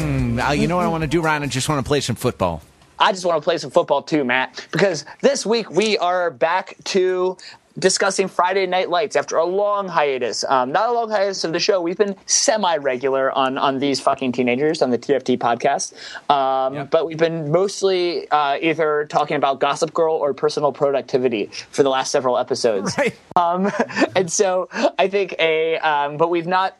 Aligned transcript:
Hmm, 0.00 0.40
uh, 0.40 0.52
you 0.52 0.66
know 0.66 0.76
what 0.76 0.84
I 0.84 0.88
want 0.88 1.02
to 1.02 1.06
do, 1.06 1.20
Ryan? 1.20 1.42
I 1.42 1.46
just 1.46 1.68
want 1.68 1.84
to 1.84 1.88
play 1.88 2.00
some 2.00 2.16
football. 2.16 2.62
I 2.98 3.12
just 3.12 3.24
want 3.24 3.40
to 3.40 3.44
play 3.44 3.58
some 3.58 3.70
football 3.70 4.02
too, 4.02 4.24
Matt, 4.24 4.66
because 4.70 5.04
this 5.20 5.44
week 5.44 5.70
we 5.70 5.98
are 5.98 6.30
back 6.30 6.76
to 6.84 7.36
discussing 7.78 8.28
Friday 8.28 8.66
Night 8.66 8.88
Lights 8.88 9.16
after 9.16 9.36
a 9.36 9.44
long 9.44 9.88
hiatus. 9.88 10.44
Um, 10.44 10.72
not 10.72 10.88
a 10.88 10.92
long 10.92 11.10
hiatus 11.10 11.44
of 11.44 11.52
the 11.52 11.58
show. 11.58 11.80
We've 11.80 11.98
been 11.98 12.16
semi-regular 12.26 13.32
on 13.32 13.58
on 13.58 13.78
these 13.78 14.00
fucking 14.00 14.32
teenagers 14.32 14.82
on 14.82 14.90
the 14.90 14.98
TFT 14.98 15.38
podcast, 15.38 15.92
um, 16.30 16.86
but 16.86 17.06
we've 17.06 17.18
been 17.18 17.50
mostly 17.50 18.28
uh, 18.30 18.58
either 18.60 19.06
talking 19.06 19.36
about 19.36 19.60
Gossip 19.60 19.92
Girl 19.92 20.14
or 20.14 20.34
personal 20.34 20.72
productivity 20.72 21.46
for 21.70 21.82
the 21.82 21.90
last 21.90 22.10
several 22.10 22.38
episodes. 22.38 22.94
Right. 23.04 23.18
Um, 23.34 23.70
and 24.16 24.30
so 24.30 24.68
I 24.98 25.08
think 25.08 25.34
a, 25.38 25.78
um, 25.78 26.16
but 26.16 26.30
we've 26.30 26.46
not. 26.46 26.76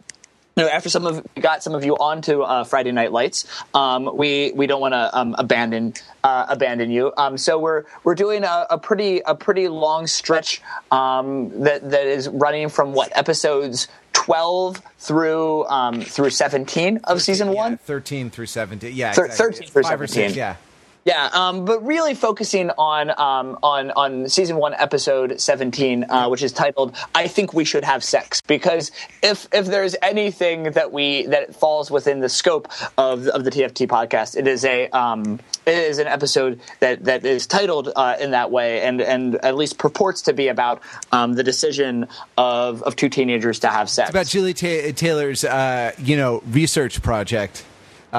You 0.57 0.63
know, 0.63 0.69
after 0.69 0.89
some 0.89 1.05
of 1.05 1.27
got 1.41 1.65
some 1.65 1.75
of 1.75 1.85
you 1.85 1.95
onto 1.97 2.43
uh, 2.43 2.63
Friday 2.63 2.93
Night 2.93 3.11
Lights, 3.11 3.45
um, 3.75 4.09
we 4.17 4.53
we 4.55 4.69
don't 4.69 4.81
want 4.81 4.93
to 4.95 5.19
um, 5.19 5.35
abandon 5.37 5.95
uh, 6.23 6.47
abandon 6.49 6.93
you. 6.93 7.13
Um, 7.17 7.37
so 7.39 7.59
we're 7.59 7.85
we're 8.05 8.15
doing 8.15 8.45
a, 8.45 8.67
a 8.71 8.79
pretty 8.79 9.21
a 9.27 9.35
pretty 9.35 9.67
long 9.67 10.07
stretch 10.07 10.63
um, 10.93 11.63
that 11.65 11.91
that 11.91 12.07
is 12.07 12.29
running 12.29 12.69
from 12.69 12.93
what 12.93 13.11
episodes 13.17 13.89
twelve 14.13 14.81
through 15.01 15.65
um, 15.67 16.01
through 16.03 16.31
seventeen 16.31 16.99
of 17.03 17.21
season 17.21 17.49
Yeah, 17.49 17.55
one. 17.55 17.77
13 17.79 18.31
through 18.31 18.47
17. 18.47 18.95
Yeah. 18.95 19.13
Thir- 19.13 19.27
exactly. 19.27 19.53
13 19.57 19.69
through 19.71 19.83
Five 19.83 20.01
or 20.01 20.07
six, 20.07 20.15
17. 20.35 20.37
yeah. 20.39 20.57
Yeah, 21.05 21.29
um, 21.35 21.67
but 21.67 21.85
really 21.85 22.15
focusing 22.15 22.71
on 22.71 23.11
um, 23.11 23.59
on 23.63 23.91
on 23.91 24.29
season 24.29 24.57
one, 24.57 24.73
episode 24.73 25.39
seventeen, 25.39 26.07
uh, 26.09 26.29
which 26.29 26.43
is 26.43 26.51
titled 26.53 26.97
"I 27.15 27.29
think 27.29 27.53
we 27.53 27.67
should 27.67 27.85
have 27.85 28.03
sex." 28.03 28.41
Because 28.41 28.91
if 29.23 29.47
if 29.53 29.67
there's 29.67 29.97
anything 30.01 30.73
that 30.73 30.93
we 30.93 31.27
that 31.27 31.55
falls 31.55 31.91
within 31.91 32.21
the 32.21 32.31
scope 32.31 32.69
of 32.97 33.27
of 33.29 33.45
the 33.45 33.51
TFT 33.51 33.87
podcast, 33.87 34.35
it 34.35 34.47
is 34.47 34.65
a 34.65 34.89
um, 34.91 35.41
it 35.67 35.77
is 35.77 35.99
an 35.99 36.07
episode 36.07 36.59
that 36.81 37.05
that 37.05 37.27
is 37.27 37.47
titled 37.47 37.93
uh, 37.95 38.17
in 38.19 38.31
that 38.31 38.51
way, 38.51 38.81
and 38.81 39.03
and 39.03 39.35
at 39.45 39.57
least 39.57 39.77
purports 39.77 40.23
to 40.23 40.33
be 40.33 40.49
about 40.49 40.81
um, 41.13 41.35
the 41.35 41.43
decision 41.43 42.09
of 42.39 42.83
of 42.83 42.97
two 42.97 43.11
teenagers 43.11 43.59
to 43.59 43.69
have 43.69 43.91
sex. 43.91 44.09
About 44.09 44.27
Julie 44.27 44.55
Ta- 44.55 44.93
Taylor's, 44.97 45.45
uh, 45.45 45.93
you 45.99 46.17
know, 46.17 46.43
research 46.47 47.03
project. 47.03 47.63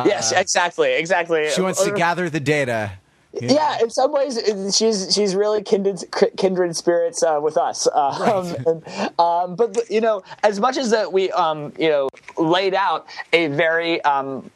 Yes, 0.05 0.31
exactly, 0.31 0.93
exactly. 0.93 1.49
She 1.49 1.61
wants 1.61 1.83
to 1.83 1.91
gather 1.91 2.29
the 2.29 2.39
data. 2.39 2.91
yeah, 3.33 3.79
in 3.81 3.89
some 3.89 4.13
ways, 4.13 4.39
she's 4.75 5.13
she's 5.13 5.35
really 5.35 5.61
kindred 5.61 6.03
kindred 6.38 6.75
spirits 6.75 7.21
uh, 7.21 7.39
with 7.41 7.57
us. 7.57 7.88
Um, 7.95 8.55
and, 8.66 9.19
um, 9.19 9.55
but, 9.55 9.73
but, 9.73 9.89
you 9.89 10.01
know, 10.01 10.23
as 10.43 10.59
much 10.59 10.77
as 10.77 10.89
that 10.91 11.11
we 11.11 11.31
um, 11.31 11.73
you 11.77 11.89
know 11.89 12.09
laid 12.38 12.73
out 12.73 13.07
a 13.33 13.47
very 13.47 14.01
um, 14.03 14.49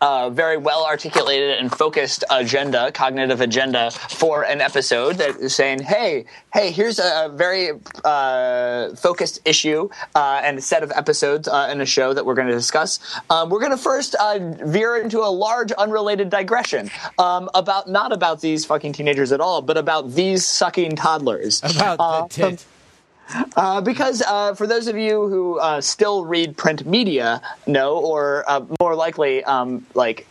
uh, 0.00 0.30
very 0.30 0.56
well 0.56 0.84
articulated 0.86 1.58
and 1.58 1.70
focused 1.70 2.24
agenda, 2.30 2.90
cognitive 2.92 3.40
agenda 3.40 3.90
for 3.90 4.42
an 4.44 4.60
episode 4.60 5.16
that 5.16 5.36
is 5.36 5.54
saying, 5.54 5.82
"Hey, 5.82 6.24
hey, 6.52 6.70
here's 6.70 6.98
a 6.98 7.30
very 7.34 7.70
uh, 8.04 8.94
focused 8.96 9.40
issue 9.44 9.88
uh, 10.14 10.40
and 10.44 10.58
a 10.58 10.62
set 10.62 10.82
of 10.82 10.90
episodes 10.92 11.48
uh, 11.48 11.68
in 11.70 11.80
a 11.80 11.86
show 11.86 12.12
that 12.12 12.24
we're 12.24 12.34
going 12.34 12.48
to 12.48 12.54
discuss." 12.54 12.98
Um, 13.30 13.50
we're 13.50 13.60
going 13.60 13.70
to 13.72 13.76
first 13.76 14.14
uh, 14.16 14.38
veer 14.64 14.96
into 14.96 15.20
a 15.20 15.28
large, 15.30 15.72
unrelated 15.72 16.30
digression 16.30 16.90
um, 17.18 17.48
about 17.54 17.88
not 17.88 18.12
about 18.12 18.40
these 18.40 18.64
fucking 18.64 18.92
teenagers 18.92 19.32
at 19.32 19.40
all, 19.40 19.62
but 19.62 19.76
about 19.76 20.12
these 20.12 20.44
sucking 20.44 20.96
toddlers. 20.96 21.62
About 21.62 21.96
Uh, 22.00 22.22
the 22.22 22.28
tit. 22.28 22.64
Uh, 23.56 23.80
because 23.80 24.22
uh, 24.22 24.54
for 24.54 24.66
those 24.66 24.86
of 24.86 24.96
you 24.96 25.28
who 25.28 25.58
uh, 25.58 25.80
still 25.80 26.24
read 26.24 26.56
print 26.56 26.86
media, 26.86 27.40
know, 27.66 27.96
or 27.98 28.44
uh, 28.48 28.64
more 28.80 28.94
likely, 28.94 29.44
um, 29.44 29.86
like. 29.94 30.26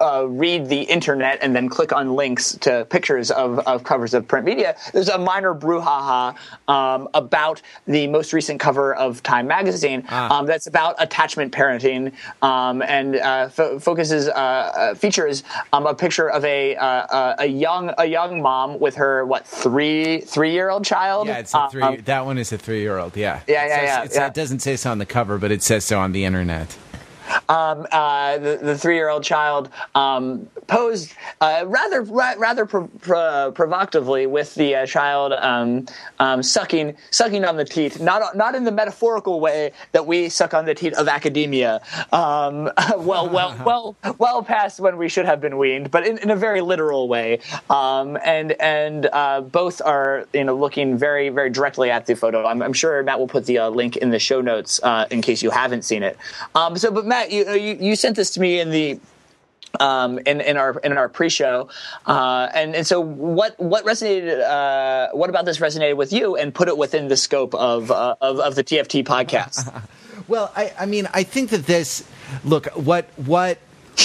Uh, 0.00 0.24
read 0.28 0.68
the 0.68 0.82
internet 0.82 1.38
and 1.42 1.56
then 1.56 1.68
click 1.68 1.92
on 1.92 2.14
links 2.14 2.52
to 2.58 2.86
pictures 2.88 3.32
of, 3.32 3.58
of 3.66 3.82
covers 3.82 4.14
of 4.14 4.28
print 4.28 4.46
media. 4.46 4.76
There's 4.92 5.08
a 5.08 5.18
minor 5.18 5.52
brouhaha 5.54 6.36
um, 6.68 7.08
about 7.14 7.60
the 7.86 8.06
most 8.06 8.32
recent 8.32 8.60
cover 8.60 8.94
of 8.94 9.24
Time 9.24 9.48
magazine 9.48 10.04
um, 10.08 10.46
that's 10.46 10.68
about 10.68 10.94
attachment 11.00 11.52
parenting 11.52 12.12
um, 12.42 12.80
and 12.82 13.16
uh, 13.16 13.48
fo- 13.48 13.80
focuses 13.80 14.28
uh, 14.28 14.32
uh, 14.32 14.94
features 14.94 15.42
um, 15.72 15.84
a 15.86 15.94
picture 15.94 16.30
of 16.30 16.44
a 16.44 16.76
uh, 16.76 16.84
uh, 16.86 17.36
a 17.40 17.46
young 17.46 17.92
a 17.98 18.06
young 18.06 18.40
mom 18.40 18.78
with 18.78 18.94
her 18.94 19.26
what 19.26 19.48
three 19.48 20.20
three 20.20 20.52
year 20.52 20.70
old 20.70 20.84
child. 20.84 21.26
Yeah, 21.26 21.38
it's 21.38 21.54
a 21.54 21.68
three. 21.72 21.82
Um, 21.82 21.96
that 22.04 22.24
one 22.24 22.38
is 22.38 22.52
a 22.52 22.58
three-year-old. 22.58 23.16
Yeah. 23.16 23.40
Yeah, 23.48 23.64
It 23.64 23.68
yeah, 23.68 24.02
says- 24.04 24.14
yeah, 24.14 24.20
yeah. 24.22 24.26
It 24.28 24.34
doesn't 24.34 24.60
say 24.60 24.76
so 24.76 24.92
on 24.92 24.98
the 24.98 25.06
cover, 25.06 25.38
but 25.38 25.50
it 25.50 25.62
says 25.64 25.84
so 25.84 25.98
on 25.98 26.12
the 26.12 26.24
internet. 26.24 26.76
Um, 27.48 27.86
uh, 27.92 28.38
the, 28.38 28.58
the 28.62 28.78
three-year-old 28.78 29.22
child 29.22 29.70
um, 29.94 30.48
posed 30.66 31.14
uh, 31.40 31.64
rather 31.66 32.02
ra- 32.02 32.34
rather 32.38 32.66
pro- 32.66 32.88
pro- 33.00 33.52
provocatively 33.52 34.26
with 34.26 34.54
the 34.54 34.74
uh, 34.74 34.86
child 34.86 35.32
um, 35.32 35.86
um, 36.18 36.42
sucking 36.42 36.96
sucking 37.10 37.44
on 37.44 37.56
the 37.56 37.64
teeth, 37.64 38.00
not 38.00 38.36
not 38.36 38.54
in 38.54 38.64
the 38.64 38.72
metaphorical 38.72 39.40
way 39.40 39.72
that 39.92 40.06
we 40.06 40.28
suck 40.28 40.54
on 40.54 40.64
the 40.64 40.74
teeth 40.74 40.94
of 40.94 41.08
academia. 41.08 41.80
Um, 42.12 42.70
well, 42.96 43.28
well, 43.28 43.56
well, 43.64 43.96
well 44.18 44.42
past 44.42 44.80
when 44.80 44.96
we 44.96 45.08
should 45.08 45.26
have 45.26 45.40
been 45.40 45.58
weaned, 45.58 45.90
but 45.90 46.06
in, 46.06 46.18
in 46.18 46.30
a 46.30 46.36
very 46.36 46.60
literal 46.60 47.08
way. 47.08 47.40
Um, 47.70 48.18
and 48.24 48.52
and 48.52 49.06
uh, 49.12 49.40
both 49.40 49.80
are 49.84 50.26
you 50.32 50.44
know 50.44 50.56
looking 50.56 50.96
very 50.96 51.28
very 51.28 51.50
directly 51.50 51.90
at 51.90 52.06
the 52.06 52.14
photo. 52.14 52.46
I'm, 52.46 52.62
I'm 52.62 52.72
sure 52.72 53.02
Matt 53.02 53.18
will 53.18 53.28
put 53.28 53.46
the 53.46 53.58
uh, 53.58 53.68
link 53.70 53.96
in 53.96 54.10
the 54.10 54.18
show 54.18 54.40
notes 54.40 54.80
uh, 54.82 55.06
in 55.10 55.22
case 55.22 55.42
you 55.42 55.50
haven't 55.50 55.82
seen 55.82 56.02
it. 56.02 56.16
Um, 56.54 56.76
so, 56.76 56.90
but 56.90 57.06
Matt, 57.06 57.17
you, 57.24 57.50
you 57.52 57.78
you 57.80 57.96
sent 57.96 58.16
this 58.16 58.30
to 58.30 58.40
me 58.40 58.60
in 58.60 58.70
the 58.70 59.00
um, 59.80 60.18
in, 60.20 60.40
in 60.40 60.56
our 60.56 60.78
in 60.78 60.96
our 60.96 61.08
pre-show, 61.08 61.68
uh, 62.06 62.48
and 62.54 62.74
and 62.74 62.86
so 62.86 63.00
what 63.00 63.58
what 63.58 63.84
resonated? 63.84 64.40
Uh, 64.40 65.08
what 65.12 65.30
about 65.30 65.44
this 65.44 65.58
resonated 65.58 65.96
with 65.96 66.12
you, 66.12 66.36
and 66.36 66.54
put 66.54 66.68
it 66.68 66.76
within 66.76 67.08
the 67.08 67.16
scope 67.16 67.54
of 67.54 67.90
uh, 67.90 68.16
of, 68.20 68.40
of 68.40 68.54
the 68.54 68.64
TFT 68.64 69.04
podcast? 69.04 69.82
Well, 70.26 70.52
I, 70.54 70.74
I 70.78 70.84
mean, 70.84 71.08
I 71.14 71.22
think 71.22 71.50
that 71.50 71.64
this. 71.64 72.04
Look, 72.44 72.66
what 72.76 73.08
what. 73.16 73.58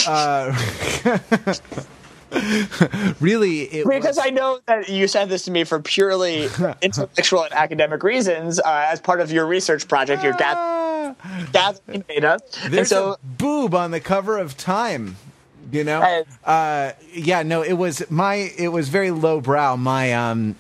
Really, 3.20 3.62
it 3.62 3.88
because 3.88 4.18
was, 4.18 4.26
I 4.26 4.30
know 4.30 4.60
that 4.66 4.90
you 4.90 5.08
sent 5.08 5.30
this 5.30 5.46
to 5.46 5.52
me 5.52 5.64
for 5.64 5.80
purely 5.80 6.50
intellectual 6.82 7.44
and 7.44 7.54
academic 7.54 8.04
reasons, 8.04 8.60
uh, 8.60 8.88
as 8.90 9.00
part 9.00 9.22
of 9.22 9.32
your 9.32 9.46
research 9.46 9.88
project. 9.88 10.24
You're 10.24 10.34
gath- 10.34 11.16
gathering 11.52 12.04
data, 12.08 12.40
and 12.64 12.74
there's 12.74 12.90
so 12.90 13.14
a 13.14 13.18
boob 13.26 13.74
on 13.74 13.92
the 13.92 14.00
cover 14.00 14.38
of 14.38 14.58
Time. 14.58 15.16
You 15.72 15.84
know, 15.84 16.24
uh, 16.44 16.92
yeah, 17.14 17.44
no, 17.44 17.64
it 17.64 17.74
was 17.74 18.04
my, 18.12 18.36
it 18.36 18.70
was 18.70 18.90
very 18.90 19.12
lowbrow. 19.12 19.78
My, 19.78 20.14
um, 20.14 20.56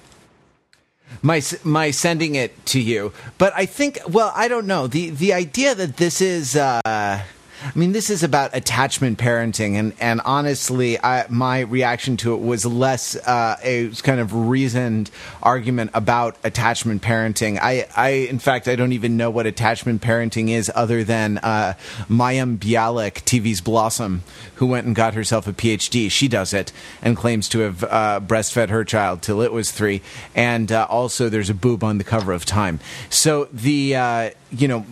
my 1.22 1.41
my 1.63 1.91
sending 1.91 2.35
it 2.35 2.66
to 2.67 2.79
you, 2.79 3.13
but 3.38 3.53
I 3.55 3.66
think, 3.66 4.00
well, 4.07 4.31
I 4.35 4.47
don't 4.47 4.67
know 4.67 4.88
the 4.88 5.09
the 5.09 5.34
idea 5.34 5.75
that 5.75 5.97
this 5.97 6.22
is. 6.22 6.55
Uh, 6.55 7.23
I 7.66 7.79
mean, 7.79 7.94
this 7.94 8.09
is 8.09 8.24
about 8.24 8.53
attachment 8.53 9.18
parenting, 9.18 9.75
and, 9.75 9.94
and 10.00 10.19
honestly, 10.25 11.01
I, 11.01 11.25
my 11.29 11.62
reaction 11.62 12.18
to 12.18 12.34
it 12.34 12.41
was 12.41 12.66
less 12.66 13.16
uh, 13.16 13.56
a 13.63 13.90
kind 14.03 14.19
of 14.19 14.34
reasoned 14.34 15.09
argument 15.41 15.91
about 15.94 16.35
attachment 16.43 17.02
parenting. 17.02 17.58
I, 17.61 17.87
I, 17.96 18.09
in 18.09 18.40
fact, 18.40 18.67
I 18.67 18.76
don't 18.76 18.91
even 18.91 19.16
know 19.16 19.29
what 19.29 19.46
attachment 19.46 20.02
parenting 20.02 20.49
is, 20.49 20.70
other 20.76 21.05
than 21.05 21.37
uh, 21.37 21.76
Mayim 22.09 22.58
Bialik, 22.58 23.23
TV's 23.23 23.61
Blossom, 23.61 24.23
who 24.55 24.67
went 24.67 24.85
and 24.85 24.93
got 24.96 25.14
herself 25.14 25.47
a 25.47 25.53
PhD. 25.53 26.11
She 26.11 26.28
does 26.28 26.53
it 26.53 26.73
and 27.02 27.16
claims 27.16 27.47
to 27.49 27.59
have 27.59 27.84
uh, 27.85 28.20
breastfed 28.22 28.70
her 28.70 28.84
child 28.84 29.22
till 29.22 29.41
it 29.41 29.53
was 29.53 29.72
three, 29.72 30.02
and 30.35 30.70
uh, 30.70 30.85
also 30.90 31.29
there's 31.29 31.49
a 31.49 31.53
boob 31.55 31.82
on 31.84 31.97
the 31.97 32.03
cover 32.03 32.34
of 32.34 32.46
Time. 32.46 32.82
So 33.09 33.46
the 33.53 33.96
uh, 33.96 34.29
you 34.52 34.67
know. 34.67 34.85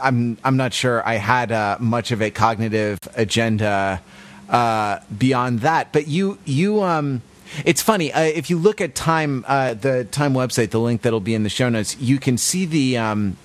I'm 0.00 0.38
I'm 0.44 0.56
not 0.56 0.72
sure 0.72 1.06
I 1.06 1.14
had 1.14 1.52
uh, 1.52 1.76
much 1.80 2.10
of 2.10 2.22
a 2.22 2.30
cognitive 2.30 2.98
agenda 3.14 4.02
uh, 4.48 5.00
beyond 5.16 5.60
that. 5.60 5.92
But 5.92 6.08
you 6.08 6.38
you 6.44 6.82
um, 6.82 7.22
it's 7.64 7.82
funny 7.82 8.12
uh, 8.12 8.20
if 8.20 8.50
you 8.50 8.58
look 8.58 8.80
at 8.80 8.94
Time 8.94 9.44
uh, 9.46 9.74
the 9.74 10.04
Time 10.04 10.34
website, 10.34 10.70
the 10.70 10.80
link 10.80 11.02
that'll 11.02 11.20
be 11.20 11.34
in 11.34 11.42
the 11.42 11.50
show 11.50 11.68
notes, 11.68 11.96
you 11.98 12.18
can 12.18 12.38
see 12.38 12.64
the 12.64 12.98
um, 12.98 13.36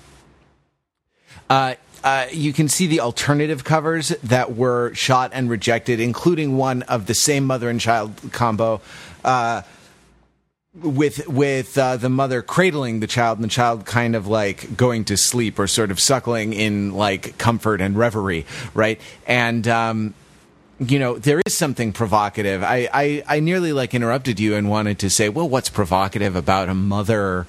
uh, 1.50 1.74
uh, 2.04 2.26
you 2.30 2.52
can 2.52 2.68
see 2.68 2.86
the 2.86 3.00
alternative 3.00 3.64
covers 3.64 4.10
that 4.22 4.54
were 4.54 4.94
shot 4.94 5.30
and 5.34 5.50
rejected, 5.50 6.00
including 6.00 6.56
one 6.56 6.82
of 6.82 7.06
the 7.06 7.14
same 7.14 7.44
mother 7.44 7.68
and 7.68 7.80
child 7.80 8.12
combo. 8.32 8.80
With 10.74 11.26
with 11.26 11.78
uh, 11.78 11.96
the 11.96 12.10
mother 12.10 12.42
cradling 12.42 13.00
the 13.00 13.06
child 13.06 13.38
and 13.38 13.44
the 13.44 13.48
child 13.48 13.86
kind 13.86 14.14
of 14.14 14.26
like 14.26 14.76
going 14.76 15.06
to 15.06 15.16
sleep 15.16 15.58
or 15.58 15.66
sort 15.66 15.90
of 15.90 15.98
suckling 15.98 16.52
in 16.52 16.92
like 16.92 17.38
comfort 17.38 17.80
and 17.80 17.96
reverie, 17.96 18.44
right? 18.74 19.00
And 19.26 19.66
um, 19.66 20.14
you 20.78 20.98
know 20.98 21.18
there 21.18 21.40
is 21.46 21.54
something 21.54 21.92
provocative. 21.92 22.62
I, 22.62 22.86
I 22.92 23.24
I 23.26 23.40
nearly 23.40 23.72
like 23.72 23.94
interrupted 23.94 24.38
you 24.38 24.56
and 24.56 24.68
wanted 24.68 24.98
to 24.98 25.08
say, 25.08 25.30
well, 25.30 25.48
what's 25.48 25.70
provocative 25.70 26.36
about 26.36 26.68
a 26.68 26.74
mother? 26.74 27.46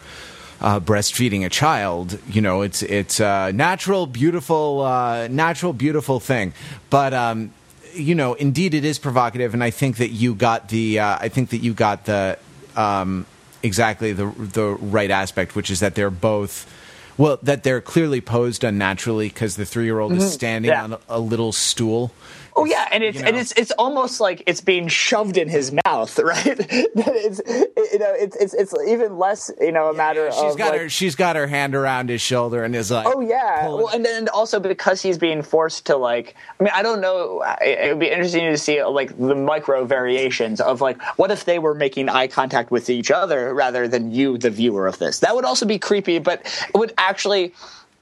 Uh, 0.61 0.77
breastfeeding 0.77 1.45
a 1.45 1.49
child, 1.49 2.19
you 2.29 2.41
know, 2.41 2.63
it's 2.63 2.83
it's 2.83 3.21
a 3.21 3.49
natural, 3.53 4.05
beautiful, 4.05 4.81
uh, 4.81 5.25
natural, 5.29 5.71
beautiful 5.71 6.19
thing. 6.19 6.51
But 6.89 7.13
um, 7.13 7.53
you 7.93 8.13
know, 8.13 8.33
indeed, 8.33 8.73
it 8.73 8.83
is 8.83 8.99
provocative, 8.99 9.53
and 9.53 9.63
I 9.63 9.69
think 9.69 9.97
that 9.97 10.09
you 10.09 10.35
got 10.35 10.67
the, 10.67 10.99
uh, 10.99 11.17
I 11.21 11.29
think 11.29 11.51
that 11.51 11.59
you 11.59 11.73
got 11.73 12.03
the 12.05 12.37
um, 12.79 13.25
exactly 13.61 14.13
the 14.13 14.27
the 14.27 14.69
right 14.69 15.11
aspect, 15.11 15.55
which 15.55 15.69
is 15.69 15.79
that 15.81 15.95
they're 15.95 16.09
both. 16.09 16.65
Well, 17.17 17.37
that 17.43 17.63
they're 17.63 17.81
clearly 17.81 18.21
posed 18.21 18.63
unnaturally 18.63 19.27
because 19.27 19.57
the 19.57 19.65
three-year-old 19.65 20.13
is 20.13 20.31
standing 20.31 20.71
Yeah. 20.71 20.83
on 20.85 20.97
a 21.09 21.19
little 21.19 21.51
stool. 21.51 22.11
Oh 22.55 22.65
yeah, 22.65 22.87
and 22.91 23.03
it's 23.03 23.19
You 23.19 23.25
and 23.25 23.35
it's 23.35 23.51
it's 23.53 23.71
almost 23.71 24.19
like 24.19 24.43
it's 24.45 24.61
being 24.61 24.87
shoved 24.87 25.37
in 25.37 25.49
his 25.49 25.73
mouth, 25.85 26.17
right? 26.23 26.45
It's 26.45 27.41
you 27.47 27.99
know 27.99 28.13
it's 28.13 28.35
it's 28.37 28.53
it's 28.53 28.73
even 28.87 29.17
less 29.17 29.51
you 29.59 29.71
know 29.71 29.89
a 29.89 29.93
matter 29.93 30.31
She's 30.31 30.53
of 30.53 30.57
got 30.57 30.71
like, 30.71 30.81
her 30.81 30.89
she's 30.89 31.15
got 31.15 31.35
her 31.35 31.47
hand 31.47 31.75
around 31.75 32.09
his 32.09 32.21
shoulder 32.21 32.63
and 32.63 32.75
is 32.75 32.91
like, 32.91 33.07
Oh 33.07 33.21
yeah, 33.21 33.67
well, 33.67 33.89
and 33.89 34.05
then 34.05 34.29
also 34.29 34.59
because 34.59 35.01
he's 35.01 35.17
being 35.17 35.41
forced 35.41 35.85
to 35.87 35.97
like. 35.97 36.35
I 36.59 36.63
mean, 36.63 36.73
I 36.73 36.81
don't 36.81 37.01
know. 37.01 37.43
It 37.61 37.79
it 37.79 37.93
would 37.93 37.99
be 37.99 38.09
interesting 38.09 38.49
to 38.51 38.57
see 38.57 38.83
like 38.83 39.17
the 39.17 39.35
micro 39.35 39.85
variations 39.85 40.61
of 40.61 40.81
like 40.81 41.01
what 41.17 41.31
if 41.31 41.45
they 41.45 41.59
were 41.59 41.73
making 41.73 42.09
eye 42.09 42.27
contact 42.27 42.71
with 42.71 42.89
each 42.89 43.11
other 43.11 43.53
rather 43.53 43.87
than 43.87 44.11
you, 44.11 44.37
the 44.37 44.49
viewer 44.49 44.87
of 44.87 44.99
this. 44.99 45.19
That 45.19 45.35
would 45.35 45.45
also 45.45 45.65
be 45.65 45.79
creepy, 45.79 46.19
but 46.19 46.41
it 46.73 46.77
would 46.77 46.93
actually, 46.97 47.53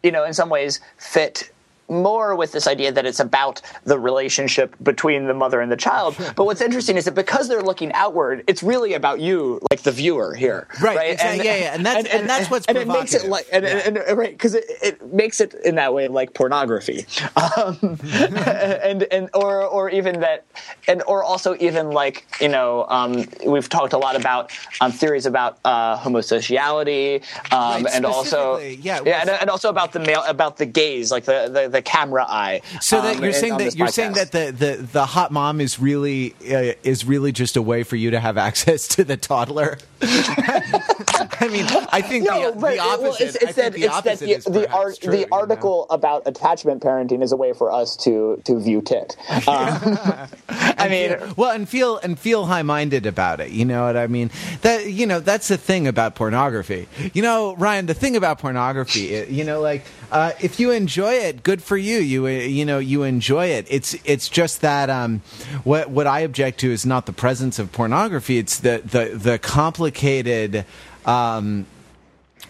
you 0.04 0.12
know, 0.12 0.26
in 0.26 0.34
some 0.34 0.50
ways 0.50 0.80
fit 0.98 1.52
more 1.90 2.36
with 2.36 2.52
this 2.52 2.68
idea 2.68 2.92
that 2.92 3.06
it's 3.06 3.20
about 3.20 3.62
the 3.86 3.98
relationship 4.00 4.76
between 4.84 5.26
the 5.28 5.34
mother 5.34 5.62
and 5.62 5.72
the 5.72 5.78
child. 5.78 6.16
But 6.36 6.46
what's 6.46 6.62
interesting 6.62 6.98
is 6.98 7.06
that 7.06 7.16
because 7.16 7.48
they're 7.48 7.62
looking 7.64 7.92
outward, 7.94 8.44
it's 8.48 8.62
really 8.64 8.94
about 8.94 9.20
you, 9.20 9.60
like 9.72 9.82
the 9.82 9.92
viewer 9.92 10.34
here, 10.34 10.68
Right, 10.82 11.12
exactly, 11.12 11.46
yeah, 11.46 11.56
yeah, 11.56 11.74
and 11.76 11.86
that's- 11.86 12.06
and 12.14 12.30
that's 12.30 12.50
what's 12.50 12.66
and 12.68 12.78
it 12.78 12.88
makes 12.88 13.14
it 13.14 13.26
like 13.28 13.48
and, 13.52 13.64
Yeah. 13.64 13.82
and, 13.86 13.98
and 13.98 14.18
right 14.18 14.32
because 14.32 14.56
it, 14.56 14.66
it 14.82 15.14
makes 15.14 15.40
it 15.42 15.54
in 15.66 15.76
that 15.76 15.94
way 15.94 16.08
like 16.08 16.34
pornography. 16.34 17.06
Um, 17.58 18.00
and 18.14 19.04
and 19.12 19.30
or 19.34 19.64
or 19.64 19.90
even 19.90 20.20
that 20.22 20.46
and 20.88 21.02
or 21.08 21.24
also 21.24 21.56
even 21.60 21.92
like 21.92 22.26
you 22.42 22.48
know 22.50 22.86
um, 22.90 23.26
we've 23.46 23.70
talked 23.70 23.94
a 23.94 23.98
lot 23.98 24.16
about 24.16 24.52
um, 24.82 24.92
theories 24.92 25.26
about 25.26 25.60
uh, 25.64 25.96
homosexuality 25.98 27.22
um, 27.52 27.84
Right, 27.84 27.94
and 27.94 28.06
also 28.06 28.58
yeah, 28.58 29.00
yeah 29.06 29.22
and, 29.22 29.30
and 29.30 29.50
also 29.50 29.70
about 29.70 29.94
the 29.94 30.00
male 30.00 30.24
about 30.28 30.58
the 30.58 30.66
gaze 30.66 31.12
like 31.12 31.26
the 31.26 31.50
the, 31.52 31.70
the 31.70 31.77
camera 31.82 32.26
eye 32.28 32.62
So 32.82 33.02
that 33.02 33.18
um, 33.18 33.24
you're 33.24 33.34
saying 33.34 33.58
that 33.58 33.76
you're 33.76 33.88
saying 33.88 34.14
that 34.14 34.32
the, 34.32 34.52
the, 34.52 34.76
the 34.92 35.06
hot 35.06 35.32
mom 35.32 35.62
is 35.62 35.80
really 35.80 36.34
uh, 36.52 36.74
is 36.84 37.06
really 37.06 37.32
just 37.32 37.56
a 37.58 37.62
way 37.62 37.84
for 37.84 37.96
you 37.96 38.12
to 38.12 38.20
have 38.20 38.38
access 38.50 38.88
to 38.90 39.04
the 39.04 39.18
toddler. 39.18 39.78
I 40.02 41.50
mean, 41.52 41.66
I 41.92 42.02
think 42.02 42.26
No, 42.26 42.52
the, 42.52 42.60
but 42.60 42.70
the 42.70 42.74
it- 42.76 43.02
well, 43.02 43.16
it's, 43.20 43.36
it's 43.36 43.54
that 43.56 43.74
the 43.74 43.84
it's 43.84 44.02
that 44.02 44.20
the 44.20 44.50
the, 44.50 44.72
art, 44.72 45.00
true, 45.02 45.12
the 45.12 45.20
you 45.20 45.28
know? 45.28 45.38
article 45.38 45.88
about 45.90 46.24
attachment 46.26 46.82
parenting 46.84 47.22
is 47.24 47.32
a 47.32 47.36
way 47.38 47.54
for 47.54 47.72
us 47.72 47.96
to 47.98 48.42
to 48.46 48.60
view 48.60 48.82
tit. 48.82 49.16
Um, 49.48 50.28
I 50.50 50.88
mean, 50.90 51.16
well, 51.36 51.52
and 51.52 51.68
feel 51.70 51.98
and 51.98 52.20
feel 52.20 52.46
high 52.46 52.62
minded 52.64 53.06
about 53.06 53.40
it. 53.40 53.52
You 53.52 53.66
know 53.66 53.86
what 53.86 53.96
I 53.98 54.08
mean? 54.08 54.30
That 54.62 54.92
you 54.92 55.06
know 55.06 55.20
that's 55.20 55.48
the 55.48 55.58
thing 55.58 55.88
about 55.88 56.16
pornography. 56.16 56.88
You 57.14 57.22
know, 57.22 57.56
Ryan, 57.56 57.86
the 57.86 57.94
thing 57.94 58.16
about 58.16 58.40
pornography, 58.40 59.14
it, 59.14 59.30
you 59.30 59.44
know, 59.44 59.62
like 59.62 59.86
uh, 60.12 60.32
if 60.42 60.60
you 60.60 60.72
enjoy 60.72 61.14
it, 61.14 61.44
good 61.44 61.62
for 61.62 61.78
you. 61.78 61.98
You 61.98 62.26
uh, 62.26 62.30
you 62.30 62.66
know 62.66 62.80
you 62.80 63.04
enjoy 63.04 63.48
it. 63.48 63.68
It's 63.70 63.96
it's 64.06 64.30
just 64.30 64.62
that 64.62 64.90
um, 64.90 65.22
what 65.64 65.90
what 65.90 66.08
I 66.08 66.22
object 66.22 66.60
to 66.62 66.72
is 66.72 66.86
not 66.86 67.06
the 67.06 67.14
presence 67.14 67.60
of 67.60 67.72
pornography. 67.72 68.38
It's 68.38 68.60
the 68.60 68.82
the 68.84 69.18
the 69.18 69.40
complicated. 69.40 70.66
Um, 71.06 71.66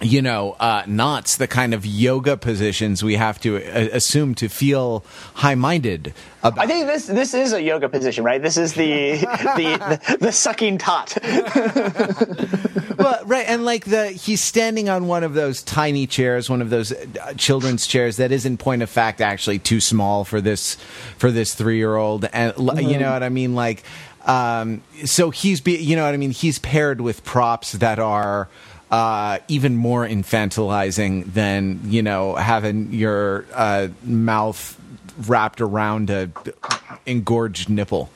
you 0.01 0.21
know, 0.21 0.55
uh, 0.59 0.83
knots, 0.85 1.37
the 1.37 1.47
kind 1.47 1.73
of 1.73 1.85
yoga 1.85 2.37
positions 2.37 3.03
we 3.03 3.15
have 3.15 3.39
to 3.41 3.57
uh, 3.57 3.89
assume 3.93 4.35
to 4.35 4.47
feel 4.47 5.03
high 5.33 5.55
minded 5.55 6.13
about. 6.43 6.63
I 6.63 6.67
think 6.67 6.85
this 6.85 7.07
this 7.07 7.33
is 7.33 7.51
a 7.53 7.61
yoga 7.61 7.89
position, 7.89 8.23
right? 8.23 8.41
This 8.41 8.57
is 8.57 8.73
the 8.73 9.13
the 9.55 9.99
the, 10.07 10.17
the 10.19 10.31
sucking 10.31 10.77
tot. 10.77 11.17
well, 12.97 13.25
right, 13.25 13.45
and 13.47 13.65
like 13.65 13.85
the 13.85 14.09
he's 14.09 14.41
standing 14.41 14.87
on 14.87 15.07
one 15.07 15.23
of 15.23 15.33
those 15.33 15.63
tiny 15.63 16.05
chairs, 16.05 16.47
one 16.47 16.61
of 16.61 16.69
those 16.69 16.91
uh, 16.91 17.33
children's 17.35 17.87
chairs 17.87 18.17
that 18.17 18.31
is 18.31 18.45
in 18.45 18.57
point 18.57 18.83
of 18.83 18.89
fact 18.89 19.19
actually 19.19 19.57
too 19.57 19.79
small 19.79 20.23
for 20.23 20.41
this 20.41 20.75
for 21.17 21.31
this 21.31 21.55
three 21.55 21.77
year 21.77 21.95
old, 21.95 22.25
and 22.25 22.53
l 22.57 22.79
you 22.79 22.99
know 22.99 23.11
what 23.11 23.23
I 23.23 23.29
mean, 23.29 23.55
like. 23.55 23.83
Um, 24.25 24.81
so 25.05 25.29
he's 25.29 25.61
be, 25.61 25.77
you 25.77 25.95
know 25.95 26.03
what 26.03 26.13
I 26.13 26.17
mean. 26.17 26.31
He's 26.31 26.59
paired 26.59 26.99
with 26.99 27.23
props 27.23 27.71
that 27.71 27.97
are 27.97 28.49
uh, 28.91 29.39
even 29.47 29.75
more 29.75 30.05
infantilizing 30.07 31.33
than 31.33 31.79
you 31.85 32.01
know 32.01 32.35
having 32.35 32.93
your 32.93 33.45
uh, 33.53 33.87
mouth 34.03 34.79
wrapped 35.27 35.61
around 35.61 36.09
a 36.09 36.29
engorged 37.05 37.69
nipple, 37.69 38.09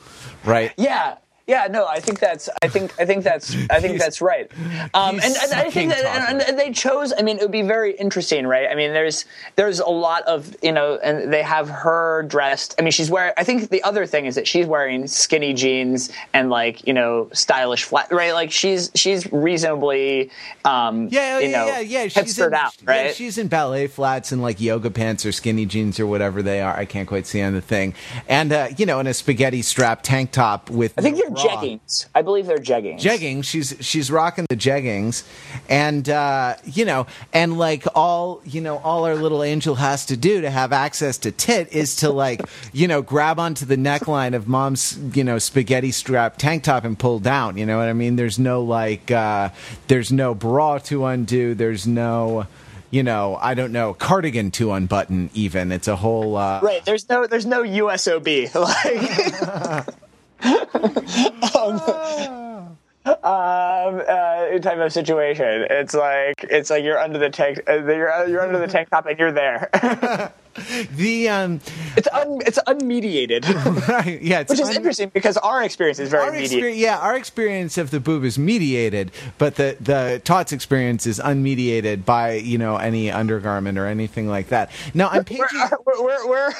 right? 0.44 0.72
Yeah. 0.76 1.16
Yeah, 1.46 1.66
no, 1.68 1.86
I 1.86 1.98
think 1.98 2.20
that's, 2.20 2.48
I 2.62 2.68
think, 2.68 2.94
I 3.00 3.04
think 3.04 3.24
that's, 3.24 3.56
I 3.68 3.80
think 3.80 3.98
that's 3.98 4.20
right. 4.20 4.50
Um, 4.94 5.16
and, 5.16 5.34
and 5.36 5.52
I 5.52 5.70
think 5.70 5.90
that, 5.90 6.04
and, 6.30 6.40
and 6.40 6.58
they 6.58 6.70
chose. 6.70 7.12
I 7.18 7.22
mean, 7.22 7.38
it 7.38 7.42
would 7.42 7.50
be 7.50 7.62
very 7.62 7.96
interesting, 7.96 8.46
right? 8.46 8.68
I 8.70 8.76
mean, 8.76 8.92
there's, 8.92 9.24
there's 9.56 9.80
a 9.80 9.88
lot 9.88 10.22
of, 10.22 10.54
you 10.62 10.70
know, 10.70 11.00
and 11.02 11.32
they 11.32 11.42
have 11.42 11.68
her 11.68 12.22
dressed. 12.28 12.76
I 12.78 12.82
mean, 12.82 12.92
she's 12.92 13.10
wearing. 13.10 13.32
I 13.36 13.42
think 13.42 13.70
the 13.70 13.82
other 13.82 14.06
thing 14.06 14.26
is 14.26 14.36
that 14.36 14.46
she's 14.46 14.66
wearing 14.66 15.08
skinny 15.08 15.52
jeans 15.52 16.12
and 16.32 16.48
like, 16.48 16.86
you 16.86 16.92
know, 16.92 17.28
stylish 17.32 17.84
flat, 17.84 18.12
right? 18.12 18.32
Like 18.34 18.52
she's, 18.52 18.92
she's 18.94 19.30
reasonably, 19.32 20.30
um, 20.64 21.08
Yeah, 21.10 21.40
you 21.40 21.48
yeah, 21.48 21.58
know, 21.58 21.66
yeah, 21.66 21.80
yeah. 21.80 22.08
She's 22.08 22.38
in, 22.38 22.54
out, 22.54 22.76
yeah, 22.84 22.90
right? 22.90 23.14
she's 23.14 23.36
in 23.36 23.48
ballet 23.48 23.88
flats 23.88 24.30
and 24.30 24.42
like 24.42 24.60
yoga 24.60 24.90
pants 24.90 25.26
or 25.26 25.32
skinny 25.32 25.66
jeans 25.66 25.98
or 25.98 26.06
whatever 26.06 26.40
they 26.40 26.60
are. 26.60 26.76
I 26.76 26.84
can't 26.84 27.08
quite 27.08 27.26
see 27.26 27.42
on 27.42 27.52
the 27.52 27.60
thing. 27.60 27.94
And 28.28 28.52
uh, 28.52 28.68
you 28.76 28.86
know, 28.86 29.00
in 29.00 29.08
a 29.08 29.14
spaghetti 29.14 29.62
strap 29.62 30.02
tank 30.02 30.30
top 30.30 30.70
with. 30.70 30.94
I 30.96 31.02
think 31.02 31.18
bra. 31.31 31.31
Jeggings. 31.34 32.06
I 32.14 32.22
believe 32.22 32.46
they're 32.46 32.58
jeggings. 32.58 33.00
Jeggings. 33.00 33.44
She's 33.44 33.74
she's 33.80 34.10
rocking 34.10 34.46
the 34.48 34.56
jeggings, 34.56 35.24
and 35.68 36.08
uh, 36.08 36.56
you 36.64 36.84
know, 36.84 37.06
and 37.32 37.58
like 37.58 37.84
all 37.94 38.40
you 38.44 38.60
know, 38.60 38.78
all 38.78 39.04
our 39.04 39.14
little 39.14 39.42
angel 39.42 39.74
has 39.76 40.06
to 40.06 40.16
do 40.16 40.40
to 40.40 40.50
have 40.50 40.72
access 40.72 41.18
to 41.18 41.30
tit 41.32 41.72
is 41.72 41.96
to 41.96 42.10
like 42.10 42.42
you 42.72 42.88
know 42.88 43.02
grab 43.02 43.38
onto 43.38 43.64
the 43.64 43.76
neckline 43.76 44.34
of 44.34 44.48
mom's 44.48 44.98
you 45.14 45.24
know 45.24 45.38
spaghetti 45.38 45.90
strap 45.92 46.36
tank 46.36 46.64
top 46.64 46.84
and 46.84 46.98
pull 46.98 47.18
down. 47.18 47.56
You 47.56 47.66
know 47.66 47.78
what 47.78 47.88
I 47.88 47.92
mean? 47.92 48.16
There's 48.16 48.38
no 48.38 48.62
like, 48.62 49.10
uh, 49.10 49.50
there's 49.88 50.12
no 50.12 50.34
bra 50.34 50.78
to 50.78 51.04
undo. 51.06 51.54
There's 51.54 51.86
no. 51.86 52.46
You 52.90 53.02
know, 53.02 53.38
I 53.40 53.54
don't 53.54 53.72
know 53.72 53.94
cardigan 53.94 54.50
to 54.50 54.72
unbutton. 54.72 55.30
Even 55.32 55.72
it's 55.72 55.88
a 55.88 55.96
whole 55.96 56.36
uh, 56.36 56.60
Right. 56.62 56.84
There's 56.84 57.08
no 57.08 57.26
there's 57.26 57.46
no 57.46 57.62
USOB. 57.62 58.54
Like 58.54 59.86
um, 60.44 62.76
uh, 63.04 64.58
type 64.58 64.78
of 64.78 64.92
situation. 64.92 65.66
It's 65.70 65.94
like 65.94 66.44
it's 66.50 66.70
like 66.70 66.82
you're 66.82 66.98
under 66.98 67.18
the 67.18 67.30
tank 67.30 67.60
uh, 67.68 67.84
you're 67.84 68.28
you're 68.28 68.42
under 68.42 68.58
the 68.58 68.66
tank 68.66 68.90
top 68.90 69.06
and 69.06 69.18
you're 69.18 69.32
there. 69.32 70.32
the 70.96 71.28
um, 71.28 71.60
it's 71.96 72.08
un, 72.08 72.38
it's 72.46 72.58
unmediated, 72.66 73.44
right, 73.88 74.20
yeah, 74.20 74.40
it's 74.40 74.50
which 74.50 74.60
is 74.60 74.68
un- 74.68 74.76
interesting 74.76 75.08
because 75.08 75.36
our 75.38 75.62
experience 75.62 75.98
is 75.98 76.10
very 76.10 76.22
our 76.24 76.30
mediated. 76.30 76.52
experience, 76.52 76.78
yeah, 76.80 76.98
our 76.98 77.16
experience 77.16 77.78
of 77.78 77.90
the 77.90 78.00
boob 78.00 78.24
is 78.24 78.38
mediated, 78.38 79.10
but 79.38 79.56
the 79.56 79.76
the 79.80 80.20
Tot's 80.24 80.52
experience 80.52 81.06
is 81.06 81.18
unmediated 81.18 82.04
by 82.04 82.34
you 82.34 82.58
know 82.58 82.76
any 82.76 83.10
undergarment 83.10 83.78
or 83.78 83.86
anything 83.86 84.28
like 84.28 84.48
that. 84.48 84.70
Now 84.94 85.08
I'm 85.08 85.18
We're, 85.18 85.24
paging. 85.24 85.68
we're, 85.86 86.02
we're, 86.04 86.28
we're, 86.28 86.52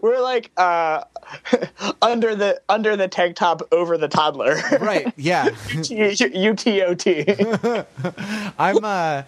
we're 0.00 0.20
like 0.20 0.50
uh, 0.56 1.04
under 2.02 2.34
the 2.34 2.60
under 2.68 2.96
the 2.96 3.08
tank 3.08 3.36
top 3.36 3.62
over 3.72 3.98
the 3.98 4.08
toddler. 4.08 4.56
Right, 4.80 5.12
yeah. 5.16 5.50
UTOT. 6.30 7.86
I'm 8.58 8.84
uh 8.84 9.22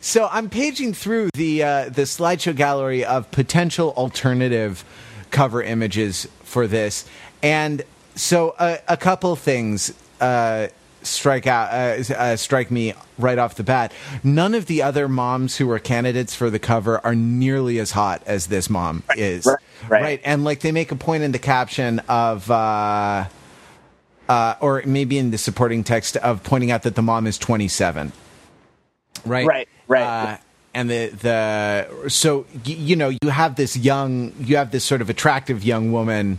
so 0.00 0.28
I'm 0.30 0.48
paging 0.48 0.94
through 0.94 1.30
the 1.34 1.62
uh 1.62 1.84
the 1.90 2.02
slideshow 2.02 2.54
gallery 2.56 3.04
of 3.04 3.30
potential 3.50 3.92
alternative 3.96 4.84
cover 5.32 5.60
images 5.60 6.28
for 6.44 6.68
this 6.68 7.04
and 7.42 7.82
so 8.14 8.50
uh, 8.60 8.76
a 8.86 8.96
couple 8.96 9.34
things 9.34 9.92
uh 10.20 10.68
strike 11.02 11.48
out 11.48 11.68
uh, 11.72 12.14
uh, 12.14 12.36
strike 12.36 12.70
me 12.70 12.94
right 13.18 13.38
off 13.38 13.56
the 13.56 13.64
bat 13.64 13.90
none 14.22 14.54
of 14.54 14.66
the 14.66 14.80
other 14.80 15.08
moms 15.08 15.56
who 15.56 15.68
are 15.68 15.80
candidates 15.80 16.32
for 16.32 16.48
the 16.48 16.60
cover 16.60 17.04
are 17.04 17.16
nearly 17.16 17.80
as 17.80 17.90
hot 17.90 18.22
as 18.24 18.46
this 18.46 18.70
mom 18.70 19.02
is 19.16 19.44
right, 19.46 19.58
right. 19.88 20.20
and 20.22 20.44
like 20.44 20.60
they 20.60 20.70
make 20.70 20.92
a 20.92 20.96
point 20.96 21.24
in 21.24 21.32
the 21.32 21.38
caption 21.38 21.98
of 22.08 22.48
uh 22.52 23.24
uh, 24.28 24.54
or 24.60 24.80
maybe 24.86 25.18
in 25.18 25.32
the 25.32 25.38
supporting 25.38 25.82
text 25.82 26.16
of 26.18 26.44
pointing 26.44 26.70
out 26.70 26.84
that 26.84 26.94
the 26.94 27.02
mom 27.02 27.26
is 27.26 27.36
27. 27.36 28.12
Right. 29.26 29.44
Right. 29.44 29.68
Right. 29.88 30.38
And 30.72 30.88
the 30.88 31.08
the 31.08 32.08
so 32.08 32.46
you 32.64 32.96
know 32.96 33.08
you 33.08 33.30
have 33.30 33.56
this 33.56 33.76
young 33.76 34.32
you 34.38 34.56
have 34.56 34.70
this 34.70 34.84
sort 34.84 35.00
of 35.00 35.10
attractive 35.10 35.64
young 35.64 35.90
woman 35.92 36.38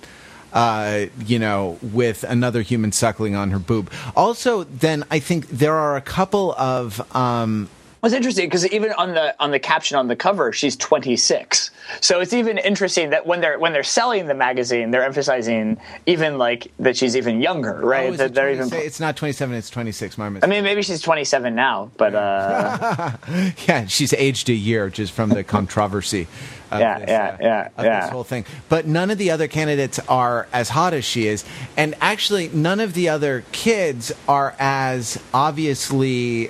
uh, 0.53 1.05
you 1.25 1.39
know, 1.39 1.77
with 1.81 2.23
another 2.23 2.61
human 2.61 2.91
suckling 2.91 3.35
on 3.35 3.51
her 3.51 3.59
boob. 3.59 3.91
Also, 4.15 4.63
then 4.65 5.05
I 5.09 5.19
think 5.19 5.47
there 5.47 5.75
are 5.75 5.95
a 5.95 6.01
couple 6.01 6.53
of 6.57 7.15
um, 7.15 7.69
It's 8.03 8.15
interesting 8.15 8.47
because 8.47 8.67
even 8.71 8.91
on 8.93 9.13
the 9.13 9.35
on 9.39 9.51
the 9.51 9.59
caption 9.59 9.95
on 9.95 10.07
the 10.07 10.15
cover, 10.15 10.51
she's 10.51 10.75
26. 10.75 11.69
So 11.99 12.19
it's 12.19 12.33
even 12.33 12.57
interesting 12.57 13.11
that 13.11 13.27
when 13.27 13.41
they're 13.41 13.59
when 13.59 13.73
they're 13.73 13.83
selling 13.83 14.25
the 14.25 14.33
magazine, 14.33 14.89
they're 14.89 15.03
emphasizing 15.03 15.77
even 16.07 16.39
like 16.39 16.71
that 16.79 16.97
she's 16.97 17.15
even 17.15 17.41
younger, 17.41 17.79
right? 17.79 18.11
oh, 18.11 18.15
that 18.17 18.33
they're 18.33 18.55
20 18.55 18.67
even. 18.67 18.79
it's 18.79 18.99
not 18.99 19.15
27, 19.15 19.55
it's 19.55 19.69
26. 19.69 20.17
My 20.17 20.25
I 20.41 20.47
mean, 20.47 20.63
maybe 20.63 20.81
she's 20.81 21.01
27 21.01 21.53
now, 21.53 21.91
but 21.97 22.15
uh, 22.15 23.11
yeah, 23.67 23.85
she's 23.85 24.13
aged 24.13 24.49
a 24.49 24.53
year 24.53 24.89
just 24.89 25.13
from 25.13 25.29
the 25.29 25.43
controversy. 25.55 26.27
Of 26.71 26.79
Yeah, 26.79 26.99
this, 26.99 27.09
yeah, 27.09 27.23
uh, 27.25 27.37
yeah, 27.41 27.69
yeah. 27.83 28.01
this 28.01 28.09
whole 28.09 28.23
thing. 28.23 28.45
But 28.69 28.87
none 28.87 29.11
of 29.11 29.17
the 29.17 29.29
other 29.29 29.47
candidates 29.47 29.99
are 30.07 30.47
as 30.53 30.69
hot 30.69 30.93
as 30.93 31.05
she 31.05 31.27
is, 31.27 31.43
and 31.77 31.93
actually, 32.01 32.47
none 32.49 32.79
of 32.79 32.93
the 32.93 33.09
other 33.09 33.43
kids 33.51 34.11
are 34.27 34.55
as 34.57 35.21
obviously 35.33 36.49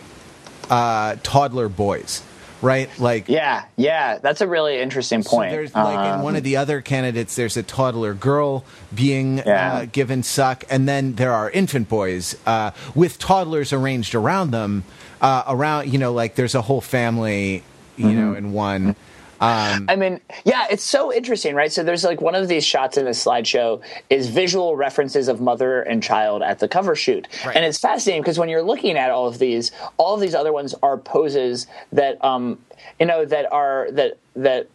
uh, 0.71 1.17
toddler 1.21 1.69
boys, 1.69 2.23
right? 2.63 2.89
Like, 2.99 3.29
yeah, 3.29 3.65
yeah, 3.75 4.17
that's 4.17 4.41
a 4.41 4.47
really 4.47 4.79
interesting 4.79 5.21
So 5.21 5.29
point. 5.29 5.51
there's 5.51 5.75
like 5.75 6.07
in 6.07 6.13
Um, 6.15 6.21
one 6.23 6.35
of 6.35 6.43
the 6.43 6.57
other 6.57 6.81
candidates, 6.81 7.35
there's 7.35 7.57
a 7.57 7.63
toddler 7.63 8.13
girl 8.15 8.63
being 8.95 9.37
Yeah. 9.39 9.73
uh, 9.73 9.85
given 9.91 10.23
suck, 10.23 10.63
and 10.69 10.87
then 10.87 11.13
there 11.15 11.33
are 11.33 11.51
infant 11.51 11.89
boys 11.89 12.35
uh, 12.47 12.71
with 12.95 13.19
toddlers 13.19 13.71
arranged 13.73 14.15
around 14.15 14.51
them. 14.51 14.83
Uh, 15.21 15.43
around, 15.47 15.87
you 15.93 15.99
know, 15.99 16.11
like 16.13 16.33
there's 16.33 16.55
a 16.55 16.61
whole 16.63 16.81
family, 16.81 17.61
you 17.95 18.05
Mm-hmm. 18.07 18.19
know, 18.19 18.33
in 18.33 18.53
one. 18.53 18.95
Um, 19.41 19.87
I 19.89 19.95
mean, 19.95 20.21
yeah, 20.45 20.67
it's 20.69 20.83
so 20.83 21.11
interesting, 21.11 21.55
right? 21.55 21.71
So 21.71 21.83
there's 21.83 22.03
like 22.03 22.21
one 22.21 22.35
of 22.35 22.47
these 22.47 22.63
shots 22.63 22.95
in 22.95 23.05
this 23.05 23.23
slideshow 23.23 23.81
is 24.09 24.27
visual 24.29 24.75
references 24.75 25.27
of 25.27 25.41
mother 25.41 25.81
and 25.81 26.03
child 26.03 26.43
at 26.43 26.59
the 26.59 26.67
cover 26.67 26.95
shoot. 26.95 27.27
Right. 27.45 27.55
And 27.55 27.65
it's 27.65 27.79
fascinating 27.79 28.21
because 28.21 28.37
when 28.37 28.49
you're 28.49 28.61
looking 28.61 28.97
at 28.97 29.09
all 29.09 29.27
of 29.27 29.39
these, 29.39 29.71
all 29.97 30.13
of 30.13 30.21
these 30.21 30.35
other 30.35 30.53
ones 30.53 30.75
are 30.83 30.97
poses 30.97 31.65
that 31.91 32.23
um, 32.23 32.59
you 32.99 33.05
know, 33.05 33.25
that 33.25 33.51
are 33.51 33.87
that 33.91 34.17
that 34.35 34.67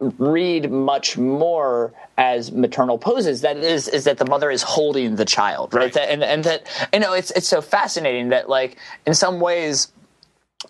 read 0.00 0.70
much 0.70 1.16
more 1.18 1.92
as 2.16 2.52
maternal 2.52 2.96
poses 2.96 3.42
that 3.42 3.58
is 3.58 3.86
is 3.86 4.04
that 4.04 4.16
the 4.16 4.24
mother 4.24 4.50
is 4.50 4.62
holding 4.62 5.16
the 5.16 5.26
child 5.26 5.74
right, 5.74 5.92
That, 5.92 6.10
and 6.10 6.24
and 6.24 6.44
that 6.44 6.66
you 6.92 7.00
know 7.00 7.12
it's 7.12 7.30
it's 7.32 7.46
so 7.46 7.60
fascinating 7.60 8.30
that 8.30 8.48
like 8.48 8.78
in 9.06 9.12
some 9.12 9.40
ways 9.40 9.92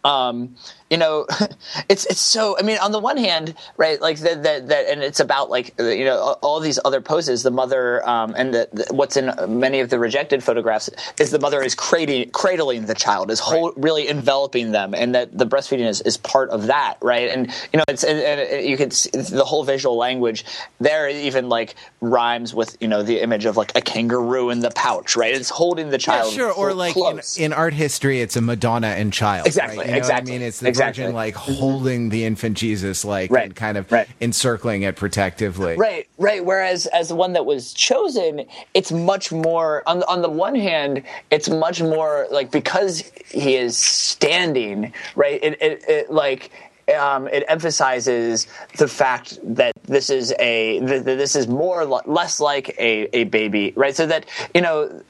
um 0.03 0.57
you 0.91 0.97
know 0.97 1.27
it's 1.89 2.05
it's 2.07 2.21
so 2.21 2.57
i 2.59 2.63
mean 2.63 2.79
on 2.79 2.93
the 2.93 2.99
one 2.99 3.17
hand 3.17 3.55
right 3.77 4.01
like 4.01 4.19
that 4.21 4.43
that 4.43 4.69
that 4.69 4.89
and 4.89 5.03
it's 5.03 5.21
about 5.21 5.51
like 5.51 5.75
you 5.79 6.05
know 6.05 6.37
all, 6.43 6.61
these 6.61 6.79
other 6.85 7.01
poses 7.01 7.43
the 7.43 7.51
mother 7.51 8.07
um 8.07 8.35
and 8.37 8.53
the, 8.53 8.69
the, 8.73 8.87
what's 8.95 9.17
in 9.17 9.31
many 9.49 9.81
of 9.81 9.89
the 9.89 9.99
rejected 9.99 10.45
photographs 10.45 10.91
is 11.19 11.31
the 11.31 11.39
mother 11.39 11.63
is 11.63 11.75
cradling 11.75 12.31
cradling 12.31 12.85
the 12.85 12.95
child 12.95 13.31
is 13.31 13.41
whole, 13.41 13.73
really 13.77 14.09
enveloping 14.09 14.73
them 14.73 14.95
and 14.95 15.15
that 15.15 15.37
the 15.37 15.47
breastfeeding 15.47 15.89
is, 15.89 16.01
is 16.03 16.17
part 16.19 16.51
of 16.51 16.67
that 16.67 16.99
right 17.01 17.31
and 17.31 17.47
you 17.73 17.79
know 17.79 17.85
it's 17.89 18.05
and, 18.05 18.19
and 18.19 18.69
you 18.69 18.77
can 18.77 18.91
see 18.91 19.11
the 19.11 19.45
whole 19.45 19.65
visual 19.65 19.97
language 19.97 20.45
there 20.81 21.09
even 21.09 21.49
like 21.49 21.77
rhymes 22.01 22.53
with 22.53 22.77
you 22.81 22.89
know 22.89 23.03
the 23.03 23.21
image 23.21 23.47
of 23.47 23.57
like 23.57 23.73
a 23.77 23.81
kangaroo 23.81 24.51
in 24.51 24.61
the 24.61 24.71
pouch 24.73 25.17
right 25.17 25.35
it's 25.35 25.49
holding 25.49 25.89
the 25.89 25.93
yeah, 25.93 25.99
child 25.99 26.33
sure. 26.33 26.53
Or 26.53 26.75
like 26.75 26.97
in, 26.97 27.21
in 27.39 27.53
art 27.53 27.75
history, 27.75 28.21
it's 28.21 28.37
a 28.37 28.41
Madonna 28.41 28.89
and 28.89 29.13
child. 29.13 29.47
Exactly, 29.47 29.79
right? 29.79 29.87
You 29.87 29.93
know 29.93 29.99
exactly, 29.99 30.35
I 30.35 30.39
mean, 30.39 30.47
it's 30.47 30.61
the 30.61 30.69
exactly. 30.81 31.05
Virgin 31.05 31.15
like 31.15 31.35
holding 31.35 32.09
the 32.09 32.25
infant 32.25 32.57
Jesus, 32.57 33.05
like 33.05 33.31
Right, 33.31 33.45
and 33.45 33.57
kind 33.57 33.77
of 33.77 33.91
right. 33.91 34.09
encircling 34.21 34.83
it 34.83 34.97
protectively. 34.97 35.77
Right, 35.77 36.09
right. 36.19 36.45
Whereas 36.45 36.87
as 36.87 37.09
the 37.09 37.17
one 37.17 37.33
that 37.35 37.47
was 37.47 37.73
chosen, 37.73 38.45
it's 38.75 38.93
much 38.93 39.33
more 39.33 39.83
on 39.87 40.03
on 40.05 40.23
the 40.23 40.31
one 40.31 40.55
hand, 40.55 41.03
it's 41.31 41.49
much 41.49 41.83
more 41.83 42.27
like 42.31 42.51
because 42.51 43.11
he 43.31 43.57
is 43.57 43.77
standing, 43.77 44.93
right? 45.15 45.43
It 45.43 45.61
it, 45.61 45.85
it 45.89 46.11
like 46.11 46.51
um, 46.95 47.29
it 47.29 47.45
emphasizes 47.49 48.47
the 48.77 48.89
fact 48.89 49.39
that 49.43 49.73
this 49.85 50.11
is 50.11 50.35
a 50.39 50.81
this 50.81 51.37
is 51.37 51.47
more 51.47 51.85
less 51.85 52.41
like 52.41 52.71
a, 52.79 53.17
a 53.17 53.25
baby, 53.25 53.73
right? 53.77 53.95
So 53.95 54.07
that 54.07 54.27
you 54.55 54.61
know. 54.61 55.03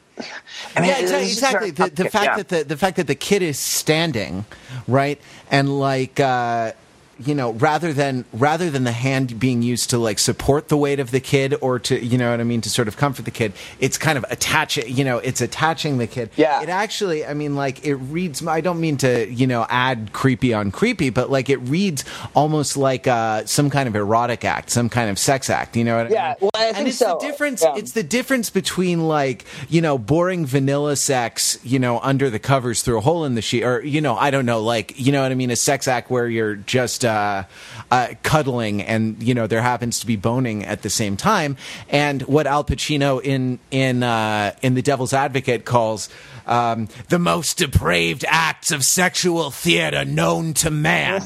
I 0.76 0.80
mean, 0.80 0.90
yeah, 0.90 0.98
exactly. 0.98 1.28
exactly. 1.28 1.70
The, 1.70 1.90
the 1.90 2.10
fact 2.10 2.24
yeah. 2.24 2.36
that 2.36 2.48
the 2.48 2.64
the 2.64 2.76
fact 2.76 2.96
that 2.96 3.06
the 3.06 3.14
kid 3.14 3.40
is 3.40 3.58
standing, 3.58 4.44
right, 4.86 5.18
and 5.50 5.78
like 5.78 6.20
uh, 6.20 6.72
you 7.20 7.34
know, 7.34 7.52
rather 7.52 7.92
than 7.92 8.24
rather 8.32 8.70
than 8.70 8.84
the 8.84 8.92
hand 8.92 9.38
being 9.38 9.62
used 9.62 9.90
to 9.90 9.98
like 9.98 10.18
support 10.18 10.68
the 10.68 10.76
weight 10.76 11.00
of 11.00 11.10
the 11.10 11.20
kid 11.20 11.54
or 11.60 11.78
to 11.80 12.04
you 12.04 12.18
know 12.18 12.30
what 12.30 12.40
I 12.40 12.44
mean 12.44 12.60
to 12.62 12.70
sort 12.70 12.88
of 12.88 12.96
comfort 12.96 13.24
the 13.24 13.30
kid, 13.30 13.52
it's 13.78 13.98
kind 13.98 14.18
of 14.18 14.24
attaching. 14.30 14.84
You 14.94 15.04
know, 15.04 15.18
it's 15.18 15.40
attaching 15.40 15.98
the 15.98 16.06
kid. 16.06 16.30
Yeah. 16.36 16.62
It 16.62 16.68
actually, 16.68 17.24
I 17.26 17.34
mean, 17.34 17.56
like 17.56 17.84
it 17.84 17.94
reads. 17.96 18.46
I 18.46 18.60
don't 18.60 18.80
mean 18.80 18.96
to 18.98 19.28
you 19.30 19.46
know 19.46 19.66
add 19.68 20.12
creepy 20.12 20.54
on 20.54 20.70
creepy, 20.70 21.10
but 21.10 21.30
like 21.30 21.48
it 21.50 21.58
reads 21.58 22.04
almost 22.34 22.76
like 22.76 23.06
uh, 23.06 23.44
some 23.46 23.70
kind 23.70 23.88
of 23.88 23.94
erotic 23.96 24.44
act, 24.44 24.70
some 24.70 24.88
kind 24.88 25.10
of 25.10 25.18
sex 25.18 25.50
act. 25.50 25.76
You 25.76 25.84
know 25.84 25.96
what 25.96 26.06
I 26.06 26.10
Yeah, 26.10 26.28
mean? 26.28 26.36
well, 26.40 26.50
I 26.54 26.66
and 26.68 26.76
think 26.76 26.88
it's 26.88 26.98
so. 26.98 27.18
the 27.20 27.26
difference. 27.26 27.62
Yeah. 27.62 27.76
It's 27.76 27.92
the 27.92 28.02
difference 28.02 28.50
between 28.50 29.06
like 29.08 29.44
you 29.68 29.80
know 29.80 29.98
boring 29.98 30.46
vanilla 30.46 30.96
sex 30.96 31.58
you 31.62 31.78
know 31.78 31.98
under 32.00 32.30
the 32.30 32.38
covers 32.38 32.82
through 32.82 32.98
a 32.98 33.00
hole 33.00 33.24
in 33.24 33.34
the 33.34 33.42
sheet 33.42 33.62
or 33.64 33.82
you 33.84 34.00
know 34.00 34.16
i 34.16 34.30
don't 34.30 34.46
know 34.46 34.60
like 34.62 34.98
you 34.98 35.12
know 35.12 35.22
what 35.22 35.30
i 35.30 35.34
mean 35.34 35.50
a 35.50 35.56
sex 35.56 35.86
act 35.88 36.10
where 36.10 36.28
you're 36.28 36.54
just 36.56 37.04
uh, 37.04 37.08
uh, 37.10 38.14
cuddling 38.22 38.82
and 38.82 39.22
you 39.22 39.34
know 39.34 39.46
there 39.46 39.62
happens 39.62 40.00
to 40.00 40.06
be 40.06 40.16
boning 40.16 40.64
at 40.64 40.82
the 40.82 40.90
same 40.90 41.16
time 41.16 41.56
and 41.88 42.22
what 42.22 42.46
al 42.46 42.64
pacino 42.64 43.20
in 43.22 43.58
in 43.70 44.02
uh, 44.02 44.54
in 44.62 44.74
the 44.74 44.82
devil's 44.82 45.12
advocate 45.12 45.64
calls 45.64 46.08
um, 46.46 46.88
the 47.08 47.18
most 47.18 47.58
depraved 47.58 48.24
acts 48.28 48.70
of 48.70 48.84
sexual 48.84 49.50
theater 49.50 50.04
known 50.04 50.54
to 50.54 50.70
man 50.70 51.22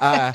uh, 0.00 0.32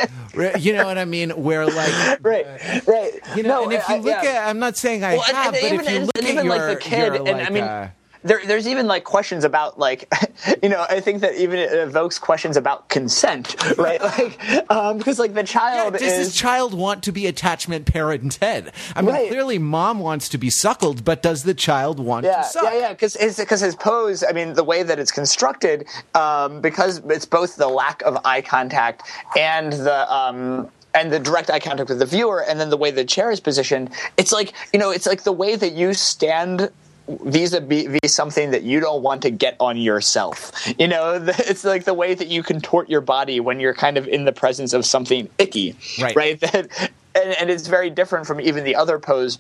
you 0.60 0.72
know 0.74 0.86
what 0.86 0.98
i 0.98 1.06
mean 1.06 1.30
where 1.32 1.66
like 1.66 2.20
right, 2.24 2.46
right. 2.88 3.13
you 3.36 3.44
know, 3.44 3.50
No, 3.50 3.63
and 3.66 3.74
if 3.74 3.90
you 3.90 3.96
look 3.98 4.24
yeah. 4.24 4.30
at, 4.30 4.50
I'm 4.50 4.60
not 4.60 4.78
saying 4.78 5.04
I 5.04 5.13
Well, 5.16 5.24
have, 5.24 5.54
and 5.54 5.62
but 5.62 5.63
even, 5.74 5.86
if 5.86 5.92
you 5.92 6.00
look 6.00 6.12
and 6.18 6.25
at 6.25 6.32
even 6.32 6.46
your, 6.46 6.58
like 6.58 6.78
the 6.78 6.82
kid, 6.82 7.13
your, 7.13 7.28
and 7.28 7.38
like, 7.40 7.48
I 7.48 7.50
mean, 7.54 7.63
uh, 7.63 7.90
there, 8.24 8.42
there's 8.46 8.68
even 8.68 8.88
like 8.88 9.03
questions 9.03 9.44
about 9.44 9.77
like, 9.77 10.12
you 10.63 10.70
know, 10.70 10.86
I 10.89 11.00
think 11.00 11.22
that 11.22 11.36
even 11.36 11.60
it 11.60 11.74
evokes 11.74 12.20
questions 12.20 12.58
about 12.58 12.89
consent, 12.89 13.56
right? 13.77 14.01
Like, 14.13 14.70
um, 14.72 14.98
because 14.98 15.18
like 15.20 15.34
the 15.34 15.42
yeah, 15.42 15.46
child 15.46 15.94
does 15.94 16.01
is. 16.03 16.27
this 16.27 16.36
child 16.36 16.74
want 16.74 17.03
to 17.03 17.12
be 17.12 17.25
attachment 17.27 17.86
parented? 17.86 18.72
I 18.96 19.01
mean, 19.01 19.13
Right. 19.13 19.27
clearly, 19.30 19.58
mom 19.58 20.00
wants 20.00 20.30
to 20.30 20.38
be 20.38 20.50
suckled, 20.50 21.03
but 21.03 21.22
does 21.22 21.44
the 21.44 21.53
child 21.53 22.00
want 22.00 22.25
yeah, 22.25 22.38
to 22.38 22.44
suck? 22.44 22.63
yeah, 22.63 22.80
yeah. 22.80 22.94
Because 22.94 23.15
because 23.38 23.62
his 23.62 23.75
pose, 23.75 24.24
I 24.24 24.32
mean, 24.34 24.53
the 24.53 24.63
way 24.63 24.84
that 24.84 25.00
it's 25.00 25.12
constructed, 25.12 25.88
um, 26.15 26.62
because 26.62 27.01
it's 27.10 27.25
both 27.25 27.56
the 27.56 27.68
lack 27.68 28.01
of 28.03 28.18
eye 28.25 28.42
contact 28.42 29.03
and 29.38 29.74
the 29.74 30.13
um, 30.13 30.70
and 30.94 31.12
the 31.12 31.20
direct 31.20 31.50
eye 31.50 31.60
contact 31.60 31.89
with 31.89 32.00
the 32.00 32.06
viewer, 32.06 32.44
and 32.44 32.60
then 32.60 32.70
the 32.70 32.77
way 32.77 32.92
the 32.92 33.06
chair 33.06 33.32
is 33.32 33.39
positioned. 33.39 33.89
It's 34.18 34.32
like 34.32 34.53
you 34.74 34.80
know, 34.80 34.92
it's 34.92 35.08
like 35.08 35.24
the 35.24 35.32
way 35.32 35.56
that 35.56 35.74
you 35.74 35.94
stand 35.94 36.70
vis-a-vis 37.07 38.00
something 38.13 38.51
that 38.51 38.63
you 38.63 38.79
don't 38.79 39.03
want 39.03 39.22
to 39.22 39.29
get 39.29 39.55
on 39.60 39.77
yourself 39.77 40.51
you 40.79 40.88
know 40.88 41.19
the- 41.27 41.45
it's 41.50 41.63
like 41.63 41.83
the 41.83 41.93
way 41.93 42.13
that 42.13 42.27
you 42.27 42.41
contort 42.41 42.89
your 42.89 43.01
body 43.01 43.39
when 43.39 43.60
you're 43.60 43.74
kind 43.74 43.98
of 43.98 44.07
in 44.07 44.25
the 44.25 44.31
presence 44.31 44.74
of 44.74 44.86
something 44.86 45.27
icky 45.38 45.75
Right. 46.01 46.15
right 46.15 46.39
that 46.41 46.91
and, 47.15 47.33
and 47.39 47.50
it's 47.50 47.67
very 47.67 47.89
different 47.89 48.25
from 48.25 48.39
even 48.41 48.63
the 48.63 48.75
other 48.75 49.00
pose 49.00 49.39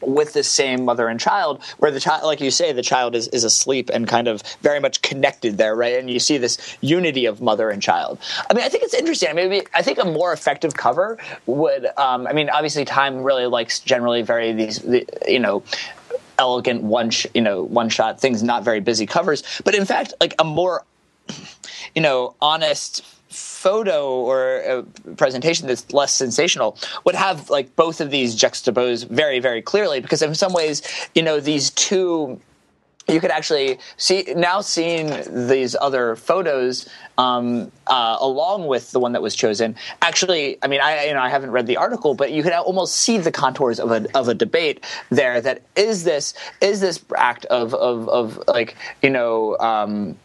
with 0.00 0.32
the 0.32 0.42
same 0.42 0.84
mother 0.84 1.06
and 1.06 1.20
child, 1.20 1.62
where 1.78 1.92
the 1.92 2.00
child, 2.00 2.24
like 2.24 2.40
you 2.40 2.50
say, 2.50 2.72
the 2.72 2.82
child 2.82 3.14
is, 3.14 3.28
is 3.28 3.44
asleep 3.44 3.88
and 3.94 4.08
kind 4.08 4.26
of 4.26 4.42
very 4.60 4.80
much 4.80 5.00
connected 5.02 5.58
there, 5.58 5.76
right? 5.76 5.94
And 5.96 6.10
you 6.10 6.18
see 6.18 6.38
this 6.38 6.76
unity 6.80 7.24
of 7.26 7.40
mother 7.40 7.70
and 7.70 7.80
child. 7.80 8.18
I 8.50 8.54
mean, 8.54 8.64
I 8.64 8.68
think 8.68 8.82
it's 8.82 8.94
interesting. 8.94 9.28
I 9.28 9.32
mean, 9.32 9.62
I 9.74 9.82
think 9.82 9.98
a 9.98 10.04
more 10.04 10.32
effective 10.32 10.74
cover 10.74 11.18
would, 11.46 11.86
um, 11.96 12.26
I 12.26 12.32
mean, 12.32 12.50
obviously, 12.50 12.84
Time 12.84 13.22
really 13.22 13.46
likes 13.46 13.78
generally 13.78 14.22
very 14.22 14.52
these, 14.52 14.80
the, 14.80 15.06
you 15.28 15.38
know, 15.38 15.62
elegant 16.38 16.82
one, 16.82 17.10
sh- 17.10 17.26
you 17.34 17.40
know, 17.40 17.62
one 17.62 17.88
shot 17.88 18.20
things, 18.20 18.42
not 18.42 18.64
very 18.64 18.80
busy 18.80 19.06
covers. 19.06 19.42
But 19.64 19.74
in 19.74 19.84
fact, 19.84 20.14
like 20.20 20.34
a 20.38 20.44
more 20.44 20.84
you 21.94 22.02
know, 22.02 22.34
honest 22.40 23.04
photo 23.28 24.10
or 24.10 24.58
a 24.58 24.82
presentation 25.14 25.66
that's 25.66 25.92
less 25.92 26.12
sensational 26.12 26.76
would 27.04 27.14
have 27.14 27.48
like 27.48 27.74
both 27.76 28.00
of 28.00 28.10
these 28.10 28.34
juxtaposed 28.34 29.08
very, 29.08 29.38
very 29.38 29.62
clearly 29.62 30.00
because 30.00 30.20
in 30.22 30.34
some 30.34 30.52
ways, 30.52 30.82
you 31.14 31.22
know, 31.22 31.40
these 31.40 31.70
two 31.70 32.40
you 33.08 33.20
could 33.20 33.32
actually 33.32 33.78
see 33.96 34.32
now 34.36 34.60
seeing 34.60 35.48
these 35.48 35.74
other 35.80 36.14
photos 36.14 36.88
um, 37.18 37.70
uh, 37.86 38.16
along 38.20 38.66
with 38.66 38.90
the 38.92 39.00
one 39.00 39.12
that 39.12 39.22
was 39.22 39.34
chosen. 39.34 39.76
Actually, 40.00 40.58
I 40.62 40.66
mean, 40.66 40.80
I 40.80 41.06
you 41.06 41.14
know 41.14 41.20
I 41.20 41.28
haven't 41.28 41.50
read 41.50 41.66
the 41.66 41.76
article, 41.76 42.14
but 42.14 42.32
you 42.32 42.42
could 42.42 42.52
almost 42.52 42.96
see 42.96 43.18
the 43.18 43.32
contours 43.32 43.78
of 43.78 43.90
a 43.90 44.06
of 44.16 44.28
a 44.28 44.34
debate 44.34 44.84
there. 45.10 45.40
That 45.40 45.62
is 45.76 46.04
this 46.04 46.34
is 46.60 46.80
this 46.80 47.04
act 47.16 47.44
of 47.46 47.74
of 47.74 48.08
of 48.08 48.42
like 48.48 48.76
you 49.02 49.10
know. 49.10 49.58
Um, 49.58 50.16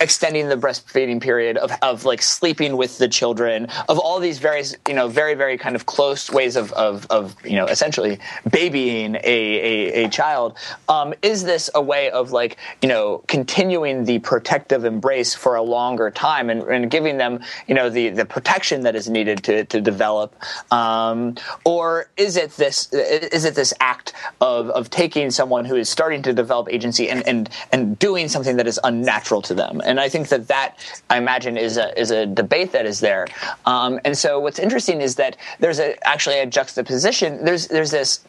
extending 0.00 0.48
the 0.48 0.56
breastfeeding 0.56 1.20
period 1.20 1.56
of, 1.56 1.70
of 1.80 2.04
like 2.04 2.20
sleeping 2.20 2.76
with 2.76 2.98
the 2.98 3.06
children 3.06 3.68
of 3.88 4.00
all 4.00 4.18
these 4.18 4.40
various 4.40 4.74
you 4.88 4.94
know 4.94 5.06
very 5.06 5.34
very 5.34 5.56
kind 5.56 5.76
of 5.76 5.86
close 5.86 6.28
ways 6.28 6.56
of 6.56 6.72
of, 6.72 7.06
of 7.08 7.36
you 7.46 7.54
know 7.54 7.66
essentially 7.66 8.18
babying 8.50 9.14
a, 9.14 9.20
a, 9.22 10.04
a 10.04 10.08
child 10.08 10.58
um, 10.88 11.14
is 11.22 11.44
this 11.44 11.70
a 11.76 11.80
way 11.80 12.10
of 12.10 12.32
like 12.32 12.56
you 12.82 12.88
know 12.88 13.22
continuing 13.28 14.04
the 14.04 14.18
protective 14.18 14.84
embrace 14.84 15.34
for 15.36 15.54
a 15.54 15.62
longer 15.62 16.10
time 16.10 16.50
and, 16.50 16.62
and 16.64 16.90
giving 16.90 17.16
them 17.16 17.38
you 17.68 17.74
know 17.74 17.88
the 17.88 18.08
the 18.08 18.24
protection 18.24 18.80
that 18.80 18.96
is 18.96 19.08
needed 19.08 19.44
to, 19.44 19.64
to 19.66 19.80
develop? 19.80 20.34
Um, 20.72 21.36
or 21.64 22.10
is 22.16 22.36
it 22.36 22.50
this 22.56 22.92
is 22.92 23.44
it 23.44 23.54
this 23.54 23.72
act 23.78 24.14
of, 24.40 24.68
of 24.70 24.90
taking 24.90 25.30
someone 25.30 25.64
who 25.64 25.76
is 25.76 25.88
starting 25.88 26.22
to 26.22 26.32
develop 26.32 26.68
agency 26.72 27.08
and, 27.08 27.26
and 27.28 27.48
and 27.70 27.96
doing 28.00 28.26
something 28.26 28.56
that 28.56 28.66
is 28.66 28.80
unnatural 28.82 29.42
to 29.42 29.54
them 29.54 29.59
them. 29.60 29.80
And 29.84 30.00
I 30.00 30.08
think 30.08 30.28
that 30.28 30.48
that, 30.48 30.78
I 31.08 31.18
imagine, 31.18 31.56
is 31.56 31.76
a, 31.76 31.98
is 32.00 32.10
a 32.10 32.26
debate 32.26 32.72
that 32.72 32.86
is 32.86 33.00
there. 33.00 33.26
Um, 33.66 34.00
and 34.04 34.16
so 34.16 34.40
what's 34.40 34.58
interesting 34.58 35.00
is 35.00 35.16
that 35.16 35.36
there's 35.60 35.78
a, 35.78 35.96
actually 36.06 36.38
a 36.40 36.46
juxtaposition. 36.46 37.44
There's, 37.44 37.68
there's 37.68 37.90
this, 37.90 38.20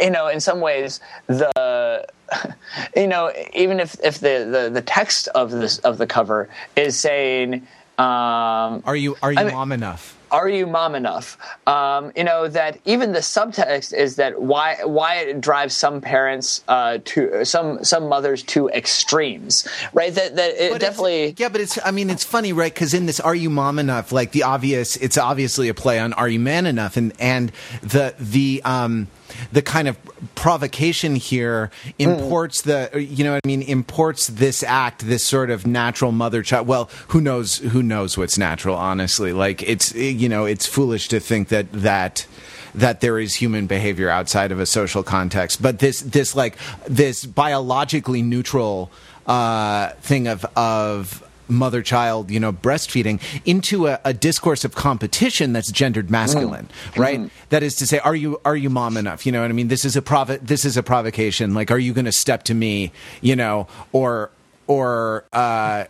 you 0.00 0.10
know, 0.10 0.28
in 0.28 0.40
some 0.40 0.60
ways, 0.60 1.00
the, 1.26 2.06
you 2.96 3.06
know, 3.06 3.32
even 3.52 3.80
if, 3.80 3.96
if 4.02 4.18
the, 4.18 4.48
the, 4.50 4.70
the 4.72 4.82
text 4.82 5.28
of 5.28 5.50
this, 5.50 5.78
of 5.80 5.98
the 5.98 6.06
cover 6.06 6.48
is 6.76 6.98
saying, 6.98 7.66
um, 7.98 8.82
are 8.86 8.96
you, 8.96 9.16
are 9.22 9.32
you 9.32 9.38
I 9.38 9.44
mean, 9.44 9.54
mom 9.54 9.72
enough? 9.72 10.16
Are 10.30 10.48
you 10.48 10.66
mom 10.66 10.94
enough? 10.94 11.36
Um, 11.66 12.12
you 12.16 12.24
know 12.24 12.48
that 12.48 12.78
even 12.84 13.12
the 13.12 13.20
subtext 13.20 13.92
is 13.92 14.16
that 14.16 14.40
why 14.40 14.78
why 14.84 15.16
it 15.16 15.40
drives 15.40 15.76
some 15.76 16.00
parents 16.00 16.64
uh, 16.68 16.98
to 17.06 17.44
some 17.44 17.84
some 17.84 18.08
mothers 18.08 18.42
to 18.44 18.68
extremes, 18.68 19.66
right? 19.92 20.14
That 20.14 20.36
that 20.36 20.54
it 20.62 20.72
but 20.72 20.80
definitely 20.80 21.34
yeah, 21.38 21.48
but 21.48 21.60
it's 21.60 21.78
I 21.84 21.90
mean 21.90 22.10
it's 22.10 22.24
funny, 22.24 22.52
right? 22.52 22.72
Because 22.72 22.94
in 22.94 23.06
this 23.06 23.20
"Are 23.20 23.34
you 23.34 23.50
mom 23.50 23.78
enough?" 23.78 24.12
like 24.12 24.32
the 24.32 24.44
obvious, 24.44 24.96
it's 24.96 25.18
obviously 25.18 25.68
a 25.68 25.74
play 25.74 25.98
on 25.98 26.12
"Are 26.12 26.28
you 26.28 26.40
man 26.40 26.66
enough?" 26.66 26.96
and 26.96 27.12
and 27.18 27.52
the 27.82 28.14
the 28.18 28.62
um 28.64 29.08
the 29.52 29.62
kind 29.62 29.88
of 29.88 29.98
provocation 30.34 31.16
here 31.16 31.70
imports 31.98 32.62
mm. 32.62 32.90
the 32.92 33.02
you 33.02 33.24
know 33.24 33.32
what 33.32 33.40
I 33.44 33.46
mean 33.46 33.62
imports 33.62 34.26
this 34.28 34.62
act 34.62 35.06
this 35.06 35.24
sort 35.24 35.50
of 35.50 35.66
natural 35.66 36.12
mother 36.12 36.42
child 36.42 36.66
well 36.66 36.90
who 37.08 37.20
knows 37.20 37.58
who 37.58 37.82
knows 37.82 38.16
what's 38.16 38.38
natural 38.38 38.76
honestly 38.76 39.32
like 39.32 39.62
it's 39.62 39.94
you 39.94 40.28
know 40.28 40.44
it's 40.44 40.66
foolish 40.66 41.08
to 41.08 41.20
think 41.20 41.48
that 41.48 41.70
that 41.72 42.26
that 42.74 43.00
there 43.00 43.18
is 43.18 43.34
human 43.34 43.66
behavior 43.66 44.08
outside 44.08 44.52
of 44.52 44.60
a 44.60 44.66
social 44.66 45.02
context 45.02 45.60
but 45.60 45.78
this 45.78 46.00
this 46.00 46.34
like 46.34 46.56
this 46.86 47.24
biologically 47.24 48.22
neutral 48.22 48.90
uh, 49.26 49.90
thing 50.00 50.26
of 50.26 50.44
of 50.56 51.24
mother 51.50 51.82
child, 51.82 52.30
you 52.30 52.40
know, 52.40 52.52
breastfeeding 52.52 53.20
into 53.44 53.86
a, 53.86 54.00
a, 54.04 54.12
discourse 54.12 54.64
of 54.64 54.74
competition 54.74 55.52
that's 55.52 55.70
gendered 55.70 56.10
masculine, 56.10 56.68
mm. 56.92 56.98
right? 56.98 57.20
Mm. 57.20 57.30
That 57.50 57.62
is 57.62 57.76
to 57.76 57.86
say, 57.86 57.98
are 57.98 58.14
you 58.14 58.40
are 58.44 58.56
you 58.56 58.70
mom 58.70 58.96
enough? 58.96 59.26
You 59.26 59.32
know 59.32 59.42
what 59.42 59.50
I 59.50 59.54
mean? 59.54 59.68
This 59.68 59.84
is 59.84 59.96
a 59.96 60.02
provo- 60.02 60.38
this 60.38 60.64
is 60.64 60.76
a 60.76 60.82
provocation. 60.82 61.54
Like, 61.54 61.70
are 61.70 61.78
you 61.78 61.92
going 61.92 62.04
to 62.04 62.12
step 62.12 62.44
to 62.44 62.54
me? 62.54 62.92
You 63.20 63.36
know, 63.36 63.66
or 63.92 64.30
or 64.66 65.24
uh, 65.32 65.84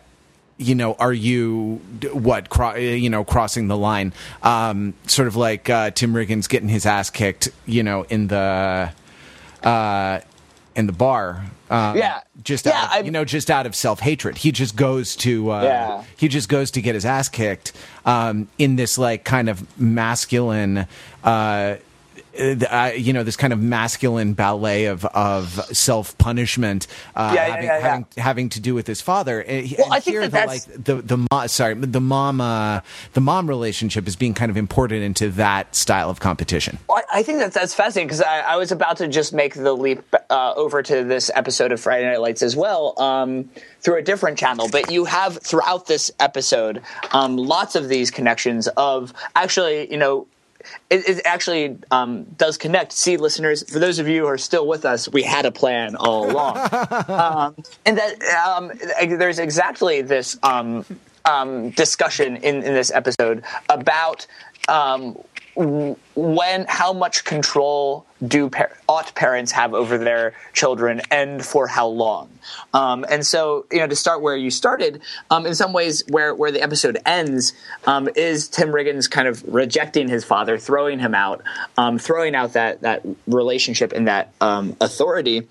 you 0.57 0.75
know, 0.75 0.93
are 0.93 1.13
you 1.13 1.81
what 2.13 2.49
cro- 2.49 2.75
you 2.75 3.09
know 3.09 3.23
crossing 3.23 3.67
the 3.67 3.77
line? 3.77 4.13
Um, 4.43 4.93
sort 5.07 5.27
of 5.27 5.35
like 5.35 5.69
uh, 5.69 5.91
Tim 5.91 6.13
Riggins 6.13 6.47
getting 6.47 6.69
his 6.69 6.85
ass 6.85 7.09
kicked, 7.09 7.49
you 7.65 7.83
know, 7.83 8.03
in 8.03 8.27
the 8.27 8.91
uh, 9.63 10.19
in 10.75 10.87
the 10.87 10.93
bar. 10.93 11.45
Um, 11.69 11.97
yeah, 11.97 12.21
just 12.43 12.65
yeah, 12.65 12.87
out 12.91 12.99
of, 12.99 13.05
you 13.05 13.11
know, 13.11 13.23
just 13.23 13.49
out 13.49 13.65
of 13.65 13.75
self 13.75 13.99
hatred. 13.99 14.37
He 14.37 14.51
just 14.51 14.75
goes 14.75 15.15
to 15.17 15.51
uh, 15.51 15.63
yeah. 15.63 16.03
he 16.17 16.27
just 16.27 16.49
goes 16.49 16.71
to 16.71 16.81
get 16.81 16.95
his 16.95 17.05
ass 17.05 17.29
kicked 17.29 17.73
um, 18.05 18.47
in 18.57 18.75
this 18.75 18.97
like 18.97 19.23
kind 19.23 19.49
of 19.49 19.79
masculine. 19.79 20.85
Uh, 21.23 21.75
uh, 22.39 22.91
you 22.95 23.13
know 23.13 23.23
this 23.23 23.35
kind 23.35 23.53
of 23.53 23.59
masculine 23.59 24.33
ballet 24.33 24.85
of 24.85 25.05
of 25.05 25.49
self 25.75 26.17
punishment, 26.17 26.87
uh, 27.15 27.31
yeah, 27.35 27.45
having, 27.45 27.65
yeah, 27.65 27.77
yeah, 27.77 27.79
having, 27.81 28.05
having 28.17 28.49
to 28.49 28.59
do 28.59 28.73
with 28.73 28.87
his 28.87 29.01
father. 29.01 29.41
Uh, 29.41 29.63
well, 29.77 29.85
and 29.85 29.93
I 29.93 29.99
think 29.99 30.17
that 30.17 30.23
the, 30.23 30.29
that's... 30.29 30.67
like 30.67 30.83
the 30.83 30.95
the 31.01 31.27
mo- 31.31 31.47
sorry 31.47 31.73
the 31.73 32.01
mom 32.01 32.41
uh, 32.41 32.81
the 33.13 33.21
mom 33.21 33.47
relationship 33.47 34.07
is 34.07 34.15
being 34.15 34.33
kind 34.33 34.49
of 34.49 34.57
imported 34.57 35.01
into 35.01 35.29
that 35.31 35.75
style 35.75 36.09
of 36.09 36.19
competition. 36.19 36.77
Well, 36.87 37.03
I 37.11 37.23
think 37.23 37.39
that 37.39 37.53
that's 37.53 37.73
fascinating 37.73 38.07
because 38.07 38.21
I, 38.21 38.39
I, 38.41 38.55
was 38.57 38.71
about 38.71 38.97
to 38.97 39.07
just 39.07 39.33
make 39.33 39.53
the 39.53 39.73
leap 39.73 40.03
uh, 40.29 40.53
over 40.55 40.81
to 40.83 41.03
this 41.03 41.29
episode 41.35 41.71
of 41.71 41.79
Friday 41.79 42.05
Night 42.05 42.21
Lights 42.21 42.41
as 42.41 42.55
well. 42.55 42.99
Um, 43.01 43.49
through 43.81 43.97
a 43.97 44.01
different 44.01 44.37
channel, 44.37 44.69
but 44.71 44.91
you 44.91 45.05
have 45.05 45.39
throughout 45.41 45.87
this 45.87 46.11
episode 46.19 46.81
um, 47.13 47.35
lots 47.35 47.75
of 47.75 47.89
these 47.89 48.11
connections 48.11 48.67
of 48.77 49.11
actually, 49.35 49.89
you 49.91 49.97
know, 49.97 50.27
it, 50.89 51.07
it 51.07 51.21
actually 51.25 51.77
um, 51.91 52.23
does 52.23 52.57
connect. 52.57 52.91
See, 52.91 53.17
listeners, 53.17 53.69
for 53.71 53.79
those 53.79 53.99
of 53.99 54.07
you 54.07 54.21
who 54.21 54.27
are 54.27 54.37
still 54.37 54.67
with 54.67 54.85
us, 54.85 55.09
we 55.09 55.23
had 55.23 55.45
a 55.45 55.51
plan 55.51 55.95
all 55.95 56.29
along, 56.29 56.57
um, 57.07 57.55
and 57.85 57.97
that 57.97 58.21
um, 58.45 58.71
there's 59.17 59.39
exactly 59.39 60.01
this 60.01 60.37
um, 60.43 60.85
um, 61.25 61.71
discussion 61.71 62.37
in, 62.37 62.57
in 62.57 62.73
this 62.73 62.91
episode 62.91 63.43
about 63.69 64.25
um, 64.67 65.17
when 65.55 66.65
how 66.67 66.93
much 66.93 67.23
control 67.23 68.05
do 68.25 68.49
ought 68.87 69.13
parents 69.15 69.51
have 69.51 69.73
over 69.73 69.97
their 69.97 70.33
children 70.53 71.01
and 71.11 71.43
for 71.43 71.67
how 71.67 71.87
long? 71.87 72.29
Um, 72.73 73.05
and 73.09 73.25
so 73.25 73.65
you 73.71 73.79
know 73.79 73.87
to 73.87 73.95
start 73.95 74.21
where 74.21 74.35
you 74.35 74.49
started 74.49 75.01
um, 75.29 75.45
in 75.45 75.55
some 75.55 75.73
ways 75.73 76.03
where 76.09 76.33
where 76.33 76.51
the 76.51 76.61
episode 76.61 76.97
ends 77.05 77.53
um, 77.85 78.09
is 78.15 78.47
tim 78.47 78.69
riggins 78.69 79.09
kind 79.09 79.27
of 79.27 79.43
rejecting 79.53 80.07
his 80.07 80.23
father 80.23 80.57
throwing 80.57 80.99
him 80.99 81.13
out 81.13 81.43
um, 81.77 81.97
throwing 81.99 82.35
out 82.35 82.53
that 82.53 82.81
that 82.81 83.03
relationship 83.27 83.91
and 83.91 84.07
that 84.07 84.33
um, 84.41 84.75
authority 84.81 85.47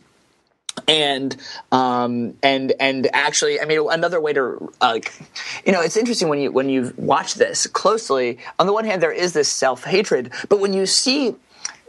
and 0.87 1.37
um, 1.73 2.35
and 2.43 2.73
and 2.81 3.09
actually, 3.13 3.61
I 3.61 3.65
mean, 3.65 3.87
another 3.91 4.21
way 4.21 4.33
to, 4.33 4.73
uh, 4.81 5.01
you 5.65 5.73
know, 5.73 5.81
it's 5.81 5.97
interesting 5.97 6.29
when 6.29 6.41
you 6.41 6.53
when 6.53 6.69
you 6.69 6.95
watch 6.97 7.35
this 7.35 7.67
closely. 7.67 8.39
On 8.59 8.67
the 8.67 8.73
one 8.73 8.85
hand, 8.85 9.03
there 9.03 9.13
is 9.13 9.33
this 9.33 9.49
self 9.49 9.85
hatred, 9.85 10.33
but 10.49 10.61
when 10.61 10.73
you 10.73 10.87
see 10.87 11.37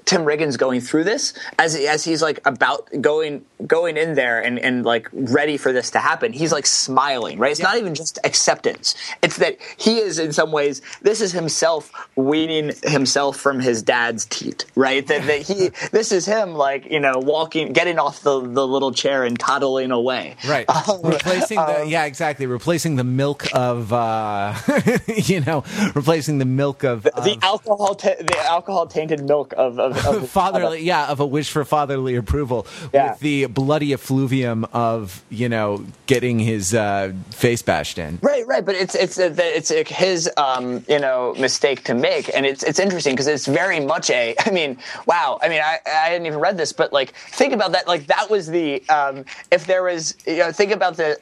Tim 0.06 0.22
Riggins 0.22 0.58
going 0.58 0.82
through 0.82 1.04
this 1.04 1.34
as 1.60 1.76
as 1.76 2.04
he's 2.04 2.22
like 2.22 2.40
about 2.46 2.90
going 3.02 3.46
going 3.68 3.98
in 3.98 4.16
there 4.16 4.42
and, 4.42 4.60
and 4.60 4.86
like 4.86 5.08
ready 5.14 5.58
for 5.58 5.72
this 5.72 5.92
to 5.92 6.00
happen. 6.00 6.34
He's 6.34 6.52
like 6.52 6.66
smiling, 6.66 7.40
right? 7.40 7.52
It's 7.52 7.60
yeah. 7.60 7.68
not 7.68 7.78
even 7.78 7.96
just 7.96 8.20
acceptance. 8.24 8.96
It's 9.22 9.38
that 9.38 9.58
he 9.78 9.98
is 9.98 10.20
in 10.20 10.32
some 10.32 10.52
ways 10.52 10.82
this 11.02 11.22
is 11.22 11.32
himself 11.32 11.92
weaning 12.16 12.72
himself 12.84 13.38
from 13.38 13.60
his 13.60 13.84
dad's 13.84 14.26
teat, 14.26 14.66
right? 14.76 15.06
That, 15.08 15.26
that 15.28 15.42
he 15.42 15.70
this 15.92 16.12
is 16.12 16.26
him 16.26 16.54
like 16.54 16.90
you 16.90 17.00
know 17.00 17.18
walking, 17.18 17.74
getting 17.74 18.00
off 18.00 18.22
the, 18.22 18.42
the 18.42 18.68
little 18.68 18.92
chair 18.92 19.24
and 19.24 19.40
toddling 19.40 19.92
away, 19.92 20.36
right? 20.48 20.66
Um, 20.82 21.02
replacing 21.04 21.58
the 21.58 21.82
um, 21.84 21.90
yeah 21.90 22.06
exactly 22.06 22.48
replacing 22.48 22.96
the 22.96 23.04
milk 23.04 23.46
of 23.54 23.94
uh, 23.94 24.56
you 25.08 25.42
know 25.42 25.64
replacing 25.94 26.40
the 26.40 26.46
milk 26.46 26.84
of, 26.84 27.04
the, 27.04 27.12
the 27.12 27.38
alcohol 27.44 27.94
the 27.94 28.38
alcohol 28.48 28.88
tainted 28.88 29.24
milk 29.24 29.54
of, 29.58 29.78
of 29.78 29.91
of, 29.92 30.30
fatherly, 30.42 30.84
yeah, 30.84 31.08
of 31.08 31.20
a 31.20 31.26
wish 31.26 31.50
for 31.50 31.64
fatherly 31.66 32.16
approval 32.16 32.68
yeah. 32.94 33.12
with 33.12 33.20
the 33.20 33.46
bloody 33.48 33.94
effluvium 33.94 34.66
of 34.74 35.24
you 35.30 35.50
know 35.50 35.86
getting 36.08 36.40
his 36.40 36.74
uh, 36.74 37.14
face 37.30 37.62
bashed 37.62 37.98
in. 37.98 38.20
Right, 38.22 38.46
right, 38.48 38.66
but 38.66 38.76
it's 38.76 38.96
it's 38.96 39.20
uh, 39.20 39.34
it's 39.38 39.70
his 39.70 40.30
um, 40.38 40.84
you 40.88 41.00
know 41.00 41.36
mistake 41.40 41.84
to 41.86 41.94
make, 41.94 42.34
and 42.36 42.46
it's 42.46 42.64
it's 42.64 42.80
interesting 42.80 43.14
because 43.14 43.28
it's 43.28 43.46
very 43.46 43.80
much 43.80 44.10
a. 44.10 44.36
I 44.46 44.52
mean, 44.52 44.78
wow. 45.06 45.40
I 45.42 45.50
mean, 45.50 45.62
I 45.62 45.80
I 45.86 46.10
hadn't 46.10 46.26
even 46.26 46.40
read 46.40 46.58
this, 46.58 46.74
but 46.74 46.94
like 46.94 47.14
think 47.14 47.54
about 47.54 47.72
that. 47.74 47.88
Like 47.88 48.08
that 48.08 48.30
was 48.30 48.48
the 48.48 48.88
um, 48.90 49.26
if 49.52 49.68
there 49.68 49.84
was 49.84 50.16
you 50.26 50.38
know 50.38 50.52
think 50.52 50.72
about 50.72 50.98
the 50.98 51.18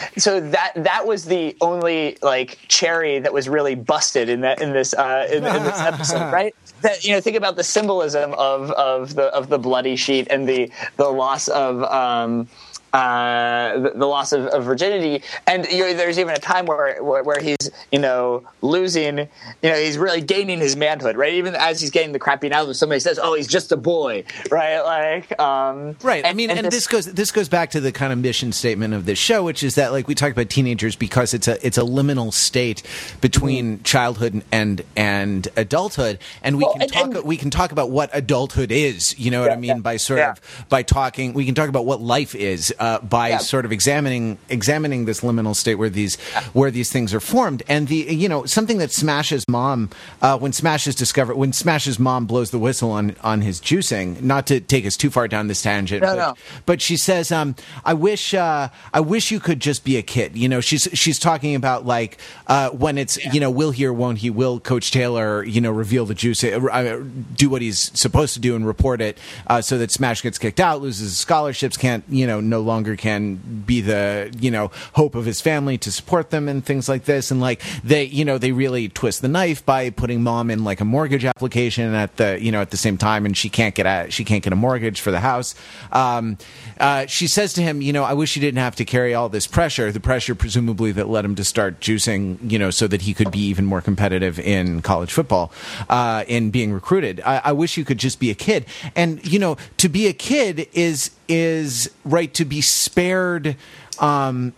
so 0.16 0.40
that 0.40 0.72
that 0.76 1.06
was 1.06 1.24
the 1.24 1.56
only 1.60 2.18
like 2.22 2.58
cherry 2.68 3.18
that 3.18 3.32
was 3.32 3.48
really 3.48 3.74
busted 3.74 4.28
in 4.28 4.40
that 4.40 4.60
in 4.60 4.72
this 4.72 4.94
uh, 4.94 5.26
in, 5.30 5.38
in 5.38 5.62
this 5.62 5.80
episode, 5.80 6.32
right? 6.32 6.54
That 6.82 7.04
you 7.04 7.12
know 7.12 7.20
think 7.20 7.36
about 7.36 7.56
the 7.56 7.64
symbolism 7.64 8.34
of 8.34 8.70
of 8.72 9.14
the 9.14 9.24
of 9.34 9.48
the 9.48 9.58
bloody 9.58 9.96
sheet 9.96 10.28
and 10.30 10.48
the 10.48 10.70
the 10.96 11.08
loss 11.08 11.48
of 11.48 11.82
um, 11.84 12.48
uh, 12.92 13.78
the, 13.78 13.90
the, 13.90 14.06
loss 14.06 14.32
of, 14.32 14.46
of 14.46 14.64
virginity, 14.64 15.22
and 15.46 15.66
you 15.66 15.80
know, 15.80 15.94
there's 15.94 16.18
even 16.18 16.34
a 16.34 16.38
time 16.38 16.66
where, 16.66 17.02
where, 17.02 17.22
where 17.22 17.40
he's 17.40 17.70
you 17.92 17.98
know 17.98 18.42
losing, 18.62 19.18
you 19.18 19.28
know 19.62 19.74
he's 19.74 19.98
really 19.98 20.20
gaining 20.20 20.58
his 20.58 20.76
manhood, 20.76 21.16
right? 21.16 21.34
Even 21.34 21.54
as 21.54 21.80
he's 21.80 21.90
getting 21.90 22.12
the 22.12 22.18
crap 22.18 22.40
beat 22.40 22.52
out 22.52 22.68
of 22.68 22.76
somebody 22.76 23.00
says, 23.00 23.18
"Oh, 23.22 23.34
he's 23.34 23.48
just 23.48 23.72
a 23.72 23.76
boy," 23.76 24.24
right? 24.50 24.80
Like, 24.80 25.38
um, 25.40 25.96
right. 26.02 26.18
And, 26.18 26.26
I 26.26 26.32
mean, 26.32 26.50
and, 26.50 26.60
and 26.60 26.66
this, 26.66 26.74
this, 26.74 26.86
goes 26.86 27.06
this 27.06 27.32
goes 27.32 27.48
back 27.48 27.70
to 27.70 27.80
the 27.80 27.92
kind 27.92 28.12
of 28.12 28.18
mission 28.18 28.52
statement 28.52 28.94
of 28.94 29.04
this 29.04 29.18
show, 29.18 29.42
which 29.42 29.62
is 29.62 29.74
that 29.74 29.92
like 29.92 30.08
we 30.08 30.14
talk 30.14 30.32
about 30.32 30.48
teenagers 30.48 30.96
because 30.96 31.34
it's 31.34 31.48
a 31.48 31.64
it's 31.66 31.78
a 31.78 31.82
liminal 31.82 32.32
state 32.32 32.82
between 33.20 33.74
mm-hmm. 33.74 33.82
childhood 33.82 34.42
and 34.52 34.82
and 34.96 35.48
adulthood, 35.56 36.18
and 36.42 36.56
we 36.56 36.64
well, 36.64 36.74
can 36.74 36.82
and, 36.82 36.92
talk 36.92 37.24
we 37.24 37.36
can 37.36 37.50
talk 37.50 37.72
about 37.72 37.90
what 37.90 38.10
adulthood 38.12 38.70
is. 38.70 39.18
You 39.18 39.30
know 39.30 39.42
what 39.42 39.52
I 39.52 39.56
mean 39.56 39.68
yeah, 39.68 39.78
by 39.78 39.96
sort 39.96 40.20
yeah. 40.20 40.32
of 40.32 40.66
by 40.68 40.82
talking. 40.82 41.32
We 41.32 41.44
can 41.44 41.54
talk 41.54 41.68
about 41.68 41.84
what 41.84 42.00
life 42.00 42.34
is. 42.34 42.72
Uh, 42.78 42.86
uh, 42.86 43.00
by 43.00 43.30
yeah. 43.30 43.38
sort 43.38 43.64
of 43.64 43.72
examining 43.72 44.38
examining 44.48 45.04
this 45.04 45.20
liminal 45.20 45.54
state 45.56 45.74
where 45.74 45.90
these 45.90 46.16
where 46.52 46.70
these 46.70 46.90
things 46.90 47.12
are 47.12 47.20
formed. 47.20 47.62
And 47.68 47.88
the 47.88 47.96
you 47.96 48.28
know 48.28 48.46
something 48.46 48.78
that 48.78 48.92
Smash's 48.92 49.44
mom 49.48 49.90
uh, 50.22 50.38
when 50.38 50.52
Smash's 50.52 50.94
discover 50.94 51.34
when 51.34 51.52
Smash's 51.52 51.98
mom 51.98 52.26
blows 52.26 52.50
the 52.50 52.58
whistle 52.58 52.90
on 52.90 53.16
on 53.22 53.40
his 53.40 53.60
juicing. 53.60 54.22
Not 54.22 54.46
to 54.48 54.60
take 54.60 54.86
us 54.86 54.96
too 54.96 55.10
far 55.10 55.28
down 55.28 55.48
this 55.48 55.62
tangent, 55.62 56.02
no, 56.02 56.08
but, 56.08 56.16
no. 56.16 56.34
but 56.64 56.80
she 56.80 56.96
says, 56.96 57.32
um, 57.32 57.56
"I 57.84 57.94
wish 57.94 58.34
uh, 58.34 58.68
I 58.92 59.00
wish 59.00 59.30
you 59.30 59.40
could 59.40 59.60
just 59.60 59.84
be 59.84 59.96
a 59.96 60.02
kid." 60.02 60.36
You 60.36 60.48
know, 60.48 60.60
she's 60.60 60.88
she's 60.92 61.18
talking 61.18 61.54
about 61.54 61.86
like 61.86 62.18
uh, 62.46 62.70
when 62.70 62.98
it's 62.98 63.22
yeah. 63.22 63.32
you 63.32 63.40
know 63.40 63.50
will 63.50 63.72
he 63.72 63.84
or 63.84 63.92
won't 63.92 64.18
he? 64.18 64.30
Will 64.30 64.60
Coach 64.60 64.90
Taylor 64.90 65.42
you 65.44 65.60
know 65.60 65.70
reveal 65.70 66.06
the 66.06 66.14
juice? 66.14 66.44
uh, 66.44 67.02
do 67.34 67.50
what 67.50 67.62
he's 67.62 67.90
supposed 67.98 68.34
to 68.34 68.40
do 68.40 68.54
and 68.54 68.66
report 68.66 69.00
it 69.00 69.18
so 69.60 69.78
that 69.78 69.90
Smash 69.90 70.22
gets 70.22 70.38
kicked 70.38 70.60
out, 70.60 70.80
loses 70.80 71.16
scholarships, 71.16 71.76
can't 71.76 72.04
you 72.08 72.26
know 72.26 72.40
no 72.40 72.60
longer 72.66 72.96
can 72.96 73.36
be 73.64 73.80
the 73.80 74.34
you 74.38 74.50
know 74.50 74.70
hope 74.92 75.14
of 75.14 75.24
his 75.24 75.40
family 75.40 75.78
to 75.78 75.92
support 75.92 76.30
them 76.30 76.48
and 76.48 76.64
things 76.64 76.88
like 76.88 77.04
this. 77.04 77.30
And 77.30 77.40
like 77.40 77.62
they 77.82 78.04
you 78.04 78.24
know 78.24 78.38
they 78.38 78.52
really 78.52 78.88
twist 78.88 79.22
the 79.22 79.28
knife 79.28 79.64
by 79.64 79.90
putting 79.90 80.22
mom 80.22 80.50
in 80.50 80.64
like 80.64 80.80
a 80.80 80.84
mortgage 80.84 81.24
application 81.24 81.94
at 81.94 82.16
the 82.16 82.38
you 82.40 82.52
know 82.52 82.60
at 82.60 82.70
the 82.70 82.76
same 82.76 82.98
time 82.98 83.24
and 83.24 83.36
she 83.36 83.48
can't 83.48 83.74
get 83.74 83.86
a 83.86 84.10
she 84.10 84.24
can't 84.24 84.42
get 84.42 84.52
a 84.52 84.56
mortgage 84.56 85.00
for 85.00 85.10
the 85.10 85.20
house. 85.20 85.54
Um, 85.92 86.38
uh, 86.78 87.06
she 87.06 87.26
says 87.26 87.54
to 87.54 87.62
him 87.62 87.80
you 87.80 87.92
know 87.92 88.04
I 88.04 88.12
wish 88.12 88.36
you 88.36 88.40
didn't 88.40 88.58
have 88.58 88.76
to 88.76 88.84
carry 88.84 89.14
all 89.14 89.28
this 89.28 89.46
pressure. 89.46 89.90
The 89.92 90.00
pressure 90.00 90.34
presumably 90.34 90.92
that 90.92 91.08
led 91.08 91.24
him 91.24 91.34
to 91.36 91.44
start 91.44 91.80
juicing 91.80 92.38
you 92.50 92.58
know 92.58 92.70
so 92.70 92.86
that 92.86 93.02
he 93.02 93.14
could 93.14 93.30
be 93.30 93.40
even 93.46 93.64
more 93.64 93.80
competitive 93.80 94.38
in 94.40 94.82
college 94.82 95.12
football 95.12 95.52
uh, 95.88 96.24
in 96.26 96.50
being 96.50 96.72
recruited. 96.72 97.20
I, 97.24 97.40
I 97.44 97.52
wish 97.52 97.76
you 97.76 97.84
could 97.84 97.98
just 97.98 98.18
be 98.20 98.30
a 98.30 98.34
kid. 98.34 98.66
And 98.94 99.24
you 99.24 99.38
know 99.38 99.56
to 99.78 99.88
be 99.88 100.06
a 100.08 100.12
kid 100.12 100.68
is 100.72 101.10
is 101.28 101.90
right 102.04 102.32
to 102.34 102.44
be 102.44 102.55
spared 102.60 103.56
um, 103.98 104.52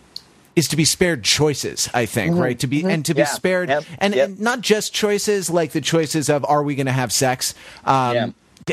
is 0.55 0.67
to 0.67 0.75
be 0.75 0.85
spared 0.85 1.23
choices 1.23 1.89
i 1.93 2.05
think 2.05 2.33
mm-hmm. 2.33 2.41
right 2.41 2.59
to 2.59 2.67
be 2.67 2.79
mm-hmm. 2.79 2.89
and 2.89 3.05
to 3.05 3.13
be 3.13 3.21
yeah. 3.21 3.25
spared 3.25 3.69
yep. 3.69 3.83
And, 3.97 4.13
yep. 4.13 4.29
and, 4.29 4.39
not 4.39 4.61
just 4.61 4.93
choices 4.93 5.49
like 5.49 5.71
the 5.71 5.81
choices 5.81 6.29
of 6.29 6.45
are 6.45 6.63
we 6.63 6.75
going 6.75 6.87
to 6.87 6.91
have 6.91 7.11
sex 7.11 7.53
um, 7.85 8.15
yeah. 8.15 8.23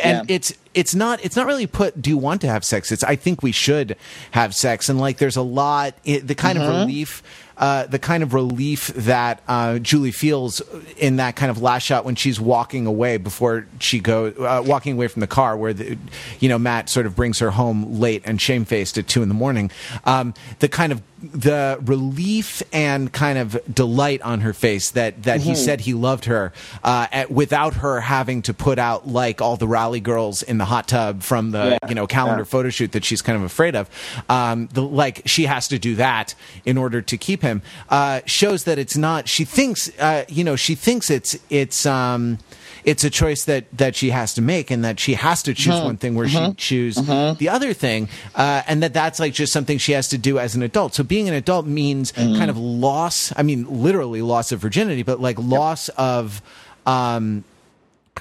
and 0.03 0.29
yeah. 0.29 0.35
it's 0.35 0.55
it's 0.75 0.95
not 0.95 1.25
it's 1.25 1.37
not 1.37 1.47
really 1.47 1.67
put 1.67 2.01
do 2.01 2.11
you 2.11 2.19
want 2.19 2.41
to 2.41 2.49
have 2.49 2.65
sex 2.65 2.91
it's 2.91 3.05
i 3.05 3.17
think 3.17 3.43
we 3.43 3.53
should 3.53 3.97
have 4.33 4.55
sex 4.55 4.89
and 4.89 5.01
like 5.01 5.19
there's 5.19 5.37
a 5.37 5.43
lot 5.43 5.95
it, 6.05 6.27
the 6.27 6.35
kind 6.35 6.59
mm-hmm. 6.59 6.71
of 6.71 6.81
relief 6.81 7.23
uh, 7.59 7.87
the 7.87 7.99
kind 7.99 8.23
of 8.23 8.35
relief 8.35 8.89
that 8.89 9.41
uh, 9.49 9.79
Julie 9.79 10.13
feels 10.13 10.61
in 10.97 11.17
that 11.17 11.37
kind 11.37 11.51
of 11.51 11.63
last 11.63 11.85
shot 11.85 12.05
when 12.05 12.15
she's 12.15 12.39
walking 12.39 12.87
away 12.87 13.17
before 13.17 13.67
she 13.81 13.99
goes 14.01 14.39
uh, 14.39 14.63
walking 14.65 14.95
away 14.95 15.09
from 15.09 15.21
the 15.21 15.27
car, 15.27 15.57
where 15.57 15.73
the, 15.73 15.97
you 16.39 16.49
know 16.49 16.59
Matt 16.59 16.89
sort 16.89 17.07
of 17.07 17.17
brings 17.17 17.39
her 17.39 17.51
home 17.51 17.99
late 17.99 18.23
and 18.25 18.41
shamefaced 18.41 18.99
at 18.99 19.09
two 19.09 19.23
in 19.23 19.29
the 19.29 19.35
morning. 19.35 19.71
Um, 20.05 20.35
the 20.59 20.69
kind 20.69 20.93
of 20.93 21.03
the 21.23 21.79
relief 21.83 22.63
and 22.73 23.11
kind 23.13 23.39
of 23.39 23.59
delight 23.73 24.21
on 24.21 24.41
her 24.41 24.53
face 24.53 24.91
that 24.91 25.23
that 25.23 25.41
mm-hmm. 25.41 25.51
he 25.51 25.55
said 25.55 25.81
he 25.81 25.95
loved 25.95 26.27
her 26.27 26.53
uh, 26.85 27.07
at, 27.11 27.31
without 27.31 27.75
her 27.75 28.01
having 28.01 28.43
to 28.43 28.53
put 28.53 28.79
out 28.79 29.09
like 29.09 29.41
all 29.41 29.57
the 29.57 29.67
rally 29.67 30.01
girls 30.01 30.43
in 30.43 30.59
the 30.59 30.67
hot 30.67 30.89
tub 30.89 31.23
from 31.23 31.53
the 31.53 31.79
yeah. 31.83 31.89
you 31.89 31.95
know 31.95 32.07
calendar 32.07 32.43
yeah. 32.43 32.45
photo 32.45 32.69
shoot 32.69 32.93
that 32.93 33.05
she's 33.05 33.23
kind 33.23 33.37
of 33.37 33.43
afraid 33.43 33.75
of. 33.75 33.89
Um, 34.29 34.69
the, 34.73 34.83
like 34.83 35.23
she 35.25 35.45
has 35.47 35.69
to 35.69 35.79
do 35.79 35.95
that 35.97 36.35
in 36.65 36.77
order 36.77 37.01
to 37.01 37.17
keep 37.17 37.41
him 37.41 37.63
uh, 37.89 38.21
shows 38.27 38.65
that 38.65 38.79
it's 38.79 38.97
not. 38.97 39.27
She 39.27 39.45
thinks 39.45 39.91
uh, 39.99 40.25
you 40.29 40.45
know 40.45 40.57
she 40.57 40.75
thinks 40.75 41.11
it's 41.11 41.39
it's. 41.49 41.87
Um, 41.87 42.39
it's 42.87 43.03
a 43.03 43.11
choice 43.11 43.45
that 43.45 43.67
that 43.77 43.97
she 43.97 44.11
has 44.11 44.33
to 44.35 44.41
make, 44.41 44.71
and 44.71 44.85
that 44.85 44.99
she 44.99 45.15
has 45.15 45.43
to 45.43 45.53
choose 45.53 45.75
mm-hmm. 45.75 45.85
one 45.85 45.97
thing 45.97 46.15
where 46.15 46.27
mm-hmm. 46.27 46.53
she 46.53 46.55
choose 46.55 46.97
mm-hmm. 46.97 47.37
the 47.37 47.49
other 47.49 47.75
thing, 47.75 48.09
uh, 48.37 48.63
and 48.67 48.83
that 48.83 48.95
that's 48.95 49.19
like 49.19 49.35
just 49.35 49.53
something 49.53 49.77
she 49.77 49.93
has 49.93 50.09
to 50.09 50.17
do 50.17 50.39
as 50.39 50.55
an 50.55 50.63
adult. 50.63 50.95
So 50.95 51.03
being 51.03 51.29
an 51.29 51.35
adult 51.35 51.67
means 51.67 52.13
mm-hmm. 52.13 52.39
kind 52.39 52.49
of 52.49 52.57
loss. 52.57 53.33
I 53.37 53.43
mean, 53.43 53.83
literally 53.83 54.23
loss 54.23 54.53
of 54.53 54.61
virginity, 54.61 55.03
but 55.03 55.21
like 55.21 55.39
loss 55.39 55.89
yep. 55.89 55.99
of. 55.99 56.43
Um, 56.87 57.45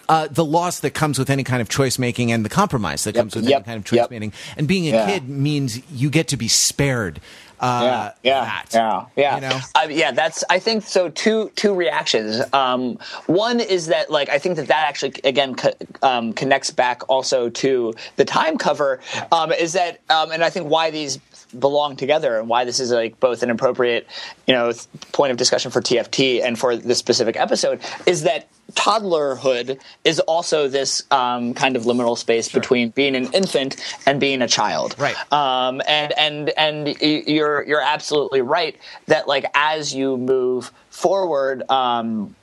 uh, 0.10 0.28
the 0.30 0.44
loss 0.44 0.82
that 0.82 0.92
comes 0.92 1.18
with 1.18 1.30
any 1.30 1.44
kind 1.44 1.62
of 1.62 1.70
choice 1.70 1.98
making 1.98 2.32
and 2.32 2.44
the 2.44 2.50
compromise 2.50 3.06
that 3.06 3.16
yep, 3.16 3.22
comes 3.22 3.36
with 3.36 3.46
yep, 3.46 3.60
any 3.60 3.64
kind 3.64 3.78
of 3.78 3.86
choice 3.86 3.98
yep. 3.98 4.12
making. 4.12 4.34
And 4.58 4.68
being 4.68 4.88
a 4.88 4.92
yeah. 4.92 5.06
kid 5.06 5.30
means 5.30 5.80
you 5.90 6.10
get 6.10 6.28
to 6.28 6.38
be 6.38 6.48
spared 6.48 7.22
uh, 7.66 7.82
yeah, 7.84 8.12
yeah, 8.24 8.46
that, 8.46 8.66
yeah, 8.74 9.06
yeah. 9.16 9.36
You 9.36 9.42
know? 9.42 9.60
uh, 9.76 9.88
yeah, 9.90 10.12
that's. 10.12 10.44
I 10.50 10.60
think 10.60 10.84
so. 10.84 11.10
Two 11.10 11.52
two 11.56 11.74
reactions. 11.74 12.42
Um, 12.54 13.00
one 13.26 13.60
is 13.60 13.88
that 13.88 14.12
like 14.12 14.30
I 14.30 14.38
think 14.38 14.58
that 14.58 14.68
that 14.68 14.88
actually 14.88 15.16
again 15.24 15.56
co- 15.56 15.74
um, 16.04 16.34
connects 16.34 16.70
back 16.70 17.10
also 17.10 17.50
to 17.50 17.94
the 18.18 18.26
time 18.26 18.58
cover. 18.58 19.00
Um, 19.32 19.52
is 19.52 19.74
that 19.74 20.02
um, 20.10 20.32
and 20.32 20.44
I 20.44 20.50
think 20.50 20.70
why 20.70 20.92
these 20.92 21.18
belong 21.60 21.96
together 21.96 22.40
and 22.40 22.48
why 22.50 22.66
this 22.66 22.80
is 22.80 22.92
like 22.92 23.20
both 23.20 23.44
an 23.44 23.50
appropriate 23.50 24.08
you 24.48 24.54
know 24.54 24.72
point 25.12 25.32
of 25.32 25.38
discussion 25.38 25.72
for 25.72 25.82
TFT 25.82 26.44
and 26.44 26.58
for 26.58 26.76
this 26.76 26.98
specific 26.98 27.36
episode 27.36 27.82
is 28.06 28.24
that 28.24 28.48
toddlerhood 28.74 29.80
is 30.04 30.20
also 30.22 30.68
this 30.68 31.04
um, 31.12 31.54
kind 31.54 31.76
of 31.76 31.84
liminal 31.84 32.18
space 32.18 32.50
sure. 32.50 32.60
between 32.60 32.90
being 32.90 33.16
an 33.16 33.32
infant 33.34 33.76
and 34.06 34.20
being 34.20 34.42
a 34.42 34.48
child. 34.48 34.96
Right. 34.98 35.16
Um, 35.32 35.82
and 35.88 36.12
and 36.18 36.50
and 36.58 37.02
you're 37.02 37.64
you're 37.64 37.82
absolutely 37.82 38.42
right 38.42 38.76
that 39.08 39.28
like 39.28 39.46
as 39.54 39.94
you 39.94 40.18
move 40.18 40.72
forward. 40.90 41.70
Um, 41.70 42.36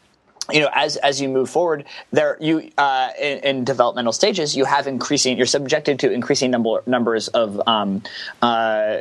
you 0.51 0.61
know, 0.61 0.71
as 0.75 0.97
as 0.97 1.21
you 1.21 1.29
move 1.29 1.49
forward, 1.49 1.85
there 2.11 2.37
you 2.41 2.71
uh, 2.77 3.11
in, 3.21 3.39
in, 3.39 3.65
developmental 3.65 4.13
stages, 4.13 4.57
you 4.57 4.65
have 4.65 4.87
increasing. 4.87 5.37
You're 5.37 5.47
subjected 5.47 6.01
to 6.01 6.11
increasing 6.11 6.51
number 6.51 6.83
numbers 6.87 7.29
of 7.29 7.61
um, 7.69 8.03
uh, 8.41 9.01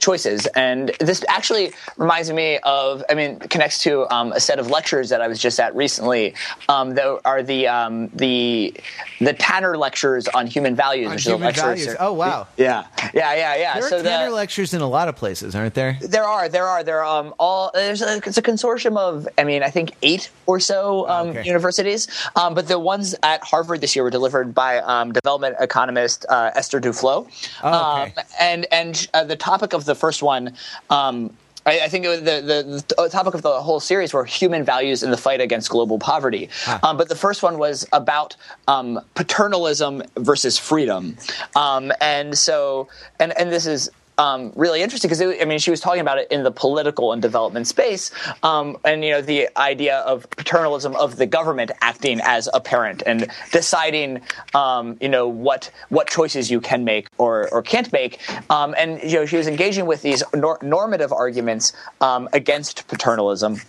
choices. 0.00 0.46
And 0.48 0.92
this 1.00 1.24
actually 1.28 1.72
reminds 1.96 2.30
me 2.30 2.58
of, 2.62 3.04
I 3.08 3.14
mean, 3.14 3.38
connects 3.38 3.78
to 3.84 4.12
um, 4.14 4.32
a 4.32 4.40
set 4.40 4.58
of 4.58 4.68
lectures 4.68 5.08
that 5.10 5.20
I 5.20 5.28
was 5.28 5.38
just 5.38 5.58
at 5.60 5.74
recently. 5.74 6.34
Um, 6.68 6.94
that 6.94 7.20
are 7.24 7.42
the 7.42 7.68
um, 7.68 8.08
the 8.08 8.74
the 9.20 9.32
Tanner 9.34 9.76
lectures 9.76 10.28
on 10.28 10.46
human 10.46 10.74
values. 10.74 11.10
On 11.10 11.18
human 11.18 11.54
values. 11.54 11.96
Oh 11.98 12.12
wow. 12.12 12.46
Yeah, 12.56 12.86
yeah, 13.14 13.34
yeah, 13.34 13.56
yeah. 13.56 13.80
There 13.80 13.88
so 13.88 13.98
are 13.98 14.02
Tanner 14.02 14.30
the, 14.30 14.36
lectures 14.36 14.74
in 14.74 14.80
a 14.80 14.88
lot 14.88 15.08
of 15.08 15.16
places, 15.16 15.54
aren't 15.54 15.74
there? 15.74 15.98
There 16.00 16.24
are, 16.24 16.48
there 16.48 16.66
are, 16.66 16.82
there 16.82 17.04
are 17.04 17.20
um, 17.20 17.34
all. 17.38 17.70
There's 17.74 18.02
a, 18.02 18.16
it's 18.16 18.38
a 18.38 18.42
consortium 18.42 18.96
of, 18.96 19.28
I 19.38 19.44
mean, 19.44 19.62
I 19.62 19.70
think 19.70 19.92
eight 20.02 20.30
or 20.46 20.60
so 20.60 21.08
um, 21.08 21.28
okay. 21.28 21.44
universities. 21.44 22.08
Um, 22.36 22.54
but 22.54 22.68
the 22.68 22.78
ones 22.78 23.14
at 23.22 23.42
Harvard 23.42 23.80
this 23.80 23.94
year 23.96 24.02
were 24.04 24.10
delivered 24.10 24.54
by 24.54 24.78
um, 24.78 25.12
development 25.12 25.56
economist 25.60 26.26
uh, 26.28 26.50
Esther 26.54 26.80
Duflo. 26.80 27.28
Oh, 27.62 28.02
okay. 28.02 28.14
and 28.40 28.66
and 28.72 29.08
uh, 29.14 29.24
the 29.24 29.36
topic 29.36 29.72
of 29.72 29.81
the 29.84 29.94
first 29.94 30.22
one. 30.22 30.54
Um, 30.90 31.36
I, 31.64 31.80
I, 31.80 31.88
think 31.88 32.04
the, 32.04 32.16
the, 32.16 32.84
the, 32.96 33.08
topic 33.08 33.34
of 33.34 33.42
the 33.42 33.60
whole 33.60 33.80
series 33.80 34.12
were 34.12 34.24
human 34.24 34.64
values 34.64 35.02
in 35.02 35.10
the 35.10 35.16
fight 35.16 35.40
against 35.40 35.70
global 35.70 35.98
poverty. 35.98 36.48
Ah. 36.66 36.90
Um, 36.90 36.96
but 36.96 37.08
the 37.08 37.16
first 37.16 37.42
one 37.42 37.58
was 37.58 37.86
about 37.92 38.36
um, 38.66 39.00
paternalism 39.14 40.02
versus 40.16 40.58
freedom. 40.58 41.16
Um, 41.54 41.92
and 42.00 42.36
so, 42.36 42.88
and, 43.20 43.36
and 43.38 43.52
this 43.52 43.66
is 43.66 43.90
um, 44.18 44.52
really 44.56 44.82
interesting 44.82 45.08
because 45.08 45.22
I 45.22 45.44
mean 45.44 45.58
she 45.58 45.70
was 45.70 45.80
talking 45.80 46.00
about 46.00 46.18
it 46.18 46.30
in 46.30 46.42
the 46.42 46.50
political 46.50 47.12
and 47.12 47.22
development 47.22 47.66
space, 47.66 48.10
um, 48.42 48.76
and 48.84 49.04
you 49.04 49.10
know 49.10 49.22
the 49.22 49.48
idea 49.56 49.98
of 50.00 50.28
paternalism 50.30 50.94
of 50.96 51.16
the 51.16 51.26
government 51.26 51.70
acting 51.80 52.20
as 52.22 52.48
a 52.52 52.60
parent 52.60 53.02
and 53.06 53.28
deciding 53.52 54.20
um, 54.54 54.96
you 55.00 55.08
know 55.08 55.28
what 55.28 55.70
what 55.88 56.08
choices 56.08 56.50
you 56.50 56.60
can 56.60 56.84
make 56.84 57.08
or 57.18 57.48
or 57.52 57.62
can't 57.62 57.92
make, 57.92 58.20
um, 58.50 58.74
and 58.76 59.02
you 59.02 59.18
know 59.18 59.26
she 59.26 59.36
was 59.36 59.46
engaging 59.46 59.86
with 59.86 60.02
these 60.02 60.22
nor- 60.34 60.58
normative 60.62 61.12
arguments 61.12 61.72
um, 62.00 62.28
against 62.32 62.86
paternalism 62.88 63.60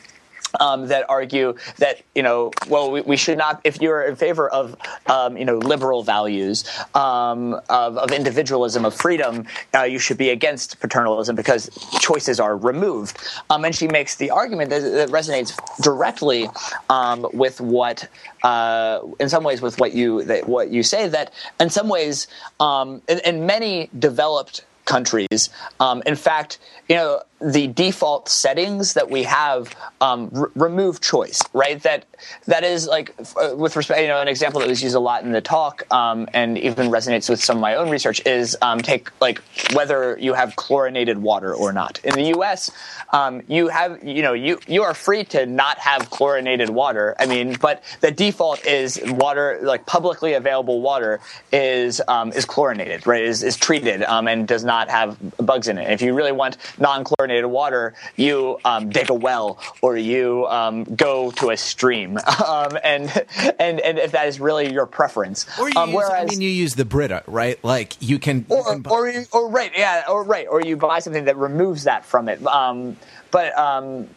um, 0.60 0.88
that 0.88 1.10
argue 1.10 1.56
that 1.78 2.02
you 2.16 2.24
know, 2.24 2.52
well, 2.68 2.92
we, 2.92 3.02
we, 3.02 3.18
should 3.18 3.38
not. 3.38 3.62
If 3.64 3.82
you're 3.82 4.04
in 4.04 4.16
favor 4.16 4.50
of 4.50 4.76
um, 5.08 5.38
you 5.38 5.46
know 5.46 5.58
liberal 5.58 6.04
values 6.04 6.64
um, 6.94 7.54
of, 7.70 7.98
of, 7.98 8.12
individualism 8.12 8.86
of 8.86 8.94
freedom, 8.94 9.46
uh, 9.76 9.84
you 9.84 10.00
should 10.00 10.18
be 10.18 10.30
against 10.30 10.80
paternalism 10.80 11.36
because 11.36 11.70
choices 12.00 12.40
are 12.40 12.56
removed. 12.56 13.18
Um, 13.50 13.66
and 13.66 13.76
she 13.76 13.88
makes 13.88 14.16
the 14.16 14.32
argument 14.32 14.70
that, 14.70 14.82
that 14.82 15.10
resonates 15.10 15.58
directly 15.82 16.50
um, 16.90 17.28
with 17.34 17.60
what, 17.60 18.08
uh, 18.44 19.00
in 19.20 19.30
some 19.30 19.44
ways, 19.44 19.62
with 19.62 19.80
what 19.80 19.94
you 19.94 20.24
that, 20.24 20.48
what 20.48 20.70
you 20.70 20.84
say. 20.84 21.08
That 21.08 21.34
in 21.60 21.70
some 21.70 21.90
ways, 21.90 22.28
um, 22.60 23.02
in, 23.08 23.20
in 23.20 23.46
many 23.46 23.90
developed 23.98 24.66
countries. 24.86 25.50
In 26.06 26.16
fact, 26.16 26.60
you 26.90 26.96
know, 26.96 27.22
the 27.44 27.68
default 27.68 28.30
settings 28.30 28.94
that 28.94 29.10
we 29.10 29.24
have 29.24 29.76
um, 30.02 30.32
r- 30.36 30.52
remove 30.56 31.02
choice, 31.02 31.42
right? 31.54 31.82
That 31.84 32.06
that 32.46 32.64
is 32.64 32.88
like 32.88 33.14
uh, 33.36 33.56
with 33.56 33.76
respect, 33.76 34.02
you 34.02 34.08
know, 34.08 34.22
an 34.22 34.28
example 34.28 34.62
that 34.62 34.70
was 34.70 34.82
used 34.82 34.96
a 34.96 35.00
lot 35.00 35.24
in 35.24 35.32
the 35.32 35.42
talk 35.42 35.84
um, 35.92 36.28
and 36.34 36.58
even 36.58 36.88
resonates 36.90 37.30
with 37.30 37.44
some 37.44 37.58
of 37.58 37.62
my 37.62 37.76
own 37.76 37.90
research 37.90 38.26
is 38.26 38.58
um, 38.62 38.80
take 38.80 39.10
like 39.20 39.42
whether 39.74 40.18
you 40.20 40.34
have 40.34 40.56
chlorinated 40.56 41.18
water 41.18 41.54
or 41.54 41.74
not. 41.74 42.00
In 42.04 42.14
the 42.14 42.24
U.S., 42.36 42.72
um, 43.12 43.42
you 43.48 43.68
have 43.68 44.04
you 44.04 44.22
know 44.22 44.34
you 44.34 44.60
you 44.68 44.84
are 44.84 44.94
free 44.94 45.24
to 45.26 45.46
not 45.46 45.78
have 45.80 46.10
chlorinated 46.10 46.70
water. 46.70 47.16
I 47.20 47.26
mean, 47.26 47.58
but 47.60 47.84
the 48.02 48.12
default 48.12 48.66
is 48.66 49.02
water 49.06 49.60
like 49.62 49.86
publicly 49.86 50.34
available 50.34 50.82
water 50.82 51.20
is 51.52 52.02
um, 52.08 52.32
is 52.32 52.46
chlorinated, 52.46 53.06
right? 53.06 53.24
Is 53.24 53.44
is 53.44 53.58
treated 53.58 54.04
um, 54.04 54.28
and 54.28 54.48
does 54.48 54.64
not 54.64 54.90
have 54.90 55.18
bugs 55.38 55.68
in 55.68 55.78
it. 55.78 55.92
If 55.92 56.02
you 56.02 56.14
really 56.14 56.32
want 56.32 56.58
non-chlorinated 56.80 57.33
water, 57.42 57.96
you 58.16 58.60
um, 58.64 58.90
dig 58.90 59.10
a 59.10 59.14
well 59.14 59.60
or 59.82 59.98
you 59.98 60.46
um, 60.48 60.84
go 60.84 61.32
to 61.32 61.50
a 61.50 61.58
stream, 61.58 62.18
um, 62.48 62.78
and 62.84 63.10
and 63.60 63.80
and 63.80 63.98
if 64.00 64.12
that 64.12 64.28
is 64.28 64.40
really 64.40 64.72
your 64.72 64.86
preference. 64.86 65.46
Or 65.60 65.70
you 65.70 65.80
Um, 65.80 65.92
use, 65.92 66.04
I 66.10 66.26
mean, 66.26 66.42
you 66.42 66.50
use 66.50 66.76
the 66.76 66.86
Brita, 66.86 67.24
right? 67.28 67.62
Like 67.64 67.96
you 68.00 68.20
can, 68.20 68.46
you 68.50 68.56
or, 68.58 68.64
can 68.64 68.82
buy- 68.82 68.92
or, 68.92 69.10
you- 69.10 69.26
or 69.32 69.50
right, 69.50 69.72
yeah, 69.76 70.04
or 70.08 70.24
right, 70.24 70.48
or 70.50 70.62
you 70.62 70.78
buy 70.78 71.00
something 71.00 71.26
that 71.26 71.38
removes 71.38 71.86
that 71.86 72.06
from 72.06 72.30
it. 72.30 72.46
Um, 72.46 72.98
but 73.32 73.58
um, 73.58 74.08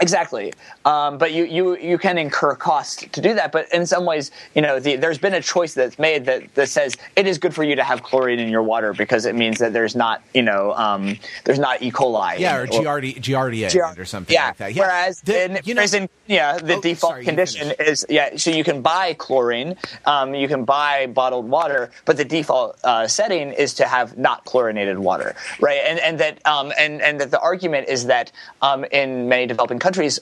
exactly, 0.00 0.52
um, 0.84 1.18
but 1.18 1.32
you, 1.32 1.44
you 1.44 1.76
you 1.76 1.98
can 1.98 2.18
incur 2.18 2.54
cost 2.54 3.12
to 3.12 3.20
do 3.20 3.34
that. 3.34 3.52
But 3.52 3.72
in 3.72 3.86
some 3.86 4.04
ways, 4.04 4.30
you 4.54 4.62
know, 4.62 4.78
the, 4.80 4.96
there's 4.96 5.18
been 5.18 5.34
a 5.34 5.40
choice 5.42 5.74
that's 5.74 5.98
made 5.98 6.26
that, 6.26 6.54
that 6.54 6.68
says 6.68 6.96
it 7.16 7.26
is 7.26 7.38
good 7.38 7.54
for 7.54 7.64
you 7.64 7.76
to 7.76 7.84
have 7.84 8.02
chlorine 8.02 8.38
in 8.38 8.48
your 8.48 8.62
water 8.62 8.92
because 8.92 9.24
it 9.26 9.34
means 9.34 9.58
that 9.58 9.72
there's 9.72 9.96
not, 9.96 10.22
you 10.34 10.42
know, 10.42 10.72
um, 10.74 11.16
there's 11.44 11.58
not 11.58 11.82
E. 11.82 11.90
coli. 11.90 12.38
yeah, 12.38 12.56
or 12.56 12.64
in- 12.64 12.70
Giardia, 12.70 13.16
Giardia 13.18 13.98
or 13.98 14.04
something 14.04 14.32
yeah. 14.34 14.46
like 14.48 14.56
that. 14.58 14.74
Yeah. 14.74 14.82
Whereas 14.82 15.20
The- 15.22 15.44
in, 15.44 15.58
you 15.64 15.74
know, 15.74 15.82
in 15.82 16.08
yeah, 16.26 16.58
the 16.58 16.74
Oh, 16.76 16.80
default 16.80 17.12
sorry, 17.14 17.24
condition 17.24 17.72
is 17.80 18.06
yeah. 18.08 18.36
So 18.36 18.50
you 18.50 18.62
can 18.62 18.82
buy 18.82 19.14
chlorine, 19.14 19.76
um, 20.06 20.34
you 20.34 20.46
can 20.46 20.64
buy 20.64 21.06
bottled 21.06 21.48
water, 21.48 21.90
but 22.04 22.16
the 22.16 22.24
default 22.24 22.78
uh, 22.84 23.08
setting 23.08 23.52
is 23.52 23.74
to 23.74 23.86
have 23.86 24.16
not 24.16 24.44
chlorinated 24.44 24.98
water, 24.98 25.34
right? 25.60 25.80
And 25.84 25.98
and 25.98 26.20
that 26.20 26.46
um, 26.46 26.72
and 26.78 27.02
and 27.02 27.20
that 27.20 27.32
the 27.32 27.40
argument 27.40 27.88
is 27.88 28.06
that 28.06 28.30
um, 28.62 28.84
in 28.92 29.28
many 29.28 29.46
developing 29.46 29.79
countries, 29.80 30.20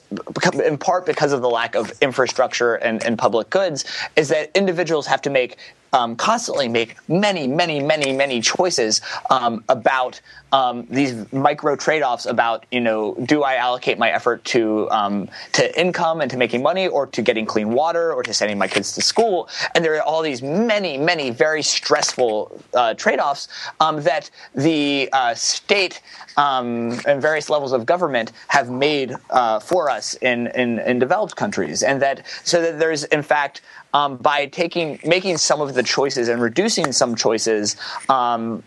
in 0.65 0.77
part 0.77 1.05
because 1.05 1.31
of 1.31 1.41
the 1.41 1.49
lack 1.49 1.75
of 1.75 1.91
infrastructure 2.01 2.75
and, 2.75 3.03
and 3.03 3.17
public 3.17 3.49
goods, 3.49 3.85
is 4.15 4.29
that 4.29 4.51
individuals 4.55 5.05
have 5.07 5.21
to 5.21 5.29
make 5.29 5.57
um, 5.93 6.15
constantly 6.15 6.67
make 6.67 6.95
many, 7.09 7.47
many, 7.47 7.79
many, 7.79 8.11
many 8.13 8.41
choices 8.41 9.01
um, 9.29 9.63
about 9.69 10.21
um, 10.51 10.87
these 10.89 11.31
micro 11.31 11.75
trade-offs. 11.75 12.25
About 12.25 12.65
you 12.71 12.81
know, 12.81 13.15
do 13.25 13.43
I 13.43 13.55
allocate 13.55 13.97
my 13.97 14.09
effort 14.09 14.43
to 14.45 14.89
um, 14.91 15.29
to 15.53 15.79
income 15.79 16.21
and 16.21 16.31
to 16.31 16.37
making 16.37 16.63
money, 16.63 16.87
or 16.87 17.05
to 17.07 17.21
getting 17.21 17.45
clean 17.45 17.69
water, 17.71 18.13
or 18.13 18.23
to 18.23 18.33
sending 18.33 18.57
my 18.57 18.67
kids 18.67 18.93
to 18.93 19.01
school? 19.01 19.49
And 19.75 19.83
there 19.83 19.95
are 19.97 20.01
all 20.01 20.21
these 20.21 20.41
many, 20.41 20.97
many 20.97 21.29
very 21.29 21.61
stressful 21.61 22.59
uh, 22.73 22.93
trade-offs 22.95 23.47
um, 23.79 24.01
that 24.03 24.29
the 24.55 25.09
uh, 25.13 25.33
state 25.35 26.01
um, 26.37 26.99
and 27.05 27.21
various 27.21 27.49
levels 27.49 27.71
of 27.71 27.85
government 27.85 28.31
have 28.47 28.69
made 28.69 29.13
uh, 29.29 29.59
for 29.59 29.89
us 29.89 30.15
in, 30.15 30.47
in 30.47 30.79
in 30.79 30.99
developed 30.99 31.35
countries, 31.35 31.83
and 31.83 32.01
that 32.01 32.25
so 32.43 32.61
that 32.61 32.79
there's 32.79 33.03
in 33.05 33.21
fact 33.21 33.61
um, 33.93 34.17
by 34.17 34.45
taking 34.47 34.99
making 35.05 35.37
some 35.37 35.61
of 35.61 35.73
the 35.73 35.83
choices 35.83 36.27
and 36.27 36.41
reducing 36.41 36.91
some 36.91 37.15
choices 37.15 37.75
um, 38.09 38.63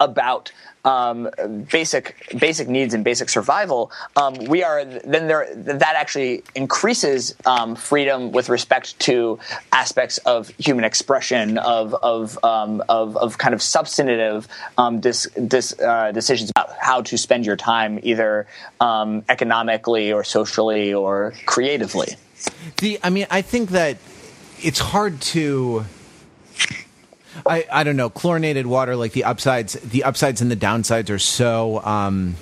about 0.00 0.52
um, 0.84 1.30
basic 1.70 2.14
basic 2.38 2.68
needs 2.68 2.92
and 2.92 3.04
basic 3.04 3.28
survival, 3.30 3.90
um, 4.16 4.34
we 4.34 4.62
are 4.62 4.84
then 4.84 5.28
there 5.28 5.48
that 5.54 5.94
actually 5.96 6.42
increases 6.54 7.34
um, 7.46 7.74
freedom 7.74 8.32
with 8.32 8.48
respect 8.48 8.98
to 9.00 9.38
aspects 9.72 10.18
of 10.18 10.48
human 10.58 10.84
expression 10.84 11.58
of 11.58 11.94
of 11.94 12.42
um, 12.44 12.82
of, 12.88 13.16
of 13.16 13.38
kind 13.38 13.54
of 13.54 13.62
substantive 13.62 14.46
um, 14.76 15.00
dis, 15.00 15.26
dis, 15.46 15.78
uh, 15.80 16.12
decisions 16.12 16.50
about 16.50 16.70
how 16.78 17.00
to 17.00 17.16
spend 17.16 17.46
your 17.46 17.56
time, 17.56 17.98
either 18.02 18.46
um, 18.80 19.24
economically 19.28 20.12
or 20.12 20.22
socially 20.22 20.92
or 20.92 21.32
creatively. 21.46 22.16
The, 22.78 22.98
I 23.02 23.08
mean, 23.08 23.26
I 23.30 23.40
think 23.40 23.70
that 23.70 23.96
it's 24.60 24.78
hard 24.78 25.20
to. 25.20 25.84
I, 27.46 27.66
I 27.70 27.82
don't 27.84 27.96
know 27.96 28.10
chlorinated 28.10 28.66
water 28.66 28.94
like 28.94 29.12
the 29.12 29.24
upsides 29.24 29.72
the 29.74 30.04
upsides 30.04 30.40
and 30.40 30.50
the 30.50 30.56
downsides 30.56 31.10
are 31.10 31.18
so 31.18 31.84
um 31.84 32.36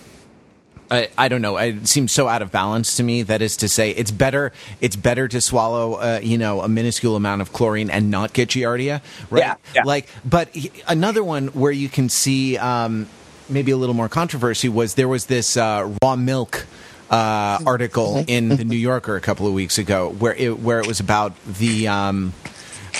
I, 0.90 1.08
I 1.16 1.28
don't 1.28 1.40
know 1.40 1.56
it 1.56 1.88
seems 1.88 2.12
so 2.12 2.28
out 2.28 2.42
of 2.42 2.52
balance 2.52 2.96
to 2.98 3.02
me 3.02 3.22
that 3.22 3.40
is 3.40 3.56
to 3.58 3.68
say 3.70 3.90
it's 3.92 4.10
better 4.10 4.52
it's 4.82 4.94
better 4.94 5.28
to 5.28 5.40
swallow 5.40 5.94
uh, 5.94 6.20
you 6.22 6.36
know 6.36 6.60
a 6.60 6.68
minuscule 6.68 7.16
amount 7.16 7.40
of 7.40 7.54
chlorine 7.54 7.88
and 7.88 8.10
not 8.10 8.34
get 8.34 8.50
giardia 8.50 9.00
right 9.30 9.40
Yeah, 9.40 9.54
yeah. 9.74 9.82
like 9.86 10.08
but 10.26 10.54
another 10.86 11.24
one 11.24 11.48
where 11.48 11.72
you 11.72 11.88
can 11.88 12.10
see 12.10 12.58
um 12.58 13.08
maybe 13.48 13.72
a 13.72 13.78
little 13.78 13.94
more 13.94 14.10
controversy 14.10 14.68
was 14.68 14.94
there 14.94 15.08
was 15.08 15.24
this 15.26 15.56
uh, 15.56 15.90
raw 16.02 16.16
milk 16.16 16.66
uh, 17.12 17.58
article 17.66 18.24
in 18.26 18.48
the 18.48 18.64
New 18.64 18.76
Yorker 18.76 19.14
a 19.16 19.20
couple 19.20 19.46
of 19.46 19.52
weeks 19.52 19.78
ago 19.78 20.08
where 20.18 20.34
it 20.34 20.58
where 20.58 20.80
it 20.80 20.86
was 20.86 20.98
about 20.98 21.34
the 21.44 21.86
um, 21.86 22.32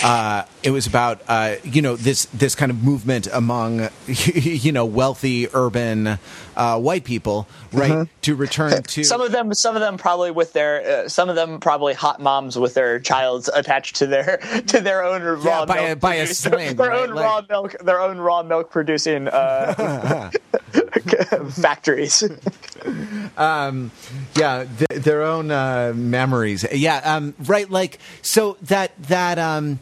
uh, 0.05 0.45
it 0.63 0.71
was 0.71 0.87
about 0.87 1.21
uh, 1.29 1.55
you 1.65 1.83
know 1.83 1.97
this 1.97 2.27
this 2.27 2.55
kind 2.55 2.71
of 2.71 2.83
movement 2.85 3.27
among 3.33 3.89
you 4.07 4.71
know 4.73 4.85
wealthy 4.85 5.49
urban 5.55 6.19
uh, 6.57 6.79
white 6.79 7.05
people 7.05 7.47
right 7.73 8.07
to 8.23 8.35
return 8.35 8.83
to 8.83 9.03
Some 9.05 9.21
of 9.23 9.33
them, 9.33 9.53
some 9.55 9.75
of 9.77 9.81
them 9.81 9.97
probably 9.99 10.31
with 10.31 10.53
their, 10.53 11.05
uh, 11.05 11.09
some 11.09 11.29
of 11.31 11.35
them 11.35 11.59
probably 11.61 11.95
hot 11.95 12.21
moms 12.21 12.59
with 12.59 12.75
their 12.75 13.01
childs 13.01 13.49
attached 13.49 13.97
to 13.97 14.07
their 14.07 14.37
to 14.69 14.81
their 14.81 15.05
own 15.05 15.23
raw 15.43 15.65
by 15.67 15.79
a- 15.79 15.97
by 15.97 16.15
a 16.17 16.19
produce- 16.27 16.39
sling, 16.39 16.77
their 16.77 16.89
right? 16.91 17.09
own 17.09 17.15
Like- 17.15 17.25
raw 17.25 17.43
milk, 17.49 17.77
their 17.83 18.01
own 18.01 18.19
raw 18.19 18.43
milk 18.43 18.71
producing 18.71 19.29
uh, 21.07 21.45
factories. 21.51 22.23
yeah 24.37 24.65
th- 24.65 25.03
their 25.03 25.23
own 25.23 25.51
uh, 25.51 25.93
memories 25.95 26.65
yeah 26.73 26.97
um, 26.99 27.35
right 27.45 27.71
like 27.71 27.99
so 28.23 28.57
that 28.63 28.91
that 29.05 29.39
um 29.39 29.79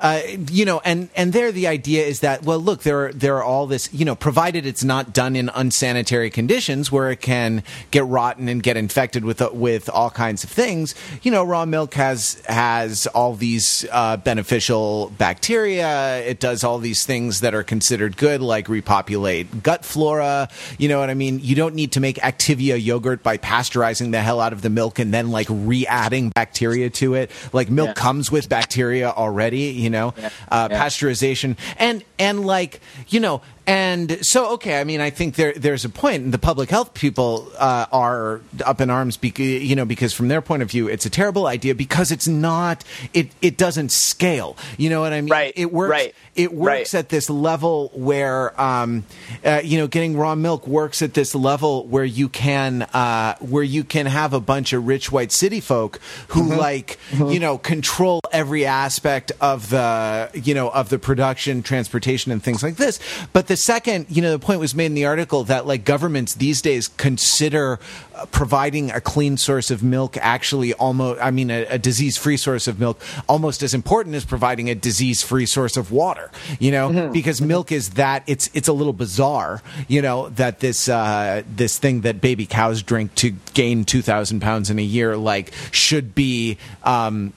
uh, 0.00 0.20
you 0.50 0.64
know, 0.64 0.80
and 0.84 1.08
and 1.14 1.32
there 1.32 1.52
the 1.52 1.66
idea 1.66 2.04
is 2.04 2.20
that 2.20 2.42
well, 2.42 2.58
look, 2.58 2.82
there 2.82 3.06
are 3.06 3.12
there 3.12 3.36
are 3.36 3.44
all 3.44 3.66
this, 3.66 3.92
you 3.92 4.04
know, 4.04 4.14
provided 4.14 4.64
it's 4.66 4.82
not 4.82 5.12
done 5.12 5.36
in 5.36 5.50
unsanitary 5.54 6.30
conditions 6.30 6.90
where 6.90 7.10
it 7.10 7.20
can 7.20 7.62
get 7.90 8.04
rotten 8.06 8.48
and 8.48 8.62
get 8.62 8.76
infected 8.76 9.24
with 9.24 9.42
uh, 9.42 9.50
with 9.52 9.90
all 9.90 10.08
kinds 10.10 10.42
of 10.42 10.50
things. 10.50 10.94
You 11.22 11.30
know, 11.30 11.44
raw 11.44 11.66
milk 11.66 11.94
has 11.94 12.40
has 12.46 13.06
all 13.08 13.34
these 13.34 13.86
uh, 13.92 14.16
beneficial 14.16 15.10
bacteria. 15.18 16.18
It 16.20 16.40
does 16.40 16.64
all 16.64 16.78
these 16.78 17.04
things 17.04 17.40
that 17.40 17.54
are 17.54 17.62
considered 17.62 18.16
good, 18.16 18.40
like 18.40 18.68
repopulate 18.68 19.62
gut 19.62 19.84
flora. 19.84 20.48
You 20.78 20.88
know 20.88 20.98
what 20.98 21.10
I 21.10 21.14
mean? 21.14 21.40
You 21.40 21.54
don't 21.54 21.74
need 21.74 21.92
to 21.92 22.00
make 22.00 22.16
Activia 22.16 22.82
yogurt 22.82 23.22
by 23.22 23.36
pasteurizing 23.36 24.12
the 24.12 24.20
hell 24.22 24.40
out 24.40 24.52
of 24.52 24.62
the 24.62 24.70
milk 24.70 24.98
and 24.98 25.12
then 25.12 25.30
like 25.30 25.46
re-adding 25.50 26.30
bacteria 26.30 26.88
to 26.90 27.14
it. 27.14 27.30
Like 27.52 27.68
milk 27.68 27.88
Yeah. 27.88 27.94
comes 27.94 28.30
with 28.30 28.48
bacteria 28.48 29.10
already. 29.10 29.70
You 29.72 29.89
know, 29.90 30.14
uh, 30.50 30.68
Yeah. 30.70 30.78
pasteurization 30.82 31.56
and 31.78 32.04
and 32.18 32.44
like 32.46 32.80
you 33.08 33.20
know. 33.20 33.42
And 33.70 34.24
so, 34.26 34.54
okay, 34.54 34.80
I 34.80 34.84
mean, 34.84 35.00
I 35.00 35.10
think 35.10 35.36
there 35.36 35.52
there's 35.52 35.84
a 35.84 35.88
point, 35.88 36.24
and 36.24 36.34
the 36.34 36.38
public 36.38 36.70
health 36.70 36.92
people 36.92 37.50
uh, 37.56 37.86
are 37.92 38.40
up 38.66 38.80
in 38.80 38.90
arms, 38.90 39.16
because 39.16 39.62
you 39.62 39.76
know, 39.76 39.84
because 39.84 40.12
from 40.12 40.26
their 40.28 40.40
point 40.42 40.62
of 40.62 40.70
view, 40.70 40.88
it's 40.88 41.06
a 41.06 41.10
terrible 41.10 41.46
idea 41.46 41.74
because 41.74 42.10
it's 42.10 42.26
not, 42.26 42.82
it 43.14 43.30
it 43.40 43.56
doesn't 43.56 43.92
scale. 43.92 44.56
You 44.76 44.90
know 44.90 45.00
what 45.00 45.12
I 45.12 45.20
mean? 45.20 45.30
Right, 45.30 45.52
It 45.54 45.72
works. 45.72 45.90
right, 45.90 46.14
It 46.34 46.52
works 46.52 46.94
right. 46.94 46.98
at 47.00 47.08
this 47.10 47.30
level 47.30 47.92
where, 47.94 48.58
um, 48.60 49.04
uh, 49.44 49.60
you 49.62 49.78
know, 49.78 49.86
getting 49.86 50.16
raw 50.16 50.34
milk 50.34 50.66
works 50.66 51.00
at 51.00 51.14
this 51.14 51.34
level 51.34 51.86
where 51.86 52.04
you 52.04 52.28
can, 52.28 52.82
uh, 52.82 53.36
where 53.38 53.62
you 53.62 53.84
can 53.84 54.06
have 54.06 54.32
a 54.34 54.40
bunch 54.40 54.72
of 54.72 54.86
rich 54.86 55.12
white 55.12 55.30
city 55.32 55.60
folk 55.60 56.00
who 56.28 56.40
Mm-hmm. 56.40 56.58
like, 56.58 56.98
you 57.12 57.38
know, 57.38 57.58
control 57.58 58.18
every 58.32 58.64
aspect 58.64 59.30
of 59.40 59.68
the, 59.70 60.30
you 60.32 60.54
know, 60.54 60.70
of 60.70 60.88
the 60.88 60.98
production, 60.98 61.62
transportation, 61.62 62.32
and 62.32 62.42
things 62.42 62.62
like 62.62 62.76
this. 62.76 62.98
But 63.34 63.46
the 63.46 63.59
second, 63.60 64.06
you 64.08 64.22
know, 64.22 64.32
the 64.32 64.38
point 64.38 64.60
was 64.60 64.74
made 64.74 64.86
in 64.86 64.94
the 64.94 65.04
article 65.06 65.44
that 65.44 65.66
like 65.66 65.84
governments 65.84 66.34
these 66.34 66.62
days 66.62 66.88
consider 66.88 67.78
uh, 68.14 68.26
providing 68.26 68.90
a 68.90 69.00
clean 69.00 69.36
source 69.36 69.70
of 69.70 69.82
milk 69.82 70.16
actually 70.16 70.72
almost, 70.74 71.20
I 71.22 71.30
mean, 71.30 71.50
a, 71.50 71.64
a 71.66 71.78
disease 71.78 72.16
free 72.16 72.36
source 72.36 72.66
of 72.66 72.80
milk 72.80 73.00
almost 73.28 73.62
as 73.62 73.74
important 73.74 74.16
as 74.16 74.24
providing 74.24 74.70
a 74.70 74.74
disease 74.74 75.22
free 75.22 75.46
source 75.46 75.76
of 75.76 75.92
water, 75.92 76.30
you 76.58 76.70
know, 76.70 76.90
Mm-hmm. 76.90 77.12
because 77.12 77.40
milk 77.40 77.70
is 77.70 77.90
that 77.90 78.24
it's, 78.26 78.50
it's 78.52 78.68
a 78.68 78.72
little 78.72 78.92
bizarre, 78.92 79.62
you 79.86 80.02
know, 80.02 80.28
that 80.30 80.60
this, 80.60 80.88
uh, 80.88 81.42
this 81.54 81.78
thing 81.78 82.00
that 82.00 82.20
baby 82.20 82.46
cows 82.46 82.82
drink 82.82 83.14
to 83.16 83.30
gain 83.54 83.84
2,000 83.84 84.40
pounds 84.40 84.70
in 84.70 84.78
a 84.78 84.82
year, 84.82 85.16
like 85.16 85.52
should 85.70 86.14
be, 86.14 86.58
um, 86.82 87.32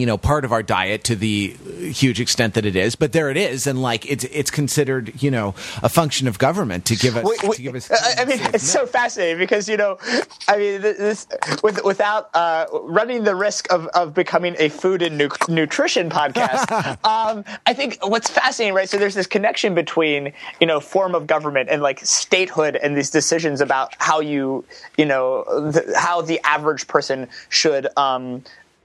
you 0.00 0.06
know 0.06 0.16
part 0.16 0.44
of 0.44 0.52
our 0.52 0.62
diet 0.62 1.04
to 1.04 1.16
the 1.16 1.48
huge 1.92 2.20
extent 2.20 2.54
that 2.54 2.64
it 2.64 2.76
is 2.76 2.96
but 2.96 3.12
there 3.12 3.30
it 3.30 3.36
is 3.36 3.66
and 3.66 3.80
like 3.80 4.08
it's 4.10 4.24
it's 4.24 4.50
considered 4.50 5.12
you 5.22 5.30
know 5.30 5.54
a 5.82 5.88
function 5.88 6.28
of 6.28 6.38
government 6.38 6.84
to 6.84 6.96
give 6.96 7.16
us 7.16 7.24
wait, 7.24 7.42
wait, 7.42 7.56
to 7.56 7.62
give 7.62 7.74
us 7.74 7.90
I, 8.18 8.24
mean 8.24 8.38
it's 8.54 8.64
so 8.64 8.86
fascinating 8.86 9.38
because 9.38 9.68
you 9.68 9.76
know 9.76 9.98
I 10.48 10.56
mean 10.56 10.80
this 10.80 11.26
with, 11.62 11.84
without 11.84 12.30
uh, 12.34 12.66
running 12.72 13.24
the 13.24 13.34
risk 13.34 13.70
of, 13.72 13.86
of 13.88 14.14
becoming 14.14 14.56
a 14.58 14.68
food 14.68 15.02
and 15.02 15.18
nu- 15.18 15.28
nutrition 15.48 16.10
podcast 16.10 16.70
um, 17.04 17.44
I 17.66 17.74
think 17.74 17.98
what's 18.02 18.30
fascinating 18.30 18.74
right 18.74 18.88
so 18.88 18.98
there's 18.98 19.14
this 19.14 19.26
connection 19.26 19.74
between 19.74 20.32
you 20.60 20.66
know 20.66 20.80
form 20.80 21.14
of 21.14 21.26
government 21.26 21.68
and 21.70 21.82
like 21.82 22.00
statehood 22.00 22.76
and 22.76 22.96
these 22.96 23.10
decisions 23.10 23.60
about 23.60 23.94
how 23.98 24.20
you 24.20 24.64
you 24.96 25.04
know 25.04 25.44
the, 25.70 25.94
how 25.96 26.20
the 26.20 26.40
average 26.44 26.86
person 26.86 27.28
should 27.48 27.86
um, 27.96 28.42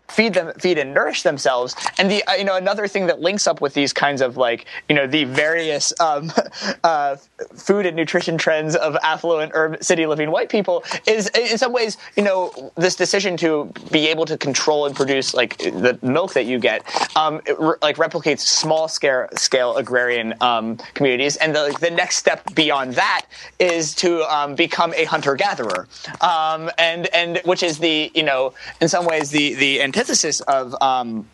feed 0.10 0.34
them 0.34 0.54
feed 0.60 0.78
and 0.78 0.94
nourish 0.94 1.24
themselves. 1.24 1.76
And 1.98 2.10
the 2.10 2.24
uh, 2.26 2.34
you 2.34 2.44
know 2.44 2.56
another 2.56 2.88
thing 2.88 3.08
that 3.08 3.22
links 3.22 3.48
up 3.48 3.62
with 3.62 3.74
these 3.74 3.94
kinds 3.94 4.22
of 4.22 4.38
like 4.38 4.66
you 4.88 4.96
know 4.96 5.08
the 5.08 5.26
various 5.26 5.94
um, 6.00 6.32
uh, 6.84 7.16
food 7.56 7.86
and 7.86 7.96
nutrition 7.96 8.38
trends 8.38 8.76
of 8.76 8.96
affluent 9.04 9.52
urban 9.56 9.82
city 9.82 10.06
living 10.06 10.32
white 10.32 10.50
people 10.50 10.84
is 11.08 11.28
in 11.30 11.58
some 11.58 11.74
ways 11.74 11.98
you 12.16 12.24
know 12.24 12.72
this 12.76 12.96
decision 12.96 13.38
to 13.38 13.72
be 13.92 14.08
able 14.08 14.26
to 14.26 14.38
control 14.38 14.86
and 14.86 14.96
produce 14.96 15.34
like 15.34 15.58
the 15.58 15.98
milk 16.02 16.34
that 16.34 16.46
you 16.46 16.60
get 16.60 16.84
um, 17.16 17.42
re- 17.60 17.76
like 17.82 17.98
replicates 17.98 18.40
small 18.40 18.88
scale 18.88 19.28
scale 19.36 19.76
agrarian 19.78 20.34
um, 20.42 20.78
communities. 20.94 21.36
And 21.38 21.56
the, 21.56 21.76
the 21.80 21.90
next 21.90 22.18
step 22.18 22.54
beyond 22.56 22.94
that 22.94 23.26
is 23.60 23.96
to 23.96 24.24
um, 24.34 24.56
become 24.56 24.94
a 24.96 25.06
hunter 25.06 25.36
gatherer 25.36 25.88
um, 26.22 26.70
and 26.78 27.08
and 27.14 27.42
which 27.46 27.64
is 27.64 27.80
the 27.80 28.12
you 28.14 28.24
know 28.24 28.54
in 28.82 28.88
some 28.88 29.06
ways 29.06 29.30
the 29.32 29.54
the 29.56 29.80
antithesis 30.00 30.40
of 30.42 30.76
um, 30.82 31.28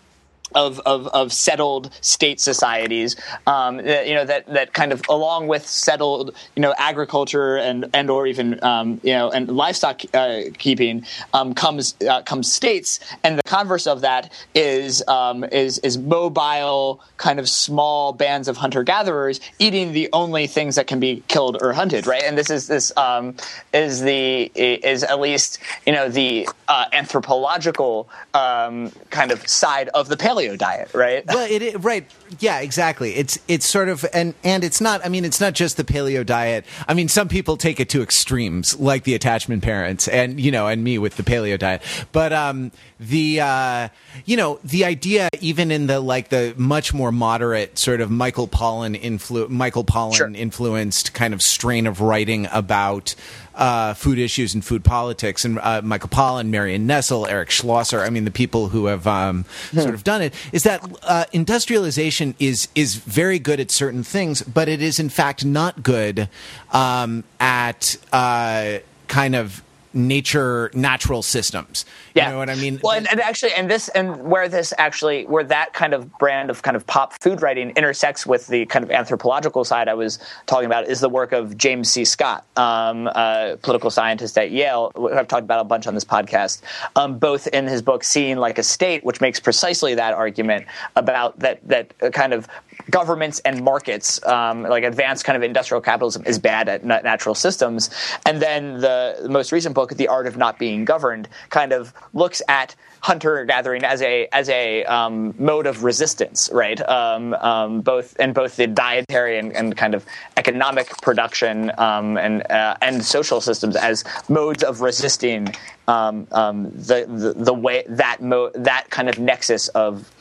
of, 0.54 0.80
of, 0.86 1.08
of, 1.08 1.34
settled 1.34 1.92
state 2.02 2.40
societies, 2.40 3.16
um, 3.48 3.78
that, 3.78 4.08
you 4.08 4.14
know 4.14 4.26
that 4.26 4.46
that 4.48 4.74
kind 4.74 4.92
of 4.92 5.02
along 5.10 5.48
with 5.48 5.68
settled 5.68 6.36
you 6.56 6.62
know 6.62 6.74
agriculture 6.78 7.58
and 7.58 7.90
and 7.94 8.10
or 8.10 8.28
even 8.28 8.64
um, 8.64 9.00
you 9.04 9.12
know 9.12 9.30
and 9.32 9.50
livestock 9.50 10.02
uh, 10.14 10.42
keeping 10.58 11.06
um, 11.34 11.54
comes 11.54 11.96
uh, 12.08 12.22
comes 12.22 12.52
states, 12.52 13.00
and 13.24 13.38
the 13.38 13.44
converse 13.44 13.88
of 13.88 14.02
that 14.02 14.32
is 14.54 15.06
um, 15.08 15.44
is 15.46 15.80
is 15.80 15.98
mobile 15.98 17.02
kind 17.18 17.40
of 17.40 17.50
small 17.50 18.14
bands 18.14 18.48
of 18.48 18.58
hunter 18.58 18.84
gatherers 18.84 19.40
eating 19.60 19.94
the 19.94 20.10
only 20.14 20.48
things 20.48 20.76
that 20.76 20.88
can 20.88 21.00
be 21.00 21.24
killed 21.28 21.58
or 21.62 21.74
hunted, 21.74 22.06
right? 22.06 22.24
And 22.24 22.38
this 22.38 22.50
is 22.50 22.68
this 22.68 22.96
um, 22.98 23.36
is 23.74 24.02
the 24.02 24.52
is 24.56 25.04
at 25.04 25.20
least 25.20 25.60
you 25.86 25.94
know 25.94 26.08
the 26.08 26.48
uh, 26.68 26.86
anthropological 26.94 28.08
um, 28.34 28.92
kind 29.10 29.32
of 29.32 29.48
side 29.48 29.90
of 29.90 30.08
the 30.08 30.16
paleo 30.16 30.35
paleo 30.36 30.58
diet, 30.58 30.94
right? 30.94 31.24
Well, 31.36 31.52
it, 31.52 31.62
it, 31.62 31.84
right, 31.84 32.10
yeah, 32.40 32.60
exactly. 32.60 33.16
It's 33.16 33.38
it's 33.48 33.68
sort 33.68 33.90
of 33.90 34.06
and 34.14 34.34
and 34.44 34.64
it's 34.64 34.80
not. 34.80 35.06
I 35.06 35.10
mean, 35.10 35.26
it's 35.26 35.42
not 35.42 35.54
just 35.54 35.76
the 35.76 35.84
paleo 35.84 36.26
diet. 36.26 36.66
I 36.88 36.94
mean, 36.94 37.10
some 37.10 37.28
people 37.28 37.58
take 37.58 37.80
it 37.80 37.90
to 37.90 38.02
extremes, 38.02 38.80
like 38.80 39.04
the 39.04 39.16
attachment 39.16 39.64
parents, 39.64 40.08
and 40.08 40.40
you 40.40 40.52
know, 40.52 40.68
and 40.68 40.84
me 40.84 40.98
with 40.98 41.18
the 41.18 41.24
paleo 41.24 41.60
diet. 41.60 41.82
But 42.14 42.32
um, 42.32 42.72
the 43.00 43.42
uh, 43.42 43.90
you 44.24 44.38
know, 44.38 44.60
the 44.64 44.86
idea, 44.86 45.30
even 45.42 45.72
in 45.72 45.88
the 45.88 46.00
like 46.00 46.30
the 46.30 46.54
much 46.58 46.94
more 46.94 47.12
moderate 47.12 47.78
sort 47.78 48.00
of 48.00 48.10
Michael 48.10 48.48
Pollan 48.48 49.00
influ 49.00 49.50
Michael 49.50 49.84
Pollan 49.84 50.16
sure. 50.16 50.32
influenced 50.34 51.14
kind 51.14 51.34
of 51.34 51.42
strain 51.42 51.88
of 51.88 52.00
writing 52.00 52.48
about 52.52 53.16
uh, 53.56 53.94
food 53.94 54.20
issues 54.20 54.54
and 54.54 54.64
food 54.64 54.84
politics, 54.84 55.46
and 55.46 55.60
uh, 55.60 55.82
Michael 55.84 56.10
Pollan, 56.10 56.48
Marion 56.48 56.86
Nestle, 56.86 57.26
Eric 57.28 57.50
Schlosser. 57.50 58.02
I 58.02 58.10
mean, 58.10 58.26
the 58.26 58.32
people 58.32 58.70
who 58.70 58.86
have 58.88 59.08
um, 59.08 59.46
hmm. 59.72 59.80
sort 59.80 59.94
of 59.94 60.04
done 60.04 60.22
it 60.22 60.34
is 60.52 60.64
that 60.64 60.84
uh, 61.04 61.26
industrialization 61.32 62.36
is 62.40 62.68
is 62.76 62.96
very 62.96 63.40
good 63.40 63.60
at 63.60 63.72
certain 63.72 64.04
things, 64.04 64.42
but 64.42 64.68
it 64.68 64.82
is 64.82 65.00
in 65.00 65.10
fact 65.10 65.46
not 65.46 65.84
good 65.84 66.30
um, 66.72 67.24
at 67.40 67.98
uh, 68.12 68.80
kind 69.08 69.36
of 69.36 69.62
nature 69.96 70.70
natural 70.74 71.24
systems. 71.24 71.86
Yeah. 72.14 72.26
you 72.26 72.32
know 72.34 72.38
what 72.38 72.50
i 72.50 72.56
mean? 72.56 72.80
Well 72.84 72.98
and, 72.98 73.10
and, 73.10 73.20
actually 73.20 73.54
and 73.54 73.70
this 73.70 73.88
and 73.90 74.24
where 74.24 74.48
this 74.50 74.74
actually 74.78 75.26
where 75.26 75.44
that 75.46 75.74
kind 75.74 75.94
of 75.94 76.18
brand 76.18 76.50
of 76.50 76.62
kind 76.62 76.76
of 76.76 76.86
pop 76.86 77.14
food 77.22 77.42
writing 77.42 77.72
intersects 77.72 78.26
with 78.26 78.48
the 78.48 78.66
kind 78.66 78.84
of 78.84 78.92
anthropological 78.92 79.64
side 79.64 79.88
i 79.88 79.94
was 79.94 80.20
talking 80.46 80.66
about 80.66 80.88
is 80.88 81.00
the 81.00 81.10
work 81.10 81.32
of 81.32 81.58
james 81.58 81.90
c. 81.90 82.04
Scott 82.06 82.46
um, 82.58 83.08
a 83.08 83.58
political 83.62 83.90
scientist 83.90 84.38
at 84.38 84.52
yale 84.52 84.92
who 84.96 85.12
i've 85.12 85.28
talked 85.28 85.44
about 85.44 85.62
a 85.62 85.64
bunch 85.64 85.88
on 85.88 85.94
this 85.94 86.06
podcast 86.06 86.62
um, 86.96 87.18
both 87.18 87.48
in 87.48 87.66
his 87.66 87.82
book 87.82 88.04
seeing 88.04 88.38
like 88.38 88.58
a 88.58 88.64
state 88.64 89.04
which 89.04 89.22
makes 89.22 89.40
precisely 89.40 89.96
that 89.96 90.14
argument 90.14 90.66
about 90.96 91.38
that 91.40 91.66
that 91.68 91.94
kind 92.14 92.34
of 92.34 92.48
governments 92.90 93.40
and 93.46 93.64
markets, 93.64 94.24
um, 94.26 94.64
like 94.64 94.84
advanced 94.84 95.26
kind 95.26 95.36
of 95.36 95.44
industrial 95.44 95.82
capitalism, 95.82 96.24
is 96.26 96.40
bad 96.40 96.70
at 96.70 96.84
natural 96.84 97.36
systems. 97.36 97.90
And 98.26 98.42
then 98.42 98.80
the, 98.80 99.28
most 99.30 99.52
recent 99.52 99.76
book, 99.76 99.92
The 99.92 100.08
Art 100.08 100.28
of 100.28 100.38
Not 100.38 100.60
Being 100.60 100.86
Governed, 100.86 101.28
kind 101.50 101.74
of 101.74 101.94
looks 102.14 102.42
at 102.48 102.76
hunter 103.02 103.46
gathering 103.46 103.84
as 103.84 104.02
a 104.02 104.28
as 104.32 104.50
a 104.50 104.84
um, 104.86 105.36
mode 105.38 105.68
of 105.68 105.84
resistance, 105.84 106.50
right? 106.52 106.82
Um, 106.90 107.34
um, 107.36 107.82
both 107.82 108.16
and 108.20 108.34
both 108.34 108.56
the 108.56 108.66
dietary 108.66 109.38
and, 109.38 109.54
and 109.54 109.78
kind 109.78 109.94
of 109.94 110.06
economic 110.38 110.90
production 111.02 111.72
um, 111.78 112.18
and 112.18 112.50
uh, 112.52 112.78
and 112.82 113.06
social 113.06 113.42
systems 113.42 113.76
as 113.76 114.04
modes 114.28 114.64
of 114.64 114.82
resisting 114.82 115.54
um, 115.88 116.28
um, 116.32 116.64
the, 116.72 117.06
the, 117.08 117.34
the 117.36 117.54
way 117.54 117.84
that 117.88 118.22
mo- 118.22 118.52
that 118.56 118.90
kind 118.90 119.08
of 119.08 119.20
nexus 119.20 119.68
of 119.70 120.12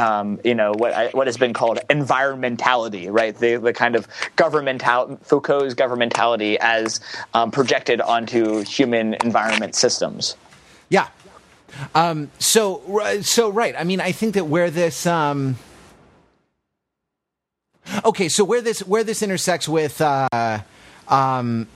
um, 0.00 0.40
you 0.42 0.54
know 0.54 0.72
what 0.72 1.14
what 1.14 1.26
has 1.26 1.36
been 1.36 1.52
called 1.52 1.78
environmentality, 1.88 3.08
right? 3.10 3.36
The 3.36 3.56
the 3.56 3.72
kind 3.72 3.94
of 3.94 4.08
governmental 4.36 5.18
Foucault's 5.22 5.74
governmentality 5.74 6.56
as 6.56 7.00
um, 7.34 7.50
projected 7.50 8.00
onto 8.00 8.64
human 8.64 9.14
environment 9.22 9.74
systems. 9.74 10.36
Yeah. 10.88 11.08
Um, 11.94 12.30
so 12.38 13.20
so 13.22 13.50
right. 13.50 13.74
I 13.78 13.84
mean, 13.84 14.00
I 14.00 14.12
think 14.12 14.34
that 14.34 14.46
where 14.46 14.70
this. 14.70 15.06
Um, 15.06 15.56
okay, 18.04 18.28
so 18.28 18.42
where 18.44 18.60
this 18.60 18.80
where 18.80 19.04
this 19.04 19.22
intersects 19.22 19.68
with. 19.68 20.00
Uh, 20.00 20.60
um, 21.08 21.68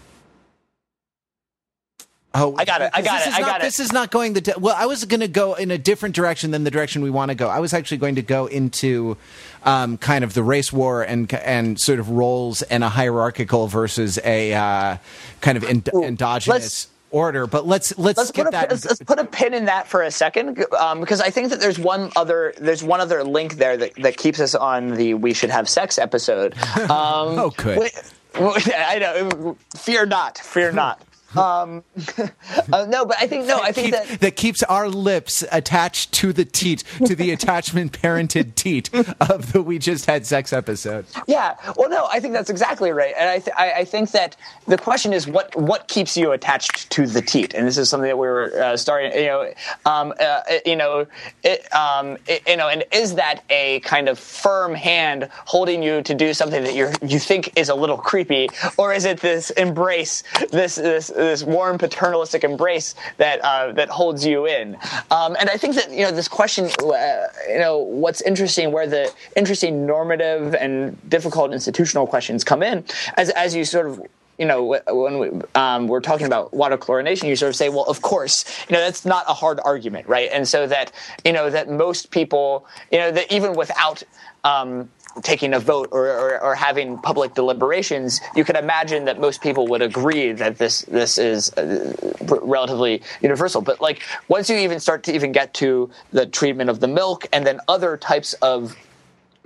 Oh, 2.36 2.56
I 2.58 2.64
got 2.64 2.82
it. 2.82 2.90
I 2.92 3.00
got 3.00 3.26
it. 3.26 3.32
I 3.32 3.40
got 3.40 3.60
it. 3.60 3.62
This 3.62 3.78
is 3.78 3.92
not 3.92 4.10
going 4.10 4.32
the 4.32 4.40
de- 4.40 4.58
well. 4.58 4.74
I 4.76 4.86
was 4.86 5.04
going 5.04 5.20
to 5.20 5.28
go 5.28 5.54
in 5.54 5.70
a 5.70 5.78
different 5.78 6.16
direction 6.16 6.50
than 6.50 6.64
the 6.64 6.70
direction 6.70 7.02
we 7.02 7.10
want 7.10 7.28
to 7.30 7.36
go. 7.36 7.48
I 7.48 7.60
was 7.60 7.72
actually 7.72 7.98
going 7.98 8.16
to 8.16 8.22
go 8.22 8.46
into 8.46 9.16
um, 9.62 9.98
kind 9.98 10.24
of 10.24 10.34
the 10.34 10.42
race 10.42 10.72
war 10.72 11.02
and 11.02 11.32
and 11.32 11.80
sort 11.80 12.00
of 12.00 12.10
roles 12.10 12.62
and 12.62 12.82
a 12.82 12.88
hierarchical 12.88 13.68
versus 13.68 14.18
a 14.24 14.52
uh, 14.52 14.96
kind 15.40 15.56
of 15.56 15.64
en- 15.64 15.84
endogenous. 15.94 16.48
Let's, 16.48 16.88
order, 17.14 17.46
but 17.46 17.64
let's 17.64 17.96
let's, 17.96 18.18
let's 18.18 18.32
put 18.32 18.48
a, 18.48 18.50
that. 18.50 18.70
Let's, 18.70 18.84
let's, 18.84 19.02
put 19.02 19.20
a 19.20 19.24
pin 19.24 19.54
in 19.54 19.66
that 19.66 19.86
for 19.86 20.02
a 20.02 20.10
second, 20.10 20.66
um, 20.76 20.98
because 20.98 21.20
I 21.20 21.30
think 21.30 21.50
that 21.50 21.60
there's 21.60 21.78
one 21.78 22.10
other 22.16 22.52
there's 22.58 22.82
one 22.82 23.00
other 23.00 23.22
link 23.22 23.54
there 23.54 23.76
that, 23.76 23.94
that 24.02 24.16
keeps 24.16 24.40
us 24.40 24.56
on 24.56 24.94
the 24.94 25.14
we 25.14 25.32
should 25.32 25.50
have 25.50 25.68
sex 25.68 25.98
episode. 25.98 26.54
Um, 26.84 27.38
oh, 27.38 27.50
good. 27.56 27.90
I 28.34 28.98
know. 28.98 29.56
Fear 29.76 30.06
not. 30.06 30.38
Fear 30.38 30.72
not. 30.72 31.00
Um, 31.36 31.84
uh, 32.72 32.86
no, 32.88 33.04
but 33.04 33.16
I 33.20 33.26
think 33.26 33.46
no, 33.46 33.60
I 33.60 33.72
think 33.72 33.86
Keep, 33.86 34.08
that 34.08 34.20
that 34.20 34.36
keeps 34.36 34.62
our 34.64 34.88
lips 34.88 35.44
attached 35.50 36.12
to 36.12 36.32
the 36.32 36.44
teat, 36.44 36.84
to 37.04 37.14
the 37.14 37.30
attachment 37.36 37.92
parented 37.92 38.54
teat 38.54 38.92
of 39.20 39.52
the 39.52 39.62
we 39.62 39.78
just 39.78 40.06
had 40.06 40.26
sex 40.26 40.52
episode. 40.52 41.06
Yeah, 41.26 41.56
well, 41.76 41.88
no, 41.88 42.06
I 42.10 42.20
think 42.20 42.34
that's 42.34 42.50
exactly 42.50 42.90
right, 42.90 43.14
and 43.18 43.28
I 43.28 43.38
th- 43.38 43.56
I, 43.56 43.72
I, 43.72 43.84
think 43.84 44.10
that 44.12 44.36
the 44.66 44.78
question 44.78 45.12
is 45.12 45.26
what 45.26 45.54
what 45.56 45.88
keeps 45.88 46.16
you 46.16 46.32
attached 46.32 46.90
to 46.90 47.06
the 47.06 47.22
teat, 47.22 47.54
and 47.54 47.66
this 47.66 47.78
is 47.78 47.88
something 47.88 48.08
that 48.08 48.18
we 48.18 48.26
were 48.26 48.52
uh, 48.62 48.76
starting, 48.76 49.12
you 49.12 49.26
know, 49.26 49.52
um, 49.86 50.12
uh, 50.20 50.40
you 50.64 50.76
know, 50.76 51.06
it, 51.42 51.72
um, 51.74 52.16
it, 52.26 52.42
you 52.46 52.56
know, 52.56 52.68
and 52.68 52.84
is 52.92 53.14
that 53.14 53.42
a 53.50 53.80
kind 53.80 54.08
of 54.08 54.18
firm 54.18 54.74
hand 54.74 55.28
holding 55.46 55.82
you 55.82 56.02
to 56.02 56.14
do 56.14 56.34
something 56.34 56.62
that 56.62 56.74
you 56.74 56.90
you 57.02 57.18
think 57.18 57.52
is 57.56 57.68
a 57.68 57.74
little 57.74 57.98
creepy, 57.98 58.48
or 58.76 58.92
is 58.92 59.04
it 59.04 59.20
this 59.20 59.50
embrace, 59.50 60.22
this 60.50 60.76
this 60.76 61.10
this 61.24 61.42
warm 61.42 61.78
paternalistic 61.78 62.44
embrace 62.44 62.94
that 63.16 63.40
uh, 63.40 63.72
that 63.72 63.88
holds 63.88 64.24
you 64.24 64.46
in. 64.46 64.76
Um, 65.10 65.37
and 65.38 65.50
I 65.50 65.56
think 65.56 65.74
that 65.74 65.90
you 65.90 66.02
know 66.02 66.10
this 66.10 66.28
question, 66.28 66.66
uh, 66.82 67.26
you 67.48 67.58
know, 67.58 67.78
what's 67.78 68.20
interesting, 68.22 68.72
where 68.72 68.87
the 68.87 69.12
interesting 69.37 69.87
normative 69.87 70.54
and 70.54 70.98
difficult 71.08 71.52
institutional 71.52 72.06
questions 72.06 72.44
come 72.44 72.62
in, 72.62 72.84
as 73.16 73.30
as 73.30 73.54
you 73.54 73.64
sort 73.64 73.87
of 73.87 74.02
you 74.38 74.46
know, 74.46 74.80
when 74.88 75.18
we, 75.18 75.30
um, 75.54 75.87
we're 75.87 76.00
talking 76.00 76.26
about 76.26 76.52
water 76.52 76.76
chlorination, 76.76 77.28
you 77.28 77.37
sort 77.37 77.50
of 77.50 77.56
say, 77.56 77.68
well, 77.68 77.84
of 77.84 78.02
course, 78.02 78.44
you 78.68 78.74
know, 78.74 78.80
that's 78.80 79.04
not 79.04 79.24
a 79.28 79.34
hard 79.34 79.60
argument, 79.64 80.08
right? 80.08 80.28
And 80.32 80.46
so 80.48 80.66
that, 80.66 80.92
you 81.24 81.32
know, 81.32 81.50
that 81.50 81.68
most 81.68 82.10
people, 82.10 82.66
you 82.90 82.98
know, 82.98 83.12
that 83.12 83.30
even 83.30 83.54
without 83.54 84.02
um, 84.42 84.90
taking 85.22 85.55
a 85.55 85.61
vote 85.61 85.88
or, 85.92 86.07
or, 86.07 86.42
or, 86.42 86.55
having 86.55 86.98
public 86.98 87.35
deliberations, 87.35 88.21
you 88.35 88.44
can 88.44 88.56
imagine 88.56 89.04
that 89.04 89.21
most 89.21 89.40
people 89.40 89.67
would 89.69 89.83
agree 89.83 90.33
that 90.33 90.58
this 90.58 90.83
this 90.83 91.19
is 91.19 91.52
uh, 91.54 91.94
relatively 92.42 93.02
universal. 93.21 93.60
But 93.60 93.81
like 93.81 94.02
once 94.29 94.50
you 94.50 94.56
even 94.56 94.81
start 94.81 95.04
to 95.04 95.15
even 95.15 95.33
get 95.33 95.54
to 95.54 95.90
the 96.12 96.27
treatment 96.27 96.71
of 96.71 96.81
the 96.81 96.88
milk 96.88 97.27
and 97.33 97.46
then 97.46 97.60
other 97.69 97.96
types 97.96 98.33
of 98.35 98.77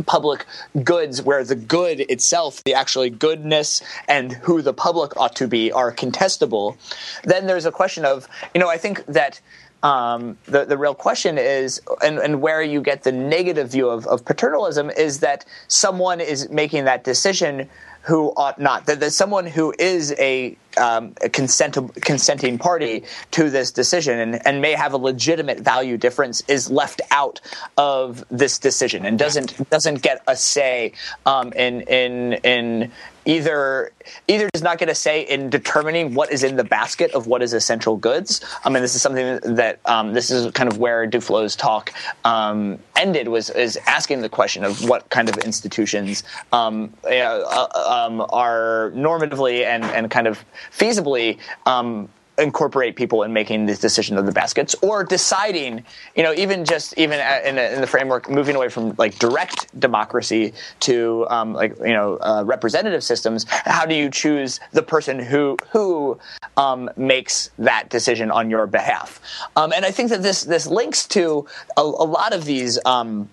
public 0.06 0.46
goods 0.84 1.22
where 1.22 1.44
the 1.44 1.56
good 1.56 2.00
itself, 2.00 2.62
the 2.64 2.74
actually 2.74 3.10
goodness 3.10 3.82
and 4.06 4.32
who 4.32 4.62
the 4.62 4.72
public 4.72 5.16
ought 5.16 5.34
to 5.36 5.48
be 5.48 5.72
are 5.72 5.92
contestable, 5.92 6.76
then 7.24 7.46
there's 7.46 7.66
a 7.66 7.72
question 7.72 8.04
of, 8.04 8.28
you 8.54 8.60
know, 8.60 8.68
I 8.68 8.78
think 8.78 9.04
that 9.06 9.40
um, 9.82 10.36
the, 10.46 10.64
the 10.64 10.76
real 10.76 10.94
question 10.94 11.38
is, 11.38 11.80
and, 12.02 12.18
and 12.18 12.40
where 12.40 12.62
you 12.62 12.80
get 12.80 13.02
the 13.04 13.12
negative 13.12 13.70
view 13.70 13.88
of, 13.88 14.06
of 14.06 14.24
paternalism 14.24 14.90
is 14.90 15.20
that 15.20 15.44
someone 15.68 16.20
is 16.20 16.48
making 16.50 16.84
that 16.84 17.04
decision 17.04 17.68
who 18.02 18.32
ought 18.36 18.60
not. 18.60 18.86
That 18.86 19.00
there's 19.00 19.14
someone 19.14 19.46
who 19.46 19.74
is 19.78 20.14
a, 20.18 20.56
um, 20.76 21.14
a 21.22 21.28
consent, 21.28 21.76
consenting 22.02 22.58
party 22.58 23.04
to 23.32 23.50
this 23.50 23.70
decision 23.70 24.18
and, 24.18 24.46
and, 24.46 24.58
may 24.60 24.72
have 24.72 24.92
a 24.92 24.96
legitimate 24.96 25.60
value 25.60 25.96
difference 25.96 26.42
is 26.48 26.70
left 26.70 27.00
out 27.10 27.40
of 27.76 28.24
this 28.30 28.58
decision 28.58 29.06
and 29.06 29.18
doesn't 29.18 29.70
doesn't 29.70 30.02
get 30.02 30.22
a 30.26 30.36
say 30.36 30.92
um, 31.26 31.52
in 31.52 31.82
in 31.82 32.32
in 32.44 32.92
either 33.28 33.92
either 34.26 34.48
does 34.52 34.62
not 34.62 34.78
get 34.78 34.88
a 34.88 34.94
say 34.94 35.20
in 35.20 35.50
determining 35.50 36.14
what 36.14 36.32
is 36.32 36.42
in 36.42 36.56
the 36.56 36.64
basket 36.64 37.12
of 37.12 37.26
what 37.26 37.42
is 37.42 37.52
essential 37.52 37.96
goods. 37.96 38.42
I 38.64 38.70
mean, 38.70 38.82
this 38.82 38.94
is 38.94 39.02
something 39.02 39.38
that 39.54 39.80
um, 39.84 40.14
this 40.14 40.30
is 40.30 40.50
kind 40.52 40.68
of 40.68 40.78
where 40.78 41.06
Duflo's 41.06 41.54
talk 41.54 41.92
um, 42.24 42.78
ended 42.96 43.28
was 43.28 43.50
is 43.50 43.76
asking 43.86 44.22
the 44.22 44.30
question 44.30 44.64
of 44.64 44.88
what 44.88 45.10
kind 45.10 45.28
of 45.28 45.36
institutions 45.38 46.24
um, 46.52 46.92
uh, 47.04 47.66
um, 47.86 48.22
are 48.30 48.92
normatively 48.94 49.64
and 49.64 49.84
and 49.84 50.10
kind 50.10 50.26
of 50.26 50.42
feasibly 50.70 51.38
um, 51.66 52.08
incorporate 52.38 52.94
people 52.96 53.22
in 53.24 53.32
making 53.32 53.66
the 53.66 53.74
decision 53.74 54.16
of 54.16 54.24
the 54.24 54.32
baskets 54.32 54.74
or 54.80 55.02
deciding 55.04 55.84
you 56.14 56.22
know 56.22 56.32
even 56.34 56.64
just 56.64 56.96
even 56.96 57.18
in, 57.44 57.58
a, 57.58 57.74
in 57.74 57.80
the 57.80 57.86
framework 57.86 58.30
moving 58.30 58.54
away 58.54 58.68
from 58.68 58.94
like 58.96 59.18
direct 59.18 59.78
democracy 59.80 60.52
to 60.80 61.26
um, 61.30 61.52
like 61.52 61.76
you 61.80 61.92
know 61.92 62.16
uh, 62.18 62.42
representative 62.46 63.02
systems 63.02 63.44
how 63.48 63.84
do 63.84 63.94
you 63.94 64.08
choose 64.08 64.60
the 64.72 64.82
person 64.82 65.18
who 65.18 65.56
who 65.70 66.18
um, 66.56 66.88
makes 66.96 67.50
that 67.58 67.88
decision 67.88 68.30
on 68.30 68.50
your 68.50 68.66
behalf? 68.66 69.20
Um, 69.56 69.72
and 69.72 69.84
i 69.84 69.90
think 69.90 70.10
that 70.10 70.22
this 70.22 70.44
this 70.44 70.66
links 70.66 71.06
to 71.08 71.46
a, 71.76 71.82
a 71.82 72.06
lot 72.06 72.32
of 72.32 72.44
these 72.44 72.78
um, 72.84 73.28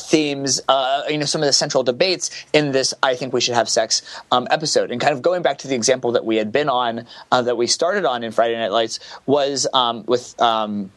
themes, 0.00 0.60
uh, 0.68 1.02
you 1.08 1.18
know, 1.18 1.24
some 1.24 1.42
of 1.42 1.46
the 1.46 1.52
central 1.52 1.82
debates 1.82 2.30
in 2.52 2.72
this 2.72 2.94
I 3.02 3.14
think 3.14 3.32
we 3.32 3.40
should 3.40 3.54
have 3.54 3.68
sex 3.68 4.02
um, 4.30 4.46
episode. 4.50 4.90
And 4.90 5.00
kind 5.00 5.12
of 5.12 5.22
going 5.22 5.42
back 5.42 5.58
to 5.58 5.68
the 5.68 5.74
example 5.74 6.12
that 6.12 6.24
we 6.24 6.36
had 6.36 6.52
been 6.52 6.68
on, 6.68 7.06
uh, 7.32 7.42
that 7.42 7.56
we 7.56 7.66
started 7.66 8.04
on 8.04 8.22
in 8.22 8.32
Friday 8.32 8.56
Night 8.56 8.72
Lights, 8.72 9.00
was 9.26 9.66
um, 9.72 10.04
with. 10.06 10.40
Um, 10.40 10.90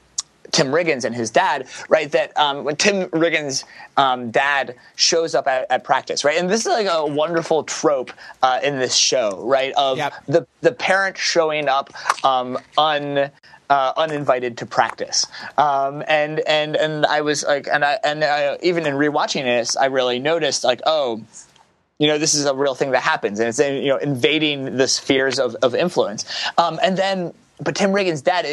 Tim 0.52 0.68
Riggins 0.68 1.06
and 1.06 1.16
his 1.16 1.32
dad, 1.32 1.68
right? 1.88 2.12
That 2.12 2.38
um, 2.38 2.66
when 2.66 2.76
Tim 2.76 3.08
Riggins' 3.12 3.64
um, 3.96 4.32
dad 4.32 4.76
shows 4.96 5.34
up 5.34 5.48
at, 5.48 5.66
at, 5.70 5.86
practice, 5.86 6.26
right? 6.26 6.38
And 6.38 6.50
this 6.50 6.62
is 6.62 6.68
like 6.68 6.88
a 6.92 7.06
wonderful 7.06 7.64
trope 7.64 8.12
uh, 8.42 8.60
in 8.62 8.78
this 8.78 8.96
show, 8.96 9.42
right? 9.46 9.74
Of 9.78 9.98
yep. 9.98 10.14
the 10.28 10.46
the 10.60 10.74
parent 10.74 11.18
showing 11.18 11.70
up 11.70 11.94
um, 12.26 12.58
un 12.78 13.32
uh, 13.72 13.94
uninvited 13.96 14.58
to 14.58 14.66
practice. 14.66 15.26
Um, 15.58 16.04
and 16.08 16.42
and 16.42 16.76
and 16.76 17.06
I 17.06 17.22
was 17.22 17.44
like, 17.46 17.68
and 17.72 17.86
I 17.86 17.98
and 18.04 18.24
I, 18.24 18.58
even 18.62 18.86
in 18.86 18.96
rewatching 18.96 19.44
this, 19.44 19.78
I 19.78 19.86
really 19.86 20.20
noticed 20.20 20.66
like, 20.66 20.82
oh, 20.86 21.22
you 21.98 22.08
know, 22.08 22.18
this 22.18 22.34
is 22.34 22.46
a 22.46 22.54
real 22.54 22.76
thing 22.76 22.92
that 22.92 23.02
happens, 23.02 23.40
and 23.40 23.48
it's 23.48 23.60
you 23.60 23.88
know 23.88 23.98
invading 23.98 24.76
the 24.76 24.90
spheres 24.90 25.40
of, 25.40 25.56
of 25.62 25.74
influence. 25.74 26.26
Um, 26.58 26.80
and 26.84 26.98
then 26.98 27.34
but 27.62 27.76
Tim 27.76 27.92
Riggins' 27.92 28.24
dad, 28.24 28.44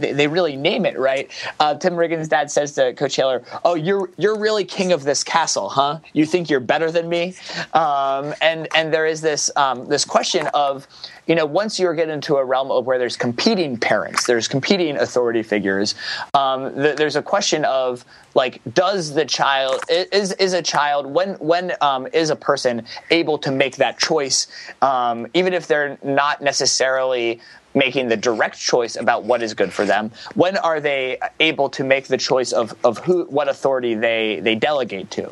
they 0.00 0.26
really 0.26 0.56
name 0.56 0.86
it 0.86 0.98
right. 0.98 1.30
Uh, 1.60 1.74
Tim 1.74 1.94
Riggins' 1.94 2.28
dad 2.28 2.50
says 2.50 2.72
to 2.72 2.94
Coach 2.94 3.14
Taylor, 3.14 3.42
"Oh, 3.64 3.74
you're 3.74 4.08
you're 4.16 4.38
really 4.38 4.64
king 4.64 4.92
of 4.92 5.04
this 5.04 5.22
castle, 5.22 5.68
huh? 5.68 5.98
You 6.12 6.24
think 6.24 6.48
you're 6.48 6.60
better 6.60 6.90
than 6.90 7.08
me?" 7.08 7.34
Um, 7.74 8.34
and 8.40 8.68
and 8.74 8.92
there 8.92 9.06
is 9.06 9.20
this 9.20 9.50
um, 9.56 9.86
this 9.86 10.04
question 10.04 10.48
of, 10.54 10.88
you 11.26 11.34
know, 11.34 11.46
once 11.46 11.78
you 11.78 11.92
get 11.94 12.08
into 12.08 12.36
a 12.36 12.44
realm 12.44 12.70
of 12.70 12.86
where 12.86 12.98
there's 12.98 13.16
competing 13.16 13.76
parents, 13.76 14.26
there's 14.26 14.48
competing 14.48 14.96
authority 14.96 15.42
figures. 15.42 15.94
Um, 16.34 16.74
th- 16.74 16.96
there's 16.96 17.16
a 17.16 17.22
question 17.22 17.64
of 17.64 18.04
like, 18.34 18.60
does 18.74 19.14
the 19.14 19.24
child 19.24 19.80
is 19.88 20.32
is 20.32 20.52
a 20.52 20.62
child 20.62 21.06
when 21.06 21.34
when 21.34 21.72
um, 21.80 22.06
is 22.12 22.30
a 22.30 22.36
person 22.36 22.84
able 23.10 23.38
to 23.38 23.50
make 23.50 23.76
that 23.76 23.98
choice, 23.98 24.48
um, 24.82 25.26
even 25.34 25.54
if 25.54 25.66
they're 25.66 25.98
not 26.02 26.42
necessarily 26.42 27.40
making 27.74 28.08
the 28.08 28.16
direct 28.16 28.58
choice 28.58 28.96
about 28.96 29.24
what 29.24 29.42
is 29.42 29.54
good 29.54 29.72
for 29.72 29.84
them? 29.84 30.10
When 30.34 30.56
are 30.58 30.80
they 30.80 31.18
able 31.40 31.68
to 31.70 31.84
make 31.84 32.06
the 32.06 32.16
choice 32.16 32.52
of, 32.52 32.74
of 32.84 32.98
who 32.98 33.24
what 33.24 33.48
authority 33.48 33.94
they 33.94 34.40
they 34.40 34.54
delegate 34.54 35.10
to? 35.12 35.30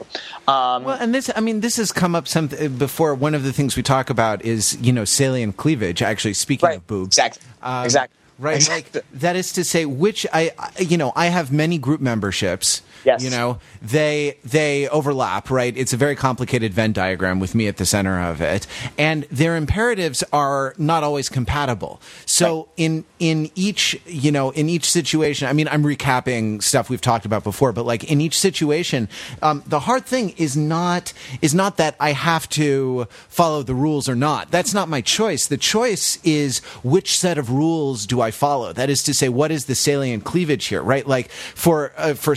Um, 0.48 0.84
well, 0.84 0.98
and 1.00 1.14
this 1.14 1.30
I 1.34 1.40
mean 1.40 1.60
this 1.60 1.76
has 1.76 1.92
come 1.92 2.14
up 2.14 2.28
some 2.28 2.48
before. 2.48 3.14
One 3.14 3.34
of 3.34 3.44
the 3.44 3.52
things 3.52 3.76
we 3.76 3.82
talk 3.82 4.10
about 4.10 4.44
is 4.44 4.76
you 4.80 4.92
know 4.92 5.04
salient 5.04 5.56
cleavage. 5.56 6.02
Actually, 6.02 6.34
speaking 6.34 6.68
right, 6.68 6.76
of 6.78 6.86
boobs, 6.86 7.16
exactly, 7.16 7.42
um, 7.62 7.84
exactly. 7.84 8.18
Right, 8.38 8.56
exactly. 8.56 9.00
like 9.00 9.10
that 9.20 9.36
is 9.36 9.52
to 9.52 9.64
say, 9.64 9.84
which 9.84 10.26
I, 10.32 10.50
you 10.78 10.96
know, 10.96 11.12
I 11.14 11.26
have 11.26 11.52
many 11.52 11.78
group 11.78 12.00
memberships. 12.00 12.82
Yes. 13.04 13.22
You 13.22 13.30
know, 13.30 13.58
they 13.80 14.38
they 14.44 14.88
overlap, 14.88 15.50
right? 15.50 15.76
It's 15.76 15.92
a 15.92 15.96
very 15.96 16.14
complicated 16.14 16.72
Venn 16.72 16.92
diagram 16.92 17.40
with 17.40 17.54
me 17.54 17.66
at 17.66 17.76
the 17.76 17.86
center 17.86 18.20
of 18.20 18.40
it, 18.40 18.66
and 18.96 19.24
their 19.24 19.56
imperatives 19.56 20.22
are 20.32 20.74
not 20.78 21.02
always 21.02 21.28
compatible. 21.28 22.00
So 22.26 22.56
right. 22.56 22.68
in 22.76 23.04
in 23.18 23.50
each, 23.54 24.00
you 24.06 24.30
know, 24.30 24.50
in 24.50 24.68
each 24.68 24.90
situation, 24.90 25.48
I 25.48 25.52
mean, 25.52 25.68
I'm 25.68 25.82
recapping 25.82 26.62
stuff 26.62 26.90
we've 26.90 27.00
talked 27.00 27.24
about 27.24 27.44
before, 27.44 27.72
but 27.72 27.84
like 27.84 28.04
in 28.04 28.20
each 28.20 28.38
situation, 28.38 29.08
um, 29.42 29.62
the 29.66 29.80
hard 29.80 30.06
thing 30.06 30.30
is 30.36 30.56
not 30.56 31.12
is 31.40 31.54
not 31.54 31.76
that 31.78 31.96
I 31.98 32.12
have 32.12 32.48
to 32.50 33.06
follow 33.28 33.62
the 33.62 33.74
rules 33.74 34.08
or 34.08 34.14
not. 34.14 34.50
That's 34.50 34.74
not 34.74 34.88
my 34.88 35.00
choice. 35.00 35.46
The 35.46 35.56
choice 35.56 36.18
is 36.24 36.60
which 36.82 37.18
set 37.18 37.38
of 37.38 37.50
rules 37.50 38.06
do 38.06 38.20
I 38.20 38.30
follow. 38.30 38.72
That 38.72 38.90
is 38.90 39.02
to 39.04 39.14
say, 39.14 39.28
what 39.28 39.50
is 39.50 39.64
the 39.64 39.74
salient 39.74 40.24
cleavage 40.24 40.66
here, 40.66 40.82
right? 40.82 41.06
Like 41.06 41.30
for 41.30 41.92
uh, 41.96 42.14
for 42.14 42.34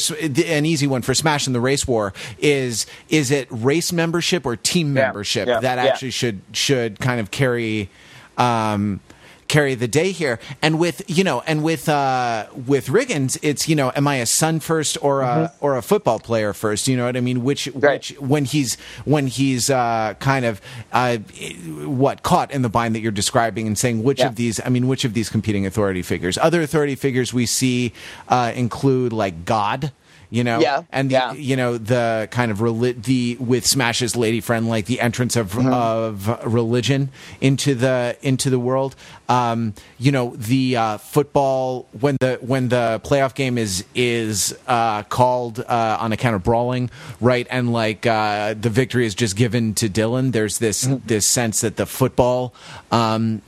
an 0.56 0.66
easy 0.66 0.88
one 0.88 1.02
for 1.02 1.14
Smash 1.14 1.48
in 1.48 1.54
the 1.54 1.60
Race 1.60 1.88
War 1.88 2.14
is 2.40 2.86
is 3.10 3.32
it 3.32 3.48
race 3.52 3.92
membership 3.92 4.46
or 4.46 4.56
team 4.56 4.96
yeah. 4.96 5.06
membership 5.06 5.48
yeah. 5.48 5.60
that 5.60 5.78
actually 5.78 6.10
yeah. 6.10 6.12
should 6.12 6.42
should 6.54 7.00
kind 7.00 7.20
of 7.20 7.32
carry. 7.32 7.90
Um, 8.38 9.00
carry 9.48 9.76
the 9.76 9.88
day 9.88 10.12
here. 10.12 10.40
And 10.62 10.80
with 10.80 11.04
you 11.08 11.24
know, 11.24 11.42
and 11.42 11.64
with 11.64 11.88
uh, 11.90 12.48
with 12.66 12.88
Riggins, 12.88 13.38
it's 13.42 13.68
you 13.68 13.76
know, 13.76 13.92
am 13.96 14.08
I 14.08 14.16
a 14.16 14.26
son 14.26 14.60
first 14.60 14.98
or 15.02 15.22
a 15.22 15.26
mm-hmm. 15.26 15.66
or 15.66 15.78
a 15.78 15.82
football 15.82 16.20
player 16.20 16.54
first? 16.54 16.88
You 16.88 16.98
know 16.98 17.06
what 17.06 17.18
I 17.18 17.22
mean? 17.22 17.44
Which 17.44 17.68
right. 17.76 18.00
which 18.00 18.20
when 18.20 18.46
he's 18.46 18.76
when 19.06 19.28
he's 19.28 19.70
uh, 19.70 20.16
kind 20.20 20.46
of 20.46 20.62
uh, 20.92 21.18
what 21.18 22.24
caught 22.24 22.52
in 22.52 22.62
the 22.62 22.70
bind 22.70 22.96
that 22.96 23.00
you're 23.00 23.12
describing 23.12 23.68
and 23.68 23.78
saying 23.78 24.04
which 24.04 24.20
yeah. 24.20 24.28
of 24.28 24.36
these? 24.36 24.60
I 24.64 24.70
mean, 24.70 24.88
which 24.88 25.06
of 25.06 25.14
these 25.14 25.30
competing 25.30 25.66
authority 25.66 26.02
figures? 26.02 26.38
Other 26.38 26.62
authority 26.62 26.96
figures 26.96 27.34
we 27.34 27.46
see 27.46 27.94
uh, 28.28 28.52
include 28.56 29.14
like 29.14 29.46
God 29.46 29.92
you 30.36 30.44
know 30.44 30.60
yeah 30.60 30.84
and 30.92 31.10
the, 31.10 31.14
yeah. 31.14 31.32
you 31.32 31.56
know 31.56 31.78
the 31.78 32.28
kind 32.30 32.52
of 32.52 32.58
reli- 32.58 33.02
the 33.04 33.38
with 33.40 33.66
smash's 33.66 34.16
lady 34.16 34.42
friend 34.42 34.68
like 34.68 34.86
the 34.86 35.00
entrance 35.00 35.38
of 35.38 35.54
mm-hmm. 35.54 35.72
of 35.72 36.28
religion 36.46 37.10
into 37.40 37.74
the 37.74 38.18
into 38.22 38.50
the 38.50 38.60
world 38.60 38.96
um, 39.30 39.74
you 39.98 40.12
know 40.12 40.36
the 40.36 40.76
uh, 40.76 40.98
football 40.98 41.88
when 42.00 42.18
the 42.20 42.38
when 42.42 42.68
the 42.68 43.02
playoff 43.06 43.34
game 43.34 43.58
is 43.58 43.86
is 43.96 44.56
uh, 44.68 45.04
called 45.04 45.62
uh, 45.62 45.98
on 46.00 46.12
account 46.12 46.36
of 46.36 46.44
brawling 46.44 46.90
right 47.22 47.48
and 47.50 47.72
like 47.72 48.06
uh, 48.06 48.54
the 48.54 48.70
victory 48.70 49.06
is 49.06 49.16
just 49.16 49.38
given 49.38 49.74
to 49.74 49.88
Dillon 49.88 50.32
there's 50.32 50.60
this 50.60 50.86
mm-hmm. 50.86 51.08
this 51.08 51.26
sense 51.26 51.62
that 51.62 51.78
the 51.78 51.86
football 51.86 52.54
um, 52.92 53.42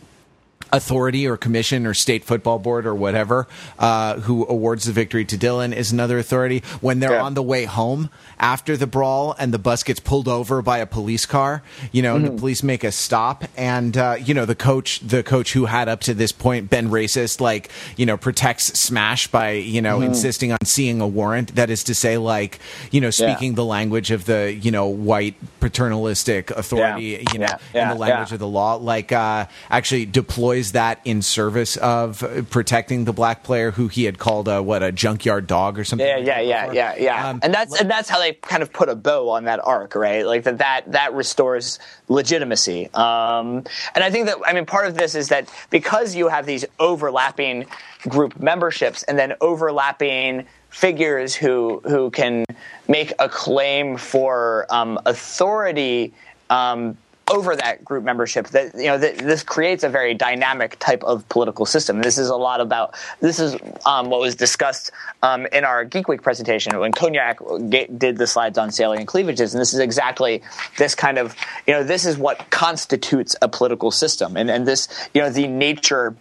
authority 0.71 1.27
or 1.27 1.37
commission 1.37 1.85
or 1.85 1.93
state 1.93 2.23
football 2.23 2.59
board 2.59 2.85
or 2.85 2.93
whatever 2.93 3.47
uh, 3.79 4.19
who 4.21 4.45
awards 4.47 4.85
the 4.85 4.91
victory 4.91 5.25
to 5.25 5.37
Dillon 5.37 5.73
is 5.73 5.91
another 5.91 6.17
authority. 6.17 6.63
When 6.81 6.99
they're 6.99 7.11
yeah. 7.11 7.23
on 7.23 7.33
the 7.33 7.43
way 7.43 7.65
home 7.65 8.09
after 8.39 8.77
the 8.77 8.87
brawl 8.87 9.35
and 9.39 9.53
the 9.53 9.59
bus 9.59 9.83
gets 9.83 9.99
pulled 9.99 10.27
over 10.27 10.61
by 10.61 10.79
a 10.79 10.85
police 10.85 11.25
car, 11.25 11.63
you 11.91 12.01
know, 12.01 12.15
mm-hmm. 12.15 12.25
the 12.25 12.39
police 12.39 12.63
make 12.63 12.83
a 12.83 12.91
stop 12.91 13.45
and 13.55 13.97
uh, 13.97 14.17
you 14.19 14.33
know 14.33 14.45
the 14.45 14.55
coach, 14.55 14.99
the 14.99 15.23
coach 15.23 15.53
who 15.53 15.65
had 15.65 15.89
up 15.89 16.01
to 16.01 16.13
this 16.13 16.31
point 16.31 16.69
been 16.69 16.89
racist, 16.89 17.39
like 17.39 17.69
you 17.95 18.05
know 18.05 18.17
protects 18.17 18.65
Smash 18.79 19.27
by 19.27 19.51
you 19.51 19.81
know 19.81 19.97
mm-hmm. 19.97 20.09
insisting 20.09 20.51
on 20.51 20.59
seeing 20.65 21.01
a 21.01 21.07
warrant. 21.07 21.55
That 21.55 21.69
is 21.69 21.83
to 21.85 21.95
say, 21.95 22.17
like 22.17 22.59
you 22.91 23.01
know 23.01 23.09
speaking 23.09 23.51
yeah. 23.51 23.55
the 23.55 23.65
language 23.65 24.11
of 24.11 24.25
the 24.25 24.53
you 24.53 24.71
know 24.71 24.87
white 24.87 25.35
paternalistic 25.59 26.51
authority, 26.51 27.05
yeah. 27.05 27.33
you 27.33 27.39
know, 27.39 27.47
in 27.73 27.89
the 27.89 27.95
language 27.95 28.31
of 28.31 28.39
the 28.39 28.47
law, 28.47 28.75
like 28.75 29.11
uh, 29.11 29.45
actually 29.69 30.05
deploy 30.05 30.56
deploys 30.57 30.71
that 30.73 30.99
in 31.05 31.21
service 31.21 31.77
of 31.77 32.23
protecting 32.49 33.05
the 33.05 33.13
black 33.13 33.43
player 33.43 33.71
who 33.71 33.87
he 33.87 34.05
had 34.05 34.17
called 34.17 34.47
a 34.47 34.61
what 34.61 34.83
a 34.83 34.91
junkyard 34.91 35.47
dog 35.47 35.77
or 35.79 35.83
something. 35.83 36.07
Yeah, 36.07 36.17
yeah, 36.17 36.39
yeah, 36.39 36.71
yeah, 36.71 36.95
yeah. 36.97 37.29
Um, 37.29 37.39
and 37.43 37.53
that's 37.53 37.79
and 37.79 37.89
that's 37.89 38.09
how 38.09 38.19
they 38.19 38.33
kind 38.33 38.63
of 38.63 38.71
put 38.71 38.89
a 38.89 38.95
bow 38.95 39.29
on 39.29 39.45
that 39.45 39.59
arc, 39.63 39.95
right? 39.95 40.25
Like 40.25 40.43
that 40.43 40.57
that 40.59 40.91
that 40.91 41.13
restores 41.13 41.79
legitimacy. 42.07 42.89
Um, 42.93 43.63
and 43.95 44.03
I 44.03 44.09
think 44.09 44.27
that 44.27 44.37
I 44.45 44.53
mean 44.53 44.65
part 44.65 44.87
of 44.87 44.95
this 44.95 45.15
is 45.15 45.29
that 45.29 45.49
because 45.69 46.15
you 46.15 46.27
have 46.27 46.45
these 46.45 46.65
overlapping 46.79 47.65
group 48.07 48.39
memberships 48.39 49.03
and 49.03 49.17
then 49.17 49.33
overlapping 49.41 50.47
figures 50.69 51.35
who 51.35 51.81
who 51.85 52.11
can 52.11 52.45
make 52.87 53.13
a 53.19 53.29
claim 53.29 53.97
for 53.97 54.65
um, 54.69 54.99
authority 55.05 56.13
um, 56.49 56.97
over 57.29 57.55
that 57.55 57.83
group 57.83 58.03
membership 58.03 58.47
that 58.49 58.73
you 58.75 58.85
know 58.85 58.97
that 58.97 59.17
this 59.17 59.43
creates 59.43 59.83
a 59.83 59.89
very 59.89 60.13
dynamic 60.13 60.77
type 60.79 61.03
of 61.03 61.27
political 61.29 61.65
system. 61.65 62.01
This 62.01 62.17
is 62.17 62.29
a 62.29 62.35
lot 62.35 62.61
about 62.61 62.95
this 63.19 63.39
is 63.39 63.55
um, 63.85 64.09
what 64.09 64.19
was 64.19 64.35
discussed 64.35 64.91
um, 65.21 65.45
in 65.47 65.63
our 65.63 65.83
geek 65.83 66.07
week 66.07 66.21
presentation 66.21 66.77
when 66.79 66.93
cognac 66.93 67.39
did 67.69 68.17
the 68.17 68.27
slides 68.27 68.57
on 68.57 68.71
salient 68.71 69.07
cleavages 69.07 69.53
and 69.53 69.61
this 69.61 69.73
is 69.73 69.79
exactly 69.79 70.41
this 70.77 70.95
kind 70.95 71.17
of 71.17 71.35
you 71.67 71.73
know 71.73 71.83
this 71.83 72.05
is 72.05 72.17
what 72.17 72.49
constitutes 72.49 73.35
a 73.41 73.49
political 73.49 73.91
system. 73.91 74.37
And 74.37 74.49
and 74.49 74.67
this 74.67 74.87
you 75.13 75.21
know 75.21 75.29
the 75.29 75.47
nature 75.47 76.15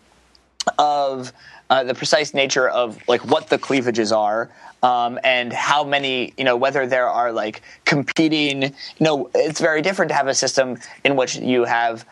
of 0.79 1.33
uh, 1.71 1.85
the 1.85 1.95
precise 1.95 2.35
nature 2.35 2.69
of 2.69 2.99
like 3.09 3.25
what 3.25 3.49
the 3.49 3.59
cleavages 3.59 4.13
are 4.13 4.51
um, 4.87 5.19
and 5.25 5.53
how 5.53 5.83
many 5.83 6.33
you 6.37 6.45
know 6.45 6.57
whether 6.57 6.87
there 6.87 7.09
are 7.09 7.33
like 7.33 7.61
competing 7.85 8.63
you 8.63 8.71
know 9.01 9.29
it's 9.35 9.61
very 9.61 9.83
different 9.83 10.11
to 10.11 10.15
have 10.15 10.29
a 10.29 10.35
system 10.35 10.79
in 11.05 11.17
which 11.17 11.35
you 11.37 11.65
have 11.65 12.07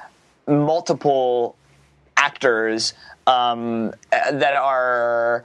multiple 0.49 1.55
actors 2.17 2.93
um, 3.29 3.95
that 4.11 4.57
are 4.57 5.45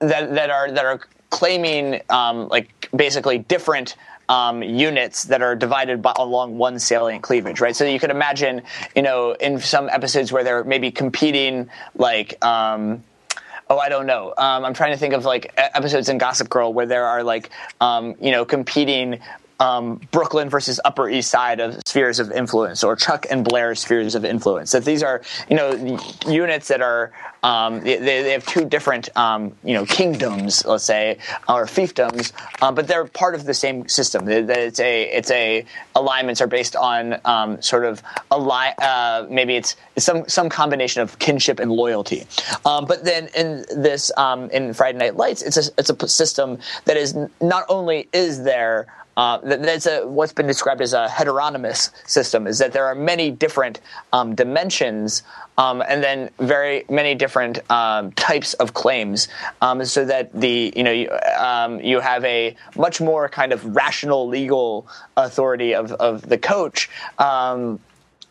that 0.00 0.34
that 0.34 0.50
are 0.50 0.70
that 0.70 0.84
are 0.84 1.00
claiming 1.30 2.02
um, 2.10 2.48
like 2.48 2.90
basically 2.94 3.38
different 3.38 3.96
um, 4.28 4.62
units 4.62 5.24
that 5.24 5.40
are 5.40 5.56
divided 5.56 6.02
by, 6.02 6.12
along 6.16 6.58
one 6.58 6.78
salient 6.78 7.22
cleavage, 7.22 7.62
right? 7.62 7.74
So 7.74 7.86
you 7.86 7.98
could 7.98 8.10
imagine, 8.10 8.60
you 8.94 9.00
know, 9.00 9.32
in 9.32 9.58
some 9.58 9.88
episodes 9.88 10.30
where 10.30 10.44
they're 10.44 10.64
maybe 10.64 10.90
competing, 10.90 11.70
like. 11.96 12.44
Um, 12.44 13.04
oh, 13.70 13.78
I 13.78 13.88
don't 13.88 14.06
know. 14.06 14.34
Um, 14.36 14.64
I'm 14.64 14.74
trying 14.74 14.92
to 14.92 14.98
think 14.98 15.14
of 15.14 15.24
like 15.24 15.52
episodes 15.56 16.08
in 16.08 16.18
Gossip 16.18 16.48
Girl 16.48 16.72
where 16.72 16.86
there 16.86 17.06
are 17.06 17.22
like, 17.22 17.50
um, 17.80 18.14
you 18.20 18.30
know, 18.30 18.44
competing 18.44 19.20
um, 19.60 20.00
Brooklyn 20.10 20.48
versus 20.48 20.80
Upper 20.84 21.08
East 21.08 21.30
Side 21.30 21.60
of 21.60 21.80
spheres 21.86 22.18
of 22.18 22.30
influence, 22.30 22.84
or 22.84 22.96
Chuck 22.96 23.26
and 23.30 23.44
Blair 23.44 23.74
spheres 23.74 24.14
of 24.14 24.24
influence. 24.24 24.72
That 24.72 24.84
these 24.84 25.02
are, 25.02 25.22
you 25.48 25.56
know, 25.56 25.98
units 26.26 26.68
that 26.68 26.80
are 26.80 27.12
um, 27.42 27.80
they, 27.80 27.96
they, 27.96 28.32
have 28.32 28.44
two 28.46 28.64
different, 28.64 29.08
um, 29.16 29.54
you 29.62 29.74
know, 29.74 29.84
kingdoms, 29.86 30.64
let's 30.66 30.84
say, 30.84 31.18
or 31.48 31.66
fiefdoms, 31.66 32.32
um, 32.62 32.74
but 32.74 32.88
they're 32.88 33.04
part 33.04 33.34
of 33.34 33.44
the 33.44 33.54
same 33.54 33.88
system. 33.88 34.28
It's 34.28 34.80
a 34.80 35.02
it's 35.04 35.30
a 35.30 35.64
alignments 35.94 36.40
are 36.40 36.46
based 36.46 36.74
on 36.74 37.20
um, 37.24 37.62
sort 37.62 37.84
of 37.84 38.02
ali- 38.30 38.74
uh, 38.78 39.26
maybe 39.30 39.56
it's, 39.56 39.76
it's, 39.94 40.04
some 40.04 40.28
some 40.28 40.48
combination 40.48 41.02
of 41.02 41.18
kinship 41.18 41.60
and 41.60 41.70
loyalty. 41.70 42.26
Um, 42.64 42.86
but 42.86 43.04
then 43.04 43.28
in 43.36 43.64
this 43.74 44.10
um, 44.16 44.50
in 44.50 44.74
Friday 44.74 44.98
Night 44.98 45.16
Lights, 45.16 45.42
it's 45.42 45.56
a 45.56 45.70
it's 45.78 45.90
a 45.90 46.08
system 46.08 46.58
that 46.86 46.96
is 46.96 47.16
not 47.40 47.64
only 47.68 48.08
is 48.12 48.42
there 48.42 48.86
uh, 49.18 49.38
that's 49.42 49.86
a, 49.86 50.06
what's 50.06 50.32
been 50.32 50.46
described 50.46 50.80
as 50.80 50.92
a 50.92 51.08
heteronymous 51.08 51.90
system, 52.08 52.46
is 52.46 52.58
that 52.58 52.72
there 52.72 52.86
are 52.86 52.94
many 52.94 53.32
different 53.32 53.80
um, 54.12 54.36
dimensions 54.36 55.24
um, 55.58 55.82
and 55.88 56.04
then 56.04 56.30
very 56.38 56.84
many 56.88 57.16
different 57.16 57.68
um, 57.68 58.12
types 58.12 58.54
of 58.54 58.74
claims, 58.74 59.26
um, 59.60 59.84
so 59.84 60.04
that 60.04 60.32
the 60.32 60.72
you 60.76 60.84
know 60.84 60.92
you, 60.92 61.10
um, 61.36 61.80
you, 61.80 61.98
have 61.98 62.24
a 62.24 62.54
much 62.76 63.00
more 63.00 63.28
kind 63.28 63.52
of 63.52 63.74
rational 63.74 64.28
legal 64.28 64.86
authority 65.16 65.74
of, 65.74 65.90
of 65.94 66.22
the 66.22 66.38
coach 66.38 66.88
um, 67.18 67.80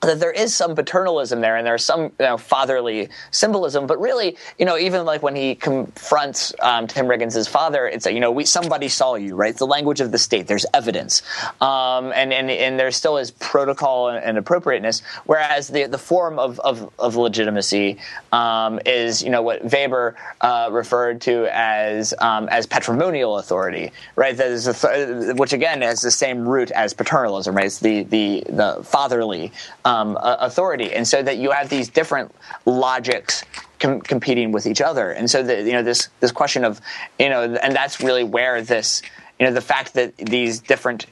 that 0.02 0.20
there 0.20 0.32
is 0.32 0.54
some 0.54 0.76
paternalism 0.76 1.42
there 1.42 1.56
and 1.56 1.66
there's 1.66 1.84
some 1.84 2.04
you 2.04 2.12
know, 2.20 2.38
fatherly 2.38 3.10
symbolism 3.32 3.88
but 3.88 4.00
really 4.00 4.38
you 4.60 4.66
know 4.66 4.78
even 4.78 5.06
like 5.06 5.24
when 5.24 5.36
he 5.36 5.56
confronts 5.56 6.54
um, 6.60 6.88
tim 6.88 7.08
riggins' 7.08 7.48
father 7.50 7.88
it's 7.88 8.06
a, 8.06 8.14
you 8.14 8.20
know 8.20 8.32
we 8.32 8.46
somebody 8.46 8.88
saw 8.88 9.16
you 9.16 9.36
right? 9.36 9.52
It's 9.52 9.60
the 9.60 9.68
language 9.68 10.02
of 10.02 10.12
the 10.12 10.18
state. 10.18 10.48
There's 10.48 10.66
evidence. 10.74 11.22
Um, 11.62 12.12
and, 12.14 12.34
and 12.34 12.50
and 12.50 12.80
there 12.80 12.92
still 12.92 13.18
is 13.18 13.32
protocol 13.32 14.10
and, 14.10 14.24
and 14.24 14.38
appropriateness 14.38 15.02
whereas 15.26 15.68
the 15.70 15.86
the 15.86 15.98
form 15.98 16.40
of 16.40 16.60
of, 16.60 16.92
of 17.00 17.16
legitimacy 17.16 17.98
um, 18.32 18.80
is 18.86 19.24
you 19.24 19.30
know 19.30 19.42
what 19.42 19.64
weber 19.72 20.16
uh, 20.42 20.70
referred 20.72 21.22
to 21.22 21.48
as 21.52 22.14
um, 22.20 22.50
as 22.50 22.66
patrimonial 22.66 23.38
authority 23.38 23.92
right? 24.16 24.36
That 24.36 24.52
is 24.52 24.66
th- 24.66 25.36
which 25.38 25.54
again 25.54 25.82
has 25.82 26.02
the 26.02 26.12
same 26.12 26.48
root 26.48 26.72
as 26.72 26.94
paternalism 26.94 27.56
right? 27.56 27.66
It's 27.66 27.80
the 27.80 28.04
the 28.04 28.44
the 28.50 28.82
fatherly 28.84 29.52
um, 29.86 29.97
authority, 30.20 30.94
and 30.94 31.08
so 31.08 31.22
that 31.22 31.38
you 31.38 31.52
have 31.52 31.70
these 31.70 31.90
different 31.90 32.34
logics 32.66 33.44
com- 33.80 34.02
competing 34.02 34.52
with 34.52 34.66
each 34.66 34.82
other, 34.82 35.12
and 35.12 35.30
so 35.30 35.44
that 35.44 35.66
you 35.66 35.74
know 35.74 35.84
this 35.84 36.10
this 36.20 36.32
question 36.32 36.64
of 36.64 36.82
you 37.20 37.30
know, 37.30 37.44
and 37.44 37.76
that's 37.76 38.02
really 38.02 38.24
where 38.24 38.62
this 38.62 39.02
you 39.40 39.46
know 39.46 39.54
the 39.54 39.62
fact 39.62 39.94
that 39.94 40.16
these 40.18 40.60
different 40.60 41.06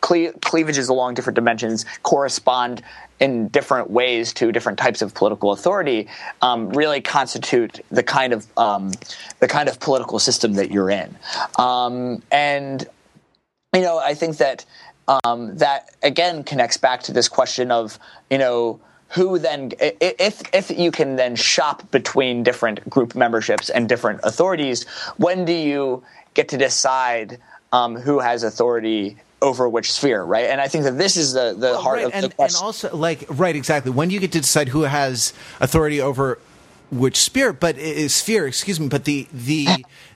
cle- 0.00 0.32
cleavages 0.40 0.88
along 0.88 1.14
different 1.14 1.34
dimensions 1.34 1.84
correspond 2.02 2.82
in 3.18 3.48
different 3.48 3.90
ways 3.90 4.32
to 4.32 4.50
different 4.50 4.78
types 4.78 5.02
of 5.02 5.12
political 5.14 5.52
authority 5.52 6.08
um, 6.40 6.70
really 6.70 7.02
constitute 7.02 7.80
the 7.90 8.02
kind 8.02 8.32
of 8.32 8.46
um, 8.56 8.92
the 9.40 9.48
kind 9.48 9.68
of 9.68 9.78
political 9.78 10.18
system 10.18 10.54
that 10.54 10.70
you're 10.70 10.90
in, 10.90 11.14
um, 11.58 12.22
and 12.30 12.86
you 13.74 13.82
know 13.82 13.98
I 13.98 14.14
think 14.14 14.38
that 14.38 14.64
um, 15.08 15.56
that 15.56 15.94
again 16.02 16.44
connects 16.44 16.76
back 16.76 17.02
to 17.04 17.12
this 17.12 17.28
question 17.28 17.70
of 17.70 17.98
you 18.30 18.38
know 18.38 18.80
who 19.08 19.38
then 19.38 19.72
if 19.80 20.42
if 20.54 20.70
you 20.70 20.90
can 20.90 21.16
then 21.16 21.34
shop 21.34 21.90
between 21.90 22.42
different 22.42 22.88
group 22.88 23.14
memberships 23.14 23.68
and 23.70 23.88
different 23.88 24.20
authorities 24.22 24.86
when 25.16 25.44
do 25.44 25.52
you 25.52 26.02
get 26.34 26.48
to 26.48 26.56
decide 26.56 27.38
um, 27.72 27.96
who 27.96 28.18
has 28.18 28.42
authority 28.42 29.16
over 29.42 29.68
which 29.68 29.92
sphere, 29.92 30.22
right? 30.22 30.46
And 30.46 30.60
I 30.60 30.68
think 30.68 30.84
that 30.84 30.98
this 30.98 31.16
is 31.16 31.32
the, 31.32 31.54
the 31.54 31.68
well, 31.68 31.80
heart 31.80 31.96
right. 31.96 32.06
of 32.06 32.12
and, 32.14 32.24
the 32.24 32.30
question. 32.30 32.58
And 32.58 32.64
also, 32.64 32.96
like, 32.96 33.24
right, 33.28 33.56
exactly. 33.56 33.90
When 33.90 34.08
do 34.08 34.14
you 34.14 34.20
get 34.20 34.32
to 34.32 34.40
decide 34.40 34.68
who 34.68 34.82
has 34.82 35.32
authority 35.60 36.00
over 36.00 36.38
which 36.90 37.18
spear, 37.18 37.52
but 37.52 37.78
is 37.78 38.14
sphere, 38.14 38.46
excuse 38.46 38.80
me, 38.80 38.88
but 38.88 39.04
the 39.04 39.28
the 39.32 39.66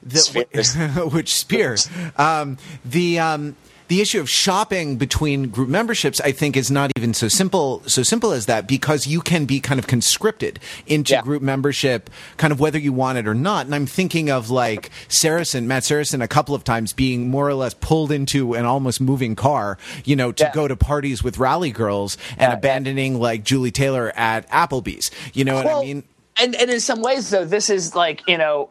the 0.03 1.09
which 1.12 1.35
spear, 1.35 1.76
um, 2.16 2.59
the 2.85 3.20
um, 3.20 3.57
the 3.89 4.01
issue 4.01 4.20
of 4.20 4.30
shopping 4.30 4.97
between 4.97 5.49
group 5.49 5.68
memberships, 5.68 6.20
I 6.20 6.32
think, 6.32 6.57
is 6.57 6.70
not 6.70 6.91
even 6.97 7.12
so 7.14 7.28
simple 7.28 7.82
so 7.87 8.03
simple 8.03 8.32
as 8.32 8.47
that 8.47 8.66
because 8.66 9.07
you 9.07 9.20
can 9.20 9.45
be 9.45 9.61
kind 9.61 9.78
of 9.78 9.87
conscripted 9.87 10.59
into 10.87 11.12
yeah. 11.12 11.22
group 11.22 11.43
membership, 11.43 12.11
kind 12.37 12.53
of 12.53 12.61
whether 12.61 12.78
you 12.78 12.93
want 12.93 13.18
it 13.18 13.26
or 13.26 13.35
not. 13.35 13.66
And 13.66 13.74
I'm 13.74 13.87
thinking 13.87 14.30
of 14.30 14.51
like 14.51 14.91
Saracen, 15.09 15.68
Matt 15.68 15.85
Saracen, 15.85 16.22
a 16.22 16.28
couple 16.28 16.55
of 16.55 16.64
times 16.64 16.93
being 16.93 17.28
more 17.28 17.49
or 17.49 17.55
less 17.55 17.74
pulled 17.74 18.11
into 18.11 18.55
an 18.55 18.64
almost 18.64 19.01
moving 19.01 19.37
car, 19.37 19.78
you 20.05 20.16
know, 20.16 20.32
to 20.32 20.45
yeah. 20.45 20.53
go 20.53 20.66
to 20.66 20.76
parties 20.76 21.22
with 21.22 21.39
rally 21.39 21.70
girls 21.70 22.16
and 22.32 22.53
yeah, 22.53 22.55
abandoning 22.55 23.20
like 23.20 23.45
Julie 23.45 23.70
Taylor 23.70 24.12
at 24.16 24.49
Applebee's. 24.51 25.11
You 25.35 25.45
know 25.45 25.55
well, 25.55 25.64
what 25.64 25.85
I 25.85 25.87
mean? 25.87 26.05
And, 26.41 26.55
and 26.57 26.70
in 26.70 26.80
some 26.80 27.01
ways, 27.01 27.30
though, 27.30 27.45
this 27.45 27.70
is 27.70 27.95
like 27.95 28.26
you 28.26 28.39
know 28.39 28.70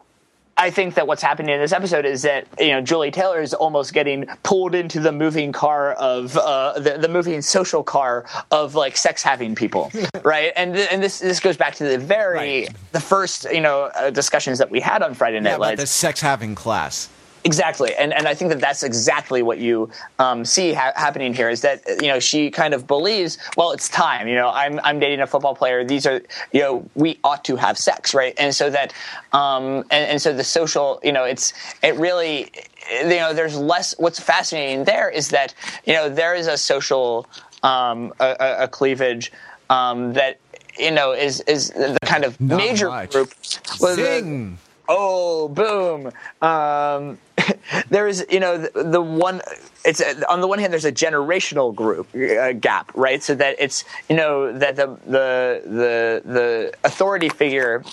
I 0.56 0.70
think 0.70 0.94
that 0.94 1.06
what's 1.06 1.22
happening 1.22 1.54
in 1.54 1.60
this 1.60 1.72
episode 1.72 2.04
is 2.04 2.22
that 2.22 2.46
you 2.58 2.68
know 2.68 2.80
Julie 2.80 3.10
Taylor 3.10 3.40
is 3.40 3.54
almost 3.54 3.92
getting 3.92 4.26
pulled 4.42 4.74
into 4.74 5.00
the 5.00 5.12
moving 5.12 5.52
car 5.52 5.92
of 5.94 6.36
uh, 6.36 6.78
the, 6.78 6.98
the 6.98 7.08
moving 7.08 7.42
social 7.42 7.82
car 7.82 8.24
of 8.50 8.74
like 8.74 8.96
sex 8.96 9.22
having 9.22 9.54
people, 9.54 9.90
right? 10.22 10.52
And 10.56 10.76
and 10.76 11.02
this 11.02 11.18
this 11.18 11.40
goes 11.40 11.56
back 11.56 11.74
to 11.76 11.84
the 11.84 11.98
very 11.98 12.62
right. 12.62 12.76
the 12.92 13.00
first 13.00 13.44
you 13.52 13.60
know 13.60 13.90
uh, 13.94 14.10
discussions 14.10 14.58
that 14.58 14.70
we 14.70 14.80
had 14.80 15.02
on 15.02 15.14
Friday 15.14 15.40
Night 15.40 15.50
yeah, 15.50 15.56
Lights. 15.56 15.80
The 15.80 15.86
sex 15.86 16.20
having 16.20 16.54
class. 16.54 17.08
Exactly, 17.46 17.94
and 17.94 18.14
and 18.14 18.26
I 18.26 18.34
think 18.34 18.50
that 18.52 18.60
that's 18.60 18.82
exactly 18.82 19.42
what 19.42 19.58
you 19.58 19.90
um, 20.18 20.46
see 20.46 20.72
ha- 20.72 20.94
happening 20.96 21.34
here 21.34 21.50
is 21.50 21.60
that 21.60 21.82
you 22.00 22.08
know 22.08 22.18
she 22.18 22.50
kind 22.50 22.72
of 22.72 22.86
believes, 22.86 23.36
well, 23.54 23.72
it's 23.72 23.88
time. 23.90 24.28
You 24.28 24.34
know, 24.34 24.48
I'm 24.48 24.80
I'm 24.82 24.98
dating 24.98 25.20
a 25.20 25.26
football 25.26 25.54
player. 25.54 25.84
These 25.84 26.06
are 26.06 26.22
you 26.52 26.60
know 26.60 26.88
we 26.94 27.18
ought 27.22 27.44
to 27.44 27.56
have 27.56 27.76
sex, 27.76 28.14
right? 28.14 28.34
And 28.38 28.54
so 28.54 28.70
that 28.70 28.94
um, 29.34 29.84
and, 29.90 30.10
and 30.10 30.22
so 30.22 30.32
the 30.32 30.42
social, 30.42 31.00
you 31.04 31.12
know, 31.12 31.24
it's 31.24 31.52
it 31.82 31.96
really 31.96 32.50
you 32.90 33.08
know 33.08 33.34
there's 33.34 33.58
less. 33.58 33.94
What's 33.98 34.18
fascinating 34.18 34.84
there 34.84 35.10
is 35.10 35.28
that 35.28 35.54
you 35.84 35.92
know 35.92 36.08
there 36.08 36.34
is 36.34 36.46
a 36.46 36.56
social 36.56 37.28
um, 37.62 38.14
a, 38.20 38.56
a, 38.60 38.68
cleavage 38.68 39.32
um, 39.68 40.14
that 40.14 40.38
you 40.78 40.92
know 40.92 41.12
is 41.12 41.40
is 41.42 41.70
the 41.70 41.98
kind 42.04 42.24
of 42.24 42.40
Not 42.40 42.56
major 42.56 42.88
much. 42.88 43.10
group. 43.10 43.34
Zing. 43.44 44.52
The, 44.52 44.58
oh, 44.88 45.48
boom. 45.48 46.10
Um, 46.40 47.18
there 47.90 48.06
is 48.06 48.24
you 48.30 48.40
know 48.40 48.58
the, 48.58 48.84
the 48.84 49.00
one 49.00 49.40
it's 49.84 50.02
on 50.28 50.40
the 50.40 50.48
one 50.48 50.58
hand 50.58 50.72
there's 50.72 50.84
a 50.84 50.92
generational 50.92 51.74
group 51.74 52.08
uh, 52.14 52.52
gap 52.52 52.90
right? 52.94 53.22
So 53.22 53.34
that 53.34 53.56
it's 53.58 53.84
you 54.08 54.16
know 54.16 54.56
that 54.56 54.76
the 54.76 54.86
the 55.06 55.62
the 55.64 56.22
the 56.24 56.74
authority 56.84 57.28
figure 57.28 57.84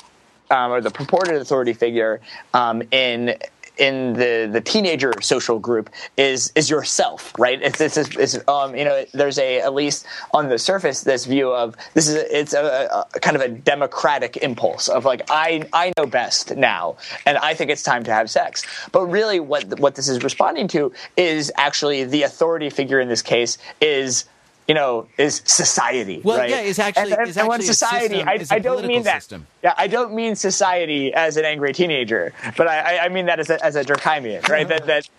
um, 0.49 0.71
or 0.71 0.81
the 0.81 0.91
purported 0.91 1.35
authority 1.35 1.73
figure 1.73 2.21
um, 2.53 2.83
in 2.91 3.35
in 3.81 4.13
the 4.13 4.47
the 4.49 4.61
teenager 4.61 5.11
social 5.21 5.57
group 5.57 5.89
is 6.15 6.51
is 6.55 6.69
yourself, 6.69 7.33
right? 7.39 7.59
It's, 7.61 7.81
it's, 7.81 7.97
it's, 7.97 8.47
um, 8.47 8.75
you 8.75 8.85
know, 8.85 9.03
there's 9.11 9.39
a 9.39 9.59
at 9.59 9.73
least 9.73 10.05
on 10.33 10.49
the 10.49 10.59
surface 10.59 11.01
this 11.01 11.25
view 11.25 11.51
of 11.51 11.75
this 11.95 12.07
is 12.07 12.15
a, 12.15 12.39
it's 12.39 12.53
a, 12.53 13.07
a, 13.15 13.19
kind 13.19 13.35
of 13.35 13.41
a 13.41 13.49
democratic 13.49 14.37
impulse 14.37 14.87
of 14.87 15.03
like 15.03 15.23
I 15.29 15.67
I 15.73 15.91
know 15.97 16.05
best 16.05 16.55
now, 16.55 16.95
and 17.25 17.39
I 17.39 17.55
think 17.55 17.71
it's 17.71 17.81
time 17.81 18.03
to 18.03 18.13
have 18.13 18.29
sex. 18.29 18.63
But 18.91 19.07
really, 19.07 19.39
what 19.39 19.79
what 19.79 19.95
this 19.95 20.07
is 20.07 20.23
responding 20.23 20.67
to 20.69 20.93
is 21.17 21.51
actually 21.55 22.03
the 22.03 22.21
authority 22.21 22.69
figure 22.69 22.99
in 22.99 23.09
this 23.09 23.23
case 23.23 23.57
is 23.81 24.25
you 24.71 24.75
know, 24.75 25.05
is 25.17 25.41
society. 25.43 26.21
Well, 26.23 26.37
right? 26.37 26.49
yeah, 26.49 26.61
it's 26.61 26.79
actually, 26.79 27.11
and, 27.11 27.19
and, 27.19 27.27
it's 27.27 27.37
and 27.37 27.49
when 27.49 27.61
society, 27.61 28.23
system, 28.23 28.29
I, 28.29 28.55
I 28.55 28.59
don't 28.59 28.87
mean 28.87 29.03
that. 29.03 29.21
System. 29.21 29.45
Yeah, 29.61 29.73
I 29.75 29.87
don't 29.87 30.13
mean 30.13 30.33
society 30.37 31.13
as 31.13 31.35
an 31.35 31.43
angry 31.43 31.73
teenager, 31.73 32.33
but 32.55 32.69
I, 32.69 32.99
I 32.99 33.09
mean 33.09 33.25
that 33.25 33.41
as 33.41 33.49
a, 33.49 33.61
as 33.65 33.75
a 33.75 33.83
Durkheimian, 33.83 34.47
right? 34.47 34.65
that 34.65 34.85
that 34.85 35.09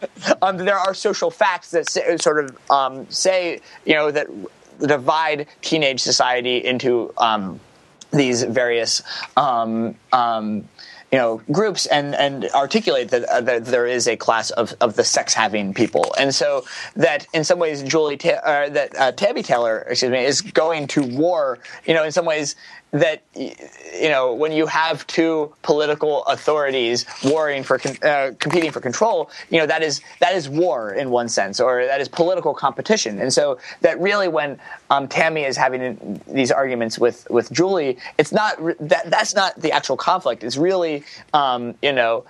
um, 0.40 0.56
there 0.56 0.78
are 0.78 0.94
social 0.94 1.30
facts 1.30 1.72
that 1.72 1.86
say, 1.86 2.16
sort 2.16 2.42
of 2.42 2.70
um, 2.70 3.06
say, 3.10 3.60
you 3.84 3.92
know, 3.92 4.10
that 4.10 4.28
divide 4.80 5.46
teenage 5.60 6.00
society 6.00 6.56
into 6.64 7.12
um, 7.18 7.60
these 8.10 8.44
various 8.44 9.02
um, 9.36 9.94
um, 10.14 10.66
you 11.12 11.18
know 11.18 11.42
groups 11.52 11.86
and 11.86 12.14
and 12.14 12.46
articulate 12.54 13.10
that, 13.10 13.24
uh, 13.24 13.40
that 13.42 13.66
there 13.66 13.86
is 13.86 14.08
a 14.08 14.16
class 14.16 14.50
of, 14.50 14.74
of 14.80 14.96
the 14.96 15.04
sex 15.04 15.34
having 15.34 15.74
people. 15.74 16.14
And 16.18 16.34
so 16.34 16.64
that 16.96 17.26
in 17.34 17.44
some 17.44 17.58
ways 17.58 17.82
Julie 17.82 18.16
Ta- 18.16 18.40
uh, 18.42 18.68
that 18.70 18.98
uh, 18.98 19.12
Tammy 19.12 19.42
Taylor 19.42 19.80
excuse 19.88 20.10
me 20.10 20.24
is 20.24 20.40
going 20.40 20.86
to 20.88 21.02
war 21.02 21.58
you 21.84 21.94
know 21.94 22.02
in 22.02 22.12
some 22.12 22.24
ways 22.24 22.56
that 22.92 23.22
you 23.34 24.08
know 24.08 24.34
when 24.34 24.52
you 24.52 24.66
have 24.66 25.06
two 25.06 25.52
political 25.62 26.24
authorities 26.24 27.06
warring 27.24 27.62
for 27.62 27.80
uh, 28.02 28.32
competing 28.38 28.70
for 28.70 28.80
control 28.80 29.30
you 29.50 29.58
know 29.58 29.66
that 29.66 29.82
is 29.82 30.02
that 30.20 30.34
is 30.34 30.48
war 30.48 30.92
in 30.92 31.10
one 31.10 31.28
sense 31.28 31.60
or 31.60 31.84
that 31.86 32.00
is 32.00 32.08
political 32.08 32.54
competition. 32.54 33.18
And 33.18 33.32
so 33.32 33.58
that 33.82 34.00
really 34.00 34.28
when 34.28 34.58
um, 34.90 35.08
Tammy 35.08 35.44
is 35.44 35.56
having 35.56 36.20
these 36.26 36.50
arguments 36.50 36.98
with 36.98 37.28
with 37.30 37.52
Julie 37.52 37.98
it's 38.16 38.32
not 38.32 38.56
that 38.80 39.10
that's 39.10 39.34
not 39.34 39.60
the 39.60 39.72
actual 39.72 39.96
conflict. 39.96 40.42
It's 40.42 40.56
really 40.56 41.01
um, 41.32 41.74
you 41.82 41.92
know 41.92 42.24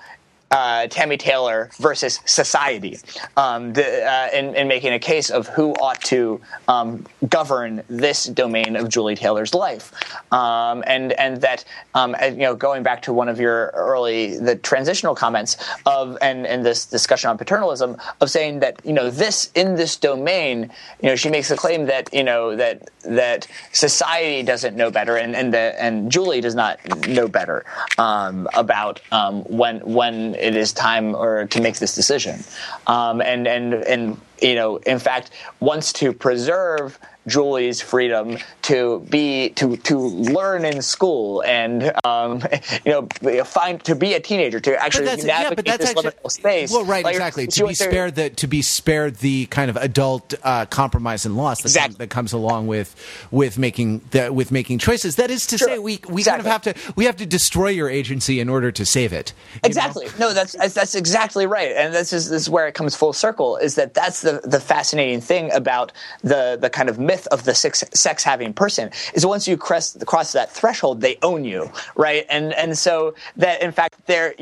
uh, 0.53 0.87
Tammy 0.89 1.17
Taylor 1.17 1.71
versus 1.79 2.21
society 2.27 2.99
um, 3.37 3.73
the, 3.73 4.05
uh, 4.05 4.29
in, 4.37 4.55
in, 4.55 4.69
making 4.69 4.93
a 4.93 4.99
case 4.99 5.31
of 5.31 5.49
who 5.49 5.73
ought 5.75 6.01
to 6.03 6.41
um, 6.69 7.07
govern 7.29 7.83
this 7.89 8.25
domain 8.25 8.77
of 8.77 8.89
Julie 8.91 9.17
Taylor's 9.17 9.55
life, 9.55 9.93
um, 10.31 10.85
and 10.87 11.13
and 11.13 11.41
that 11.41 11.65
um, 11.95 12.15
you 12.23 12.37
know 12.37 12.55
going 12.55 12.83
back 12.83 13.03
to 13.03 13.13
one 13.15 13.29
of 13.29 13.41
your 13.41 13.69
early 13.75 14.39
the 14.39 14.57
transitional 14.57 15.15
comments 15.15 15.57
of 15.87 16.19
and 16.21 16.47
and 16.47 16.65
this 16.65 16.85
discussion 16.85 17.31
on 17.31 17.39
paternalism 17.39 17.97
of 18.21 18.31
saying 18.31 18.61
that 18.61 18.81
you 18.85 18.93
know 18.93 19.11
this 19.11 19.51
in 19.55 19.75
this 19.75 19.97
domain 19.97 20.71
you 21.03 21.09
know 21.09 21.17
she 21.17 21.31
makes 21.31 21.51
a 21.51 21.57
claim 21.57 21.87
that 21.87 22.13
you 22.13 22.23
know 22.23 22.55
that 22.55 22.91
that 23.05 23.47
society 23.73 24.43
doesn't 24.43 24.77
know 24.77 24.91
better 24.91 25.17
and 25.17 25.35
and 25.35 25.55
the, 25.55 25.83
and 25.83 26.13
Julie 26.13 26.43
does 26.43 26.55
not 26.55 26.79
know 27.09 27.27
better 27.27 27.65
um, 27.97 28.47
about 28.55 29.01
um, 29.11 29.43
when 29.45 29.81
when 29.81 30.35
it 30.43 30.57
is 30.57 30.73
time 30.73 31.15
or 31.15 31.47
to 31.47 31.61
make 31.61 31.77
this 31.79 31.95
decision. 31.95 32.45
Um, 32.87 33.21
and 33.21 33.47
and 33.47 33.75
and 33.75 34.21
you 34.43 34.55
know, 34.55 34.77
in 34.77 34.99
fact, 34.99 35.31
wants 35.61 35.93
to 35.95 36.13
preserve 36.13 36.99
Julie's 37.27 37.81
freedom 37.81 38.39
to 38.63 39.01
be 39.09 39.51
to 39.51 39.77
to 39.77 39.99
learn 39.99 40.65
in 40.65 40.83
school 40.83 41.43
and 41.43 41.93
um, 42.05 42.43
you 42.85 42.93
know 42.93 43.45
find 43.45 43.83
to 43.85 43.95
be 43.95 44.15
a 44.15 44.21
teenager 44.21 44.59
to 44.61 44.77
actually 44.83 45.07
navigate 45.07 45.27
yeah, 45.27 45.55
but 45.55 45.65
that's 45.65 45.93
this 45.95 46.05
actually, 46.07 46.31
space. 46.31 46.73
Well, 46.73 46.85
right, 46.85 47.05
like, 47.05 47.15
exactly. 47.15 47.47
To 47.47 47.67
be 47.69 47.75
spared 47.75 48.17
the 48.17 48.31
to 48.31 48.47
be 48.47 48.63
spared 48.63 49.17
the 49.17 49.47
kind 49.47 49.71
of 49.71 49.77
adult 49.77 50.35
uh, 50.43 50.67
compromise 50.67 51.25
and 51.25 51.37
loss 51.37 51.59
that, 51.59 51.67
exactly. 51.67 51.97
that 51.99 52.11
comes 52.11 52.33
along 52.33 52.67
with 52.67 52.95
with 53.31 53.57
making 53.57 54.01
the, 54.11 54.33
with 54.33 54.51
making 54.51 54.79
choices. 54.79 55.17
That 55.17 55.31
is 55.31 55.47
to 55.49 55.59
sure. 55.59 55.69
say, 55.69 55.79
we 55.79 56.01
we 56.09 56.23
exactly. 56.23 56.23
kind 56.25 56.41
of 56.41 56.47
have 56.47 56.63
to 56.63 56.93
we 56.97 57.05
have 57.05 57.17
to 57.17 57.27
destroy 57.27 57.69
your 57.69 57.89
agency 57.89 58.41
in 58.41 58.49
order 58.49 58.73
to 58.73 58.85
save 58.85 59.13
it. 59.13 59.33
Exactly. 59.63 60.07
Know? 60.07 60.29
No, 60.29 60.33
that's 60.33 60.55
that's 60.75 60.97
exactly 60.97 61.47
right, 61.47 61.71
and 61.73 61.95
this 61.95 62.13
is 62.13 62.29
this 62.29 62.43
is 62.43 62.51
where 62.51 62.67
it 62.67 62.75
comes 62.75 62.97
full 62.97 63.13
circle. 63.13 63.59
Is 63.59 63.77
that 63.77 63.95
that's 63.95 64.23
the 64.23 64.32
the 64.45 64.61
fascinating 64.61 65.21
thing 65.21 65.53
about 65.53 65.93
the 66.23 66.59
the 66.61 66.71
kind 66.71 66.89
of 66.89 66.99
myth 66.99 67.27
of 67.29 67.45
the 67.45 67.55
sex, 67.55 68.25
having 68.25 68.53
person 68.53 68.91
is 69.15 69.27
once 69.27 69.49
you 69.49 69.57
cross, 69.57 69.97
cross 70.05 70.33
that 70.33 70.51
threshold, 70.51 71.01
they 71.01 71.19
own 71.23 71.45
you, 71.45 71.71
right? 71.97 72.27
And 72.29 72.53
and 72.55 72.77
so 72.77 73.15
that 73.37 73.63
in 73.63 73.73
fact 73.73 73.95
they're 74.07 74.35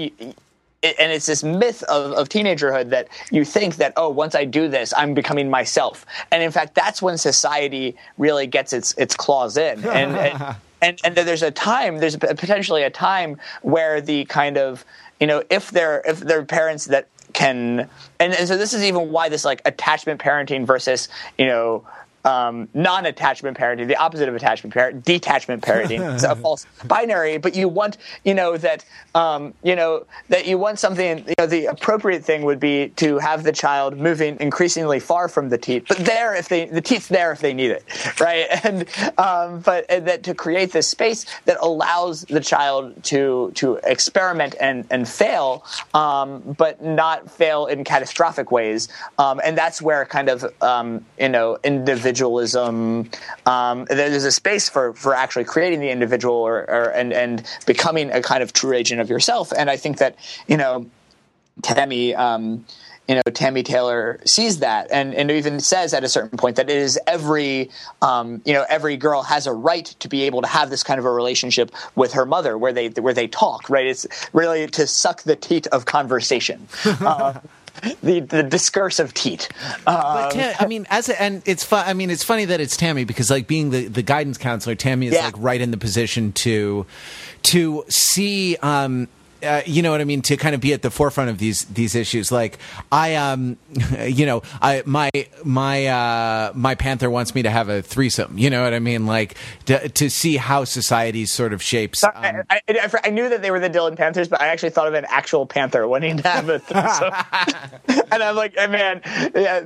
and 0.83 1.13
it's 1.13 1.27
this 1.27 1.43
myth 1.43 1.83
of, 1.85 2.13
of 2.13 2.29
teenagerhood 2.29 2.91
that 2.91 3.09
you 3.31 3.45
think 3.45 3.77
that 3.77 3.93
oh 3.97 4.09
once 4.09 4.35
i 4.35 4.45
do 4.45 4.69
this 4.69 4.95
i'm 4.97 5.13
becoming 5.13 5.51
myself 5.51 6.07
and 6.31 6.43
in 6.43 6.51
fact 6.51 6.75
that's 6.75 7.03
when 7.03 7.19
society 7.19 7.95
really 8.19 8.47
gets 8.47 8.73
its 8.73 8.95
its 8.97 9.15
claws 9.15 9.57
in 9.57 9.85
and 9.89 10.17
and, 10.17 10.57
and, 10.81 11.01
and 11.05 11.15
there's 11.17 11.43
a 11.43 11.51
time 11.51 11.99
there's 11.99 12.17
potentially 12.17 12.83
a 12.83 12.91
time 12.91 13.37
where 13.63 14.01
the 14.01 14.25
kind 14.27 14.57
of 14.57 14.85
you 15.21 15.27
know 15.27 15.43
if 15.51 15.71
they're 15.71 16.03
if 16.07 16.21
they're 16.21 16.45
parents 16.45 16.87
that 16.87 17.09
can 17.33 17.89
and, 18.19 18.35
and 18.35 18.49
so 18.49 18.57
this 18.57 18.75
is 18.75 18.83
even 18.83 19.11
why 19.11 19.29
this 19.29 19.45
like 19.45 19.63
attachment 19.65 20.21
parenting 20.21 20.67
versus 20.67 21.09
you 21.39 21.47
know 21.47 21.85
um, 22.25 22.69
non-attachment 22.75 23.57
parenting, 23.57 23.89
the 23.89 23.97
opposite 23.97 24.29
of 24.29 24.35
attachment 24.35 24.75
parent, 24.75 25.05
detachment 25.05 25.63
parenting. 25.63 26.15
it's 26.15 26.25
a 26.25 26.37
false 26.37 26.67
binary, 26.87 27.39
but 27.39 27.55
you 27.55 27.69
want, 27.69 27.97
you 28.25 28.35
know, 28.35 28.57
that, 28.57 28.85
um, 29.15 29.55
you 29.63 29.75
know, 29.75 30.05
that 30.29 30.47
you 30.47 30.59
want 30.59 30.79
something. 30.79 31.19
You 31.27 31.35
know, 31.39 31.47
the 31.47 31.67
appropriate 31.67 32.25
thing 32.25 32.43
would 32.45 32.61
be 32.61 32.89
to 32.97 33.19
have 33.19 33.43
the 33.43 33.53
child 33.53 33.97
moving 33.97 34.37
increasingly 34.41 35.01
far 35.01 35.29
from 35.29 35.49
the 35.49 35.59
teat, 35.59 35.87
but 35.89 35.99
there 35.99 36.35
if 36.35 36.49
they, 36.49 36.67
the 36.67 36.81
teat's 36.81 37.09
there 37.09 37.33
if 37.33 37.41
they 37.41 37.55
need 37.55 37.71
it, 37.71 37.85
right? 38.21 38.47
And 38.65 38.87
um, 39.19 39.61
but 39.61 39.87
and 39.89 40.07
that 40.07 40.23
to 40.25 40.35
create 40.35 40.73
this 40.73 40.89
space 40.89 41.25
that 41.47 41.57
allows 41.61 42.23
the 42.25 42.41
child 42.41 43.03
to 43.05 43.53
to 43.55 43.77
experiment 43.85 44.55
and 44.61 44.87
and 44.91 45.09
fail, 45.09 45.65
um, 45.95 46.41
but 46.59 46.83
not 46.83 47.31
fail 47.31 47.67
in 47.67 47.85
catastrophic 47.85 48.51
ways, 48.51 48.89
um, 49.19 49.41
and 49.43 49.57
that's 49.57 49.81
where 49.81 50.05
kind 50.05 50.29
of 50.29 50.45
um, 50.63 51.05
you 51.19 51.29
know 51.29 51.59
individual 51.65 52.10
individualism. 52.11 53.11
Um, 53.47 53.85
there's 53.89 54.25
a 54.25 54.33
space 54.33 54.69
for, 54.69 54.93
for 54.95 55.15
actually 55.15 55.45
creating 55.45 55.81
the 55.81 55.91
individual 55.91 56.35
or, 56.35 56.59
or, 56.69 56.91
and, 56.91 57.13
and 57.13 57.47
becoming 57.67 58.11
a 58.11 58.21
kind 58.21 58.43
of 58.43 58.53
true 58.53 58.75
agent 58.75 59.01
of 59.01 59.09
yourself. 59.09 59.53
And 59.57 59.71
I 59.71 59.77
think 59.77 59.99
that, 59.99 60.17
you 60.49 60.57
know, 60.57 60.87
Tammy, 61.63 62.15
um, 62.15 62.65
you 63.07 63.17
know, 63.17 63.23
Tammy 63.23 63.63
Taylor 63.63 64.21
sees 64.25 64.59
that 64.61 64.89
and, 64.93 65.15
and 65.15 65.31
even 65.31 65.61
says 65.61 65.95
at 65.95 66.05
a 66.05 66.09
certain 66.09 66.39
point 66.39 66.57
that 66.57 66.71
it 66.71 66.77
is 66.77 66.99
every, 67.07 67.71
um, 68.03 68.41
you 68.45 68.53
know, 68.53 68.65
every 68.69 68.97
girl 68.97 69.23
has 69.23 69.47
a 69.47 69.53
right 69.53 69.87
to 70.01 70.09
be 70.09 70.23
able 70.23 70.43
to 70.43 70.49
have 70.49 70.71
this 70.71 70.83
kind 70.83 70.99
of 70.99 71.05
a 71.05 71.11
relationship 71.11 71.73
with 71.97 72.13
her 72.13 72.25
mother 72.25 72.57
where 72.57 72.73
they, 72.73 72.89
where 72.89 73.15
they 73.15 73.27
talk, 73.27 73.69
right? 73.69 73.87
It's 73.87 74.07
really 74.33 74.67
to 74.69 74.87
suck 74.87 75.23
the 75.23 75.37
teat 75.37 75.67
of 75.69 75.85
conversation. 75.85 76.69
Uh, 77.01 77.41
the 78.03 78.21
the 78.21 78.43
discursive 78.43 79.15
teat. 79.15 79.49
Um, 79.87 79.97
but 79.97 80.31
Tam, 80.33 80.55
I 80.59 80.67
mean, 80.67 80.87
as 80.91 81.09
a, 81.09 81.21
and 81.21 81.43
it's 81.47 81.65
fun. 81.65 81.85
I 81.87 81.95
mean, 81.95 82.11
it's 82.11 82.25
funny 82.25 82.45
that 82.47 82.61
it's 82.61 82.77
Tammy 82.77 83.05
because 83.05 83.31
like 83.31 83.47
being 83.47 83.71
the 83.71 83.89
the 83.89 84.03
guidance 84.03 84.39
counselor, 84.39 84.75
Tammy 84.75 85.07
is 85.07 85.15
yeah. 85.15 85.25
like 85.25 85.35
right 85.39 85.61
in 85.61 85.71
the 85.71 85.77
position 85.77 86.33
to 86.33 86.87
to 87.45 87.85
see. 87.89 88.57
Um, 88.57 89.09
uh, 89.43 89.63
you 89.67 89.83
know 89.83 89.91
what 89.91 90.01
I 90.01 90.05
mean, 90.05 90.23
to 90.23 90.37
kind 90.37 90.55
of 90.55 90.61
be 90.61 90.73
at 90.73 90.83
the 90.83 90.91
forefront 90.91 91.31
of 91.31 91.39
these 91.39 91.65
these 91.67 91.95
issues. 91.95 92.31
Like 92.31 92.59
I, 92.91 93.15
um, 93.17 93.57
you 94.07 94.27
know, 94.27 94.43
I 94.61 94.83
my 94.87 95.11
my 95.45 95.87
uh, 95.87 96.53
my 96.55 96.75
panther 96.75 97.11
wants 97.11 97.35
me 97.35 97.43
to 97.43 97.51
have 97.51 97.69
a 97.69 97.83
threesome. 97.83 98.39
You 98.39 98.51
know 98.51 98.63
what 98.63 98.75
I 98.75 98.79
mean? 98.79 99.07
Like 99.07 99.37
to, 99.67 99.89
to 99.89 100.11
see 100.11 100.37
how 100.37 100.65
society 100.65 101.27
sort 101.27 101.53
of 101.53 101.63
shapes. 101.63 102.05
Um, 102.05 102.13
I, 102.15 102.61
I, 102.69 102.91
I, 103.05 103.11
knew 103.11 103.29
that 103.29 103.43
they 103.43 103.51
were 103.51 103.61
the 103.61 103.69
Dillon 103.69 103.97
Panthers, 103.97 104.29
but 104.29 104.41
I 104.41 104.49
actually 104.49 104.71
thought 104.71 104.89
of 104.89 104.95
an 104.95 105.07
actual 105.09 105.47
panther 105.47 105.87
wanting 105.87 106.19
to 106.19 106.29
have 106.29 106.49
a 106.49 106.59
threesome. 107.89 108.05
and 108.13 108.23
I'm 108.23 108.37
like, 108.37 108.55
man, 108.57 109.01
yeah, 109.35 109.63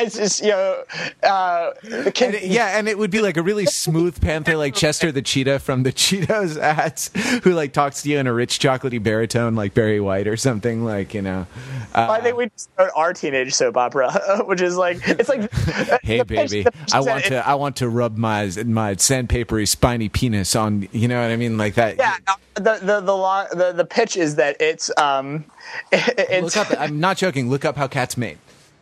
it's 0.00 0.16
just 0.16 0.42
you 0.42 0.50
know, 0.50 0.84
uh, 1.22 1.70
and 1.82 2.34
it, 2.34 2.44
yeah, 2.44 2.78
and 2.78 2.88
it 2.88 2.98
would 2.98 3.10
be 3.10 3.20
like 3.20 3.36
a 3.36 3.42
really 3.42 3.66
smooth 3.66 4.20
panther, 4.20 4.56
like 4.56 4.74
Chester 4.74 5.12
the 5.12 5.22
cheetah 5.22 5.58
from 5.58 5.82
the 5.82 5.92
Cheetos 5.92 6.56
ads, 6.58 7.10
who 7.44 7.52
like 7.52 7.72
talks 7.72 8.02
to 8.02 8.08
you 8.08 8.18
in 8.18 8.26
a 8.26 8.32
rich 8.32 8.58
chocolatey 8.58 9.02
bear 9.02 9.17
baritone 9.18 9.56
like 9.56 9.74
Barry 9.74 9.98
White 9.98 10.28
or 10.28 10.36
something 10.36 10.84
like 10.84 11.12
you 11.12 11.22
know. 11.22 11.44
Uh, 11.92 12.06
I 12.08 12.20
think 12.20 12.36
we 12.36 12.50
start 12.54 12.92
our 12.94 13.12
teenage 13.12 13.52
soap 13.52 13.76
opera, 13.76 14.12
which 14.46 14.60
is 14.60 14.76
like 14.76 15.00
it's 15.08 15.28
like. 15.28 15.52
hey 16.02 16.22
baby, 16.22 16.64
I 16.92 17.00
want 17.00 17.24
to 17.24 17.46
I 17.46 17.54
want 17.54 17.76
to 17.76 17.88
rub 17.88 18.16
my 18.16 18.44
my 18.64 18.94
sandpapery 18.94 19.66
spiny 19.66 20.08
penis 20.08 20.54
on 20.54 20.88
you 20.92 21.08
know 21.08 21.20
what 21.20 21.32
I 21.32 21.36
mean 21.36 21.58
like 21.58 21.74
that. 21.74 21.96
Yeah, 21.98 22.16
the 22.54 22.78
the 22.80 23.00
the 23.00 23.56
the, 23.56 23.72
the 23.72 23.84
pitch 23.84 24.16
is 24.16 24.36
that 24.36 24.56
it's 24.60 24.90
um. 24.96 25.44
It's, 25.92 26.56
look 26.56 26.70
up. 26.70 26.80
I'm 26.80 27.00
not 27.00 27.16
joking. 27.16 27.50
Look 27.50 27.64
up 27.64 27.76
how 27.76 27.88
cats 27.88 28.16
mate. 28.16 28.38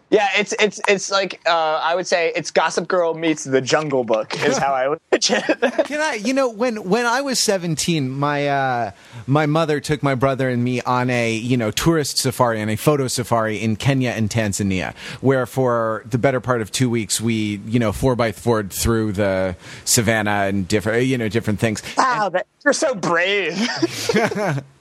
Yeah, 0.08 0.28
it's 0.36 0.54
it's 0.60 0.80
it's 0.86 1.10
like 1.10 1.40
uh, 1.46 1.80
I 1.82 1.96
would 1.96 2.06
say 2.06 2.32
it's 2.36 2.52
Gossip 2.52 2.86
Girl 2.86 3.14
meets 3.14 3.42
The 3.42 3.60
Jungle 3.60 4.04
Book 4.04 4.40
is 4.44 4.56
how 4.56 4.72
I 4.72 4.86
would 4.86 5.00
pitch 5.10 5.32
it. 5.32 5.44
Can 5.84 6.00
I? 6.00 6.14
You 6.14 6.32
know, 6.32 6.48
when 6.48 6.88
when 6.88 7.06
I 7.06 7.22
was 7.22 7.40
seventeen, 7.40 8.08
my 8.10 8.46
uh, 8.46 8.90
my 9.26 9.46
mother 9.46 9.80
took 9.80 10.04
my 10.04 10.14
brother 10.14 10.48
and 10.48 10.62
me 10.62 10.80
on 10.82 11.10
a 11.10 11.32
you 11.34 11.56
know 11.56 11.72
tourist 11.72 12.18
safari 12.18 12.60
and 12.60 12.70
a 12.70 12.76
photo 12.76 13.08
safari 13.08 13.56
in 13.56 13.74
Kenya 13.74 14.10
and 14.10 14.30
Tanzania, 14.30 14.94
where 15.22 15.44
for 15.44 16.04
the 16.06 16.18
better 16.18 16.40
part 16.40 16.60
of 16.60 16.70
two 16.70 16.88
weeks 16.88 17.20
we 17.20 17.60
you 17.66 17.80
know 17.80 17.90
four 17.90 18.14
by 18.14 18.30
four 18.30 18.62
through 18.62 19.10
the 19.10 19.56
savannah 19.84 20.46
and 20.46 20.68
different 20.68 21.04
you 21.06 21.18
know 21.18 21.28
different 21.28 21.58
things. 21.58 21.82
Wow, 21.98 22.26
and, 22.26 22.34
that, 22.36 22.46
you're 22.64 22.72
so 22.72 22.94
brave. 22.94 23.58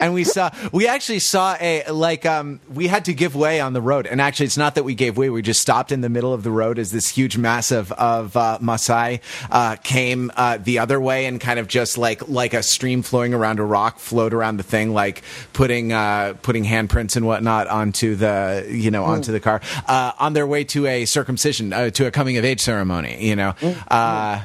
and 0.00 0.12
we 0.12 0.24
saw 0.24 0.50
we 0.72 0.86
actually 0.86 1.18
saw 1.18 1.56
a 1.60 1.90
like 1.90 2.26
um 2.26 2.60
we 2.72 2.86
had 2.86 3.06
to 3.06 3.14
give 3.14 3.34
way 3.34 3.60
on 3.60 3.72
the 3.72 3.80
road. 3.80 4.06
And 4.06 4.20
actually 4.20 4.46
it's 4.46 4.56
not 4.56 4.74
that 4.74 4.84
we 4.84 4.94
gave 4.94 5.16
way. 5.16 5.30
We 5.30 5.42
just 5.42 5.60
stopped 5.60 5.92
in 5.92 6.00
the 6.00 6.08
middle 6.08 6.32
of 6.32 6.42
the 6.42 6.50
road 6.50 6.78
as 6.78 6.90
this 6.90 7.08
huge 7.08 7.38
mass 7.38 7.70
of 7.70 7.92
of 7.92 8.36
uh, 8.36 8.58
Maasai 8.60 9.20
uh, 9.50 9.76
came 9.76 10.30
uh, 10.36 10.58
the 10.58 10.78
other 10.78 11.00
way 11.00 11.26
and 11.26 11.40
kind 11.40 11.58
of 11.58 11.68
just 11.68 11.96
like 11.96 12.28
like 12.28 12.54
a 12.54 12.62
stream 12.62 13.02
flowing 13.02 13.32
around 13.32 13.58
a 13.58 13.64
rock 13.64 13.98
flowed 13.98 14.34
around 14.34 14.58
the 14.58 14.62
thing 14.62 14.92
like 14.92 15.22
putting 15.52 15.92
uh, 15.92 16.34
putting 16.42 16.64
handprints 16.64 17.16
and 17.16 17.26
whatnot 17.26 17.66
onto 17.68 18.14
the 18.14 18.66
you 18.68 18.90
know 18.90 19.04
onto 19.04 19.30
mm. 19.30 19.34
the 19.34 19.40
car 19.40 19.60
uh, 19.86 20.12
on 20.18 20.34
their 20.34 20.46
way 20.46 20.64
to 20.64 20.86
a 20.86 21.04
circumcision 21.06 21.72
uh, 21.72 21.90
to 21.90 22.06
a 22.06 22.10
coming 22.10 22.36
of 22.36 22.44
age 22.44 22.60
ceremony 22.60 23.24
you 23.26 23.36
know? 23.36 23.54
Mm 23.60 24.44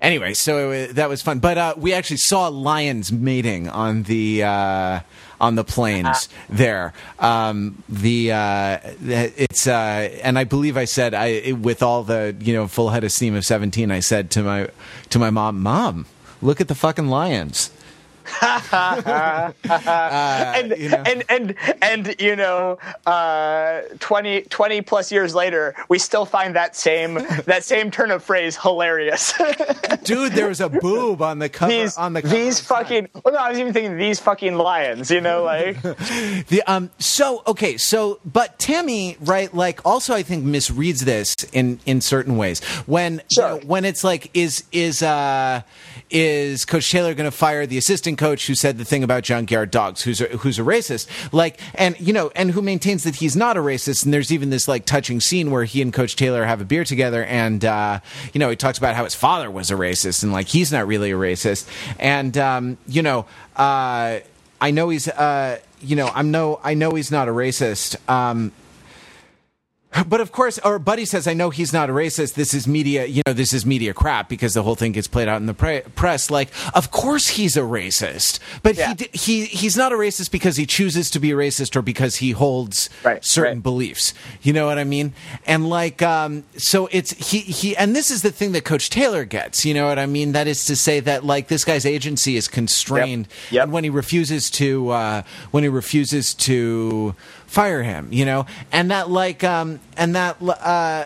anyway, 0.00 0.34
so 0.34 0.70
it, 0.70 0.94
that 0.96 1.08
was 1.08 1.22
fun. 1.22 1.38
But 1.38 1.58
uh, 1.58 1.74
we 1.76 1.92
actually 1.92 2.18
saw 2.18 2.48
lions 2.48 3.12
mating 3.12 3.68
on 3.68 4.04
the 4.04 4.42
uh, 4.44 5.00
on 5.40 5.54
the 5.54 5.64
plains 5.64 6.28
there. 6.48 6.92
Um, 7.18 7.82
the 7.88 8.32
uh, 8.32 8.78
it's 9.02 9.66
uh, 9.66 10.18
and 10.22 10.38
I 10.38 10.44
believe 10.44 10.76
I 10.76 10.84
said 10.84 11.14
I 11.14 11.52
with 11.52 11.82
all 11.82 12.02
the 12.02 12.36
you 12.40 12.52
know 12.52 12.68
full 12.68 12.90
head 12.90 13.04
of 13.04 13.12
steam 13.12 13.34
of 13.34 13.44
seventeen. 13.44 13.90
I 13.90 14.00
said 14.00 14.30
to 14.32 14.42
my 14.42 14.68
to 15.10 15.18
my 15.18 15.30
mom, 15.30 15.62
"Mom, 15.62 16.06
look 16.42 16.60
at 16.60 16.68
the 16.68 16.74
fucking 16.74 17.08
lions." 17.08 17.70
uh, 18.42 19.52
and, 19.68 20.74
you 20.76 20.88
know. 20.88 21.02
and 21.06 21.24
and 21.28 21.54
and 21.82 22.20
you 22.20 22.36
know, 22.36 22.78
uh, 23.06 23.82
20, 23.98 24.42
20 24.42 24.82
plus 24.82 25.12
years 25.12 25.34
later, 25.34 25.74
we 25.88 25.98
still 25.98 26.24
find 26.24 26.54
that 26.56 26.76
same 26.76 27.14
that 27.46 27.64
same 27.64 27.90
turn 27.90 28.10
of 28.10 28.22
phrase 28.22 28.56
hilarious. 28.56 29.32
Dude, 30.04 30.32
there 30.32 30.48
was 30.48 30.60
a 30.60 30.68
boob 30.68 31.22
on 31.22 31.38
the 31.38 31.48
cover. 31.48 31.70
These, 31.70 31.96
on 31.96 32.12
the 32.12 32.22
cover 32.22 32.34
these 32.34 32.60
fucking. 32.60 33.08
Well, 33.24 33.34
no, 33.34 33.40
I 33.40 33.50
was 33.50 33.58
even 33.58 33.72
thinking 33.72 33.96
these 33.96 34.20
fucking 34.20 34.56
lions. 34.56 35.10
You 35.10 35.20
know, 35.20 35.42
like 35.42 35.80
the 35.82 36.62
um. 36.66 36.90
So 36.98 37.42
okay, 37.46 37.76
so 37.76 38.20
but 38.24 38.58
Tammy, 38.58 39.16
right? 39.20 39.52
Like, 39.52 39.84
also, 39.84 40.14
I 40.14 40.22
think 40.22 40.44
misreads 40.44 41.04
this 41.04 41.34
in 41.52 41.80
in 41.86 42.00
certain 42.00 42.36
ways 42.36 42.60
when 42.86 43.22
sure. 43.30 43.54
you 43.54 43.60
know, 43.60 43.66
when 43.66 43.84
it's 43.84 44.04
like 44.04 44.30
is 44.34 44.64
is 44.72 45.02
uh 45.02 45.62
is 46.10 46.64
Coach 46.64 46.90
Taylor 46.90 47.14
going 47.14 47.30
to 47.30 47.36
fire 47.36 47.66
the 47.66 47.78
assistant 47.78 48.18
coach 48.20 48.46
who 48.46 48.54
said 48.54 48.76
the 48.76 48.84
thing 48.84 49.02
about 49.02 49.24
junkyard 49.24 49.70
dogs, 49.70 50.02
who's 50.02 50.20
a, 50.20 50.26
who's 50.26 50.58
a 50.58 50.62
racist? 50.62 51.08
Like, 51.32 51.58
and 51.74 51.98
you 51.98 52.12
know, 52.12 52.30
and 52.36 52.50
who 52.50 52.60
maintains 52.60 53.04
that 53.04 53.16
he's 53.16 53.34
not 53.34 53.56
a 53.56 53.60
racist? 53.60 54.04
And 54.04 54.12
there's 54.12 54.30
even 54.30 54.50
this 54.50 54.68
like 54.68 54.84
touching 54.84 55.20
scene 55.20 55.50
where 55.50 55.64
he 55.64 55.80
and 55.80 55.90
Coach 55.92 56.16
Taylor 56.16 56.44
have 56.44 56.60
a 56.60 56.64
beer 56.66 56.84
together, 56.84 57.24
and 57.24 57.64
uh, 57.64 58.00
you 58.34 58.38
know, 58.38 58.50
he 58.50 58.56
talks 58.56 58.76
about 58.76 58.94
how 58.94 59.04
his 59.04 59.14
father 59.14 59.50
was 59.50 59.70
a 59.70 59.74
racist, 59.74 60.22
and 60.22 60.32
like 60.32 60.48
he's 60.48 60.70
not 60.70 60.86
really 60.86 61.10
a 61.10 61.16
racist, 61.16 61.66
and 61.98 62.36
um, 62.36 62.76
you 62.86 63.02
know, 63.02 63.24
uh, 63.56 64.20
I 64.60 64.70
know 64.70 64.90
he's. 64.90 65.08
Uh, 65.08 65.58
you 65.82 65.96
know, 65.96 66.10
I'm 66.14 66.30
no, 66.30 66.60
I 66.62 66.74
know 66.74 66.90
he's 66.90 67.10
not 67.10 67.26
a 67.26 67.30
racist. 67.30 67.96
Um, 68.06 68.52
but 70.06 70.20
of 70.20 70.30
course, 70.30 70.58
our 70.60 70.78
buddy 70.78 71.04
says, 71.04 71.26
I 71.26 71.34
know 71.34 71.50
he's 71.50 71.72
not 71.72 71.90
a 71.90 71.92
racist. 71.92 72.34
This 72.34 72.54
is 72.54 72.68
media, 72.68 73.06
you 73.06 73.22
know, 73.26 73.32
this 73.32 73.52
is 73.52 73.66
media 73.66 73.92
crap 73.92 74.28
because 74.28 74.54
the 74.54 74.62
whole 74.62 74.76
thing 74.76 74.92
gets 74.92 75.08
played 75.08 75.26
out 75.26 75.40
in 75.40 75.46
the 75.46 75.54
pre- 75.54 75.80
press. 75.96 76.30
Like, 76.30 76.50
of 76.74 76.90
course 76.90 77.28
he's 77.28 77.56
a 77.56 77.62
racist, 77.62 78.38
but 78.62 78.76
yeah. 78.76 78.94
he, 78.94 79.08
he, 79.12 79.44
he's 79.46 79.76
not 79.76 79.92
a 79.92 79.96
racist 79.96 80.30
because 80.30 80.56
he 80.56 80.64
chooses 80.64 81.10
to 81.10 81.18
be 81.18 81.32
a 81.32 81.34
racist 81.34 81.74
or 81.74 81.82
because 81.82 82.16
he 82.16 82.30
holds 82.30 82.88
right, 83.02 83.24
certain 83.24 83.58
right. 83.58 83.62
beliefs. 83.62 84.14
You 84.42 84.52
know 84.52 84.66
what 84.66 84.78
I 84.78 84.84
mean? 84.84 85.12
And 85.46 85.68
like, 85.68 86.02
um, 86.02 86.44
so 86.56 86.88
it's, 86.92 87.10
he, 87.30 87.40
he, 87.40 87.76
and 87.76 87.96
this 87.96 88.12
is 88.12 88.22
the 88.22 88.30
thing 88.30 88.52
that 88.52 88.64
Coach 88.64 88.90
Taylor 88.90 89.24
gets, 89.24 89.64
you 89.64 89.74
know 89.74 89.88
what 89.88 89.98
I 89.98 90.06
mean? 90.06 90.32
That 90.32 90.46
is 90.46 90.66
to 90.66 90.76
say 90.76 91.00
that 91.00 91.24
like 91.24 91.48
this 91.48 91.64
guy's 91.64 91.84
agency 91.84 92.36
is 92.36 92.46
constrained. 92.46 93.26
Yep. 93.26 93.52
Yep. 93.52 93.62
And 93.64 93.72
when 93.72 93.84
he 93.84 93.90
refuses 93.90 94.50
to, 94.52 94.90
uh, 94.90 95.22
when 95.50 95.64
he 95.64 95.68
refuses 95.68 96.32
to, 96.34 97.14
fire 97.50 97.82
him, 97.82 98.12
you 98.12 98.24
know, 98.24 98.46
and 98.70 98.92
that 98.92 99.10
like, 99.10 99.42
um, 99.42 99.80
and 99.96 100.14
that, 100.14 100.40
uh, 100.40 101.04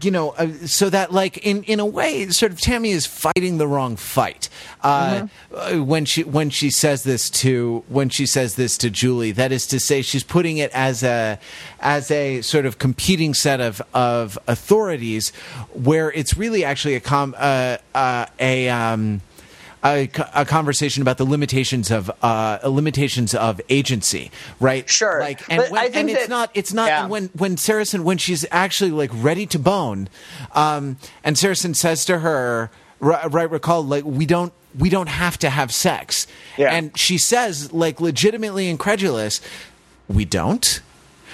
you 0.00 0.10
know, 0.10 0.30
uh, 0.30 0.48
so 0.66 0.88
that 0.90 1.12
like 1.12 1.38
in 1.38 1.62
in 1.64 1.80
a 1.80 1.86
way, 1.86 2.28
sort 2.28 2.52
of 2.52 2.60
Tammy 2.60 2.90
is 2.90 3.06
fighting 3.06 3.58
the 3.58 3.66
wrong 3.66 3.96
fight 3.96 4.48
uh, 4.82 5.26
mm-hmm. 5.54 5.84
when 5.84 6.04
she 6.04 6.24
when 6.24 6.50
she 6.50 6.70
says 6.70 7.02
this 7.04 7.28
to 7.28 7.84
when 7.88 8.08
she 8.08 8.24
says 8.24 8.54
this 8.54 8.78
to 8.78 8.90
Julie. 8.90 9.32
That 9.32 9.52
is 9.52 9.66
to 9.68 9.80
say, 9.80 10.00
she's 10.00 10.24
putting 10.24 10.58
it 10.58 10.70
as 10.72 11.02
a 11.02 11.38
as 11.80 12.10
a 12.10 12.40
sort 12.40 12.64
of 12.64 12.78
competing 12.78 13.34
set 13.34 13.60
of 13.60 13.82
of 13.92 14.38
authorities, 14.46 15.30
where 15.74 16.10
it's 16.12 16.36
really 16.38 16.64
actually 16.64 16.94
a 16.94 17.00
com 17.00 17.34
uh, 17.36 17.76
uh 17.94 18.26
a 18.38 18.70
um, 18.70 19.20
a, 19.84 20.08
a 20.34 20.44
conversation 20.44 21.02
about 21.02 21.18
the 21.18 21.24
limitations 21.24 21.90
of 21.90 22.10
uh, 22.22 22.58
limitations 22.64 23.34
of 23.34 23.60
agency, 23.68 24.30
right? 24.60 24.88
Sure. 24.88 25.20
Like, 25.20 25.42
and, 25.50 25.70
when, 25.70 25.94
and 25.94 26.10
it's 26.10 26.28
not 26.28 26.50
it's 26.54 26.72
not 26.72 26.88
yeah. 26.88 27.06
when 27.06 27.26
when 27.34 27.56
Saracen 27.56 28.04
when 28.04 28.18
she's 28.18 28.44
actually 28.50 28.92
like 28.92 29.10
ready 29.12 29.46
to 29.46 29.58
bone, 29.58 30.08
um, 30.52 30.96
and 31.24 31.36
Saracen 31.36 31.74
says 31.74 32.04
to 32.04 32.20
her, 32.20 32.70
right, 33.00 33.50
recall 33.50 33.82
like 33.82 34.04
we 34.04 34.26
don't 34.26 34.52
we 34.78 34.88
don't 34.88 35.08
have 35.08 35.36
to 35.38 35.50
have 35.50 35.72
sex, 35.72 36.26
yeah. 36.56 36.72
and 36.72 36.96
she 36.96 37.18
says 37.18 37.72
like 37.72 38.00
legitimately 38.00 38.68
incredulous, 38.68 39.40
we 40.08 40.24
don't. 40.24 40.80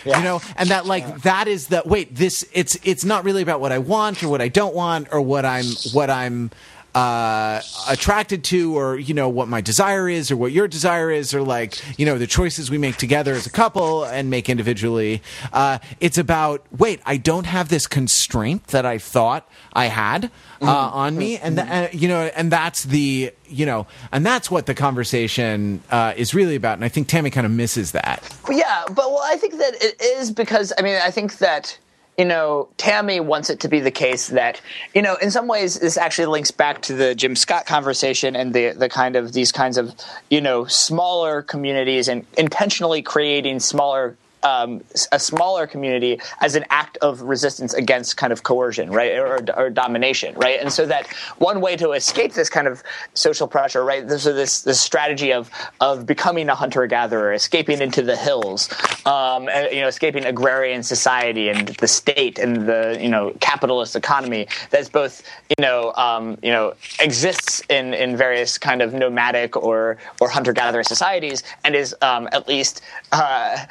Yeah. 0.05 0.19
you 0.19 0.25
know 0.25 0.41
and 0.57 0.69
that 0.69 0.87
like 0.87 1.23
that 1.23 1.49
is 1.49 1.67
the 1.67 1.83
wait 1.85 2.15
this 2.15 2.49
it's 2.53 2.79
it's 2.85 3.05
not 3.05 3.25
really 3.25 3.43
about 3.43 3.61
what 3.61 3.73
i 3.73 3.79
want 3.79 4.23
or 4.23 4.29
what 4.29 4.41
i 4.41 4.47
don't 4.47 4.73
want 4.73 5.09
or 5.11 5.21
what 5.21 5.45
i'm 5.45 5.65
what 5.93 6.09
i'm 6.09 6.53
uh, 6.99 7.63
attracted 7.89 8.43
to, 8.43 8.77
or 8.77 8.99
you 8.99 9.15
know 9.15 9.29
what 9.29 9.47
my 9.47 9.61
desire 9.61 10.09
is, 10.09 10.33
or 10.33 10.37
what 10.37 10.51
your 10.51 10.67
desire 10.67 11.13
is, 11.13 11.33
or 11.33 11.43
like 11.43 11.81
you 11.97 12.05
know 12.05 12.19
the 12.19 12.27
choices 12.27 12.73
we 12.73 12.79
make 12.79 12.97
together 12.97 13.35
as 13.35 13.47
a 13.47 13.51
couple 13.51 14.05
and 14.05 14.31
make 14.31 14.49
individually. 14.49 15.23
Uh, 15.53 15.79
it's 16.01 16.19
about 16.19 16.67
wait, 16.77 17.01
I 17.07 17.17
don't 17.17 17.47
have 17.47 17.69
this 17.69 17.87
constraint 17.87 18.69
that 18.69 18.85
I 18.85 18.99
thought 18.99 19.49
I 19.73 19.87
had 19.87 20.25
uh, 20.61 20.67
mm-hmm. 20.67 20.97
on 20.97 21.17
me, 21.17 21.39
and 21.39 21.59
th- 21.59 21.95
you 21.95 22.09
know, 22.09 22.33
and 22.35 22.51
that's 22.51 22.83
the 22.83 23.33
you 23.47 23.65
know, 23.65 23.87
and 24.11 24.27
that's 24.27 24.51
what 24.51 24.67
the 24.67 24.75
conversation 24.75 25.81
uh, 25.93 26.15
is 26.17 26.35
really 26.35 26.57
about. 26.57 26.79
And 26.79 26.85
I 26.85 26.89
think 26.89 27.07
Tammy 27.07 27.31
kind 27.31 27.47
of 27.47 27.53
misses 27.53 27.93
that. 27.93 28.37
Yeah, 28.51 28.87
but 28.89 29.13
well, 29.13 29.23
I 29.23 29.37
think 29.37 29.59
that 29.59 29.75
it 29.81 30.03
is 30.03 30.33
because 30.33 30.73
I 30.77 30.83
mean, 30.83 30.99
I 31.01 31.13
think 31.13 31.39
that 31.39 31.79
you 32.19 32.25
know, 32.25 32.69
Tammy 32.77 33.21
wants 33.21 33.49
it 33.49 33.61
to 33.61 33.69
be 33.69 33.79
the 33.79 33.93
case 33.93 34.27
that, 34.29 34.61
you 34.93 35.03
know, 35.03 35.14
in 35.14 35.31
some 35.31 35.47
ways 35.47 35.79
this 35.79 35.97
actually 35.97 36.27
links 36.27 36.51
back 36.51 36.83
to 36.83 36.95
the 36.95 37.14
Jim 37.14 37.37
Scott 37.37 37.64
conversation 37.64 38.35
and 38.35 38.53
the 38.53 38.73
the 38.73 38.89
kind 38.89 39.14
of 39.14 39.33
these 39.33 39.53
kinds 39.53 39.79
of, 39.79 39.95
you 40.29 40.41
know, 40.41 40.64
smaller 40.64 41.43
communities 41.43 42.09
and 42.09 42.27
intentionally 42.37 43.03
creating 43.03 43.61
smaller 43.61 44.16
um, 44.43 44.82
a 45.12 45.18
smaller 45.18 45.66
community 45.66 46.20
as 46.41 46.55
an 46.55 46.64
act 46.70 46.97
of 46.99 47.22
resistance 47.22 47.74
against 47.74 48.16
kind 48.16 48.32
of 48.32 48.43
coercion, 48.43 48.91
right, 48.91 49.12
or, 49.18 49.41
or, 49.57 49.70
domination, 49.70 50.34
right? 50.36 50.61
And 50.61 50.72
so 50.72 50.86
that 50.86 51.07
one 51.39 51.61
way 51.61 51.76
to 51.76 51.93
escape 51.93 52.32
this 52.32 52.49
kind 52.49 52.66
of 52.66 52.82
social 53.14 53.49
pressure, 53.49 53.84
right, 53.84 54.09
so 54.11 54.32
this 54.32 54.62
this 54.62 54.80
strategy 54.80 55.32
of 55.32 55.51
of 55.80 56.07
becoming 56.07 56.49
a 56.49 56.55
hunter 56.55 56.86
gatherer, 56.86 57.32
escaping 57.32 57.80
into 57.80 58.03
the 58.03 58.16
hills, 58.16 58.68
um, 59.07 59.49
and, 59.49 59.72
you 59.74 59.80
know, 59.80 59.89
escaping 59.89 60.24
agrarian 60.24 60.82
society 60.82 61.49
and 61.49 61.68
the 61.68 61.89
state 61.89 62.39
and 62.39 62.68
the 62.68 62.99
you 63.01 63.09
know 63.09 63.32
capitalist 63.41 63.97
economy 63.97 64.47
that's 64.70 64.89
both 64.89 65.22
you 65.49 65.62
know 65.62 65.93
um, 65.95 66.39
you 66.43 66.51
know 66.51 66.74
exists 67.01 67.62
in 67.68 67.95
in 67.95 68.16
various 68.16 68.59
kind 68.59 68.82
of 68.82 68.93
nomadic 68.95 69.57
or 69.57 69.99
or 70.20 70.28
hunter 70.28 70.53
gatherer 70.53 70.84
societies 70.84 71.43
and 71.64 71.74
is 71.74 71.95
um, 72.03 72.28
at 72.32 72.47
least 72.49 72.80
uh, 73.12 73.66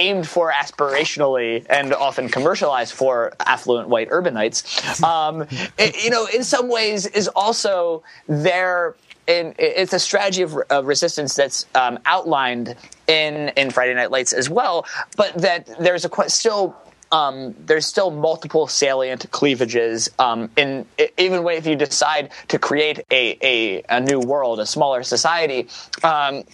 aimed 0.00 0.26
for 0.26 0.50
aspirationally 0.50 1.66
and 1.68 1.92
often 1.92 2.28
commercialized 2.28 2.94
for 2.94 3.32
affluent 3.40 3.88
white 3.88 4.08
urbanites, 4.10 5.02
um, 5.02 5.42
it, 5.78 6.02
you 6.02 6.10
know, 6.10 6.26
in 6.26 6.42
some 6.42 6.68
ways 6.68 7.06
is 7.06 7.28
also 7.28 8.02
their 8.26 8.96
in, 9.26 9.54
it's 9.58 9.92
a 9.92 9.98
strategy 9.98 10.42
of, 10.42 10.56
of 10.70 10.86
resistance 10.86 11.36
that's 11.36 11.66
um, 11.74 11.98
outlined 12.06 12.74
in 13.06 13.50
in 13.56 13.70
Friday 13.70 13.94
Night 13.94 14.10
Lights 14.10 14.32
as 14.32 14.48
well, 14.48 14.86
but 15.16 15.34
that 15.34 15.68
there's 15.78 16.04
a 16.04 16.28
still 16.28 16.74
um, 17.12 17.54
there's 17.66 17.86
still 17.86 18.10
multiple 18.10 18.66
salient 18.66 19.30
cleavages 19.30 20.08
um, 20.18 20.50
in 20.56 20.86
even 21.18 21.46
if 21.46 21.66
you 21.66 21.76
decide 21.76 22.30
to 22.48 22.58
create 22.58 23.00
a, 23.10 23.36
a, 23.42 23.82
a 23.88 24.00
new 24.00 24.20
world, 24.20 24.60
a 24.60 24.66
smaller 24.66 25.02
society. 25.02 25.68
Um, 26.02 26.44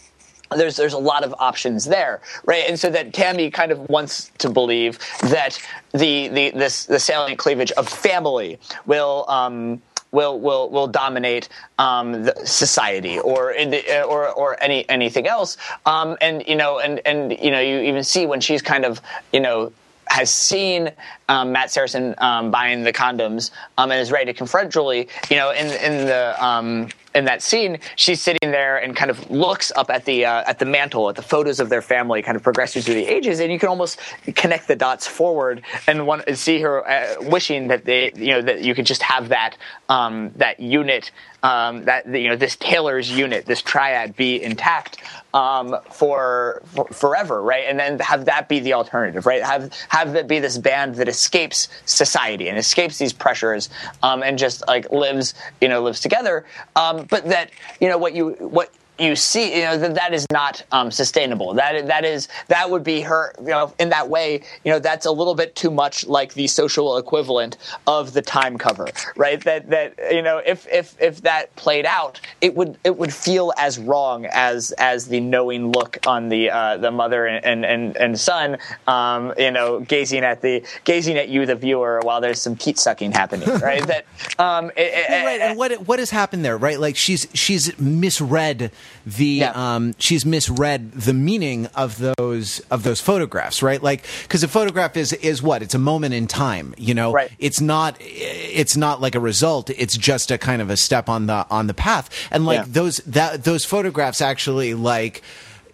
there's 0.54 0.76
there's 0.76 0.92
a 0.92 0.98
lot 0.98 1.24
of 1.24 1.34
options 1.38 1.84
there, 1.84 2.20
right? 2.44 2.64
And 2.68 2.78
so 2.78 2.90
that 2.90 3.12
Tammy 3.12 3.50
kind 3.50 3.72
of 3.72 3.88
wants 3.88 4.30
to 4.38 4.48
believe 4.48 4.98
that 5.22 5.58
the 5.92 6.28
the 6.28 6.50
this 6.50 6.86
the 6.86 6.98
salient 6.98 7.38
cleavage 7.38 7.72
of 7.72 7.88
family 7.88 8.58
will. 8.86 9.24
Um, 9.28 9.82
will 10.12 10.38
will 10.38 10.70
will 10.70 10.86
dominate 10.86 11.48
um, 11.78 12.30
society 12.44 13.18
or 13.18 13.52
the, 13.58 14.02
or 14.04 14.30
or 14.30 14.56
any 14.62 14.88
anything 14.88 15.26
else. 15.26 15.56
Um, 15.84 16.16
and 16.20 16.42
you 16.46 16.56
know, 16.56 16.78
and 16.78 17.00
and 17.04 17.32
you 17.32 17.50
know, 17.50 17.60
you 17.60 17.80
even 17.80 18.02
see 18.02 18.24
when 18.24 18.40
she's 18.40 18.62
kind 18.62 18.84
of 18.84 19.00
you 19.32 19.40
know 19.40 19.72
has 20.08 20.30
seen 20.30 20.90
um, 21.28 21.52
Matt 21.52 21.70
Saracen 21.70 22.14
um, 22.18 22.50
buying 22.50 22.84
the 22.84 22.92
condoms 22.92 23.50
um, 23.76 23.90
and 23.90 24.00
is 24.00 24.12
ready 24.12 24.26
to 24.26 24.34
confront 24.34 24.72
Julie. 24.72 25.08
You 25.30 25.36
know, 25.36 25.50
in 25.50 25.66
in 25.66 26.06
the 26.06 26.34
um, 26.44 26.88
in 27.16 27.24
that 27.24 27.42
scene, 27.42 27.78
she's 27.96 28.20
sitting 28.20 28.50
there 28.50 28.76
and 28.76 28.94
kind 28.94 29.10
of 29.10 29.30
looks 29.30 29.72
up 29.74 29.90
at 29.90 30.04
the 30.04 30.26
uh, 30.26 30.44
at 30.46 30.58
the 30.58 30.66
mantle, 30.66 31.08
at 31.08 31.16
the 31.16 31.22
photos 31.22 31.58
of 31.58 31.70
their 31.70 31.82
family, 31.82 32.22
kind 32.22 32.36
of 32.36 32.42
progressing 32.42 32.82
through 32.82 32.94
the 32.94 33.06
ages, 33.06 33.40
and 33.40 33.50
you 33.50 33.58
can 33.58 33.70
almost 33.70 33.98
connect 34.34 34.68
the 34.68 34.76
dots 34.76 35.06
forward 35.06 35.62
and 35.88 36.06
see 36.34 36.60
her 36.60 36.86
uh, 36.88 37.14
wishing 37.22 37.68
that 37.68 37.84
they, 37.84 38.12
you 38.14 38.28
know, 38.28 38.42
that 38.42 38.60
you 38.60 38.74
could 38.74 38.86
just 38.86 39.02
have 39.02 39.30
that 39.30 39.56
um, 39.88 40.30
that 40.36 40.60
unit, 40.60 41.10
um, 41.42 41.84
that 41.86 42.06
you 42.06 42.28
know, 42.28 42.36
this 42.36 42.56
Taylor's 42.56 43.10
unit, 43.10 43.46
this 43.46 43.62
triad, 43.62 44.14
be 44.14 44.42
intact 44.42 44.98
um, 45.32 45.76
for, 45.90 46.62
for, 46.66 46.86
forever, 46.86 47.42
right? 47.42 47.64
And 47.68 47.78
then 47.78 47.98
have 48.00 48.24
that 48.24 48.48
be 48.48 48.60
the 48.60 48.72
alternative, 48.72 49.26
right? 49.26 49.42
Have 49.42 49.72
have 49.88 50.14
it 50.14 50.26
be 50.26 50.38
this 50.38 50.58
band 50.58 50.96
that 50.96 51.08
escapes 51.08 51.68
society 51.84 52.48
and 52.48 52.58
escapes 52.58 52.98
these 52.98 53.12
pressures 53.12 53.68
um, 54.02 54.22
and 54.22 54.38
just 54.38 54.66
like 54.66 54.90
lives, 54.90 55.34
you 55.60 55.68
know, 55.68 55.82
lives 55.82 56.00
together. 56.00 56.44
Um, 56.74 57.05
but 57.08 57.24
that 57.28 57.50
you 57.80 57.88
know 57.88 57.98
what 57.98 58.14
you 58.14 58.30
what 58.40 58.70
you 58.98 59.16
see 59.16 59.56
you 59.58 59.64
know 59.64 59.78
that 59.78 59.94
that 59.94 60.14
is 60.14 60.26
not 60.30 60.62
um, 60.72 60.90
sustainable. 60.90 61.54
That 61.54 61.86
that 61.86 62.04
is 62.04 62.28
that 62.48 62.70
would 62.70 62.84
be 62.84 63.00
her 63.02 63.32
you 63.40 63.48
know 63.48 63.72
in 63.78 63.90
that 63.90 64.08
way 64.08 64.42
you 64.64 64.72
know 64.72 64.78
that's 64.78 65.06
a 65.06 65.10
little 65.10 65.34
bit 65.34 65.54
too 65.54 65.70
much 65.70 66.06
like 66.06 66.34
the 66.34 66.46
social 66.46 66.96
equivalent 66.96 67.56
of 67.86 68.12
the 68.12 68.22
time 68.22 68.58
cover 68.58 68.86
right? 69.16 69.42
That 69.44 69.70
that 69.70 69.94
you 70.10 70.22
know 70.22 70.38
if 70.38 70.66
if 70.68 71.00
if 71.00 71.22
that 71.22 71.54
played 71.56 71.86
out 71.86 72.20
it 72.40 72.54
would 72.54 72.78
it 72.84 72.96
would 72.96 73.12
feel 73.12 73.52
as 73.56 73.78
wrong 73.78 74.26
as 74.26 74.72
as 74.72 75.06
the 75.06 75.20
knowing 75.20 75.72
look 75.72 75.98
on 76.06 76.28
the 76.28 76.50
uh, 76.50 76.76
the 76.78 76.90
mother 76.90 77.26
and 77.26 77.64
and 77.64 77.96
and 77.96 78.18
son 78.18 78.58
um, 78.86 79.32
you 79.38 79.50
know 79.50 79.80
gazing 79.80 80.24
at 80.24 80.40
the 80.42 80.64
gazing 80.84 81.16
at 81.16 81.28
you 81.28 81.46
the 81.46 81.54
viewer 81.54 82.00
while 82.02 82.20
there's 82.20 82.40
some 82.40 82.56
teat 82.56 82.78
sucking 82.78 83.12
happening 83.12 83.48
right? 83.60 83.86
That 83.86 84.06
um 84.38 84.70
it, 84.76 85.10
right 85.10 85.40
and 85.40 85.58
what 85.58 85.72
what 85.86 85.98
has 85.98 86.10
happened 86.10 86.44
there 86.44 86.56
right? 86.56 86.78
Like 86.80 86.96
she's 86.96 87.26
she's 87.34 87.78
misread 87.78 88.70
the 89.04 89.26
yeah. 89.26 89.52
um, 89.54 89.94
she's 89.98 90.26
misread 90.26 90.92
the 90.92 91.14
meaning 91.14 91.66
of 91.74 91.98
those 91.98 92.60
of 92.70 92.82
those 92.82 93.00
photographs, 93.00 93.62
right? 93.62 93.82
Like 93.82 94.04
because 94.22 94.42
a 94.42 94.48
photograph 94.48 94.96
is 94.96 95.12
is 95.14 95.42
what 95.42 95.62
it's 95.62 95.74
a 95.74 95.78
moment 95.78 96.14
in 96.14 96.26
time, 96.26 96.74
you 96.76 96.94
know. 96.94 97.12
Right. 97.12 97.30
It's 97.38 97.60
not 97.60 97.96
it's 98.00 98.76
not 98.76 99.00
like 99.00 99.14
a 99.14 99.20
result. 99.20 99.70
It's 99.70 99.96
just 99.96 100.30
a 100.30 100.38
kind 100.38 100.60
of 100.60 100.70
a 100.70 100.76
step 100.76 101.08
on 101.08 101.26
the 101.26 101.46
on 101.50 101.66
the 101.66 101.74
path, 101.74 102.10
and 102.30 102.46
like 102.46 102.58
yeah. 102.58 102.64
those 102.68 102.98
that 102.98 103.44
those 103.44 103.64
photographs 103.64 104.20
actually 104.20 104.74
like 104.74 105.22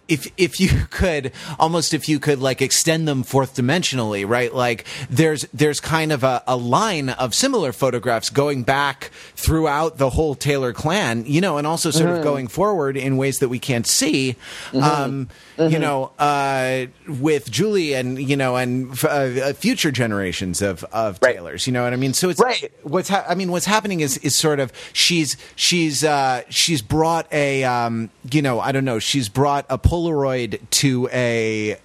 if 0.07 0.31
if 0.37 0.59
you 0.59 0.69
could 0.89 1.31
almost 1.59 1.93
if 1.93 2.09
you 2.09 2.19
could 2.19 2.39
like 2.39 2.61
extend 2.61 3.07
them 3.07 3.23
fourth 3.23 3.55
dimensionally, 3.55 4.27
right? 4.27 4.53
Like 4.53 4.85
there's 5.09 5.43
there's 5.53 5.79
kind 5.79 6.11
of 6.11 6.23
a, 6.23 6.43
a 6.47 6.55
line 6.55 7.09
of 7.09 7.33
similar 7.33 7.71
photographs 7.71 8.29
going 8.29 8.63
back 8.63 9.11
throughout 9.35 9.97
the 9.97 10.11
whole 10.11 10.35
Taylor 10.35 10.73
clan, 10.73 11.25
you 11.25 11.41
know, 11.41 11.57
and 11.57 11.65
also 11.65 11.91
sort 11.91 12.09
mm-hmm. 12.09 12.17
of 12.17 12.23
going 12.23 12.47
forward 12.47 12.97
in 12.97 13.17
ways 13.17 13.39
that 13.39 13.49
we 13.49 13.59
can't 13.59 13.87
see. 13.87 14.35
Mm-hmm. 14.71 14.83
Um, 14.83 15.29
mm-hmm. 15.57 15.71
You 15.71 15.79
know, 15.79 16.11
uh, 16.19 16.85
with 17.07 17.49
Julie 17.49 17.93
and 17.93 18.19
you 18.19 18.35
know 18.35 18.55
and 18.55 18.97
uh, 19.03 19.07
uh, 19.07 19.53
future 19.53 19.91
generations 19.91 20.61
of 20.61 20.83
of 20.85 21.19
right. 21.21 21.35
Taylors, 21.35 21.67
you 21.67 21.73
know 21.73 21.83
what 21.83 21.93
I 21.93 21.97
mean? 21.97 22.13
So 22.13 22.29
it's 22.29 22.39
right. 22.39 22.71
What's 22.83 23.09
ha- 23.09 23.25
I 23.27 23.35
mean, 23.35 23.51
what's 23.51 23.65
happening 23.65 24.01
is 24.01 24.17
is 24.19 24.35
sort 24.35 24.59
of 24.59 24.71
she's 24.93 25.37
she's 25.55 26.03
uh, 26.03 26.43
she's 26.49 26.81
brought 26.81 27.31
a 27.31 27.63
um, 27.63 28.09
you 28.31 28.41
know 28.41 28.59
I 28.59 28.71
don't 28.71 28.85
know 28.85 28.99
she's 28.99 29.29
brought 29.29 29.65
a 29.69 29.77
Polaroid 29.93 30.59
to 30.71 31.07
a 31.13 31.77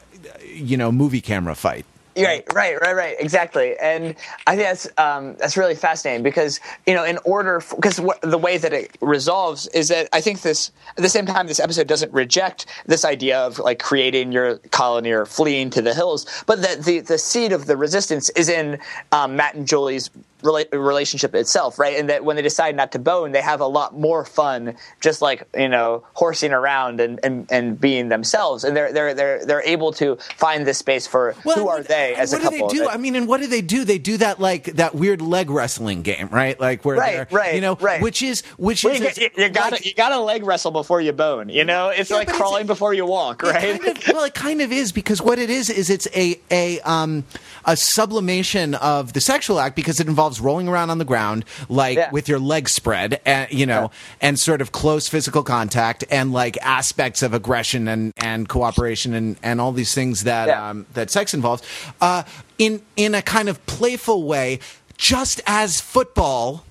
you 0.42 0.78
know 0.78 0.90
movie 0.90 1.20
camera 1.20 1.54
fight. 1.54 1.84
Right, 2.16 2.42
right, 2.52 2.80
right, 2.80 2.96
right, 2.96 3.16
exactly. 3.20 3.76
And 3.78 4.16
I 4.46 4.56
think 4.56 4.66
that's 4.66 4.88
um, 4.96 5.36
that's 5.36 5.58
really 5.58 5.74
fascinating 5.74 6.22
because 6.22 6.58
you 6.86 6.94
know, 6.94 7.04
in 7.04 7.18
order 7.26 7.62
because 7.76 8.00
the 8.22 8.38
way 8.38 8.56
that 8.56 8.72
it 8.72 8.96
resolves 9.02 9.66
is 9.68 9.88
that 9.88 10.08
I 10.14 10.22
think 10.22 10.40
this 10.40 10.72
at 10.96 11.02
the 11.02 11.08
same 11.10 11.26
time 11.26 11.48
this 11.48 11.60
episode 11.60 11.86
doesn't 11.86 12.10
reject 12.14 12.64
this 12.86 13.04
idea 13.04 13.38
of 13.38 13.58
like 13.58 13.78
creating 13.78 14.32
your 14.32 14.56
colony 14.70 15.10
or 15.10 15.26
fleeing 15.26 15.68
to 15.70 15.82
the 15.82 15.92
hills, 15.92 16.24
but 16.46 16.62
that 16.62 16.84
the 16.84 17.00
the 17.00 17.18
seed 17.18 17.52
of 17.52 17.66
the 17.66 17.76
resistance 17.76 18.30
is 18.30 18.48
in 18.48 18.78
um, 19.12 19.36
Matt 19.36 19.54
and 19.54 19.68
Julie's 19.68 20.08
rela- 20.42 20.70
relationship 20.72 21.34
itself, 21.34 21.78
right? 21.78 21.98
And 21.98 22.08
that 22.08 22.24
when 22.24 22.36
they 22.36 22.42
decide 22.42 22.76
not 22.76 22.92
to 22.92 22.98
bone, 22.98 23.32
they 23.32 23.42
have 23.42 23.60
a 23.60 23.66
lot 23.66 23.98
more 23.98 24.24
fun, 24.24 24.76
just 25.00 25.22
like 25.22 25.48
you 25.56 25.68
know, 25.68 26.04
horsing 26.14 26.52
around 26.52 27.00
and, 27.00 27.20
and, 27.22 27.46
and 27.50 27.80
being 27.80 28.08
themselves, 28.08 28.64
and 28.64 28.76
they're 28.76 28.92
they're 28.92 29.14
they're 29.14 29.44
they're 29.44 29.62
able 29.62 29.92
to 29.92 30.16
find 30.36 30.66
this 30.66 30.78
space 30.78 31.06
for 31.06 31.34
well, 31.44 31.56
who 31.56 31.68
are 31.68 31.82
they 31.82 32.14
as 32.14 32.32
a 32.32 32.38
couple. 32.38 32.58
What 32.60 32.70
do 32.70 32.78
they 32.78 32.84
do? 32.84 32.90
I 32.90 32.96
mean, 32.96 33.16
and 33.16 33.28
what 33.28 33.40
do 33.40 33.46
they 33.46 33.62
do? 33.62 33.84
They 33.84 33.98
do 33.98 34.16
that 34.18 34.40
like 34.40 34.64
that 34.64 34.94
weird 34.94 35.20
leg 35.20 35.50
wrestling 35.50 36.02
game, 36.02 36.28
right? 36.28 36.58
Like 36.58 36.84
where 36.84 36.96
right, 36.96 37.32
right, 37.32 37.54
you 37.54 37.60
know, 37.60 37.76
right. 37.76 38.00
which 38.00 38.22
is 38.22 38.42
which 38.56 38.84
well, 38.84 38.94
is 38.94 39.18
you, 39.18 39.30
you, 39.36 39.48
gotta 39.48 39.76
like, 39.76 39.86
you 39.86 39.94
gotta 39.94 40.20
leg 40.20 40.44
wrestle 40.44 40.70
before 40.70 41.00
you 41.00 41.12
bone. 41.12 41.48
You 41.48 41.64
know, 41.64 41.88
it's 41.88 42.10
yeah, 42.10 42.16
like 42.16 42.28
crawling 42.28 42.62
it's, 42.62 42.68
before 42.68 42.94
you 42.94 43.06
walk, 43.06 43.42
right? 43.42 43.80
Kind 43.80 43.98
of, 43.98 44.08
well, 44.08 44.24
it 44.24 44.34
kind 44.34 44.60
of 44.60 44.72
is 44.72 44.92
because 44.92 45.20
what 45.20 45.38
it 45.38 45.50
is 45.50 45.70
is 45.70 45.90
it's 45.90 46.08
a 46.14 46.40
a 46.50 46.80
um 46.80 47.24
a 47.64 47.76
sublimation 47.76 48.74
of 48.76 49.12
the 49.12 49.20
sexual 49.20 49.60
act 49.60 49.76
because 49.76 50.00
it 50.00 50.08
involves 50.08 50.27
rolling 50.40 50.68
around 50.68 50.90
on 50.90 50.98
the 50.98 51.04
ground, 51.04 51.44
like 51.68 51.96
yeah. 51.96 52.10
with 52.10 52.28
your 52.28 52.38
legs 52.38 52.72
spread, 52.72 53.20
and 53.24 53.50
you 53.52 53.66
know, 53.66 53.82
yeah. 53.82 54.28
and 54.28 54.38
sort 54.38 54.60
of 54.60 54.72
close 54.72 55.08
physical 55.08 55.42
contact, 55.42 56.04
and 56.10 56.32
like 56.32 56.56
aspects 56.58 57.22
of 57.22 57.34
aggression 57.34 57.88
and, 57.88 58.12
and 58.18 58.48
cooperation 58.48 59.14
and, 59.14 59.36
and 59.42 59.60
all 59.60 59.72
these 59.72 59.94
things 59.94 60.24
that 60.24 60.48
yeah. 60.48 60.70
um, 60.70 60.86
that 60.94 61.10
sex 61.10 61.34
involves, 61.34 61.62
uh, 62.00 62.22
in 62.58 62.82
in 62.96 63.14
a 63.14 63.22
kind 63.22 63.48
of 63.48 63.64
playful 63.66 64.24
way, 64.24 64.60
just 64.96 65.40
as 65.46 65.80
football. 65.80 66.64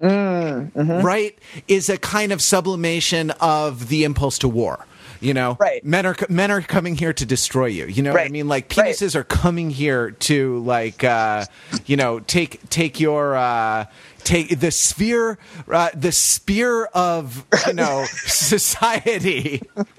Mm, 0.00 0.72
mm-hmm. 0.72 1.06
Right, 1.06 1.38
is 1.68 1.88
a 1.88 1.96
kind 1.96 2.32
of 2.32 2.42
sublimation 2.42 3.30
of 3.40 3.88
the 3.88 4.02
impulse 4.02 4.36
to 4.38 4.48
war. 4.48 4.84
You 5.22 5.34
know, 5.34 5.56
right. 5.60 5.84
men 5.84 6.04
are 6.04 6.16
men 6.28 6.50
are 6.50 6.60
coming 6.60 6.96
here 6.96 7.12
to 7.12 7.24
destroy 7.24 7.66
you. 7.66 7.86
You 7.86 8.02
know 8.02 8.10
right. 8.10 8.22
what 8.22 8.26
I 8.26 8.32
mean? 8.32 8.48
Like 8.48 8.68
penises 8.68 9.14
right. 9.14 9.20
are 9.20 9.24
coming 9.24 9.70
here 9.70 10.10
to 10.10 10.58
like 10.60 11.04
uh, 11.04 11.46
you 11.86 11.96
know 11.96 12.20
take 12.20 12.68
take 12.68 13.00
your. 13.00 13.36
Uh, 13.36 13.86
take 14.24 14.60
the 14.60 14.70
sphere 14.70 15.38
uh, 15.68 15.90
the 15.94 16.12
spear 16.12 16.84
of 16.86 17.44
you 17.66 17.72
know 17.72 18.04
society 18.12 19.62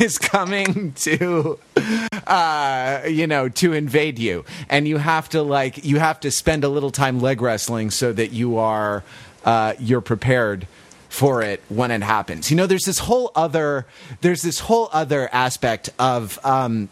is 0.00 0.18
coming 0.18 0.92
to 0.92 1.58
uh, 2.26 3.02
you 3.06 3.26
know 3.26 3.48
to 3.48 3.72
invade 3.72 4.18
you 4.18 4.44
and 4.68 4.88
you 4.88 4.96
have 4.96 5.28
to 5.28 5.42
like 5.42 5.84
you 5.84 5.98
have 5.98 6.20
to 6.20 6.30
spend 6.30 6.64
a 6.64 6.68
little 6.68 6.90
time 6.90 7.20
leg 7.20 7.40
wrestling 7.40 7.90
so 7.90 8.12
that 8.12 8.32
you 8.32 8.58
are 8.58 9.02
uh, 9.44 9.74
you're 9.78 10.00
prepared 10.00 10.66
for 11.08 11.42
it 11.42 11.62
when 11.68 11.90
it 11.90 12.02
happens. 12.02 12.50
You 12.50 12.56
know, 12.56 12.66
there's 12.66 12.84
this 12.84 12.98
whole 12.98 13.30
other 13.34 13.86
there's 14.20 14.42
this 14.42 14.60
whole 14.60 14.88
other 14.92 15.28
aspect 15.32 15.90
of 15.98 16.38
um, 16.44 16.88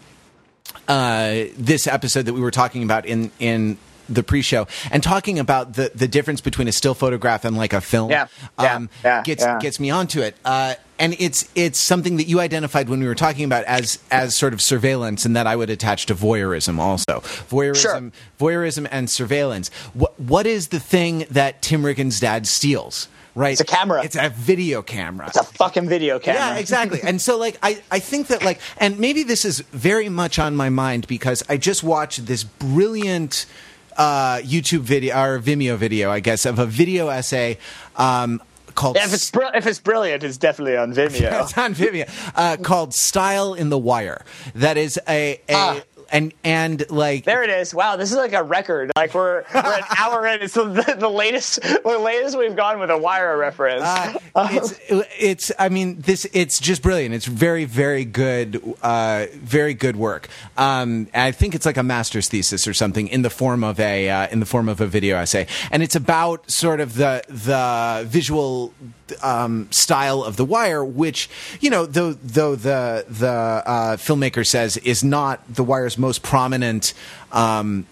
uh, 0.89 1.45
this 1.57 1.87
episode 1.87 2.27
that 2.27 2.35
we 2.35 2.41
were 2.41 2.51
talking 2.51 2.83
about 2.83 3.07
in 3.07 3.31
in 3.39 3.79
the 4.09 4.23
pre-show 4.23 4.67
and 4.91 5.03
talking 5.03 5.39
about 5.39 5.75
the 5.75 5.91
the 5.95 6.09
difference 6.09 6.41
between 6.41 6.69
a 6.69 6.73
still 6.73 6.95
photograph 6.95 7.45
and 7.45 7.57
like 7.57 7.73
a 7.73 7.81
film 7.81 8.11
yeah, 8.11 8.27
um, 8.59 8.91
yeah, 9.03 9.23
gets 9.23 9.43
yeah. 9.43 9.59
gets 9.59 9.81
me 9.81 9.91
onto 9.91 10.21
it. 10.21 10.37
Uh, 10.45 10.75
and 10.99 11.17
it's 11.19 11.49
it's 11.55 11.79
something 11.79 12.19
that 12.19 12.29
you 12.29 12.41
identified 12.41 12.89
when 12.89 13.01
we 13.01 13.07
were 13.07 13.15
talking 13.15 13.45
about 13.45 13.65
as 13.65 13.99
as 14.11 14.37
sort 14.37 14.53
of 14.53 14.61
surveillance 14.61 15.25
and 15.25 15.35
that 15.37 15.47
I 15.47 15.57
would 15.57 15.71
attach 15.71 16.07
to 16.07 16.15
voyeurism 16.15 16.79
also. 16.79 17.21
Voyeurism 17.51 17.81
sure. 17.81 18.13
voyeurism 18.39 18.87
and 18.91 19.09
surveillance. 19.09 19.71
What 19.93 20.19
what 20.21 20.47
is 20.47 20.69
the 20.69 20.81
thing 20.81 21.27
that 21.31 21.63
Tim 21.63 21.83
Riggins' 21.83 22.21
dad 22.21 22.47
steals 22.47 23.09
right? 23.35 23.53
It's 23.53 23.61
a 23.61 23.65
camera. 23.65 24.05
It's 24.05 24.17
a 24.17 24.29
video 24.31 24.83
camera. 24.83 25.27
It's 25.29 25.37
a 25.37 25.45
fucking 25.45 25.89
video 25.89 26.19
camera. 26.19 26.41
Yeah, 26.41 26.57
exactly. 26.59 27.01
and 27.03 27.21
so, 27.21 27.39
like, 27.39 27.59
I, 27.63 27.83
I 27.91 27.99
think 27.99 28.29
that, 28.29 28.45
like, 28.45 28.61
and 28.79 28.99
maybe 28.99 29.23
this 29.23 29.45
is 29.45 29.61
very 29.73 30.09
much 30.09 30.39
on 30.39 30.57
my 30.57 30.69
mind 30.71 31.07
because 31.07 31.43
I 31.49 31.57
just 31.57 31.83
watched 31.83 32.27
this 32.27 32.45
brilliant 32.45 33.47
uh, 33.97 34.39
YouTube 34.39 34.81
video 34.81 35.15
or 35.17 35.39
Vimeo 35.41 35.77
video, 35.77 36.11
I 36.11 36.21
guess, 36.21 36.47
of 36.47 36.59
a 36.59 36.67
video 36.67 37.09
essay 37.09 37.59
um, 37.97 38.43
called 38.75 38.97
if 38.97 39.15
it's 39.15 39.31
br- 39.31 39.45
if 39.55 39.67
it's 39.69 39.79
brilliant, 39.79 40.25
it's 40.25 40.37
definitely 40.37 40.77
on 40.77 40.93
Vimeo. 40.93 41.43
it's 41.43 41.57
on 41.57 41.75
Vimeo 41.75 42.09
uh, 42.35 42.57
called 42.57 42.93
"Style 42.93 43.55
in 43.55 43.69
the 43.69 43.79
Wire." 43.79 44.25
That 44.57 44.77
is 44.77 44.99
a, 45.09 45.41
a 45.49 45.55
Ah. 45.55 45.81
And 46.15 46.33
and 46.45 46.89
like 46.91 47.25
There 47.25 47.43
it 47.43 47.51
is. 47.51 47.75
Wow, 47.75 47.97
this 47.97 48.11
is 48.13 48.17
like 48.17 48.33
a 48.33 48.43
record. 48.43 48.93
Like 48.97 49.13
we're 49.13 49.45
we're 49.53 49.61
an 49.61 49.83
hour 49.99 50.27
in. 50.27 50.43
It's 50.43 50.55
the, 50.55 50.97
the 50.99 51.09
latest 51.09 51.61
the 51.61 51.99
latest 51.99 52.39
we've 52.39 52.55
gone 52.57 52.79
with 52.79 52.91
a 52.91 52.97
wire 52.97 53.37
reference. 53.37 53.83
Uh, 53.83 54.19
it's 54.53 54.81
it's 55.19 55.53
I 55.59 55.69
mean 55.69 56.01
this 56.01 56.27
it's 56.33 56.61
just 56.61 56.83
brilliant. 56.83 57.15
It's 57.15 57.27
very 57.27 57.65
very 57.65 58.05
good 58.05 58.63
uh, 58.81 59.27
very 59.33 59.75
good 59.75 59.97
work. 59.97 60.29
Um, 60.57 61.09
I 61.13 61.33
think 61.33 61.55
it's 61.55 61.67
like 61.67 61.77
a 61.77 61.83
master's 61.83 62.29
thesis 62.29 62.69
or 62.69 62.75
something 62.75 63.09
in 63.09 63.23
the 63.23 63.31
form 63.31 63.65
of 63.65 63.81
a 63.81 64.09
uh, 64.09 64.29
in 64.29 64.39
the 64.39 64.47
form 64.47 64.69
of 64.69 64.81
a 64.81 64.87
video 64.87 65.17
essay, 65.17 65.49
and 65.73 65.83
it's 65.83 65.97
about 65.97 66.49
sort 66.49 66.81
of 66.81 66.95
the 66.95 67.23
the 67.29 68.07
visual 68.07 68.73
um, 69.23 69.69
style 69.73 70.23
of 70.23 70.37
the 70.37 70.45
wire, 70.45 70.85
which 70.85 71.29
you 71.61 71.71
know 71.71 71.87
though 71.87 72.13
though 72.13 72.55
the 72.55 73.05
the 73.09 73.29
uh, 73.29 73.97
filmmaker 73.97 74.47
says 74.47 74.77
is 74.79 75.03
not 75.03 75.41
the 75.53 75.65
wire's 75.65 75.99
most 76.05 76.23
prominent. 76.23 76.93
Um, 77.33 77.87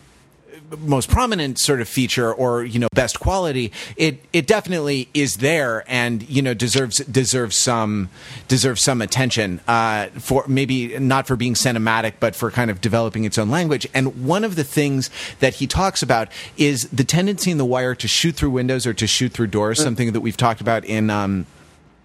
most 0.79 1.11
prominent 1.11 1.59
sort 1.59 1.81
of 1.81 1.89
feature 1.89 2.33
or 2.33 2.65
you 2.65 2.79
know 2.79 2.89
best 2.95 3.21
quality 3.21 3.71
it 3.97 4.25
it 4.33 4.47
definitely 4.47 5.09
is 5.13 5.37
there 5.37 5.85
and 5.87 6.29
you 6.29 6.41
know 6.41 6.55
deserves 6.55 6.99
deserves 6.99 7.57
some 7.57 8.09
deserves 8.49 8.83
some 8.83 9.03
attention 9.03 9.61
uh, 9.69 10.07
for 10.19 10.45
maybe 10.49 10.99
not 10.99 11.27
for 11.27 11.37
being 11.37 11.55
cinematic 11.55 12.15
but 12.21 12.35
for 12.35 12.51
kind 12.51 12.71
of 12.71 12.81
developing 12.81 13.25
its 13.25 13.37
own 13.37 13.51
language 13.51 13.87
and 13.93 14.25
one 14.27 14.45
of 14.45 14.57
the 14.57 14.65
things 14.65 15.11
that 15.41 15.57
he 15.57 15.67
talks 15.67 16.03
about 16.03 16.29
is 16.57 16.89
the 16.89 17.05
tendency 17.05 17.51
in 17.51 17.59
the 17.59 17.67
wire 17.67 17.95
to 17.95 18.09
shoot 18.09 18.35
through 18.35 18.51
windows 18.51 18.87
or 18.87 18.95
to 18.95 19.07
shoot 19.07 19.31
through 19.33 19.49
doors 19.49 19.79
something 19.79 20.13
that 20.13 20.21
we've 20.21 20.39
talked 20.39 20.63
about 20.63 20.85
in 20.87 21.11
um, 21.11 21.47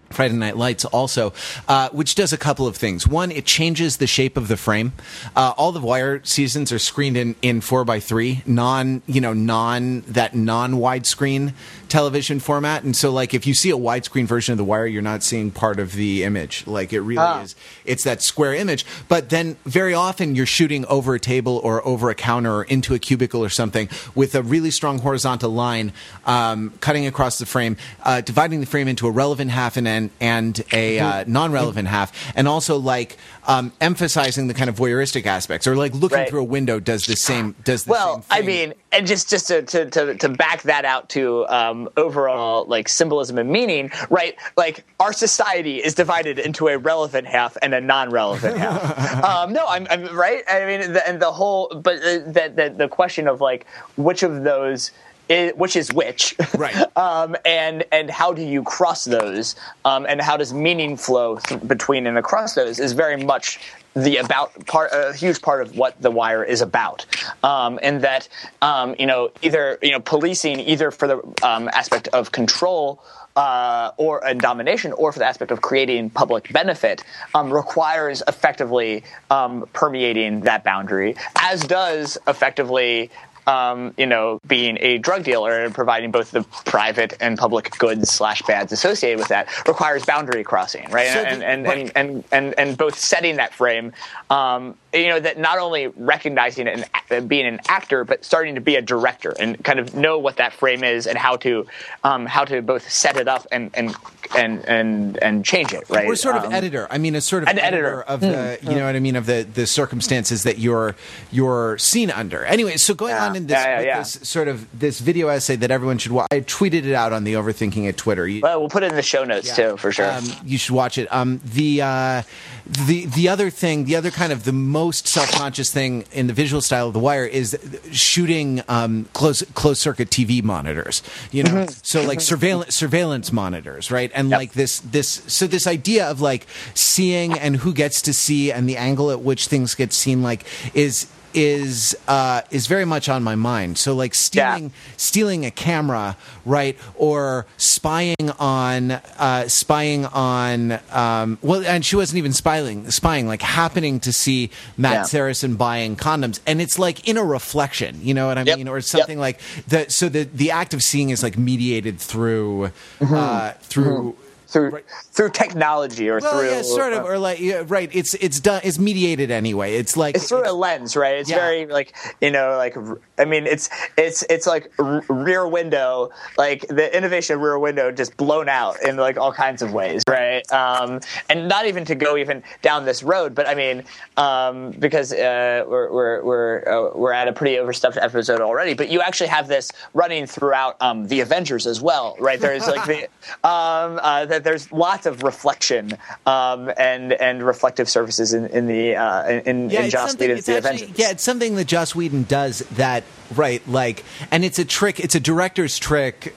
Friday 0.10 0.36
Night 0.36 0.58
Lights 0.58 0.86
also, 0.86 1.34
uh, 1.68 1.90
which 1.90 2.16
does 2.16 2.34
a 2.34 2.38
couple 2.38 2.68
of 2.68 2.76
things. 2.76 3.08
One, 3.08 3.32
it 3.32 3.46
changes 3.46 3.98
the 3.98 4.08
shape 4.08 4.38
of 4.38 4.48
the 4.48 4.58
frame. 4.58 4.94
Uh, 5.36 5.54
all 5.58 5.72
the 5.72 5.80
wire 5.80 6.22
seasons 6.24 6.72
are 6.72 6.80
screened 6.80 7.18
in 7.18 7.36
in 7.42 7.62
four 7.62 7.84
by 7.86 8.00
three, 8.00 8.42
non 8.46 9.02
you 9.08 9.22
know 9.22 9.34
non 9.34 10.02
that 10.08 10.36
non 10.36 10.74
widescreen 10.74 11.54
television 11.90 12.40
format. 12.40 12.84
And 12.84 12.96
so, 12.96 13.12
like, 13.12 13.34
if 13.34 13.48
you 13.48 13.54
see 13.54 13.70
a 13.70 13.78
widescreen 13.78 14.26
version 14.26 14.52
of 14.52 14.58
the 14.58 14.64
wire, 14.64 14.86
you're 14.86 15.02
not 15.02 15.24
seeing 15.24 15.52
part 15.52 15.80
of 15.80 15.94
the 15.94 16.24
image. 16.24 16.66
Like, 16.68 16.92
it 16.92 17.00
really 17.02 17.20
Ah. 17.22 17.42
is. 17.44 17.56
It's 17.86 18.04
that 18.04 18.22
square 18.22 18.54
image. 18.54 18.86
But 19.08 19.30
then, 19.30 19.56
very 19.66 19.94
often, 19.94 20.36
you're 20.36 20.46
shooting 20.46 20.86
over 20.88 21.16
a 21.16 21.20
table 21.20 21.62
or 21.64 21.86
over 21.88 22.10
a 22.10 22.16
counter 22.16 22.56
or 22.58 22.64
into 22.64 22.94
a 22.94 23.00
cubicle 23.00 23.44
or 23.44 23.50
something 23.50 23.88
with 24.16 24.36
a 24.36 24.42
really 24.44 24.72
strong 24.72 25.00
horizontal 25.00 25.50
line 25.52 25.94
um, 26.26 26.74
cutting 26.82 27.06
across 27.08 27.38
the 27.40 27.46
frame, 27.46 27.78
uh, 28.04 28.20
dividing 28.22 28.60
the 28.60 28.66
frame 28.66 28.88
into 28.88 29.08
a 29.08 29.12
relevant 29.12 29.52
half 29.52 29.78
and 29.78 29.88
and, 29.98 30.10
and 30.20 30.64
a 30.72 31.00
uh, 31.00 31.24
non-relevant 31.28 31.88
half, 31.88 32.12
and 32.36 32.48
also 32.48 32.78
like 32.78 33.18
um, 33.48 33.72
emphasizing 33.82 34.48
the 34.48 34.54
kind 34.54 34.70
of 34.70 34.76
voyeuristic 34.76 35.26
aspects, 35.26 35.68
or 35.68 35.76
like 35.76 35.94
looking 35.94 36.18
Right. 36.18 36.30
through 36.30 36.42
a 36.42 36.44
window 36.46 36.80
does 36.80 37.06
the 37.06 37.16
same. 37.16 37.56
Does 37.64 37.84
the 37.84 37.92
well, 37.92 38.24
I 38.30 38.42
mean, 38.42 38.74
and 38.92 39.06
just 39.06 39.30
just 39.30 39.48
to 39.48 39.62
to 39.64 39.90
to, 39.90 40.16
to 40.16 40.30
back 40.30 40.64
that 40.64 40.86
out 40.86 41.10
to 41.10 41.48
um, 41.48 41.90
overall 41.98 42.66
like 42.66 42.90
symbolism 42.90 43.38
and 43.38 43.50
meaning, 43.50 43.92
right? 44.10 44.36
Like 44.56 44.86
our 45.00 45.14
society 45.14 45.78
is 45.78 45.94
divided 45.94 46.40
into 46.40 46.68
a 46.68 46.78
relevant 46.78 47.28
half 47.28 47.58
and 47.62 47.74
a 47.74 47.82
non-relevant 47.82 48.58
half. 48.58 49.24
um, 49.24 49.54
no, 49.54 49.66
I'm, 49.68 49.88
I'm 49.90 50.16
right. 50.16 50.44
I 50.50 50.66
mean, 50.66 50.94
the, 50.94 51.08
and 51.08 51.22
the 51.22 51.32
whole, 51.32 51.70
but 51.70 51.98
uh, 51.98 52.20
the, 52.26 52.52
the 52.56 52.74
the 52.78 52.88
question 52.88 53.28
of 53.28 53.42
like 53.42 53.66
which 53.98 54.24
of 54.24 54.44
those. 54.44 54.92
Is, 55.30 55.54
which 55.56 55.76
is 55.76 55.92
which, 55.92 56.36
Right. 56.58 56.76
um, 56.98 57.36
and 57.46 57.84
and 57.92 58.10
how 58.10 58.32
do 58.34 58.42
you 58.42 58.64
cross 58.64 59.06
those, 59.06 59.56
um, 59.84 60.06
and 60.08 60.22
how 60.22 60.38
does 60.38 60.54
meaning 60.54 60.96
flow 60.98 61.38
th- 61.38 61.68
between 61.68 62.08
and 62.08 62.18
across 62.18 62.56
those 62.56 62.80
is 62.80 62.94
very 62.94 63.18
much 63.18 63.60
the 63.98 64.18
about 64.18 64.66
part, 64.68 64.92
a 64.94 65.12
huge 65.14 65.42
part 65.42 65.62
of 65.62 65.76
what 65.76 66.00
the 66.02 66.12
wire 66.12 66.44
is 66.44 66.62
about, 66.62 67.06
um, 67.44 67.80
and 67.82 68.02
that 68.02 68.30
um, 68.62 68.96
you 69.00 69.06
know 69.06 69.32
either 69.42 69.80
you 69.82 69.92
know 69.92 70.00
policing 70.00 70.60
either 70.60 70.92
for 70.92 71.08
the 71.08 71.18
um, 71.44 71.68
aspect 71.70 72.08
of 72.10 72.32
control. 72.32 73.04
Uh, 73.36 73.92
or 73.98 74.26
and 74.26 74.42
domination, 74.42 74.92
or 74.94 75.12
for 75.12 75.20
the 75.20 75.26
aspect 75.26 75.52
of 75.52 75.62
creating 75.62 76.10
public 76.10 76.52
benefit, 76.52 77.04
um, 77.36 77.54
requires 77.54 78.24
effectively 78.28 79.04
um, 79.30 79.64
permeating 79.74 80.40
that 80.40 80.64
boundary, 80.64 81.16
as 81.36 81.62
does 81.62 82.18
effectively 82.28 83.12
um, 83.48 83.94
you 83.98 84.06
know, 84.06 84.40
being 84.46 84.78
a 84.82 84.98
drug 84.98 85.24
dealer 85.24 85.64
and 85.64 85.74
providing 85.74 86.12
both 86.12 86.32
the 86.32 86.44
private 86.66 87.14
and 87.20 87.38
public 87.38 87.72
goods 87.78 88.12
slash 88.12 88.42
bads 88.44 88.72
associated 88.72 89.18
with 89.18 89.30
that 89.30 89.48
requires 89.68 90.06
boundary 90.06 90.44
crossing, 90.44 90.90
right? 90.92 91.08
So 91.08 91.22
the- 91.22 91.28
and, 91.30 91.44
and, 91.44 91.66
right. 91.66 91.78
and, 91.78 91.92
and, 91.96 92.24
and, 92.32 92.60
and 92.60 92.78
both 92.78 93.00
setting 93.00 93.38
that 93.38 93.54
frame, 93.54 93.94
um, 94.30 94.76
you 94.98 95.08
know, 95.10 95.20
that 95.20 95.38
not 95.38 95.58
only 95.60 95.88
recognizing 95.88 96.68
and 96.68 97.30
being 97.30 97.46
an 97.46 97.60
actor, 97.70 98.04
but 98.04 98.26
starting 98.26 98.56
to 98.56 98.62
be 98.62 98.76
a 98.76 98.82
director 98.82 99.34
and 99.40 99.64
kind 99.64 99.80
of 99.80 99.96
know 99.96 100.20
what 100.20 100.38
that 100.38 100.54
frame 100.54 100.84
is 100.84 101.08
and 101.08 101.18
how 101.18 101.38
to, 101.38 101.66
um, 102.04 102.26
how 102.26 102.44
to 102.46 102.62
both 102.62 102.90
set 102.90 103.18
it 103.18 103.28
up 103.28 103.46
and, 103.52 103.72
and, 103.74 103.96
and, 104.36 104.66
and, 104.66 105.18
and 105.24 105.46
change 105.46 105.74
it, 105.74 105.90
right? 105.90 106.08
we're 106.08 106.16
sort 106.16 106.36
of 106.36 106.44
Um, 106.46 106.54
editor. 106.54 106.88
I 106.92 106.98
mean, 106.98 107.16
a 107.16 107.22
sort 107.22 107.44
of 107.44 107.50
an 107.50 107.60
editor. 107.60 108.02
of 108.02 108.20
the, 108.20 108.58
you 108.62 108.72
know 108.76 108.86
what 108.86 108.96
I 108.96 109.00
mean, 109.00 109.16
of 109.16 109.26
the, 109.26 109.44
the 109.52 109.66
circumstances 109.66 110.44
that 110.44 110.58
you're 110.58 110.96
you're 111.32 111.78
seen 111.78 112.12
under. 112.12 112.44
Anyway, 112.46 112.78
so 112.78 112.94
going 112.94 113.14
Yeah. 113.16 113.26
on 113.26 113.36
in 113.36 113.48
this, 113.48 113.58
Yeah, 113.58 113.80
yeah. 113.82 114.00
this 114.00 114.20
sort 114.24 114.48
of 114.48 114.68
this 114.78 115.00
video 115.00 115.28
essay 115.30 115.56
that 115.58 115.72
everyone 115.72 115.98
should 115.98 116.12
watch. 116.12 116.28
I 116.32 116.42
tweeted 116.42 116.84
it 116.86 116.94
out 116.94 117.14
on 117.14 117.24
the 117.24 117.34
Overthinking 117.34 117.88
It 117.88 117.98
Twitter. 117.98 118.28
You, 118.28 118.42
Well, 118.42 118.60
we'll 118.60 118.70
put 118.70 118.84
it 118.84 118.90
in 118.90 118.96
the 118.96 119.02
show 119.02 119.24
notes 119.24 119.56
too, 119.56 119.78
for 119.78 119.92
sure. 119.92 120.12
um, 120.12 120.26
you 120.46 120.58
should 120.58 120.76
watch 120.76 120.98
it. 120.98 121.08
Um, 121.14 121.40
the 121.46 121.82
uh, 121.82 122.22
the 122.68 123.06
the 123.06 123.30
other 123.30 123.50
thing, 123.50 123.86
the 123.86 123.96
other 123.96 124.12
kind 124.12 124.32
of 124.32 124.44
the 124.44 124.52
most 124.54 125.08
self 125.08 125.32
conscious 125.32 125.72
thing 125.72 126.06
in 126.12 126.28
the 126.28 126.34
visual 126.34 126.62
style 126.62 126.88
of 126.88 126.94
The 126.94 127.00
Wire 127.00 127.26
is 127.26 127.58
shooting 127.92 128.62
um, 128.68 129.08
close 129.14 129.42
closed 129.54 129.80
circuit 129.80 130.10
TV 130.10 130.44
monitors. 130.44 131.02
You 131.32 131.44
know, 131.44 131.52
Mm-hmm. 131.52 131.80
so 131.82 132.04
like 132.04 132.22
surveillance 132.22 132.76
surveillance 132.76 133.32
monitors, 133.32 133.90
right? 133.90 134.12
And 134.14 134.30
like 134.30 134.54
this 134.54 134.80
this 134.82 135.24
so 135.28 135.48
this 135.48 135.66
idea 135.66 136.06
of 136.06 136.22
like 136.22 136.46
seeing 136.74 137.34
and 137.40 137.56
who 137.58 137.74
gets 137.74 138.02
to 138.04 138.14
see 138.14 138.52
and 138.52 138.68
the 138.70 138.78
angle 138.78 139.10
at 139.12 139.22
which 139.22 139.48
things 139.48 139.74
get 139.76 139.94
seen, 139.94 140.22
like 140.22 140.46
is 140.74 141.08
is 141.38 141.96
uh, 142.08 142.42
is 142.50 142.66
very 142.66 142.84
much 142.86 143.08
on 143.10 143.22
my 143.24 143.36
mind. 143.36 143.78
So 143.78 143.94
like 143.94 144.16
stealing 144.16 144.72
stealing 144.98 145.46
a 145.46 145.52
camera, 145.52 146.18
right, 146.46 146.76
or 146.96 147.46
spying 147.58 148.16
on 148.40 148.92
uh, 148.92 149.48
spying 149.48 150.06
on 150.08 150.80
um, 150.92 151.38
well, 151.44 151.64
and 151.64 151.86
she 151.86 151.96
wasn't 151.96 152.18
even 152.18 152.34
spying 152.34 152.90
spying 152.90 153.28
like 153.28 153.44
happening 153.44 154.00
to 154.02 154.12
see 154.12 154.50
Matt 154.78 154.94
Yeah. 154.94 155.04
Saracen 155.04 155.56
buying 155.56 155.96
condoms, 155.96 156.40
and 156.48 156.60
it's 156.60 156.80
like 156.80 157.08
in 157.08 157.18
a 157.18 157.24
reflection, 157.24 158.00
you 158.02 158.16
know 158.16 158.26
what 158.28 158.40
I 158.40 158.42
Yep. 158.42 158.58
mean, 158.58 158.68
or 158.68 158.78
Yep. 158.78 158.84
something 158.86 159.20
like 159.20 159.40
the 159.68 159.86
so 159.90 160.10
the 160.10 160.24
the 160.24 160.50
act 160.52 160.74
of 160.74 160.82
seeing 160.82 161.12
is 161.12 161.22
like 161.22 161.38
mediated 161.38 162.00
through 162.00 162.72
uh, 163.00 163.52
through. 163.62 164.16
Through 164.48 164.70
right. 164.70 164.86
through 165.12 165.30
technology 165.32 166.10
or 166.10 166.20
Well, 166.20 166.32
through 166.40 166.50
yeah, 166.50 166.62
sort 166.62 166.94
of, 166.94 167.04
uh, 167.04 167.08
or 167.08 167.18
like, 167.18 167.40
yeah, 167.40 167.64
right? 167.68 167.90
It's 167.94 168.14
it's 168.16 168.40
done. 168.40 168.62
It's 168.64 168.80
mediated 168.80 169.30
anyway. 169.32 169.76
It's 169.76 169.98
like 169.98 170.16
it's 170.16 170.30
through 170.30 170.50
a 170.50 170.54
lens, 170.54 170.96
right? 170.96 171.16
It's 171.18 171.30
Yeah. 171.30 171.38
very 171.38 171.66
like 171.66 171.96
you 172.22 172.32
know, 172.32 172.56
like 172.58 172.76
i 173.18 173.26
mean, 173.26 173.46
it's 173.46 173.70
it's 173.98 174.24
it's 174.30 174.48
like 174.48 174.72
r- 174.80 175.04
rear 175.10 175.48
window, 175.48 176.10
like 176.38 176.66
the 176.68 176.96
innovation 176.96 177.36
of 177.36 177.42
rear 177.42 177.60
window 177.60 177.92
just 177.92 178.16
blown 178.18 178.50
out 178.50 178.82
in 178.82 178.98
like 178.98 179.18
all 179.18 179.34
kinds 179.34 179.62
of 179.62 179.74
ways, 179.74 180.02
right? 180.08 180.50
Um, 180.52 181.00
and 181.30 181.48
not 181.48 181.66
even 181.66 181.86
to 181.86 181.96
go 181.96 182.18
even 182.18 182.44
down 182.62 182.86
this 182.86 183.04
road, 183.04 183.36
but 183.36 183.48
I 183.48 183.56
mean, 183.56 183.84
um, 184.18 184.72
because 184.72 185.12
uh, 185.14 185.64
we're 185.68 185.92
we're 185.92 186.24
we're 186.24 186.64
uh, 186.68 186.98
we're 186.98 187.14
at 187.14 187.28
a 187.28 187.34
pretty 187.34 187.58
overstuffed 187.58 187.98
episode 187.98 188.42
already, 188.42 188.74
but 188.74 188.90
you 188.90 189.02
actually 189.02 189.28
have 189.28 189.48
this 189.48 189.72
running 189.94 190.26
throughout 190.26 190.78
um, 190.82 191.08
the 191.08 191.20
Avengers 191.22 191.68
as 191.68 191.82
well, 191.82 192.16
right? 192.20 192.40
There's 192.40 192.68
like 192.68 192.86
the 192.86 193.04
um, 193.48 194.00
uh, 194.02 194.26
that 194.38 194.44
there's 194.44 194.72
lots 194.72 195.06
of 195.06 195.24
reflection 195.24 195.98
um, 196.26 196.72
and 196.78 197.14
and 197.14 197.44
reflective 197.44 197.90
surfaces 197.90 198.34
in, 198.34 198.46
in 198.48 198.68
the 198.68 198.96
uh, 198.96 199.28
in, 199.28 199.40
in 199.42 199.70
yeah, 199.70 199.82
it's 199.82 199.92
Joss. 199.94 200.16
Whedon's 200.18 200.46
The 200.46 200.58
actually, 200.58 200.76
Avengers. 200.84 201.00
yeah, 201.00 201.12
it's 201.12 201.24
something 201.24 201.56
that 201.56 201.66
Joss 201.68 201.96
Whedon 201.96 202.24
does 202.24 202.60
that 202.72 203.04
right, 203.36 203.68
like, 203.68 204.04
and 204.32 204.46
it's 204.46 204.60
a 204.60 204.66
trick. 204.66 205.00
It's 205.00 205.16
a 205.16 205.20
director's 205.20 205.78
trick. 205.80 206.36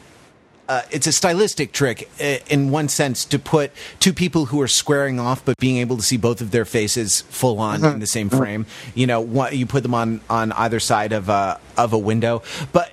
Uh, 0.69 0.83
it's 0.93 1.09
a 1.09 1.13
stylistic 1.13 1.73
trick 1.73 2.09
uh, 2.21 2.37
in 2.49 2.71
one 2.71 2.89
sense 2.89 3.25
to 3.25 3.41
put 3.41 3.73
two 3.99 4.13
people 4.13 4.47
who 4.47 4.61
are 4.63 4.69
squaring 4.69 5.19
off 5.19 5.45
but 5.45 5.59
being 5.59 5.79
able 5.79 5.97
to 5.97 6.03
see 6.03 6.17
both 6.17 6.41
of 6.41 6.53
their 6.53 6.65
faces 6.65 7.23
full 7.23 7.59
on 7.59 7.81
Mm-hmm. 7.81 7.95
in 7.95 7.99
the 7.99 8.07
same 8.07 8.31
frame. 8.31 8.67
You 8.95 9.09
know, 9.09 9.21
one, 9.21 9.53
you 9.57 9.67
put 9.67 9.83
them 9.83 9.95
on 9.95 10.21
on 10.31 10.53
either 10.53 10.79
side 10.79 11.13
of 11.13 11.29
a 11.29 11.59
of 11.77 11.93
a 11.93 11.99
window, 11.99 12.43
but 12.73 12.89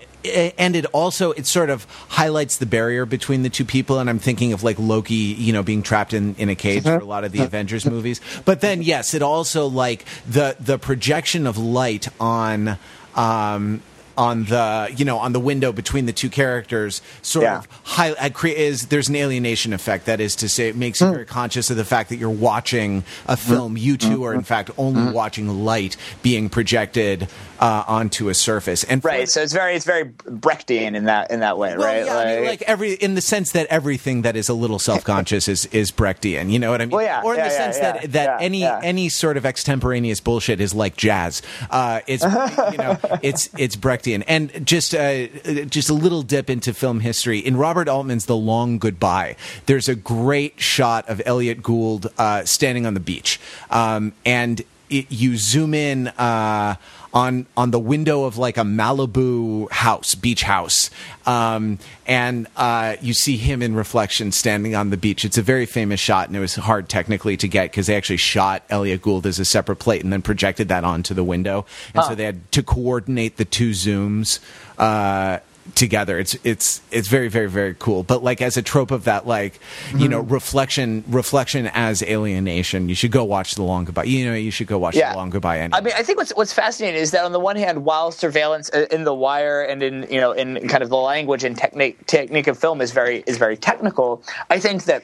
and 0.58 0.76
it 0.76 0.86
also 0.88 1.32
it 1.32 1.46
sort 1.46 1.70
of 1.70 1.86
highlights 2.10 2.58
the 2.58 2.66
barrier 2.66 3.06
between 3.06 3.44
the 3.44 3.50
two 3.50 3.66
people 3.66 4.00
and 4.00 4.10
i'm 4.10 4.20
thinking 4.20 4.54
of 4.54 4.64
like 4.64 4.78
loki 4.80 5.14
you 5.16 5.54
know 5.54 5.64
being 5.64 5.82
trapped 5.82 6.14
in, 6.14 6.36
in 6.36 6.50
a 6.50 6.56
cage 6.56 6.84
for 6.84 6.96
a 6.98 7.04
lot 7.06 7.24
of 7.24 7.32
the 7.32 7.42
avengers 7.42 7.86
movies 7.86 8.22
but 8.46 8.62
then 8.62 8.82
yes 8.82 9.14
it 9.14 9.22
also 9.22 9.68
like 9.68 10.06
the 10.30 10.56
the 10.60 10.78
projection 10.78 11.48
of 11.48 11.58
light 11.58 12.08
on 12.20 12.78
um 13.16 13.82
on 14.18 14.46
the 14.46 14.92
you 14.98 15.06
know 15.06 15.20
on 15.20 15.32
the 15.32 15.40
window 15.40 15.72
between 15.72 16.08
the 16.08 16.12
two 16.12 16.28
characters 16.30 17.04
sort 17.22 17.44
Yeah. 17.44 17.60
of 17.60 17.68
high, 17.84 18.14
uh, 18.14 18.30
is 18.46 18.88
there's 18.88 19.10
an 19.10 19.16
alienation 19.16 19.74
effect. 19.74 20.06
That 20.08 20.20
is 20.20 20.36
to 20.38 20.50
say, 20.50 20.70
it 20.70 20.76
makes 20.76 20.98
Hmm. 20.98 21.06
you 21.06 21.12
very 21.12 21.26
conscious 21.28 21.70
of 21.70 21.78
the 21.78 21.86
fact 21.86 22.10
that 22.10 22.16
you're 22.16 22.32
watching 22.32 23.04
a 23.28 23.38
film. 23.38 23.78
You 23.78 23.96
two 23.96 24.18
Hmm. 24.18 24.24
are 24.24 24.34
in 24.34 24.42
fact 24.42 24.72
only 24.76 25.12
watching 25.12 25.64
light 25.64 25.98
being 26.24 26.50
projected 26.50 27.28
uh, 27.60 27.84
onto 27.88 28.30
a 28.30 28.34
surface. 28.34 28.84
And 28.84 29.04
Right. 29.04 29.30
So 29.30 29.42
it's 29.42 29.54
very 29.54 29.76
it's 29.76 29.86
very 29.86 30.06
Brechtian 30.06 30.96
in 30.96 31.06
that 31.06 31.32
in 31.32 31.40
that 31.40 31.58
way, 31.58 31.78
well, 31.78 31.88
right? 31.88 32.06
yeah, 32.06 32.18
I 32.18 32.36
mean, 32.36 32.46
like 32.46 32.62
every 32.64 32.94
in 32.94 33.16
the 33.16 33.22
sense 33.22 33.52
that 33.52 33.68
everything 33.68 34.24
that 34.24 34.36
is 34.36 34.50
a 34.50 34.54
little 34.54 34.80
self-conscious 34.80 35.48
is 35.48 35.66
is 35.68 35.92
Brechtian. 35.92 36.52
You 36.52 36.60
know 36.60 36.72
what 36.72 36.82
I 36.82 36.86
mean? 36.86 36.96
Well, 36.96 37.04
yeah, 37.04 37.22
or 37.24 37.34
in 37.34 37.40
yeah, 37.40 37.48
the 37.48 37.54
yeah, 37.54 37.58
sense 37.72 37.80
that 37.80 38.12
that 38.14 38.42
any 38.42 38.64
any 38.64 39.10
sort 39.10 39.38
of 39.38 39.46
extemporaneous 39.46 40.20
bullshit 40.20 40.60
is 40.60 40.74
like 40.74 40.98
jazz. 40.98 41.42
Uh, 41.70 42.02
it's 42.08 42.24
you 42.72 42.78
know 42.78 42.98
it's 43.22 43.50
it's 43.58 43.76
Brechtian. 43.76 44.24
And 44.28 44.66
just 44.66 44.94
uh, 44.94 45.28
just 45.66 45.90
a 45.90 45.94
little 45.94 46.22
dip 46.22 46.50
into 46.50 46.74
film 46.74 47.00
history 47.00 47.40
in 47.40 47.58
Robert 47.58 47.88
Altman's 47.88 48.26
The 48.26 48.36
Long 48.36 48.78
Goodbye. 48.78 49.36
There's 49.66 49.88
a 49.88 49.96
great 49.96 50.60
shot 50.60 51.08
of 51.08 51.22
Elliott 51.26 51.64
Gould 51.64 52.12
uh, 52.18 52.46
standing 52.46 52.86
on 52.86 52.94
the 52.94 53.00
beach, 53.00 53.40
um, 53.70 54.14
and 54.26 54.62
it, 54.90 55.12
you 55.12 55.38
zoom 55.38 55.74
in. 55.74 56.08
Uh, 56.10 56.76
on 57.18 57.48
on 57.58 57.72
the 57.72 57.80
window 57.80 58.26
of 58.26 58.38
like 58.38 58.58
a 58.58 58.62
Malibu 58.62 59.70
house, 59.72 60.14
beach 60.14 60.44
house, 60.44 60.92
um, 61.26 61.80
and 62.06 62.46
uh, 62.56 62.96
you 63.02 63.14
see 63.14 63.38
him 63.38 63.64
in 63.64 63.74
reflection 63.74 64.32
standing 64.32 64.76
on 64.76 64.92
the 64.92 64.98
beach. 64.98 65.26
It's 65.26 65.38
a 65.38 65.42
very 65.42 65.66
famous 65.66 66.00
shot, 66.00 66.28
and 66.28 66.38
it 66.38 66.40
was 66.40 66.54
hard 66.56 66.90
technically 66.90 67.36
to 67.38 67.48
get 67.48 67.72
because 67.72 67.88
they 67.88 67.96
actually 67.96 68.18
shot 68.18 68.62
Elliott 68.70 69.02
Gould 69.02 69.26
as 69.26 69.40
a 69.40 69.46
separate 69.46 69.78
plate 69.78 70.04
and 70.04 70.14
then 70.14 70.22
projected 70.22 70.68
that 70.68 70.84
onto 70.84 71.16
the 71.16 71.24
window, 71.24 71.66
and 71.96 72.04
so 72.04 72.14
they 72.14 72.26
had 72.26 72.52
to 72.52 72.62
coordinate 72.62 73.38
the 73.38 73.46
two 73.46 73.72
zooms. 73.72 74.40
Uh, 74.78 75.40
together 75.76 76.18
it's 76.20 76.36
it's 76.44 76.82
it's 76.92 77.08
very 77.08 77.28
very 77.28 77.50
very 77.50 77.76
cool 77.78 78.04
but 78.04 78.24
like 78.24 78.42
as 78.42 78.58
a 78.58 78.62
trope 78.62 78.92
of 78.92 79.04
that 79.06 79.28
like 79.28 79.60
you 79.96 80.08
know 80.08 80.20
reflection 80.20 81.04
reflection 81.08 81.68
as 81.74 82.02
alienation 82.04 82.90
you 82.90 82.96
should 82.96 83.12
go 83.12 83.24
watch 83.24 83.56
the 83.56 83.64
long 83.64 83.86
goodbye 83.86 84.04
you 84.04 84.26
know 84.26 84.34
you 84.34 84.52
should 84.52 84.68
go 84.68 84.78
watch 84.78 84.96
Yeah. 84.96 85.12
the 85.12 85.18
long 85.18 85.30
goodbye 85.30 85.60
anyway. 85.60 85.78
I 85.78 85.82
mean, 85.82 85.94
I 85.96 86.04
think 86.04 86.18
what's 86.18 86.32
what's 86.32 86.54
fascinating 86.54 87.00
is 87.00 87.12
that 87.12 87.24
on 87.26 87.32
the 87.32 87.40
one 87.40 87.56
hand, 87.56 87.86
while 87.86 88.12
surveillance 88.12 88.70
uh, 88.74 88.86
in 88.92 89.04
the 89.04 89.14
wire 89.14 89.62
and 89.64 89.84
in 89.84 90.08
you 90.10 90.20
know 90.20 90.32
in 90.32 90.68
kind 90.68 90.84
of 90.84 90.90
the 90.90 90.98
language 90.98 91.44
and 91.44 91.58
technique 91.58 92.06
technique 92.08 92.48
of 92.48 92.58
film 92.58 92.82
is 92.82 92.92
very 92.92 93.24
is 93.28 93.38
very 93.38 93.58
technical, 93.58 94.24
I 94.50 94.60
think 94.60 94.86
that 94.86 95.04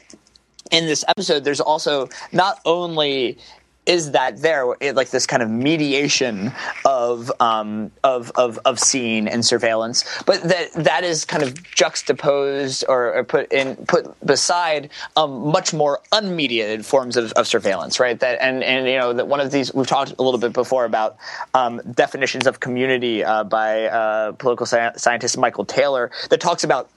in 0.72 0.86
this 0.86 1.04
episode 1.08 1.44
there's 1.44 1.62
also 1.62 2.10
not 2.32 2.60
only 2.66 3.38
is 3.86 4.12
that 4.12 4.42
there 4.42 4.66
it, 4.80 4.96
like 4.96 5.10
this 5.10 5.28
kind 5.28 5.44
of 5.44 5.50
mediation 5.50 6.52
of 6.86 7.32
um, 7.40 7.92
of, 8.04 8.32
of 8.36 8.60
of 8.66 8.80
scene 8.80 9.28
and 9.28 9.46
surveillance, 9.46 10.06
but 10.26 10.42
that 10.44 10.72
that 10.74 11.04
is 11.04 11.26
kind 11.26 11.44
of 11.44 11.62
juxtaposed 11.64 12.86
or, 12.88 13.14
or 13.14 13.24
put 13.24 13.52
in 13.52 13.76
put 13.88 14.06
beside 14.26 14.90
um, 15.18 15.48
much 15.48 15.74
more 15.74 16.00
unmediated 16.12 16.86
forms 16.86 17.18
of, 17.18 17.32
of 17.34 17.48
surveillance, 17.48 18.00
right? 18.00 18.20
That 18.20 18.42
and 18.42 18.64
and 18.64 18.88
you 18.88 18.98
know 18.98 19.14
that 19.14 19.28
one 19.28 19.40
of 19.40 19.52
these 19.52 19.74
we've 19.74 19.88
talked 19.88 20.14
a 20.18 20.24
little 20.24 20.40
bit 20.40 20.54
before 20.54 20.86
about 20.86 21.18
um, 21.54 21.82
definitions 21.92 22.48
of 22.48 22.60
community 22.60 23.24
uh, 23.24 23.44
by 23.44 23.86
uh, 23.86 24.32
political 24.34 24.66
sci- 24.66 24.94
scientist 24.98 25.38
Michael 25.38 25.66
Taylor 25.66 26.12
that 26.30 26.40
talks 26.40 26.64
about 26.64 26.90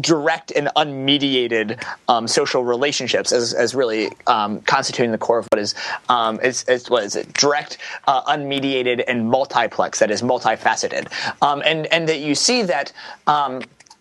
direct 0.00 0.52
and 0.52 0.68
unmediated 0.76 1.82
um, 2.08 2.28
social 2.28 2.64
relationships 2.64 3.32
as, 3.32 3.52
as 3.52 3.74
really 3.74 4.10
um, 4.26 4.60
constituting 4.60 5.10
the 5.12 5.18
core 5.18 5.38
of 5.38 5.48
what 5.50 5.60
is 5.60 5.74
um, 6.08 6.40
is, 6.40 6.64
is 6.64 6.88
what 6.88 7.04
is 7.04 7.16
it 7.16 7.32
direct, 7.32 7.78
uh, 8.06 8.22
unmediated, 8.24 9.02
and 9.08 9.28
multiplex 9.28 9.98
that 9.98 10.10
is 10.10 10.22
multifaceted, 10.22 11.08
um, 11.42 11.62
and 11.64 11.86
and 11.86 12.08
that 12.08 12.20
you 12.20 12.34
see 12.34 12.62
that. 12.62 12.92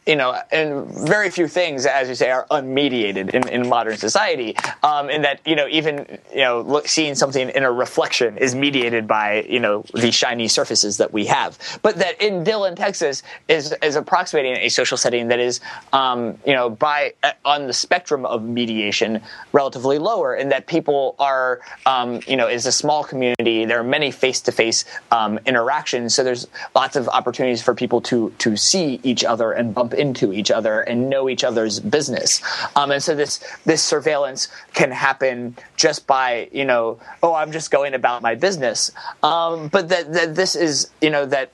You 0.08 0.16
know, 0.16 0.36
and 0.52 0.88
very 1.08 1.30
few 1.30 1.48
things, 1.48 1.86
as 1.86 2.10
you 2.10 2.16
say, 2.16 2.32
are 2.32 2.48
unmediated 2.50 3.30
in, 3.30 3.48
in 3.48 3.70
modern 3.70 3.98
society. 3.98 4.56
Um, 4.82 5.10
in 5.10 5.22
that, 5.22 5.40
you 5.46 5.56
know, 5.56 5.68
even 5.68 6.20
you 6.34 6.42
know, 6.42 6.62
look, 6.62 6.88
seeing 6.88 7.14
something 7.14 7.50
in 7.50 7.64
a 7.64 7.72
reflection 7.72 8.38
is 8.38 8.56
mediated 8.56 9.08
by 9.08 9.44
you 9.48 9.60
know 9.60 9.84
the 9.94 10.10
shiny 10.12 10.48
surfaces 10.48 10.98
that 10.98 11.14
we 11.14 11.26
have. 11.28 11.60
But 11.84 11.98
that 11.98 12.20
in 12.22 12.44
Dillon, 12.44 12.76
Texas, 12.76 13.22
is 13.48 13.76
is 13.84 13.96
approximating 13.96 14.56
a 14.58 14.70
social 14.70 14.98
setting 14.98 15.28
that 15.28 15.40
is, 15.40 15.60
um, 15.94 16.40
you 16.44 16.54
know, 16.54 16.72
by 16.72 17.14
uh, 17.22 17.34
on 17.46 17.68
the 17.68 17.74
spectrum 17.74 18.26
of 18.26 18.42
mediation, 18.42 19.22
relatively 19.52 20.00
lower. 20.00 20.36
In 20.36 20.50
that 20.50 20.66
people 20.66 21.16
are, 21.20 21.60
um, 21.86 22.22
you 22.26 22.36
know, 22.36 22.48
it's 22.48 22.66
a 22.66 22.72
small 22.72 23.04
community. 23.04 23.66
There 23.66 23.80
are 23.80 23.84
many 23.84 24.10
face-to-face 24.10 24.86
um, 25.12 25.40
interactions, 25.46 26.16
so 26.16 26.24
there's 26.24 26.48
lots 26.74 26.96
of 26.96 27.08
opportunities 27.10 27.62
for 27.62 27.76
people 27.76 28.02
to 28.02 28.34
to 28.40 28.58
see 28.58 29.00
each 29.04 29.24
other 29.24 29.52
and 29.52 29.76
bump 29.76 29.89
into 29.94 30.34
each 30.34 30.52
other 30.52 30.82
and 30.82 31.10
know 31.10 31.30
each 31.30 31.44
other's 31.44 31.80
business. 31.80 32.42
Um, 32.76 32.92
and 32.92 33.02
so 33.02 33.16
this 33.16 33.44
this 33.66 33.84
surveillance 33.84 34.48
can 34.74 34.92
happen 34.92 35.56
just 35.76 36.08
by 36.08 36.50
you 36.52 36.66
know, 36.66 37.00
oh, 37.24 37.34
I'm 37.34 37.52
just 37.52 37.72
going 37.72 37.94
about 37.94 38.22
my 38.22 38.36
business. 38.36 38.92
Um, 39.24 39.68
but 39.70 39.90
that, 39.90 40.14
that 40.14 40.36
this 40.36 40.56
is 40.56 40.90
you 41.02 41.10
know 41.10 41.26
that 41.26 41.52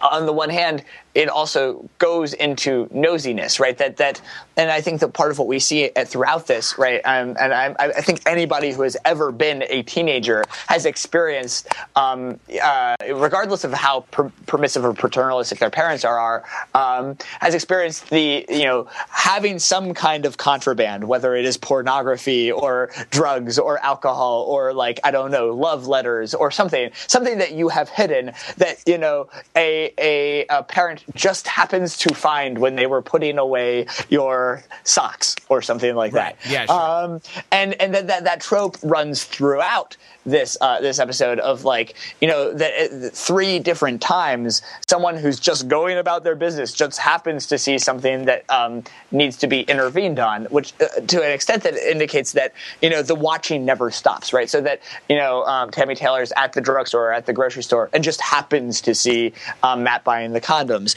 on 0.00 0.26
the 0.26 0.32
one 0.32 0.50
hand, 0.50 0.84
it 1.14 1.28
also 1.28 1.88
goes 1.98 2.32
into 2.32 2.86
nosiness, 2.86 3.60
right? 3.60 3.76
That 3.76 3.98
that, 3.98 4.20
and 4.56 4.70
I 4.70 4.80
think 4.80 5.00
that 5.00 5.12
part 5.12 5.30
of 5.30 5.38
what 5.38 5.48
we 5.48 5.58
see 5.58 5.84
at, 5.84 6.08
throughout 6.08 6.46
this, 6.46 6.78
right? 6.78 7.00
Um, 7.04 7.36
and 7.38 7.52
I, 7.52 7.74
I 7.78 8.00
think 8.00 8.22
anybody 8.26 8.72
who 8.72 8.82
has 8.82 8.96
ever 9.04 9.30
been 9.30 9.64
a 9.68 9.82
teenager 9.82 10.44
has 10.68 10.86
experienced, 10.86 11.68
um, 11.96 12.40
uh, 12.62 12.96
regardless 13.14 13.64
of 13.64 13.72
how 13.72 14.00
per- 14.10 14.32
permissive 14.46 14.84
or 14.84 14.94
paternalistic 14.94 15.58
their 15.58 15.70
parents 15.70 16.04
are, 16.04 16.18
are 16.18 16.44
um, 16.74 17.16
has 17.40 17.54
experienced 17.54 18.08
the 18.10 18.46
you 18.48 18.64
know 18.64 18.86
having 19.08 19.58
some 19.58 19.92
kind 19.92 20.24
of 20.24 20.38
contraband, 20.38 21.04
whether 21.04 21.34
it 21.34 21.44
is 21.44 21.56
pornography 21.56 22.50
or 22.50 22.90
drugs 23.10 23.58
or 23.58 23.78
alcohol 23.84 24.42
or 24.48 24.72
like 24.72 24.98
I 25.04 25.10
don't 25.10 25.30
know, 25.30 25.48
love 25.54 25.86
letters 25.86 26.32
or 26.34 26.50
something, 26.50 26.90
something 27.06 27.38
that 27.38 27.52
you 27.52 27.68
have 27.68 27.90
hidden 27.90 28.32
that 28.56 28.82
you 28.86 28.96
know 28.96 29.28
a 29.56 29.92
a, 29.98 30.46
a 30.46 30.62
parent 30.62 31.01
just 31.14 31.46
happens 31.48 31.96
to 31.98 32.14
find 32.14 32.58
when 32.58 32.76
they 32.76 32.86
were 32.86 33.02
putting 33.02 33.38
away 33.38 33.86
your 34.08 34.64
socks 34.84 35.36
or 35.48 35.62
something 35.62 35.94
like 35.94 36.12
Right. 36.12 36.36
that. 36.42 36.50
Yeah, 36.50 36.66
sure. 36.66 36.80
Um, 36.80 37.20
and 37.50 37.74
and 37.80 37.94
that, 37.94 38.06
that 38.08 38.24
that 38.24 38.40
trope 38.40 38.76
runs 38.82 39.24
throughout 39.24 39.96
this 40.24 40.56
uh, 40.60 40.80
this 40.80 40.98
episode 40.98 41.38
of 41.40 41.64
like 41.64 41.94
you 42.20 42.28
know 42.28 42.52
that 42.52 42.72
uh, 42.72 43.08
three 43.10 43.58
different 43.58 44.00
times 44.00 44.62
someone 44.86 45.16
who's 45.16 45.40
just 45.40 45.68
going 45.68 45.98
about 45.98 46.24
their 46.24 46.36
business 46.36 46.72
just 46.72 46.98
happens 46.98 47.46
to 47.46 47.58
see 47.58 47.78
something 47.78 48.26
that 48.26 48.48
um, 48.50 48.84
needs 49.10 49.36
to 49.38 49.46
be 49.46 49.62
intervened 49.62 50.18
on, 50.18 50.44
which 50.46 50.72
uh, 50.80 51.00
to 51.06 51.22
an 51.22 51.32
extent 51.32 51.62
that 51.64 51.74
indicates 51.74 52.32
that 52.32 52.52
you 52.80 52.90
know 52.90 53.02
the 53.02 53.14
watching 53.14 53.64
never 53.64 53.90
stops, 53.90 54.32
right? 54.32 54.48
So 54.48 54.60
that 54.60 54.80
you 55.08 55.16
know 55.16 55.44
um, 55.44 55.70
Tammy 55.70 55.94
Taylor's 55.94 56.32
at 56.32 56.52
the 56.52 56.60
drugstore 56.60 57.08
or 57.08 57.12
at 57.12 57.26
the 57.26 57.32
grocery 57.32 57.62
store 57.62 57.90
and 57.92 58.04
just 58.04 58.20
happens 58.20 58.80
to 58.82 58.94
see 58.94 59.32
um, 59.62 59.82
Matt 59.82 60.04
buying 60.04 60.32
the 60.32 60.40
condoms. 60.40 60.96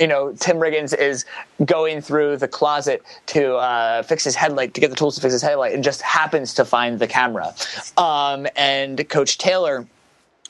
You 0.00 0.06
know, 0.06 0.32
Tim 0.32 0.56
Riggins 0.56 0.96
is 0.96 1.26
going 1.64 2.00
through 2.00 2.38
the 2.38 2.48
closet 2.48 3.02
to 3.26 3.56
uh, 3.56 4.02
fix 4.02 4.24
his 4.24 4.34
headlight, 4.34 4.72
to 4.74 4.80
get 4.80 4.88
the 4.90 4.96
tools 4.96 5.14
to 5.16 5.20
fix 5.20 5.32
his 5.32 5.42
headlight, 5.42 5.74
and 5.74 5.84
just 5.84 6.00
happens 6.00 6.54
to 6.54 6.64
find 6.64 6.98
the 6.98 7.06
camera. 7.06 7.54
Um, 7.98 8.46
and 8.56 9.06
Coach 9.08 9.38
Taylor. 9.38 9.86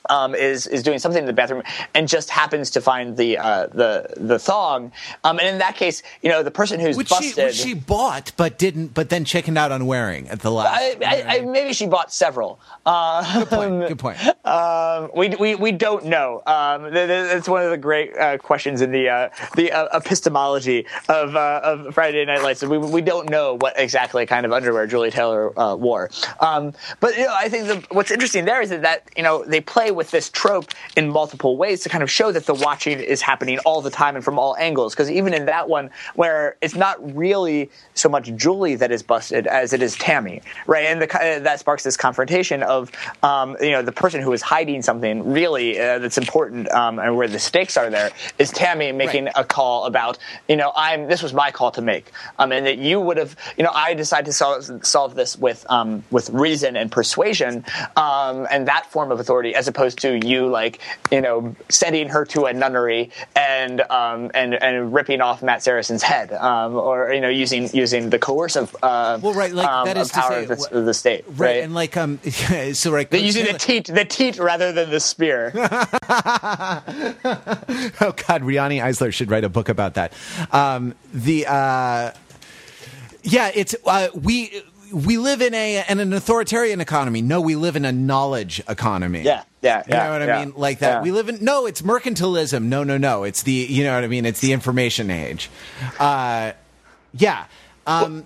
Um, 0.09 0.35
is 0.35 0.67
is 0.67 0.83
doing 0.83 0.99
something 0.99 1.21
in 1.21 1.27
the 1.27 1.33
bathroom 1.33 1.63
and 1.95 2.09
just 2.09 2.31
happens 2.31 2.71
to 2.71 2.81
find 2.81 3.17
the 3.17 3.39
uh, 3.39 3.67
the 3.69 4.15
the 4.17 4.39
thong, 4.39 4.93
um, 5.25 5.39
and 5.39 5.49
in 5.49 5.59
that 5.59 5.77
case, 5.77 6.03
you 6.23 6.31
know, 6.31 6.43
the 6.43 6.51
person 6.51 6.81
who's 6.81 6.97
which 6.97 7.11
busted. 7.11 7.35
she 7.35 7.43
which 7.43 7.55
she 7.55 7.75
bought 7.75 8.33
but 8.37 8.59
didn't 8.59 8.95
but 8.95 9.11
then 9.11 9.25
chickened 9.25 9.59
out 9.59 9.73
on 9.73 9.87
wearing 9.87 10.29
at 10.29 10.41
the 10.41 10.51
last. 10.51 10.81
I, 10.81 10.97
I, 11.05 11.37
I, 11.37 11.41
maybe 11.43 11.73
she 11.73 11.87
bought 11.87 12.13
several. 12.13 12.61
Uh, 12.87 13.41
good 13.41 13.49
point. 13.49 13.89
Good 13.89 13.99
point. 13.99 14.19
Um, 14.43 15.11
we, 15.15 15.29
we 15.29 15.55
we 15.55 15.71
don't 15.71 16.07
know. 16.07 16.43
Um, 16.47 16.83
th- 16.85 17.07
th- 17.07 17.29
that's 17.29 17.49
one 17.49 17.63
of 17.63 17.71
the 17.71 17.77
great 17.77 18.17
uh, 18.17 18.39
questions 18.39 18.81
in 18.81 18.91
the 18.91 19.09
uh, 19.09 19.29
the 19.55 19.71
uh, 19.71 19.97
epistemology 19.97 20.87
of 21.09 21.37
uh, 21.37 21.61
of 21.63 21.95
Friday 21.95 22.25
Night 22.25 22.43
Lights. 22.43 22.65
We 22.65 22.79
we 22.79 23.01
don't 23.01 23.29
know 23.29 23.57
what 23.59 23.79
exactly 23.79 24.27
kind 24.27 24.45
of 24.47 24.53
underwear 24.53 24.87
Julie 24.87 25.11
Taylor 25.11 25.57
uh, 25.59 25.77
wore. 25.77 26.11
Um, 26.41 26.73
but 27.01 27.17
you 27.17 27.25
know, 27.25 27.35
I 27.39 27.49
think 27.49 27.67
the, 27.67 27.95
what's 27.95 28.11
interesting 28.11 28.45
there 28.45 28.61
is 28.61 28.71
that, 28.71 28.83
that 28.83 29.09
you 29.17 29.23
know 29.23 29.45
they 29.45 29.61
play 29.61 29.90
with 29.95 30.11
this 30.11 30.31
trope 30.31 30.71
in 30.97 31.09
multiple 31.11 31.57
ways 31.57 31.81
to 31.83 31.89
kind 31.89 32.03
of 32.03 32.11
show 32.11 32.33
that 32.33 32.47
the 32.47 32.55
watching 32.55 32.99
is 33.01 33.23
happening 33.23 33.59
all 33.61 33.81
the 33.81 33.91
time 33.91 34.17
and 34.17 34.25
from 34.25 34.39
all 34.39 34.57
angles. 34.57 34.95
Because 34.95 35.11
even 35.11 35.35
in 35.35 35.47
that 35.47 35.69
one, 35.69 35.91
where 36.15 36.57
it's 36.61 36.75
not 36.75 36.97
really 37.17 37.71
so 37.95 38.09
much 38.09 38.35
Julie 38.37 38.77
that 38.77 38.91
is 38.91 39.03
busted 39.03 39.47
as 39.47 39.73
it 39.73 39.83
is 39.83 39.97
Tammy, 39.97 40.43
right? 40.67 40.87
And 40.87 41.03
the, 41.03 41.15
uh, 41.15 41.41
that 41.41 41.61
sparks 41.61 41.83
this 41.83 41.97
confrontation 41.97 42.63
of 42.63 42.91
um, 43.23 43.57
you 43.61 43.71
know 43.73 43.83
the 43.83 43.93
person 43.93 44.21
who 44.23 44.33
is 44.33 44.43
hiding 44.43 44.83
something 44.83 45.33
really 45.33 45.79
uh, 45.79 45.99
that's 45.99 46.19
important 46.19 46.71
um, 46.71 46.99
and 46.99 47.17
where 47.17 47.29
the 47.29 47.39
stakes 47.39 47.77
are 47.77 47.91
there 47.91 48.11
is 48.39 48.51
Tammy 48.51 48.93
making 48.93 49.25
Right. 49.25 49.33
a 49.37 49.45
call 49.45 49.87
about 49.87 50.19
you 50.49 50.57
know 50.57 50.73
I'm 50.75 51.09
this 51.09 51.23
was 51.23 51.35
my 51.35 51.51
call 51.51 51.73
to 51.73 51.83
make 51.83 52.11
um, 52.39 52.53
and 52.53 52.65
that 52.67 52.79
you 52.79 53.01
would 53.01 53.17
have 53.17 53.37
you 53.59 53.65
know 53.65 53.71
I 53.75 53.95
decided 53.95 54.27
to 54.27 54.33
solve, 54.33 54.87
solve 54.87 55.15
this 55.15 55.37
with 55.37 55.67
um, 55.69 56.05
with 56.11 56.31
reason 56.31 56.77
and 56.77 56.91
persuasion 56.93 57.65
um, 57.97 58.47
and 58.51 58.69
that 58.69 58.87
form 58.91 59.11
of 59.11 59.19
authority 59.21 59.55
as 59.55 59.69
opposed 59.69 59.80
opposed 59.81 59.99
to 60.01 60.27
you 60.27 60.47
like 60.47 60.79
you 61.11 61.21
know 61.21 61.55
sending 61.69 62.09
her 62.09 62.25
to 62.27 62.45
a 62.45 62.53
nunnery 62.53 63.11
and 63.35 63.81
um, 63.83 64.31
and 64.35 64.55
and 64.55 64.93
ripping 64.93 65.21
off 65.21 65.43
Matt 65.43 65.61
Saracen's 65.61 66.03
head, 66.03 66.33
um, 66.35 66.75
or 66.75 67.13
you 67.13 67.21
know 67.21 67.29
using 67.29 67.71
using 67.75 68.11
the 68.11 68.19
coercive 68.19 68.75
uh, 68.83 69.19
well, 69.23 69.33
right, 69.33 69.53
like 69.53 69.67
um, 69.67 69.87
that 69.87 69.97
is 69.97 70.13
power 70.13 70.29
to 70.29 70.47
say, 70.47 70.53
of, 70.53 70.71
the, 70.71 70.79
of 70.79 70.85
the 70.85 70.95
state, 70.95 71.25
right, 71.29 71.39
right? 71.39 71.63
and 71.65 71.75
like 71.75 71.97
um, 71.97 72.21
so 72.73 72.93
right, 72.93 73.11
They're 73.11 73.21
using 73.21 73.47
the 73.47 73.55
teat, 73.55 73.87
the 73.87 74.05
teat 74.05 74.39
rather 74.39 74.73
than 74.73 74.91
the 74.91 75.01
spear. 75.01 75.53
oh 78.01 78.15
God, 78.29 78.43
Riane 78.43 78.73
Eisler 78.73 79.13
should 79.13 79.31
write 79.31 79.45
a 79.45 79.49
book 79.49 79.71
about 79.71 79.95
that. 79.95 80.13
Um, 80.53 80.95
the 81.15 81.47
uh, 81.47 82.13
yeah, 83.23 83.51
it's 83.55 83.75
uh, 83.87 84.09
we 84.15 84.63
we 84.93 85.19
live 85.19 85.41
in 85.43 85.55
a 85.55 85.85
in 85.89 86.01
an 86.01 86.13
authoritarian 86.13 86.81
economy. 86.81 87.23
No, 87.23 87.41
we 87.41 87.57
live 87.57 87.77
in 87.77 87.85
a 87.85 87.93
knowledge 87.93 88.61
economy. 88.69 89.23
Yeah, 89.23 89.45
yeah, 89.63 89.83
You 89.87 89.95
know 89.95 90.11
what 90.13 90.23
I 90.23 90.27
yeah, 90.27 90.45
mean? 90.45 90.55
Like 90.57 90.79
that. 90.81 90.89
yeah. 90.97 91.03
We 91.03 91.13
live 91.13 91.29
in 91.29 91.45
no, 91.45 91.67
it's 91.67 91.83
mercantilism. 91.83 92.65
No, 92.65 92.83
no, 92.85 92.99
no. 92.99 93.25
It's 93.25 93.43
the 93.43 93.53
you 93.53 93.85
know 93.85 93.95
what 93.95 94.05
I 94.05 94.09
mean. 94.09 94.27
It's 94.27 94.41
the 94.41 94.53
information 94.53 95.11
age. 95.11 95.51
Uh, 95.99 96.53
yeah. 97.15 97.45
Um, 97.87 98.15
Well, 98.15 98.25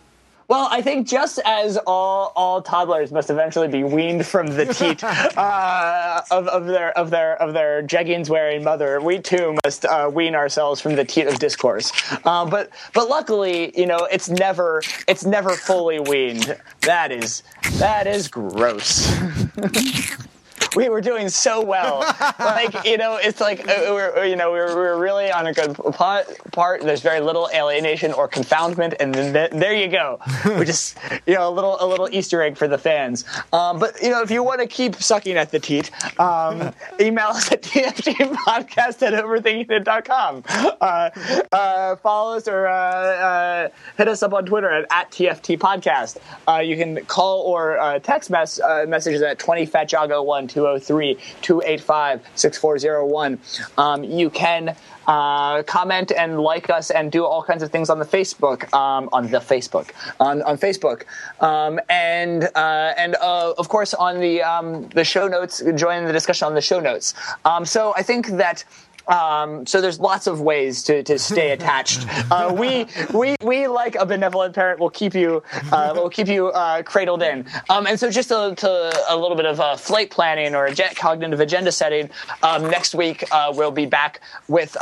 I 0.70 0.82
think 0.82 1.06
just 1.06 1.40
as 1.44 1.76
all 1.86 2.32
all 2.36 2.62
toddlers 2.62 3.12
must 3.12 3.30
eventually 3.30 3.68
be 3.68 3.82
weaned 3.82 4.26
from 4.26 4.46
the 4.46 4.66
teat 4.66 5.02
uh, 5.36 6.22
of, 6.30 6.48
of 6.48 6.66
their 6.66 6.96
of 6.98 7.10
their 7.10 7.40
of 7.42 7.54
their 7.54 7.82
jeggings 7.82 8.28
wearing 8.28 8.62
mother, 8.62 9.00
we 9.00 9.18
too 9.18 9.56
must 9.64 9.84
uh, 9.84 10.10
wean 10.12 10.34
ourselves 10.34 10.80
from 10.80 10.96
the 10.96 11.04
teat 11.04 11.26
of 11.26 11.38
discourse. 11.38 11.92
Uh, 12.24 12.44
but 12.44 12.70
but 12.92 13.08
luckily, 13.08 13.78
you 13.78 13.86
know, 13.86 14.06
it's 14.10 14.28
never 14.28 14.82
it's 15.08 15.24
never 15.24 15.50
fully 15.50 15.98
weaned. 15.98 16.56
That 16.82 17.10
is 17.10 17.42
that 17.78 18.06
is 18.06 18.28
gross. 18.28 19.10
we 20.76 20.88
were 20.88 21.00
doing 21.00 21.28
so 21.28 21.62
well. 21.62 22.00
like 22.38 22.84
you 22.84 22.98
know, 22.98 23.18
it's 23.22 23.40
like 23.40 23.68
uh, 23.68 23.86
we're 23.88 24.24
you 24.24 24.36
know 24.36 24.50
we're, 24.50 24.74
we're 24.74 24.98
really 24.98 25.30
on 25.30 25.46
a 25.46 25.52
good 25.52 25.74
part, 25.74 26.26
part. 26.52 26.82
There's 26.82 27.00
very 27.00 27.20
little 27.20 27.48
alienation 27.54 28.12
or 28.12 28.28
confoundment, 28.28 28.94
and 29.00 29.14
then 29.14 29.32
th- 29.32 29.50
there 29.50 29.74
you 29.74 29.88
go. 29.88 30.20
We 30.54 30.64
just 30.64 30.96
you 31.26 31.34
know 31.34 31.48
a 31.48 31.50
little 31.50 31.76
a 31.80 31.86
little 31.86 32.08
Easter 32.12 32.42
egg 32.42 32.56
for 32.56 32.68
the 32.68 32.78
fans. 32.78 33.24
Um, 33.52 33.78
but 33.78 34.00
you 34.02 34.10
know, 34.10 34.22
if 34.22 34.30
you 34.30 34.42
want 34.42 34.60
to 34.60 34.66
keep 34.66 34.96
sucking 34.96 35.36
at 35.36 35.50
the 35.50 35.58
teat, 35.58 35.90
um, 36.20 36.72
email 37.00 37.28
us 37.28 37.50
at 37.50 37.62
tftpodcast 37.62 39.02
at 39.02 39.14
overthinkingit.com. 39.14 40.44
Uh, 40.80 41.10
uh, 41.52 41.96
follow 41.96 42.36
us 42.36 42.46
or 42.46 42.66
uh, 42.66 42.72
uh, 42.74 43.68
hit 43.96 44.08
us 44.08 44.22
up 44.22 44.32
on 44.32 44.44
Twitter 44.46 44.70
at, 44.70 44.86
at 44.90 45.10
TFT 45.10 45.58
Podcast. 45.58 46.18
Uh, 46.48 46.60
you 46.60 46.76
can 46.76 47.04
call 47.06 47.40
or 47.42 47.78
uh, 47.78 47.98
text 47.98 48.30
mess, 48.30 48.60
uh, 48.60 48.84
messages 48.86 49.22
at 49.22 49.38
20 49.38 49.66
fatjago 49.66 50.24
1 50.24 50.48
203 50.64 51.14
285 51.42 52.20
6401. 52.34 53.38
Um, 53.76 54.04
You 54.04 54.30
can 54.30 54.76
uh, 55.06 55.62
comment 55.64 56.12
and 56.12 56.40
like 56.40 56.70
us 56.70 56.90
and 56.90 57.12
do 57.12 57.24
all 57.24 57.42
kinds 57.42 57.62
of 57.62 57.70
things 57.70 57.90
on 57.90 57.98
the 57.98 58.04
Facebook, 58.04 58.72
um, 58.72 59.08
on 59.12 59.30
the 59.30 59.38
Facebook, 59.38 59.90
on, 60.18 60.42
on 60.42 60.56
Facebook, 60.56 61.04
um, 61.40 61.78
and 61.90 62.44
uh, 62.54 62.94
and 62.96 63.14
uh, 63.16 63.52
of 63.58 63.68
course 63.68 63.92
on 63.94 64.20
the 64.20 64.42
um, 64.42 64.88
the 64.90 65.04
show 65.04 65.28
notes. 65.28 65.62
Join 65.74 66.04
the 66.06 66.12
discussion 66.12 66.46
on 66.46 66.54
the 66.54 66.62
show 66.62 66.80
notes. 66.80 67.14
Um, 67.44 67.64
so 67.64 67.92
I 67.96 68.02
think 68.02 68.28
that. 68.42 68.64
Um, 69.08 69.66
so 69.66 69.80
there's 69.80 70.00
lots 70.00 70.26
of 70.26 70.40
ways 70.40 70.82
to, 70.84 71.02
to 71.02 71.18
stay 71.18 71.50
attached. 71.56 72.06
Uh, 72.30 72.54
we 72.56 72.86
we 73.12 73.36
we 73.42 73.66
like 73.66 73.94
a 73.96 74.06
benevolent 74.06 74.54
parent 74.54 74.80
will 74.80 74.90
keep 74.90 75.14
you 75.14 75.42
uh, 75.72 75.92
will 75.94 76.10
keep 76.10 76.28
you 76.28 76.48
uh, 76.48 76.82
cradled 76.82 77.22
in. 77.22 77.46
Um, 77.68 77.86
and 77.86 77.98
so 77.98 78.10
just 78.10 78.30
a, 78.30 78.54
to 78.56 79.04
a 79.08 79.16
little 79.16 79.36
bit 79.36 79.46
of 79.46 79.60
uh, 79.60 79.76
flight 79.76 80.10
planning 80.10 80.54
or 80.54 80.66
agenda, 80.66 80.94
cognitive 80.94 81.40
agenda 81.40 81.72
setting. 81.72 82.10
Um, 82.42 82.70
next 82.70 82.94
week 82.94 83.24
uh, 83.32 83.52
we'll 83.54 83.70
be 83.70 83.86
back 83.86 84.20
with. 84.48 84.76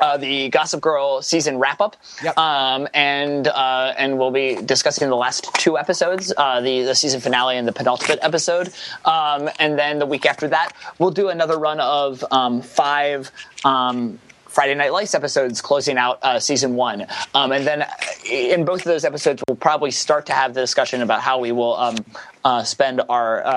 Uh, 0.00 0.16
the 0.16 0.48
Gossip 0.48 0.80
Girl 0.80 1.22
season 1.22 1.58
wrap 1.58 1.80
up, 1.80 1.96
Yep. 2.22 2.36
um, 2.38 2.88
and 2.94 3.46
uh, 3.48 3.94
and 3.96 4.18
we'll 4.18 4.30
be 4.30 4.56
discussing 4.56 5.08
the 5.08 5.16
last 5.16 5.48
two 5.54 5.78
episodes, 5.78 6.32
uh, 6.36 6.60
the 6.60 6.82
the 6.82 6.94
season 6.94 7.20
finale 7.20 7.56
and 7.56 7.66
the 7.68 7.72
penultimate 7.72 8.18
episode, 8.22 8.72
um, 9.04 9.48
and 9.58 9.78
then 9.78 9.98
the 9.98 10.06
week 10.06 10.26
after 10.26 10.48
that 10.48 10.72
we'll 10.98 11.10
do 11.10 11.28
another 11.28 11.58
run 11.58 11.80
of 11.80 12.24
um, 12.30 12.60
five. 12.62 13.30
Um, 13.64 14.18
Friday 14.46 14.74
Night 14.76 14.92
Lights 14.92 15.16
episodes 15.16 15.60
closing 15.60 15.98
out 15.98 16.20
uh, 16.22 16.38
season 16.38 16.76
one. 16.76 17.06
Um, 17.34 17.50
and 17.50 17.66
then 17.66 17.82
uh, 17.82 17.88
in 18.30 18.64
both 18.64 18.80
of 18.82 18.84
those 18.84 19.04
episodes, 19.04 19.42
we'll 19.48 19.56
probably 19.56 19.90
start 19.90 20.26
to 20.26 20.32
have 20.32 20.54
the 20.54 20.60
discussion 20.60 21.02
about 21.02 21.22
how 21.22 21.40
we 21.40 21.50
will 21.50 21.74
um, 21.74 21.96
uh, 22.44 22.62
spend 22.62 23.00
our 23.08 23.44
uh, 23.44 23.50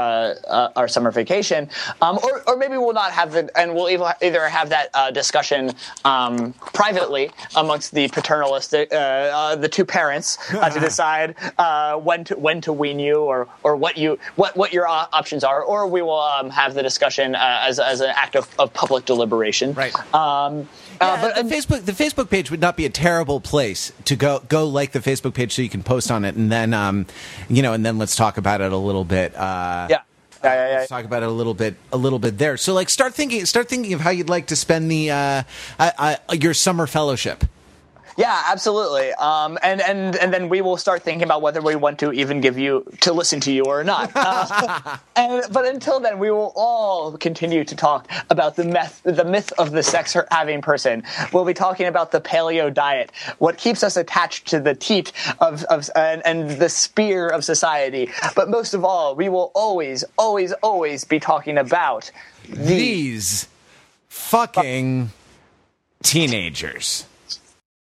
uh, 0.47 0.72
our 0.76 0.88
summer 0.88 1.11
vacation, 1.11 1.69
um, 2.01 2.18
or, 2.23 2.43
or 2.47 2.57
maybe 2.57 2.77
we'll 2.77 2.93
not 2.93 3.11
have 3.11 3.31
the, 3.31 3.49
and 3.57 3.73
we'll 3.73 3.89
either, 3.89 4.14
either 4.22 4.47
have 4.47 4.69
that 4.69 4.89
uh, 4.93 5.11
discussion 5.11 5.72
um, 6.05 6.53
privately 6.53 7.30
amongst 7.55 7.93
the 7.93 8.07
paternalistic, 8.09 8.91
uh, 8.91 8.95
uh, 8.95 9.55
the 9.55 9.68
two 9.68 9.85
parents, 9.85 10.38
uh, 10.53 10.69
to 10.69 10.80
decide 10.88 11.35
uh, 11.57 11.97
when 11.97 12.23
to 12.23 12.38
when 12.38 12.61
to 12.61 12.72
wean 12.73 12.99
you 12.99 13.18
or 13.22 13.47
or 13.64 13.76
what 13.76 13.97
you 13.97 14.18
what 14.35 14.55
what 14.55 14.72
your 14.72 14.88
op- 14.88 15.09
options 15.14 15.43
are, 15.43 15.61
or 15.61 15.88
we 15.88 16.01
will 16.01 16.19
um, 16.19 16.49
have 16.49 16.73
the 16.73 16.84
discussion 16.84 17.35
uh, 17.35 17.64
as 17.64 17.80
as 17.80 18.01
an 18.01 18.11
act 18.15 18.35
of, 18.35 18.47
of 18.59 18.73
public 18.73 19.05
deliberation. 19.05 19.73
Right. 19.73 19.93
Uh, 20.99 21.22
but 21.22 21.36
the 21.36 21.56
Facebook 21.56 21.86
the 21.86 21.91
Facebook 21.91 22.30
page 22.30 22.49
would 22.52 22.61
not 22.61 22.76
be 22.78 22.86
a 22.86 22.90
terrible 22.90 23.40
place 23.40 23.91
to 24.06 24.15
go 24.15 24.41
go 24.48 24.65
like 24.68 24.91
the 24.91 24.99
Facebook 24.99 25.34
page 25.34 25.53
so 25.53 25.61
you 25.61 25.69
can 25.69 25.84
post 25.84 26.10
on 26.11 26.26
it 26.26 26.36
and 26.36 26.52
then 26.52 26.74
um 26.74 27.06
you 27.49 27.61
know 27.61 27.74
and 27.74 27.86
then 27.86 27.98
let's 27.98 28.15
talk 28.15 28.38
about 28.38 28.61
it 28.61 28.72
a 28.72 28.78
little 28.78 29.03
bit 29.06 29.36
uh 29.36 29.88
yeah. 29.90 30.02
Yeah, 30.44 30.53
yeah, 30.53 30.69
yeah. 30.69 30.78
Let's 30.78 30.90
talk 30.90 31.03
about 31.03 31.24
it 31.24 31.30
a 31.30 31.32
little 31.32 31.56
bit, 31.56 31.76
a 31.91 31.98
little 31.98 32.19
bit 32.19 32.38
there. 32.38 32.57
So, 32.57 32.74
like, 32.74 32.91
start 32.91 33.15
thinking, 33.15 33.44
start 33.48 33.68
thinking 33.68 33.94
of 33.94 34.02
how 34.02 34.11
you'd 34.11 34.30
like 34.30 34.45
to 34.48 34.56
spend 34.56 34.90
the 34.90 35.10
uh, 35.10 35.44
uh, 35.80 35.91
uh, 35.98 36.15
your 36.34 36.53
summer 36.53 36.86
fellowship. 36.86 37.44
Yeah, 38.18 38.45
absolutely. 38.49 39.11
Um, 39.14 39.60
and 39.61 39.80
and 39.80 40.15
and 40.15 40.34
then 40.34 40.49
we 40.49 40.61
will 40.61 40.77
start 40.77 41.03
thinking 41.03 41.23
about 41.23 41.44
whether 41.44 41.61
we 41.61 41.76
want 41.76 41.99
to 41.99 42.11
even 42.11 42.41
give 42.41 42.57
you 42.57 42.84
to 43.02 43.14
listen 43.14 43.39
to 43.41 43.52
you 43.52 43.65
or 43.65 43.84
not. 43.84 44.11
Uh, 44.15 44.98
and 45.15 45.44
but 45.53 45.65
until 45.68 45.99
then, 45.99 46.18
we 46.18 46.31
will 46.31 46.52
all 46.56 47.15
continue 47.15 47.64
to 47.64 47.76
talk 47.76 48.10
about 48.31 48.56
the 48.56 48.64
myth, 48.64 49.02
the 49.03 49.23
myth 49.23 49.53
of 49.60 49.69
the 49.72 49.84
sex 49.84 50.18
having 50.31 50.64
person. 50.64 51.03
We'll 51.31 51.45
be 51.45 51.53
talking 51.53 51.85
about 51.85 52.11
the 52.11 52.19
paleo 52.19 52.73
diet, 52.73 53.11
what 53.38 53.57
keeps 53.57 53.84
us 53.84 53.98
attached 53.98 54.48
to 54.48 54.60
the 54.60 54.73
teat 54.73 55.11
of 55.39 55.64
of 55.65 55.88
and, 55.95 56.26
and 56.26 56.49
the 56.49 56.69
spear 56.69 57.27
of 57.27 57.44
society. 57.44 58.10
But 58.35 58.49
most 58.49 58.73
of 58.73 58.84
all, 58.84 59.15
we 59.15 59.30
will 59.30 59.52
always, 59.53 60.03
always, 60.18 60.53
always 60.53 61.03
be 61.03 61.19
talking 61.19 61.60
about 61.60 62.11
the 62.49 62.56
These 62.56 63.48
fucking 64.10 65.11
teenagers. 66.02 67.06